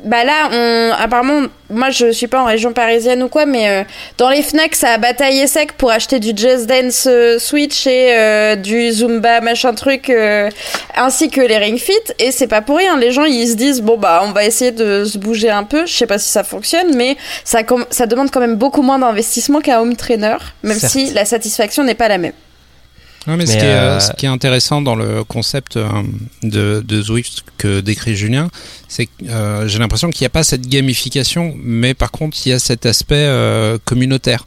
Bah 0.05 0.23
là, 0.23 0.49
on, 0.51 0.91
apparemment, 0.97 1.47
moi 1.69 1.89
je 1.89 2.11
suis 2.11 2.27
pas 2.27 2.41
en 2.41 2.45
région 2.45 2.71
parisienne 2.71 3.21
ou 3.21 3.27
quoi, 3.27 3.45
mais 3.45 3.69
euh, 3.69 3.83
dans 4.17 4.29
les 4.29 4.41
Fnac, 4.41 4.73
ça 4.73 4.91
a 4.91 4.97
bataillé 4.97 5.45
sec 5.45 5.73
pour 5.73 5.91
acheter 5.91 6.19
du 6.19 6.31
Just 6.35 6.67
Dance 6.67 7.05
euh, 7.09 7.37
Switch 7.37 7.85
et 7.85 8.13
euh, 8.15 8.55
du 8.55 8.91
Zumba 8.91 9.41
machin 9.41 9.73
truc, 9.73 10.09
euh, 10.09 10.49
ainsi 10.95 11.29
que 11.29 11.41
les 11.41 11.57
Ring 11.57 11.77
Fit. 11.77 11.93
Et 12.17 12.31
c'est 12.31 12.47
pas 12.47 12.61
pour 12.61 12.77
rien. 12.77 12.97
Les 12.97 13.11
gens 13.11 13.25
ils 13.25 13.49
se 13.49 13.55
disent 13.55 13.81
bon 13.81 13.97
bah 13.97 14.21
on 14.23 14.31
va 14.31 14.45
essayer 14.45 14.71
de 14.71 15.03
se 15.03 15.17
bouger 15.17 15.49
un 15.49 15.65
peu. 15.65 15.85
Je 15.85 15.93
sais 15.93 16.07
pas 16.07 16.17
si 16.17 16.29
ça 16.29 16.43
fonctionne, 16.45 16.95
mais 16.95 17.17
ça, 17.43 17.59
ça 17.89 18.05
demande 18.05 18.31
quand 18.31 18.39
même 18.39 18.55
beaucoup 18.55 18.81
moins 18.81 18.99
d'investissement 18.99 19.59
qu'un 19.59 19.79
home 19.81 19.97
trainer, 19.97 20.37
même 20.63 20.79
Certes. 20.79 20.93
si 20.93 21.13
la 21.13 21.25
satisfaction 21.25 21.83
n'est 21.83 21.95
pas 21.95 22.07
la 22.07 22.17
même. 22.19 22.33
Ouais, 23.27 23.35
mais, 23.35 23.45
ce, 23.45 23.53
Mais, 23.53 23.57
qui 23.59 23.65
est, 23.65 23.69
euh, 23.69 23.99
ce 23.99 24.11
qui 24.13 24.25
est 24.25 24.29
intéressant 24.29 24.81
dans 24.81 24.95
le 24.95 25.23
concept 25.23 25.75
euh, 25.77 25.87
de, 26.41 26.83
de 26.85 27.01
Zwift 27.01 27.43
que 27.57 27.81
décrit 27.81 28.15
Julien, 28.15 28.49
c'est 28.87 29.07
que 29.07 29.11
euh, 29.29 29.67
j'ai 29.67 29.77
l'impression 29.77 30.09
qu'il 30.09 30.23
n'y 30.23 30.27
a 30.27 30.31
pas 30.31 30.43
cette 30.43 30.67
gamification, 30.67 31.53
mais 31.57 31.93
par 31.93 32.11
contre 32.11 32.37
il 32.45 32.49
y 32.49 32.53
a 32.53 32.59
cet 32.59 32.85
aspect 32.85 33.15
euh, 33.17 33.77
communautaire 33.83 34.45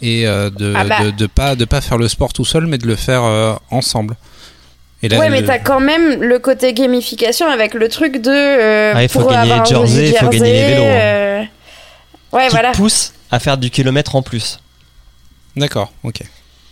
et 0.00 0.26
euh, 0.26 0.48
de, 0.50 0.72
Ah 0.76 0.84
bah. 0.84 1.04
de, 1.04 1.10
de 1.10 1.26
pas 1.26 1.56
de 1.56 1.64
pas 1.64 1.80
faire 1.80 1.98
le 1.98 2.06
sport 2.08 2.32
tout 2.32 2.44
seul, 2.44 2.66
mais 2.66 2.78
de 2.78 2.86
le 2.86 2.96
faire 2.96 3.24
euh, 3.24 3.54
ensemble. 3.70 4.16
Et 5.02 5.08
là, 5.08 5.18
ouais, 5.18 5.28
mais 5.28 5.40
le- 5.40 5.46
t'as 5.46 5.58
quand 5.58 5.80
même 5.80 6.22
le 6.22 6.38
côté 6.38 6.72
gamification 6.72 7.46
avec 7.48 7.74
le 7.74 7.88
truc 7.88 8.22
de. 8.22 8.30
euh, 8.30 8.92
Ah, 8.94 9.02
il 9.02 9.08
faut 9.08 9.20
pour 9.20 9.30
gagner 9.32 9.52
avoir 9.52 9.66
jerseys, 9.66 10.10
il 10.10 10.16
faut 10.16 10.28
gagner 10.28 10.52
les 10.52 10.58
jersey, 10.60 10.74
vélos, 10.74 10.84
hein. 10.84 10.86
euh, 10.88 11.42
Ouais, 12.32 12.44
qui 12.46 12.50
voilà. 12.52 12.72
pousse 12.72 13.12
à 13.30 13.38
faire 13.40 13.58
du 13.58 13.70
kilomètre 13.70 14.14
en 14.16 14.22
plus. 14.22 14.60
D'accord, 15.56 15.92
ok. 16.04 16.20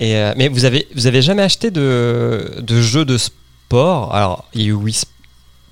Et 0.01 0.16
euh, 0.16 0.32
mais 0.36 0.49
vous 0.49 0.64
avez 0.64 0.88
vous 0.95 1.07
avez 1.07 1.22
jamais 1.22 1.43
acheté 1.43 1.70
de, 1.70 2.55
de 2.61 2.80
jeux 2.82 3.05
de 3.05 3.18
sport? 3.18 4.14
Alors 4.14 4.45
il 4.55 4.62
y 4.62 4.64
a 4.64 4.68
eu 4.68 4.72
Wii 4.72 4.95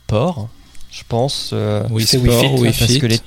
Sport, 0.07 0.49
je 0.91 1.03
pense. 1.09 1.51
euh, 1.53 1.83
Wii 1.91 2.07
c'est 2.07 2.19
Sport, 2.19 2.41
Fit, 2.41 2.47
Wii 2.61 2.73
parce 2.79 2.91
Fit. 2.93 2.99
que 3.01 3.07
les 3.07 3.21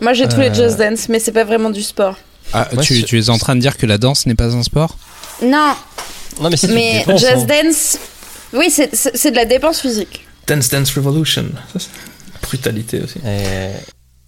Moi, 0.00 0.12
j'ai 0.12 0.28
tous 0.28 0.38
les 0.40 0.50
Euh, 0.50 0.54
Just 0.54 0.76
Dance, 0.78 1.08
mais 1.08 1.18
c'est 1.18 1.32
pas 1.32 1.44
vraiment 1.44 1.70
du 1.70 1.82
sport. 1.82 2.16
Ah, 2.52 2.68
Ouais, 2.72 2.82
tu, 2.82 3.18
es 3.18 3.30
en 3.30 3.38
train 3.38 3.56
de 3.56 3.60
dire 3.60 3.76
que 3.76 3.84
la 3.86 3.98
danse 3.98 4.24
n'est 4.26 4.34
pas 4.34 4.54
un 4.54 4.62
sport? 4.62 4.96
Non, 5.42 5.74
non 6.40 6.48
mais 6.50 6.56
c'est 6.56 6.68
mais 6.68 7.00
dépenses, 7.00 7.20
Just 7.20 7.32
hein. 7.50 7.62
Dance. 7.64 7.98
Oui, 8.54 8.70
c'est- 8.70 8.94
c'est 8.94 9.16
c'est 9.16 9.30
de 9.30 9.36
la 9.36 9.44
dépense 9.44 9.80
physique. 9.80 10.26
Dance 10.46 10.68
Dance 10.70 10.90
Revolution. 10.94 11.44
Ça, 11.72 11.78
c'est- 11.78 11.88
Brutalité 12.42 13.00
aussi. 13.02 13.18
Et- 13.18 13.72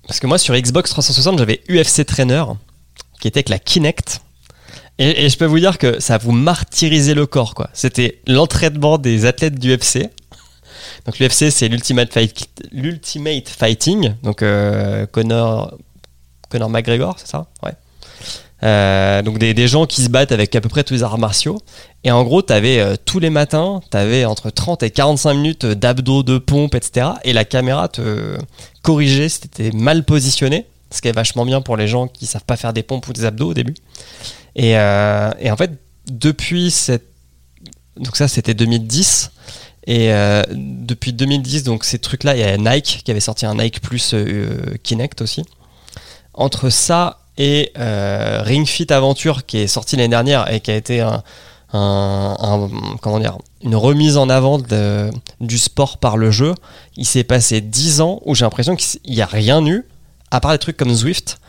Parce 0.06 0.18
que 0.20 0.26
moi 0.26 0.36
sur 0.38 0.54
Xbox 0.54 0.90
360 0.90 1.38
j'avais 1.38 1.62
UFC 1.68 2.04
Trainer 2.04 2.44
qui 3.20 3.28
était 3.28 3.38
avec 3.38 3.48
la 3.48 3.58
Kinect. 3.58 4.20
Et, 5.00 5.30
je 5.30 5.36
peux 5.38 5.46
vous 5.46 5.58
dire 5.58 5.78
que 5.78 5.98
ça 5.98 6.18
vous 6.18 6.30
martyrisait 6.30 7.14
le 7.14 7.26
corps 7.26 7.54
quoi. 7.54 7.70
C'était 7.72 8.20
l'entraînement 8.26 8.98
des 8.98 9.24
athlètes 9.24 9.58
du 9.58 9.74
UFC. 9.74 10.10
Donc 11.06 11.18
l'UFC 11.18 11.50
c'est 11.50 11.68
l'Ultimate 11.68 12.12
Fight, 12.12 12.48
l'Ultimate 12.70 13.48
Fighting. 13.48 14.14
Donc 14.22 14.42
euh, 14.42 15.06
Conor 15.06 15.74
McGregor, 16.68 17.18
c'est 17.18 17.28
ça? 17.28 17.46
Ouais. 17.62 17.72
Euh, 18.62 19.22
donc 19.22 19.38
des, 19.38 19.68
gens 19.68 19.86
qui 19.86 20.02
se 20.02 20.10
battent 20.10 20.32
avec 20.32 20.54
à 20.54 20.60
peu 20.60 20.68
près 20.68 20.84
tous 20.84 20.92
les 20.92 21.02
arts 21.02 21.16
martiaux. 21.16 21.58
Et 22.04 22.10
en 22.10 22.22
gros, 22.22 22.42
t'avais 22.42 22.80
avais 22.80 22.96
tous 22.98 23.20
les 23.20 23.30
matins, 23.30 23.80
t'avais 23.88 24.26
entre 24.26 24.50
30 24.50 24.82
et 24.82 24.90
45 24.90 25.32
minutes 25.32 25.64
d'abdos, 25.64 26.22
de 26.22 26.36
pompe, 26.36 26.74
etc. 26.74 27.08
Et 27.24 27.32
la 27.32 27.46
caméra 27.46 27.88
te 27.88 28.36
corrigeait 28.82 29.30
si 29.30 29.40
t'étais 29.40 29.70
mal 29.74 30.04
positionné, 30.04 30.66
ce 30.90 31.00
qui 31.00 31.08
est 31.08 31.12
vachement 31.12 31.46
bien 31.46 31.62
pour 31.62 31.78
les 31.78 31.88
gens 31.88 32.06
qui 32.06 32.26
savent 32.26 32.44
pas 32.44 32.56
faire 32.56 32.74
des 32.74 32.82
pompes 32.82 33.08
ou 33.08 33.14
des 33.14 33.24
abdos 33.24 33.48
au 33.48 33.54
début. 33.54 33.74
Et, 34.56 34.76
euh, 34.76 35.30
et 35.38 35.50
en 35.50 35.56
fait, 35.56 35.72
depuis 36.10 36.70
cette... 36.70 37.06
Donc 37.96 38.16
ça, 38.16 38.28
c'était 38.28 38.54
2010. 38.54 39.30
Et 39.86 40.12
euh, 40.12 40.42
depuis 40.52 41.12
2010, 41.12 41.64
donc 41.64 41.84
ces 41.84 41.98
trucs-là, 41.98 42.36
il 42.36 42.40
y 42.40 42.44
a 42.44 42.56
Nike 42.56 43.02
qui 43.04 43.10
avait 43.10 43.20
sorti 43.20 43.46
un 43.46 43.54
Nike 43.54 43.80
Plus 43.80 44.12
euh, 44.14 44.76
Kinect 44.82 45.22
aussi. 45.22 45.42
Entre 46.34 46.70
ça 46.70 47.18
et 47.38 47.72
Ring 47.76 48.66
Fit 48.66 48.92
Aventure 48.92 49.46
qui 49.46 49.58
est 49.58 49.66
sorti 49.66 49.96
l'année 49.96 50.08
dernière 50.08 50.52
et 50.52 50.60
qui 50.60 50.70
a 50.70 50.76
été 50.76 51.00
un, 51.00 51.22
comment 51.72 53.18
dire, 53.18 53.38
une 53.62 53.76
remise 53.76 54.18
en 54.18 54.28
avant 54.28 54.58
du 55.40 55.58
sport 55.58 55.98
par 55.98 56.18
le 56.18 56.30
jeu, 56.30 56.54
il 56.96 57.06
s'est 57.06 57.24
passé 57.24 57.62
10 57.62 58.02
ans 58.02 58.20
où 58.26 58.34
j'ai 58.34 58.44
l'impression 58.44 58.76
qu'il 58.76 59.00
n'y 59.14 59.22
a 59.22 59.26
rien 59.26 59.64
eu, 59.64 59.86
à 60.30 60.40
part 60.40 60.52
des 60.52 60.58
trucs 60.58 60.76
comme 60.76 60.92
Zwift, 60.92 61.39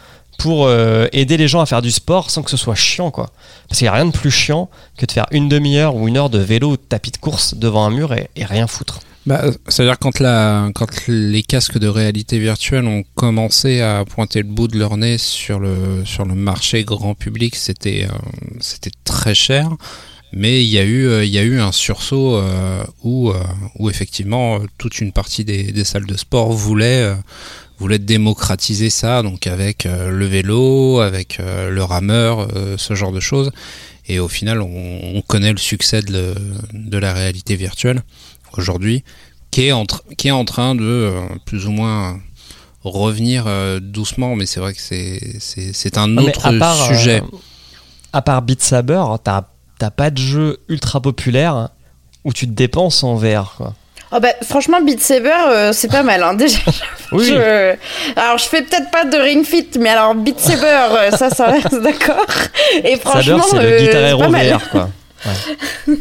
pour 0.41 0.65
euh, 0.65 1.07
aider 1.13 1.37
les 1.37 1.47
gens 1.47 1.61
à 1.61 1.67
faire 1.67 1.83
du 1.83 1.91
sport 1.91 2.31
sans 2.31 2.41
que 2.41 2.49
ce 2.49 2.57
soit 2.57 2.75
chiant 2.75 3.11
quoi. 3.11 3.29
Parce 3.67 3.77
qu'il 3.77 3.85
n'y 3.85 3.89
a 3.89 3.93
rien 3.93 4.05
de 4.05 4.11
plus 4.11 4.31
chiant 4.31 4.69
que 4.97 5.05
de 5.05 5.11
faire 5.11 5.27
une 5.31 5.47
demi-heure 5.47 5.95
ou 5.95 6.07
une 6.07 6.17
heure 6.17 6.31
de 6.31 6.39
vélo 6.39 6.71
ou 6.71 6.77
de 6.77 6.81
tapis 6.81 7.11
de 7.11 7.17
course 7.17 7.53
devant 7.53 7.85
un 7.85 7.91
mur 7.91 8.13
et, 8.13 8.27
rien 8.43 8.65
foutre. 8.65 9.01
Bah, 9.27 9.43
C'est-à-dire 9.67 9.99
quand, 9.99 10.19
la, 10.19 10.69
quand 10.73 10.87
les 11.07 11.43
casques 11.43 11.77
de 11.77 11.87
réalité 11.87 12.39
virtuelle 12.39 12.87
ont 12.87 13.03
commencé 13.13 13.81
à 13.81 14.03
pointer 14.03 14.39
le 14.39 14.47
bout 14.47 14.67
de 14.67 14.79
leur 14.79 14.97
nez 14.97 15.19
sur 15.19 15.59
le, 15.59 16.03
sur 16.05 16.25
le 16.25 16.33
marché 16.33 16.83
grand 16.83 17.13
public, 17.13 17.55
c'était 17.55 18.07
euh, 18.09 18.17
c'était 18.59 18.91
très 19.05 19.35
cher. 19.35 19.69
Mais 20.33 20.63
il 20.63 20.69
y 20.69 20.79
a 20.79 20.83
eu, 20.83 21.07
euh, 21.07 21.25
il 21.25 21.29
y 21.29 21.37
a 21.37 21.43
eu 21.43 21.59
un 21.59 21.71
sursaut 21.71 22.37
euh, 22.37 22.83
où, 23.03 23.31
euh, 23.31 23.43
où 23.77 23.89
effectivement 23.89 24.55
euh, 24.55 24.59
toute 24.77 25.01
une 25.01 25.11
partie 25.11 25.43
des, 25.43 25.71
des 25.71 25.83
salles 25.83 26.05
de 26.05 26.15
sport 26.15 26.51
voulait, 26.53 27.01
euh, 27.01 27.15
voulait 27.81 27.99
démocratiser 27.99 28.89
ça, 28.89 29.21
donc 29.23 29.47
avec 29.47 29.85
euh, 29.85 30.09
le 30.11 30.25
vélo, 30.25 30.99
avec 31.01 31.39
euh, 31.39 31.69
le 31.69 31.83
rameur, 31.83 32.47
euh, 32.55 32.75
ce 32.77 32.93
genre 32.95 33.11
de 33.11 33.19
choses. 33.19 33.51
Et 34.07 34.19
au 34.19 34.27
final, 34.27 34.61
on, 34.61 34.99
on 35.15 35.21
connaît 35.21 35.51
le 35.51 35.57
succès 35.57 36.01
de, 36.01 36.11
le- 36.13 36.35
de 36.73 36.97
la 36.97 37.13
réalité 37.13 37.55
virtuelle 37.55 38.01
aujourd'hui, 38.57 39.03
qui 39.51 39.67
est 39.67 39.71
en, 39.71 39.83
tr- 39.83 40.01
qui 40.17 40.27
est 40.29 40.31
en 40.31 40.45
train 40.45 40.75
de 40.75 41.11
plus 41.45 41.67
ou 41.67 41.71
moins 41.71 42.19
revenir 42.83 43.45
doucement, 43.81 44.35
mais 44.35 44.45
c'est 44.47 44.59
vrai 44.59 44.73
que 44.73 44.79
c'est 44.81 45.97
un 45.97 46.17
autre 46.17 46.45
à 46.47 46.53
part, 46.57 46.87
sujet. 46.87 47.21
euh, 47.21 47.37
à 48.13 48.21
part 48.21 48.41
Beat 48.41 48.61
Saber, 48.61 49.03
t'as 49.23 49.43
t'as 49.77 49.91
pas 49.91 50.09
de 50.11 50.17
jeu 50.19 50.59
ultra 50.67 50.99
populaire 51.01 51.69
où 52.23 52.33
tu 52.33 52.45
te 52.47 52.51
dépenses 52.51 53.03
en 53.03 53.15
VR. 53.15 53.53
Quoi. 53.57 53.75
Oh 54.13 54.19
bah, 54.19 54.29
franchement, 54.43 54.81
Beat 54.81 55.01
Saber, 55.01 55.31
euh, 55.49 55.71
c'est 55.73 55.87
pas 55.89 56.03
mal, 56.03 56.21
hein, 56.23 56.33
déjà. 56.35 56.59
Oui. 57.13 57.25
Je- 57.25 57.75
Alors, 58.19 58.37
je 58.37 58.45
fais 58.45 58.61
peut-être 58.61 58.91
pas 58.91 59.05
de 59.05 59.17
Ring 59.17 59.45
Fit, 59.45 59.69
mais 59.79 59.89
alors 59.89 60.15
Beat 60.15 60.39
Saber, 60.39 60.87
euh, 60.91 61.11
ça, 61.11 61.29
ça 61.29 61.47
reste 61.47 61.75
d'accord. 61.81 62.25
Et 62.83 62.97
franchement, 62.97 63.37
c'est 63.49 63.57
euh, 63.57 63.69
le. 63.69 63.91
VR. 64.51 64.69
Quoi. 64.69 64.89
Ouais. 65.87 65.93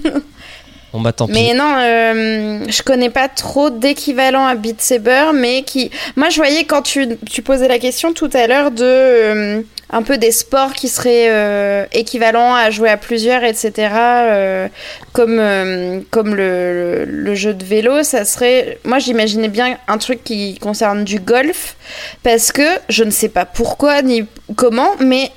Bon 0.92 1.00
bah. 1.00 1.12
Mais 1.28 1.54
non, 1.54 1.74
euh, 1.78 2.64
je 2.68 2.82
connais 2.82 3.10
pas 3.10 3.28
trop 3.28 3.70
d'équivalent 3.70 4.46
à 4.46 4.54
Beat 4.54 4.80
Saber, 4.80 5.32
mais 5.34 5.62
qui. 5.62 5.90
Moi, 6.16 6.28
je 6.30 6.36
voyais 6.36 6.64
quand 6.64 6.82
tu, 6.82 7.08
tu 7.30 7.42
posais 7.42 7.68
la 7.68 7.78
question 7.78 8.12
tout 8.12 8.30
à 8.32 8.46
l'heure 8.46 8.70
de 8.70 8.84
euh, 8.84 9.62
un 9.90 10.02
peu 10.02 10.18
des 10.18 10.30
sports 10.30 10.72
qui 10.72 10.88
seraient 10.88 11.28
euh, 11.30 11.84
équivalents 11.92 12.54
à 12.54 12.70
jouer 12.70 12.90
à 12.90 12.96
plusieurs, 12.96 13.44
etc. 13.44 13.88
euh, 13.92 14.68
comme 15.12 16.04
comme 16.10 16.34
le, 16.34 17.04
le, 17.04 17.04
le 17.04 17.34
jeu 17.34 17.54
de 17.54 17.64
vélo, 17.64 18.02
ça 18.02 18.24
serait. 18.24 18.78
Moi, 18.84 18.98
j'imaginais 18.98 19.48
bien 19.48 19.78
un 19.88 19.98
truc 19.98 20.24
qui 20.24 20.58
concerne 20.58 21.04
du 21.04 21.20
golf, 21.20 21.76
parce 22.22 22.52
que 22.52 22.62
je 22.88 23.04
ne 23.04 23.10
sais 23.10 23.28
pas 23.28 23.44
pourquoi 23.44 24.02
ni 24.02 24.24
comment, 24.56 24.90
mais 25.00 25.30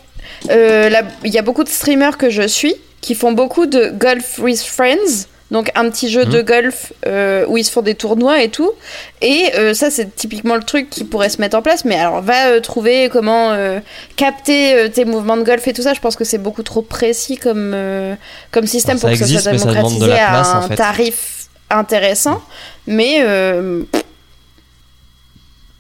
il 0.49 1.31
y 1.31 1.37
a 1.37 1.41
beaucoup 1.41 1.63
de 1.63 1.69
streamers 1.69 2.17
que 2.17 2.29
je 2.29 2.47
suis 2.47 2.75
qui 3.03 3.15
font 3.15 3.33
beaucoup 3.33 3.65
de 3.67 3.89
golf 3.89 4.39
with 4.39 4.61
friends. 4.61 5.27
Donc 5.53 5.71
un 5.75 5.89
petit 5.89 6.09
jeu 6.09 6.25
de 6.25 6.41
golf 6.41 6.91
euh, 7.05 7.45
où 7.47 7.55
ils 7.57 7.63
se 7.63 7.71
font 7.71 7.81
des 7.83 7.95
tournois 7.95 8.41
et 8.41 8.49
tout. 8.49 8.71
Et 9.21 9.51
euh, 9.55 9.73
ça 9.73 9.89
c'est 9.91 10.13
typiquement 10.15 10.55
le 10.55 10.63
truc 10.63 10.89
qui 10.89 11.05
pourrait 11.05 11.29
se 11.29 11.39
mettre 11.39 11.55
en 11.55 11.61
place. 11.61 11.85
Mais 11.85 11.95
alors 11.95 12.21
va 12.21 12.47
euh, 12.47 12.59
trouver 12.59 13.07
comment 13.09 13.51
euh, 13.51 13.79
capter 14.17 14.73
euh, 14.73 14.89
tes 14.89 15.05
mouvements 15.05 15.37
de 15.37 15.43
golf 15.43 15.65
et 15.67 15.73
tout 15.73 15.83
ça. 15.83 15.93
Je 15.93 15.99
pense 16.01 16.15
que 16.17 16.25
c'est 16.25 16.39
beaucoup 16.39 16.63
trop 16.63 16.81
précis 16.81 17.37
comme, 17.37 17.71
euh, 17.73 18.15
comme 18.51 18.65
système 18.67 18.97
Alors, 18.97 19.01
pour 19.01 19.09
que 19.11 19.15
ça 19.17 19.27
soit 19.27 19.41
ça 19.41 19.51
démocratisé 19.51 20.11
à 20.19 20.41
en 20.41 20.63
un 20.63 20.67
fait. 20.67 20.75
tarif 20.75 21.47
intéressant. 21.69 22.41
Mais 22.87 23.17
euh, 23.21 23.83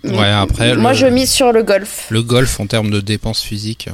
Ouais, 0.03 0.29
après, 0.29 0.75
moi 0.75 0.91
le- 0.91 0.97
je 0.97 1.05
mise 1.07 1.31
sur 1.31 1.53
le 1.53 1.63
golf. 1.63 2.07
Le 2.09 2.21
golf 2.21 2.59
en 2.59 2.67
termes 2.67 2.91
de 2.91 2.99
dépenses 2.99 3.41
physiques. 3.41 3.87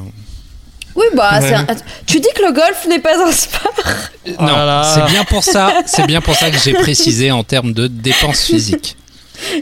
Oui 0.99 1.05
bah 1.15 1.39
Ouais. 1.39 1.47
c'est 1.47 1.53
un- 1.55 1.65
tu 2.05 2.19
dis 2.19 2.27
que 2.35 2.41
le 2.43 2.51
golf 2.51 2.85
n'est 2.89 2.99
pas 2.99 3.15
un 3.25 3.31
sport. 3.31 3.71
Non, 4.39 4.83
c'est 4.83 5.05
bien 5.11 5.23
pour 5.23 5.43
ça. 5.43 5.73
C'est 5.87 6.05
bien 6.05 6.21
pour 6.21 6.35
ça 6.35 6.51
que 6.51 6.57
j'ai 6.59 6.73
précisé 6.73 7.31
en 7.31 7.43
termes 7.43 7.73
de 7.73 7.87
dépenses 7.87 8.41
physiques. 8.43 8.95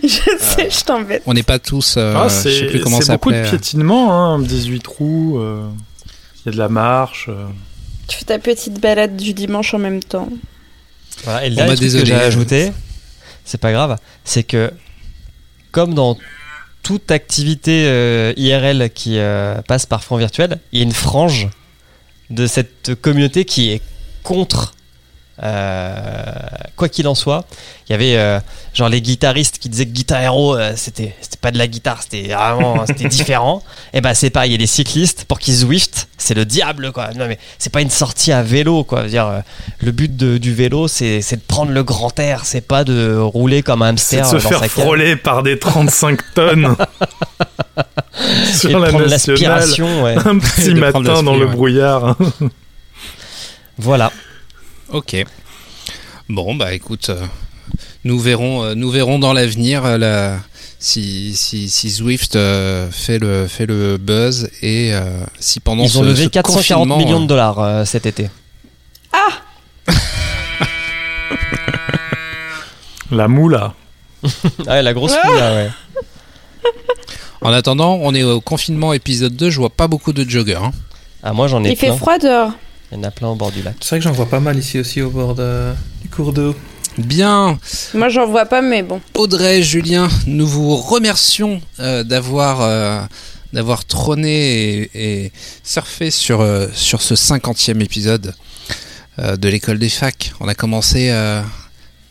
je 0.04 0.08
sais, 0.40 0.70
je 0.70 0.84
t'embête. 0.84 1.22
On 1.28 1.34
n'est 1.34 1.44
pas 1.44 1.60
tous. 1.60 1.96
euh, 1.98 2.14
Ah, 2.18 2.28
je 2.28 2.34
sais 2.34 2.60
c'est 2.60 2.66
plus 2.66 2.80
comment 2.82 2.98
c'est 3.00 3.06
ça 3.06 3.14
beaucoup 3.14 3.32
de 3.32 3.42
piétinement, 3.48 4.34
hein, 4.34 4.40
18 4.40 4.80
trous, 4.82 5.38
euh, 5.38 5.68
il 6.38 6.48
y 6.48 6.50
a 6.50 6.52
de 6.54 6.58
la 6.58 6.68
marche. 6.70 7.28
euh. 7.30 7.46
Tu 8.08 8.18
fais 8.18 8.26
ta 8.26 8.40
petite 8.40 8.80
balade 8.82 9.16
du 9.16 9.34
dimanche 9.34 9.74
en 9.74 9.78
même 9.80 10.02
temps. 10.04 10.30
Voilà, 11.24 11.46
et 11.46 11.50
le 11.50 11.56
Bon, 11.56 11.62
dernier 11.62 11.72
bah, 11.72 11.76
truc 11.78 11.86
désolé. 11.92 12.04
que 12.04 12.10
j'ai 12.10 12.16
ajouté, 12.24 12.72
c'est 13.46 13.60
pas 13.62 13.72
grave, 13.72 13.98
c'est 14.26 14.44
que 14.44 14.72
comme 15.72 15.94
dans 15.94 16.18
toute 16.88 17.12
activité 17.12 17.84
euh, 17.86 18.32
IRL 18.38 18.90
qui 18.92 19.20
euh, 19.20 19.62
passe 19.64 19.86
par 19.86 20.06
front 20.06 20.16
virtuel, 20.16 20.58
il 20.72 20.80
y 20.80 20.82
a 20.82 20.86
une 20.86 20.94
frange 20.94 21.50
de 22.30 22.48
cette 22.48 22.96
communauté 23.02 23.44
qui 23.44 23.72
est 23.72 23.82
contre. 24.24 24.74
Euh, 25.44 26.24
quoi 26.76 26.90
qu'il 26.90 27.08
en 27.08 27.16
soit, 27.16 27.46
il 27.88 27.92
y 27.92 27.96
avait 27.96 28.16
euh, 28.18 28.40
genre 28.74 28.90
les 28.90 29.02
guitaristes 29.02 29.60
qui 29.60 29.70
disaient 29.70 29.86
que 29.86 29.92
Guitar 29.92 30.22
Hero 30.22 30.56
euh, 30.58 30.74
c'était 30.76 31.16
c'était 31.22 31.38
pas 31.38 31.52
de 31.52 31.58
la 31.58 31.68
guitare, 31.68 32.02
c'était 32.02 32.34
vraiment 32.34 32.86
c'était 32.88 33.08
différent. 33.08 33.62
Et 33.94 34.02
ben 34.02 34.14
c'est 34.14 34.30
pareil, 34.32 34.50
il 34.50 34.54
y 34.54 34.56
a 34.56 34.60
les 34.60 34.66
cyclistes 34.68 35.26
pour 35.26 35.38
qu'ils 35.40 35.54
Zwift, 35.56 36.08
c'est 36.18 36.34
le 36.34 36.46
diable 36.46 36.92
quoi. 36.92 37.10
Non 37.16 37.28
mais 37.28 37.38
c'est 37.60 37.72
pas 37.72 37.82
une 37.82 37.90
sortie 37.92 38.32
à 38.32 38.42
vélo 38.44 38.84
quoi. 38.84 39.04
Dire, 39.04 39.28
euh, 39.28 39.40
le 39.80 39.92
but 39.92 40.16
de- 40.18 40.38
du 40.40 40.54
vélo 40.56 40.88
c'est 40.88 41.22
c'est 41.22 41.36
de 41.38 41.42
prendre 41.48 41.72
le 41.72 41.84
grand 41.84 42.18
air, 42.20 42.42
c'est 42.46 42.62
pas 42.62 42.84
de 42.84 43.16
rouler 43.18 43.62
comme 43.62 43.82
un 43.84 43.96
C'est 43.98 44.20
hamster 44.20 44.34
de 44.34 44.40
se 44.40 44.44
dans 44.44 44.60
faire 44.60 44.66
frôler 44.72 45.16
par 45.16 45.44
des 45.44 45.60
35 45.60 46.20
tonnes 46.34 46.76
Et 47.80 48.54
sur 48.54 48.80
la 48.80 48.90
prendre 48.90 49.08
nationale. 49.08 49.60
l'aspiration, 49.60 50.04
ouais. 50.04 50.16
Un 50.26 50.40
petit 50.40 50.72
Et 50.72 50.74
matin 50.74 51.22
dans 51.22 51.36
le 51.36 51.46
brouillard. 51.46 52.16
Voilà. 53.78 54.12
Ok. 54.92 55.16
Bon, 56.30 56.56
bah 56.56 56.74
écoute, 56.74 57.10
euh, 57.10 57.26
nous 58.04 58.20
verrons, 58.20 58.64
euh, 58.64 58.76
nous 58.76 58.90
verrons 58.90 59.20
dans 59.20 59.34
l'avenir 59.34 59.86
euh, 59.86 59.98
la- 59.98 60.40
si, 60.80 61.36
si, 61.36 61.70
si 61.70 61.90
Zwift 61.90 62.36
euh, 62.36 62.90
fait, 62.92 63.18
le, 63.20 63.48
fait 63.48 63.66
le 63.66 63.98
buzz 63.98 64.50
et 64.62 64.94
euh, 64.94 65.24
si 65.40 65.60
pendant 65.60 65.84
Ils 65.84 65.98
ont 65.98 66.04
levé 66.04 66.26
ce 66.26 66.30
440 66.30 66.88
confinement, 66.88 66.98
millions 67.06 67.22
de 67.22 67.26
dollars 67.28 67.60
euh, 67.60 67.86
cet 67.86 68.06
été. 68.06 68.30
La 73.12 73.28
moula. 73.28 73.74
ouais, 74.68 74.82
la 74.84 74.94
grosse 74.94 75.14
Ah 75.24 75.28
moula, 75.28 75.54
ouais. 75.54 75.70
En 77.42 77.54
attendant, 77.54 78.00
on 78.02 78.14
est 78.16 78.24
au 78.24 78.42
confinement 78.42 78.94
épisode 78.94 79.36
2, 79.36 79.50
je 79.50 79.60
vois 79.60 79.70
pas 79.70 79.88
beaucoup 79.88 80.12
de 80.12 80.28
joggers. 80.30 80.56
hein. 80.62 80.72
Ah, 81.24 81.34
moi 81.34 81.48
j'en 81.48 81.64
ai 81.64 81.70
Il 81.72 81.76
fait 81.78 81.96
froid 81.96 82.18
dehors. 82.18 82.52
Il 82.92 82.98
y 82.98 83.02
en 83.02 83.04
a 83.04 83.12
plein 83.12 83.28
au 83.30 83.36
bord 83.36 83.52
du 83.52 83.62
lac. 83.64 83.76
C'est 83.82 83.90
vrai 83.90 84.00
que 84.00 84.04
j'en 84.06 84.12
vois 84.14 84.30
pas 84.30 84.40
mal 84.40 84.58
ici 84.58 84.80
aussi 84.80 85.02
au 85.02 85.10
bord 85.10 85.36
de- 85.36 85.74
du 86.02 86.10
cours 86.10 86.34
d'eau. 86.34 86.56
Bien, 86.98 87.60
Moi, 87.94 88.10
j'en 88.10 88.26
vois 88.26 88.46
pas, 88.46 88.62
mais 88.64 88.82
bon. 88.82 89.02
Audrey, 89.14 89.62
Julien, 89.62 90.08
nous 90.26 90.48
vous 90.48 90.76
remercions 90.76 91.62
euh, 91.80 92.04
d'avoir 92.04 92.62
euh, 92.62 93.02
d'avoir 93.54 93.86
trôné 93.86 94.90
et, 94.94 95.24
et 95.26 95.32
surfé 95.64 96.10
sur, 96.12 96.42
euh, 96.42 96.68
sur 96.74 97.02
ce 97.02 97.14
50e 97.16 97.82
épisode 97.84 98.34
de 99.20 99.50
l'école 99.50 99.80
des 99.80 99.90
facs. 99.90 100.32
On 100.40 100.48
a 100.48 100.54
commencé 100.56 101.10
euh, 101.10 101.42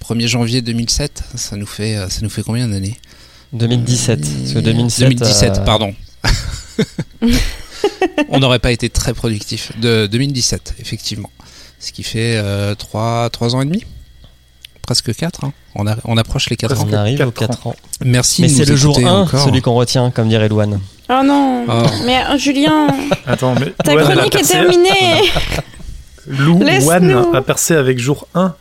1er 0.09 0.27
janvier 0.29 0.61
2007. 0.63 1.23
Ça 1.37 1.57
nous 1.57 1.67
fait, 1.67 1.97
ça 2.11 2.19
nous 2.23 2.31
fait 2.31 2.43
combien 2.43 2.67
d'années? 2.69 2.97
2017. 3.53 4.21
Parce 4.21 4.53
que 4.55 4.59
2007. 4.59 5.09
2017, 5.09 5.53
euh, 5.59 5.65
pardon. 5.65 5.95
On 8.29 8.39
n'aurait 8.41 8.59
pas 8.59 8.73
été 8.73 8.89
très 8.91 9.15
productif. 9.15 9.73
De 9.81 10.07
2017, 10.07 10.75
effectivement. 10.81 11.31
Ce 11.81 11.93
qui 11.93 12.03
fait 12.03 12.41
3, 12.79 13.31
ans 13.55 13.61
et 13.61 13.65
demi 13.67 13.85
Presque 14.83 15.15
4. 15.15 15.41
On, 15.75 15.87
a- 15.87 15.97
on 16.05 16.17
approche 16.17 16.49
les 16.49 16.57
4 16.57 16.81
ans. 16.81 16.87
On 16.89 16.93
arrive 16.93 17.21
aux 17.27 17.31
quatre 17.33 17.49
4 17.55 17.67
ans. 17.67 17.77
Merci 18.05 18.43
Mais 18.43 18.49
de 18.49 18.55
c'est 18.55 18.65
le 18.65 18.77
jour 18.77 18.93
écouter 18.99 19.09
1, 19.09 19.13
encore. 19.23 19.45
celui 19.45 19.61
qu'on 19.61 19.75
retient, 19.75 20.11
comme 20.11 20.29
dirait 20.29 20.49
Louane. 20.49 20.81
Oh 21.11 21.21
non. 21.25 21.65
Ah. 21.69 21.83
Mais 22.05 22.19
euh, 22.25 22.39
Julien, 22.39 22.87
Attends, 23.27 23.55
mais. 23.59 23.73
ta 23.85 23.95
Louane, 23.95 24.13
chronique 24.15 24.35
est 24.35 24.39
percé- 24.39 24.53
terminée. 24.53 25.31
Lou. 26.29 26.61
Wan 26.85 27.27
a 27.35 27.43
percé 27.43 27.75
avec 27.75 27.99
jour 27.99 28.27
1. 28.35 28.55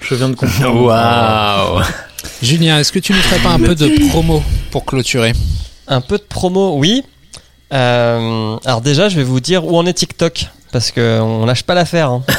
Je 0.00 0.14
viens 0.14 0.28
de 0.30 0.34
comprendre. 0.34 0.82
Waouh 0.82 1.82
Julien, 2.42 2.78
est-ce 2.78 2.92
que 2.92 2.98
tu 2.98 3.12
nous 3.12 3.18
ferais 3.18 3.40
pas 3.42 3.50
un 3.50 3.58
peu 3.58 3.74
de 3.74 4.08
promo 4.08 4.42
pour 4.70 4.84
clôturer? 4.84 5.32
Un 5.88 6.00
peu 6.00 6.16
de 6.18 6.22
promo, 6.22 6.76
oui. 6.78 7.02
Euh, 7.72 8.56
alors 8.64 8.80
déjà, 8.80 9.08
je 9.08 9.16
vais 9.16 9.22
vous 9.22 9.40
dire 9.40 9.64
où 9.66 9.76
en 9.76 9.86
est 9.86 9.92
TikTok. 9.94 10.46
Parce 10.72 10.92
qu'on 10.92 11.44
lâche 11.46 11.64
pas 11.64 11.74
l'affaire. 11.74 12.10
hein. 12.10 12.22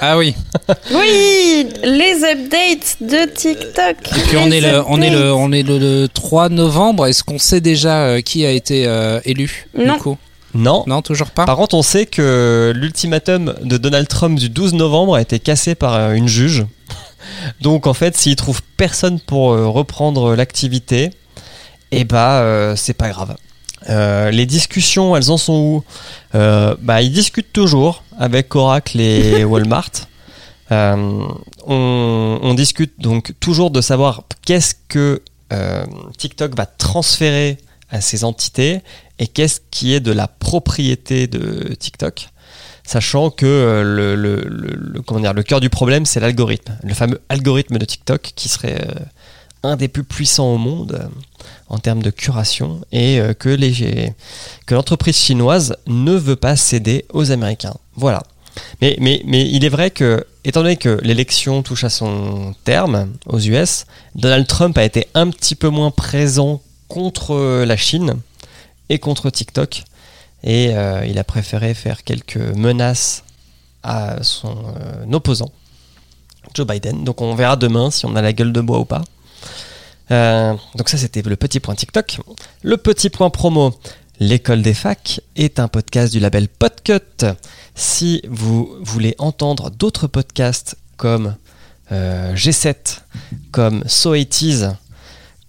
Ah 0.00 0.18
oui. 0.18 0.34
Oui, 0.94 1.66
les 1.82 2.24
updates 2.24 2.96
de 3.00 3.30
TikTok. 3.30 3.96
Et 4.18 4.20
puis 4.28 4.36
on 4.36 4.50
est 4.50 4.60
le, 4.60 4.82
on 4.86 5.00
est 5.00 5.08
le, 5.08 5.32
on 5.32 5.50
est 5.52 5.62
le, 5.62 5.78
le 5.78 6.08
3 6.08 6.48
novembre. 6.50 7.06
Est-ce 7.06 7.22
qu'on 7.24 7.38
sait 7.38 7.60
déjà 7.60 8.02
euh, 8.04 8.20
qui 8.20 8.44
a 8.44 8.50
été 8.50 8.86
euh, 8.86 9.20
élu 9.24 9.66
du 9.78 9.84
Non. 9.86 9.98
coup? 9.98 10.18
Non. 10.52 10.84
Non, 10.86 11.00
toujours 11.00 11.30
pas. 11.30 11.46
Par 11.46 11.56
contre, 11.56 11.74
on 11.74 11.82
sait 11.82 12.04
que 12.06 12.72
l'ultimatum 12.74 13.54
de 13.62 13.76
Donald 13.78 14.08
Trump 14.08 14.38
du 14.38 14.50
12 14.50 14.74
novembre 14.74 15.14
a 15.14 15.20
été 15.22 15.38
cassé 15.38 15.74
par 15.74 15.94
euh, 15.94 16.12
une 16.12 16.28
juge. 16.28 16.66
Donc 17.62 17.86
en 17.86 17.94
fait, 17.94 18.16
s'il 18.16 18.36
trouve 18.36 18.60
personne 18.76 19.20
pour 19.20 19.52
euh, 19.52 19.68
reprendre 19.68 20.34
l'activité, 20.34 21.10
eh 21.92 22.04
bah 22.04 22.40
euh, 22.40 22.74
c'est 22.76 22.94
pas 22.94 23.08
grave. 23.08 23.36
Euh, 23.90 24.30
les 24.30 24.46
discussions, 24.46 25.14
elles 25.16 25.30
en 25.30 25.36
sont 25.36 25.52
où 25.54 25.84
Euh, 26.34 26.74
Bah 26.80 27.02
ils 27.02 27.12
discutent 27.12 27.52
toujours 27.52 28.02
avec 28.18 28.54
Oracle 28.54 29.00
et 29.00 29.44
Walmart. 29.52 29.90
Euh, 30.72 31.26
on, 31.66 32.38
on 32.42 32.54
discute 32.54 32.94
donc 32.98 33.32
toujours 33.40 33.70
de 33.70 33.80
savoir 33.80 34.22
qu'est-ce 34.46 34.74
que 34.88 35.22
euh, 35.52 35.84
TikTok 36.16 36.56
va 36.56 36.64
transférer 36.66 37.58
à 37.90 38.00
ces 38.00 38.24
entités 38.24 38.80
et 39.18 39.26
qu'est-ce 39.26 39.60
qui 39.70 39.92
est 39.94 40.00
de 40.00 40.10
la 40.12 40.26
propriété 40.26 41.26
de 41.26 41.74
TikTok, 41.74 42.28
sachant 42.84 43.28
que 43.30 43.44
le, 43.84 44.16
le, 44.16 44.36
le- 44.48 44.74
le- 44.74 45.02
comment 45.02 45.20
dire, 45.20 45.34
le 45.34 45.42
cœur 45.42 45.60
du 45.60 45.68
problème, 45.70 46.06
c'est 46.06 46.18
l'algorithme, 46.18 46.76
le 46.82 46.94
fameux 46.94 47.20
algorithme 47.28 47.76
de 47.78 47.84
TikTok 47.84 48.32
qui 48.34 48.48
serait 48.48 48.88
un 49.64 49.76
des 49.76 49.88
plus 49.88 50.04
puissants 50.04 50.52
au 50.52 50.58
monde 50.58 51.10
en 51.68 51.78
termes 51.78 52.02
de 52.02 52.10
curation 52.10 52.80
et 52.92 53.18
euh, 53.20 53.32
que 53.34 54.74
l'entreprise 54.74 55.16
chinoise 55.16 55.76
ne 55.86 56.12
veut 56.12 56.36
pas 56.36 56.56
céder 56.56 57.04
aux 57.12 57.32
Américains. 57.32 57.74
Voilà. 57.96 58.22
Mais 58.80 58.96
il 59.00 59.64
est 59.64 59.68
vrai 59.68 59.90
que, 59.90 60.24
étant 60.44 60.62
donné 60.62 60.76
que 60.76 61.00
l'élection 61.02 61.62
touche 61.62 61.82
à 61.82 61.90
son 61.90 62.54
terme 62.62 63.08
aux 63.26 63.40
US, 63.40 63.86
Donald 64.14 64.46
Trump 64.46 64.78
a 64.78 64.84
été 64.84 65.08
un 65.14 65.28
petit 65.30 65.56
peu 65.56 65.68
moins 65.68 65.90
présent 65.90 66.60
contre 66.86 67.64
la 67.64 67.76
Chine 67.76 68.20
et 68.90 68.98
contre 69.00 69.30
TikTok. 69.30 69.82
Et 70.44 70.76
euh, 70.76 71.04
il 71.06 71.18
a 71.18 71.24
préféré 71.24 71.74
faire 71.74 72.04
quelques 72.04 72.36
menaces 72.36 73.24
à 73.82 74.22
son 74.22 74.54
euh, 74.78 75.12
opposant, 75.12 75.50
Joe 76.54 76.66
Biden. 76.66 77.02
Donc 77.02 77.22
on 77.22 77.34
verra 77.34 77.56
demain 77.56 77.90
si 77.90 78.06
on 78.06 78.14
a 78.14 78.22
la 78.22 78.32
gueule 78.32 78.52
de 78.52 78.60
bois 78.60 78.78
ou 78.78 78.84
pas. 78.84 79.02
Euh, 80.10 80.54
donc 80.74 80.88
ça 80.88 80.98
c'était 80.98 81.22
le 81.22 81.36
petit 81.36 81.60
point 81.60 81.74
TikTok. 81.74 82.18
Le 82.62 82.76
petit 82.76 83.10
point 83.10 83.30
promo. 83.30 83.74
L'école 84.20 84.62
des 84.62 84.74
facs 84.74 85.20
est 85.34 85.58
un 85.58 85.66
podcast 85.66 86.12
du 86.12 86.20
label 86.20 86.46
Podcut. 86.48 87.26
Si 87.74 88.22
vous 88.28 88.76
voulez 88.80 89.16
entendre 89.18 89.70
d'autres 89.70 90.06
podcasts 90.06 90.76
comme 90.96 91.34
euh, 91.90 92.34
G7, 92.34 93.00
comme 93.50 93.82
So 93.88 94.14
It 94.14 94.40
Is, 94.40 94.62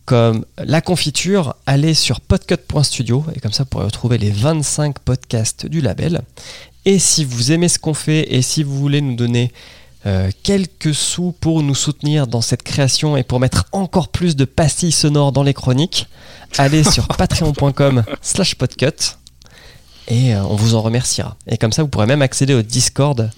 comme 0.06 0.46
La 0.58 0.82
Confiture, 0.82 1.56
allez 1.68 1.94
sur 1.94 2.22
podcut.studio 2.22 3.24
et 3.36 3.40
comme 3.40 3.52
ça 3.52 3.64
vous 3.64 3.70
pourrez 3.70 3.86
retrouver 3.86 4.18
les 4.18 4.32
25 4.32 4.98
podcasts 5.00 5.68
du 5.68 5.82
label. 5.82 6.22
Et 6.86 6.98
si 6.98 7.24
vous 7.24 7.52
aimez 7.52 7.70
ce 7.70 7.80
qu'on 7.80 7.94
fait 7.94 8.34
et 8.34 8.42
si 8.42 8.64
vous 8.64 8.78
voulez 8.78 9.02
nous 9.02 9.16
donner 9.16 9.52
euh, 10.06 10.30
quelques 10.44 10.94
sous 10.94 11.32
pour 11.32 11.64
nous 11.64 11.76
soutenir 11.76 12.28
dans 12.28 12.42
cette 12.42 12.64
création 12.64 13.18
et 13.18 13.24
pour 13.24 13.40
mettre 13.40 13.66
encore 13.72 14.10
plus 14.10 14.36
de 14.36 14.46
pastilles 14.46 14.92
sonores 14.92 15.32
dans 15.32 15.44
les 15.44 15.54
chroniques, 15.54 16.08
allez 16.58 16.84
sur 16.92 17.08
patreon.com 17.08 18.04
slash 18.22 18.56
podcut 18.56 19.18
et 20.08 20.36
euh, 20.36 20.44
on 20.44 20.56
vous 20.56 20.76
en 20.76 20.82
remerciera. 20.82 21.36
Et 21.48 21.58
comme 21.58 21.72
ça, 21.72 21.82
vous 21.82 21.90
pourrez 21.90 22.06
même 22.06 22.22
accéder 22.22 22.54
au 22.54 22.62
Discord 22.62 23.30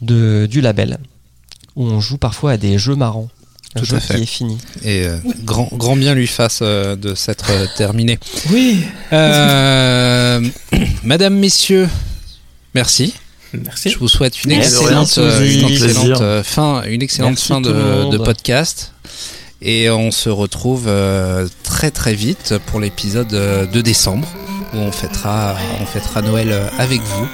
de, 0.00 0.46
du 0.50 0.60
label 0.60 0.98
où 1.76 1.84
on 1.84 2.00
joue 2.00 2.18
parfois 2.18 2.52
à 2.52 2.56
des 2.56 2.78
jeux 2.78 2.96
marrants. 2.96 3.28
Un 3.74 3.80
Tout 3.80 3.86
jeu 3.86 3.96
à 3.96 4.00
fait. 4.00 4.14
qui 4.16 4.22
est 4.22 4.26
fini. 4.26 4.58
Et 4.82 5.04
euh, 5.04 5.18
grand, 5.44 5.68
grand 5.72 5.94
bien 5.94 6.14
lui 6.14 6.26
fasse 6.26 6.60
euh, 6.62 6.96
de 6.96 7.14
s'être 7.14 7.50
terminé. 7.76 8.18
Oui. 8.50 8.82
Madame, 11.04 11.34
messieurs, 11.36 11.88
merci. 12.74 13.12
Merci. 13.52 13.90
Je 13.90 13.98
vous 13.98 14.08
souhaite 14.08 14.44
une 14.44 14.50
Merci. 14.50 14.74
excellente, 14.74 15.18
Merci, 15.18 15.20
euh, 15.20 15.60
une 15.60 15.68
excellente 15.70 16.20
euh, 16.20 16.42
fin, 16.42 16.82
une 16.84 17.02
excellente 17.02 17.30
Merci 17.30 17.48
fin 17.48 17.60
de, 17.60 18.18
podcast. 18.18 18.92
Et 19.60 19.90
on 19.90 20.10
se 20.10 20.28
retrouve 20.28 20.84
euh, 20.86 21.48
très 21.64 21.90
très 21.90 22.14
vite 22.14 22.54
pour 22.66 22.78
l'épisode 22.78 23.28
de 23.28 23.80
décembre 23.80 24.28
où 24.74 24.78
on 24.78 24.92
fêtera, 24.92 25.56
on 25.80 25.86
fêtera 25.86 26.22
Noël 26.22 26.54
avec 26.78 27.00
vous. 27.00 27.26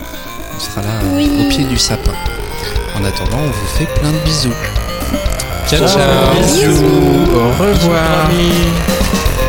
On 0.57 0.61
sera 0.61 0.82
là 0.82 1.01
Oui. 1.15 1.28
au 1.41 1.49
pied 1.49 1.65
du 1.65 1.77
sapin. 1.77 2.15
En 2.97 3.05
attendant, 3.05 3.39
on 3.39 3.51
vous 3.51 3.66
fait 3.77 3.89
plein 4.01 4.12
de 4.12 4.19
bisous. 4.24 4.55
Ciao 5.69 5.86
ciao. 5.89 6.35
Bisous. 6.36 6.85
Au 7.35 7.49
revoir. 7.51 8.28
Bisous. 8.31 9.44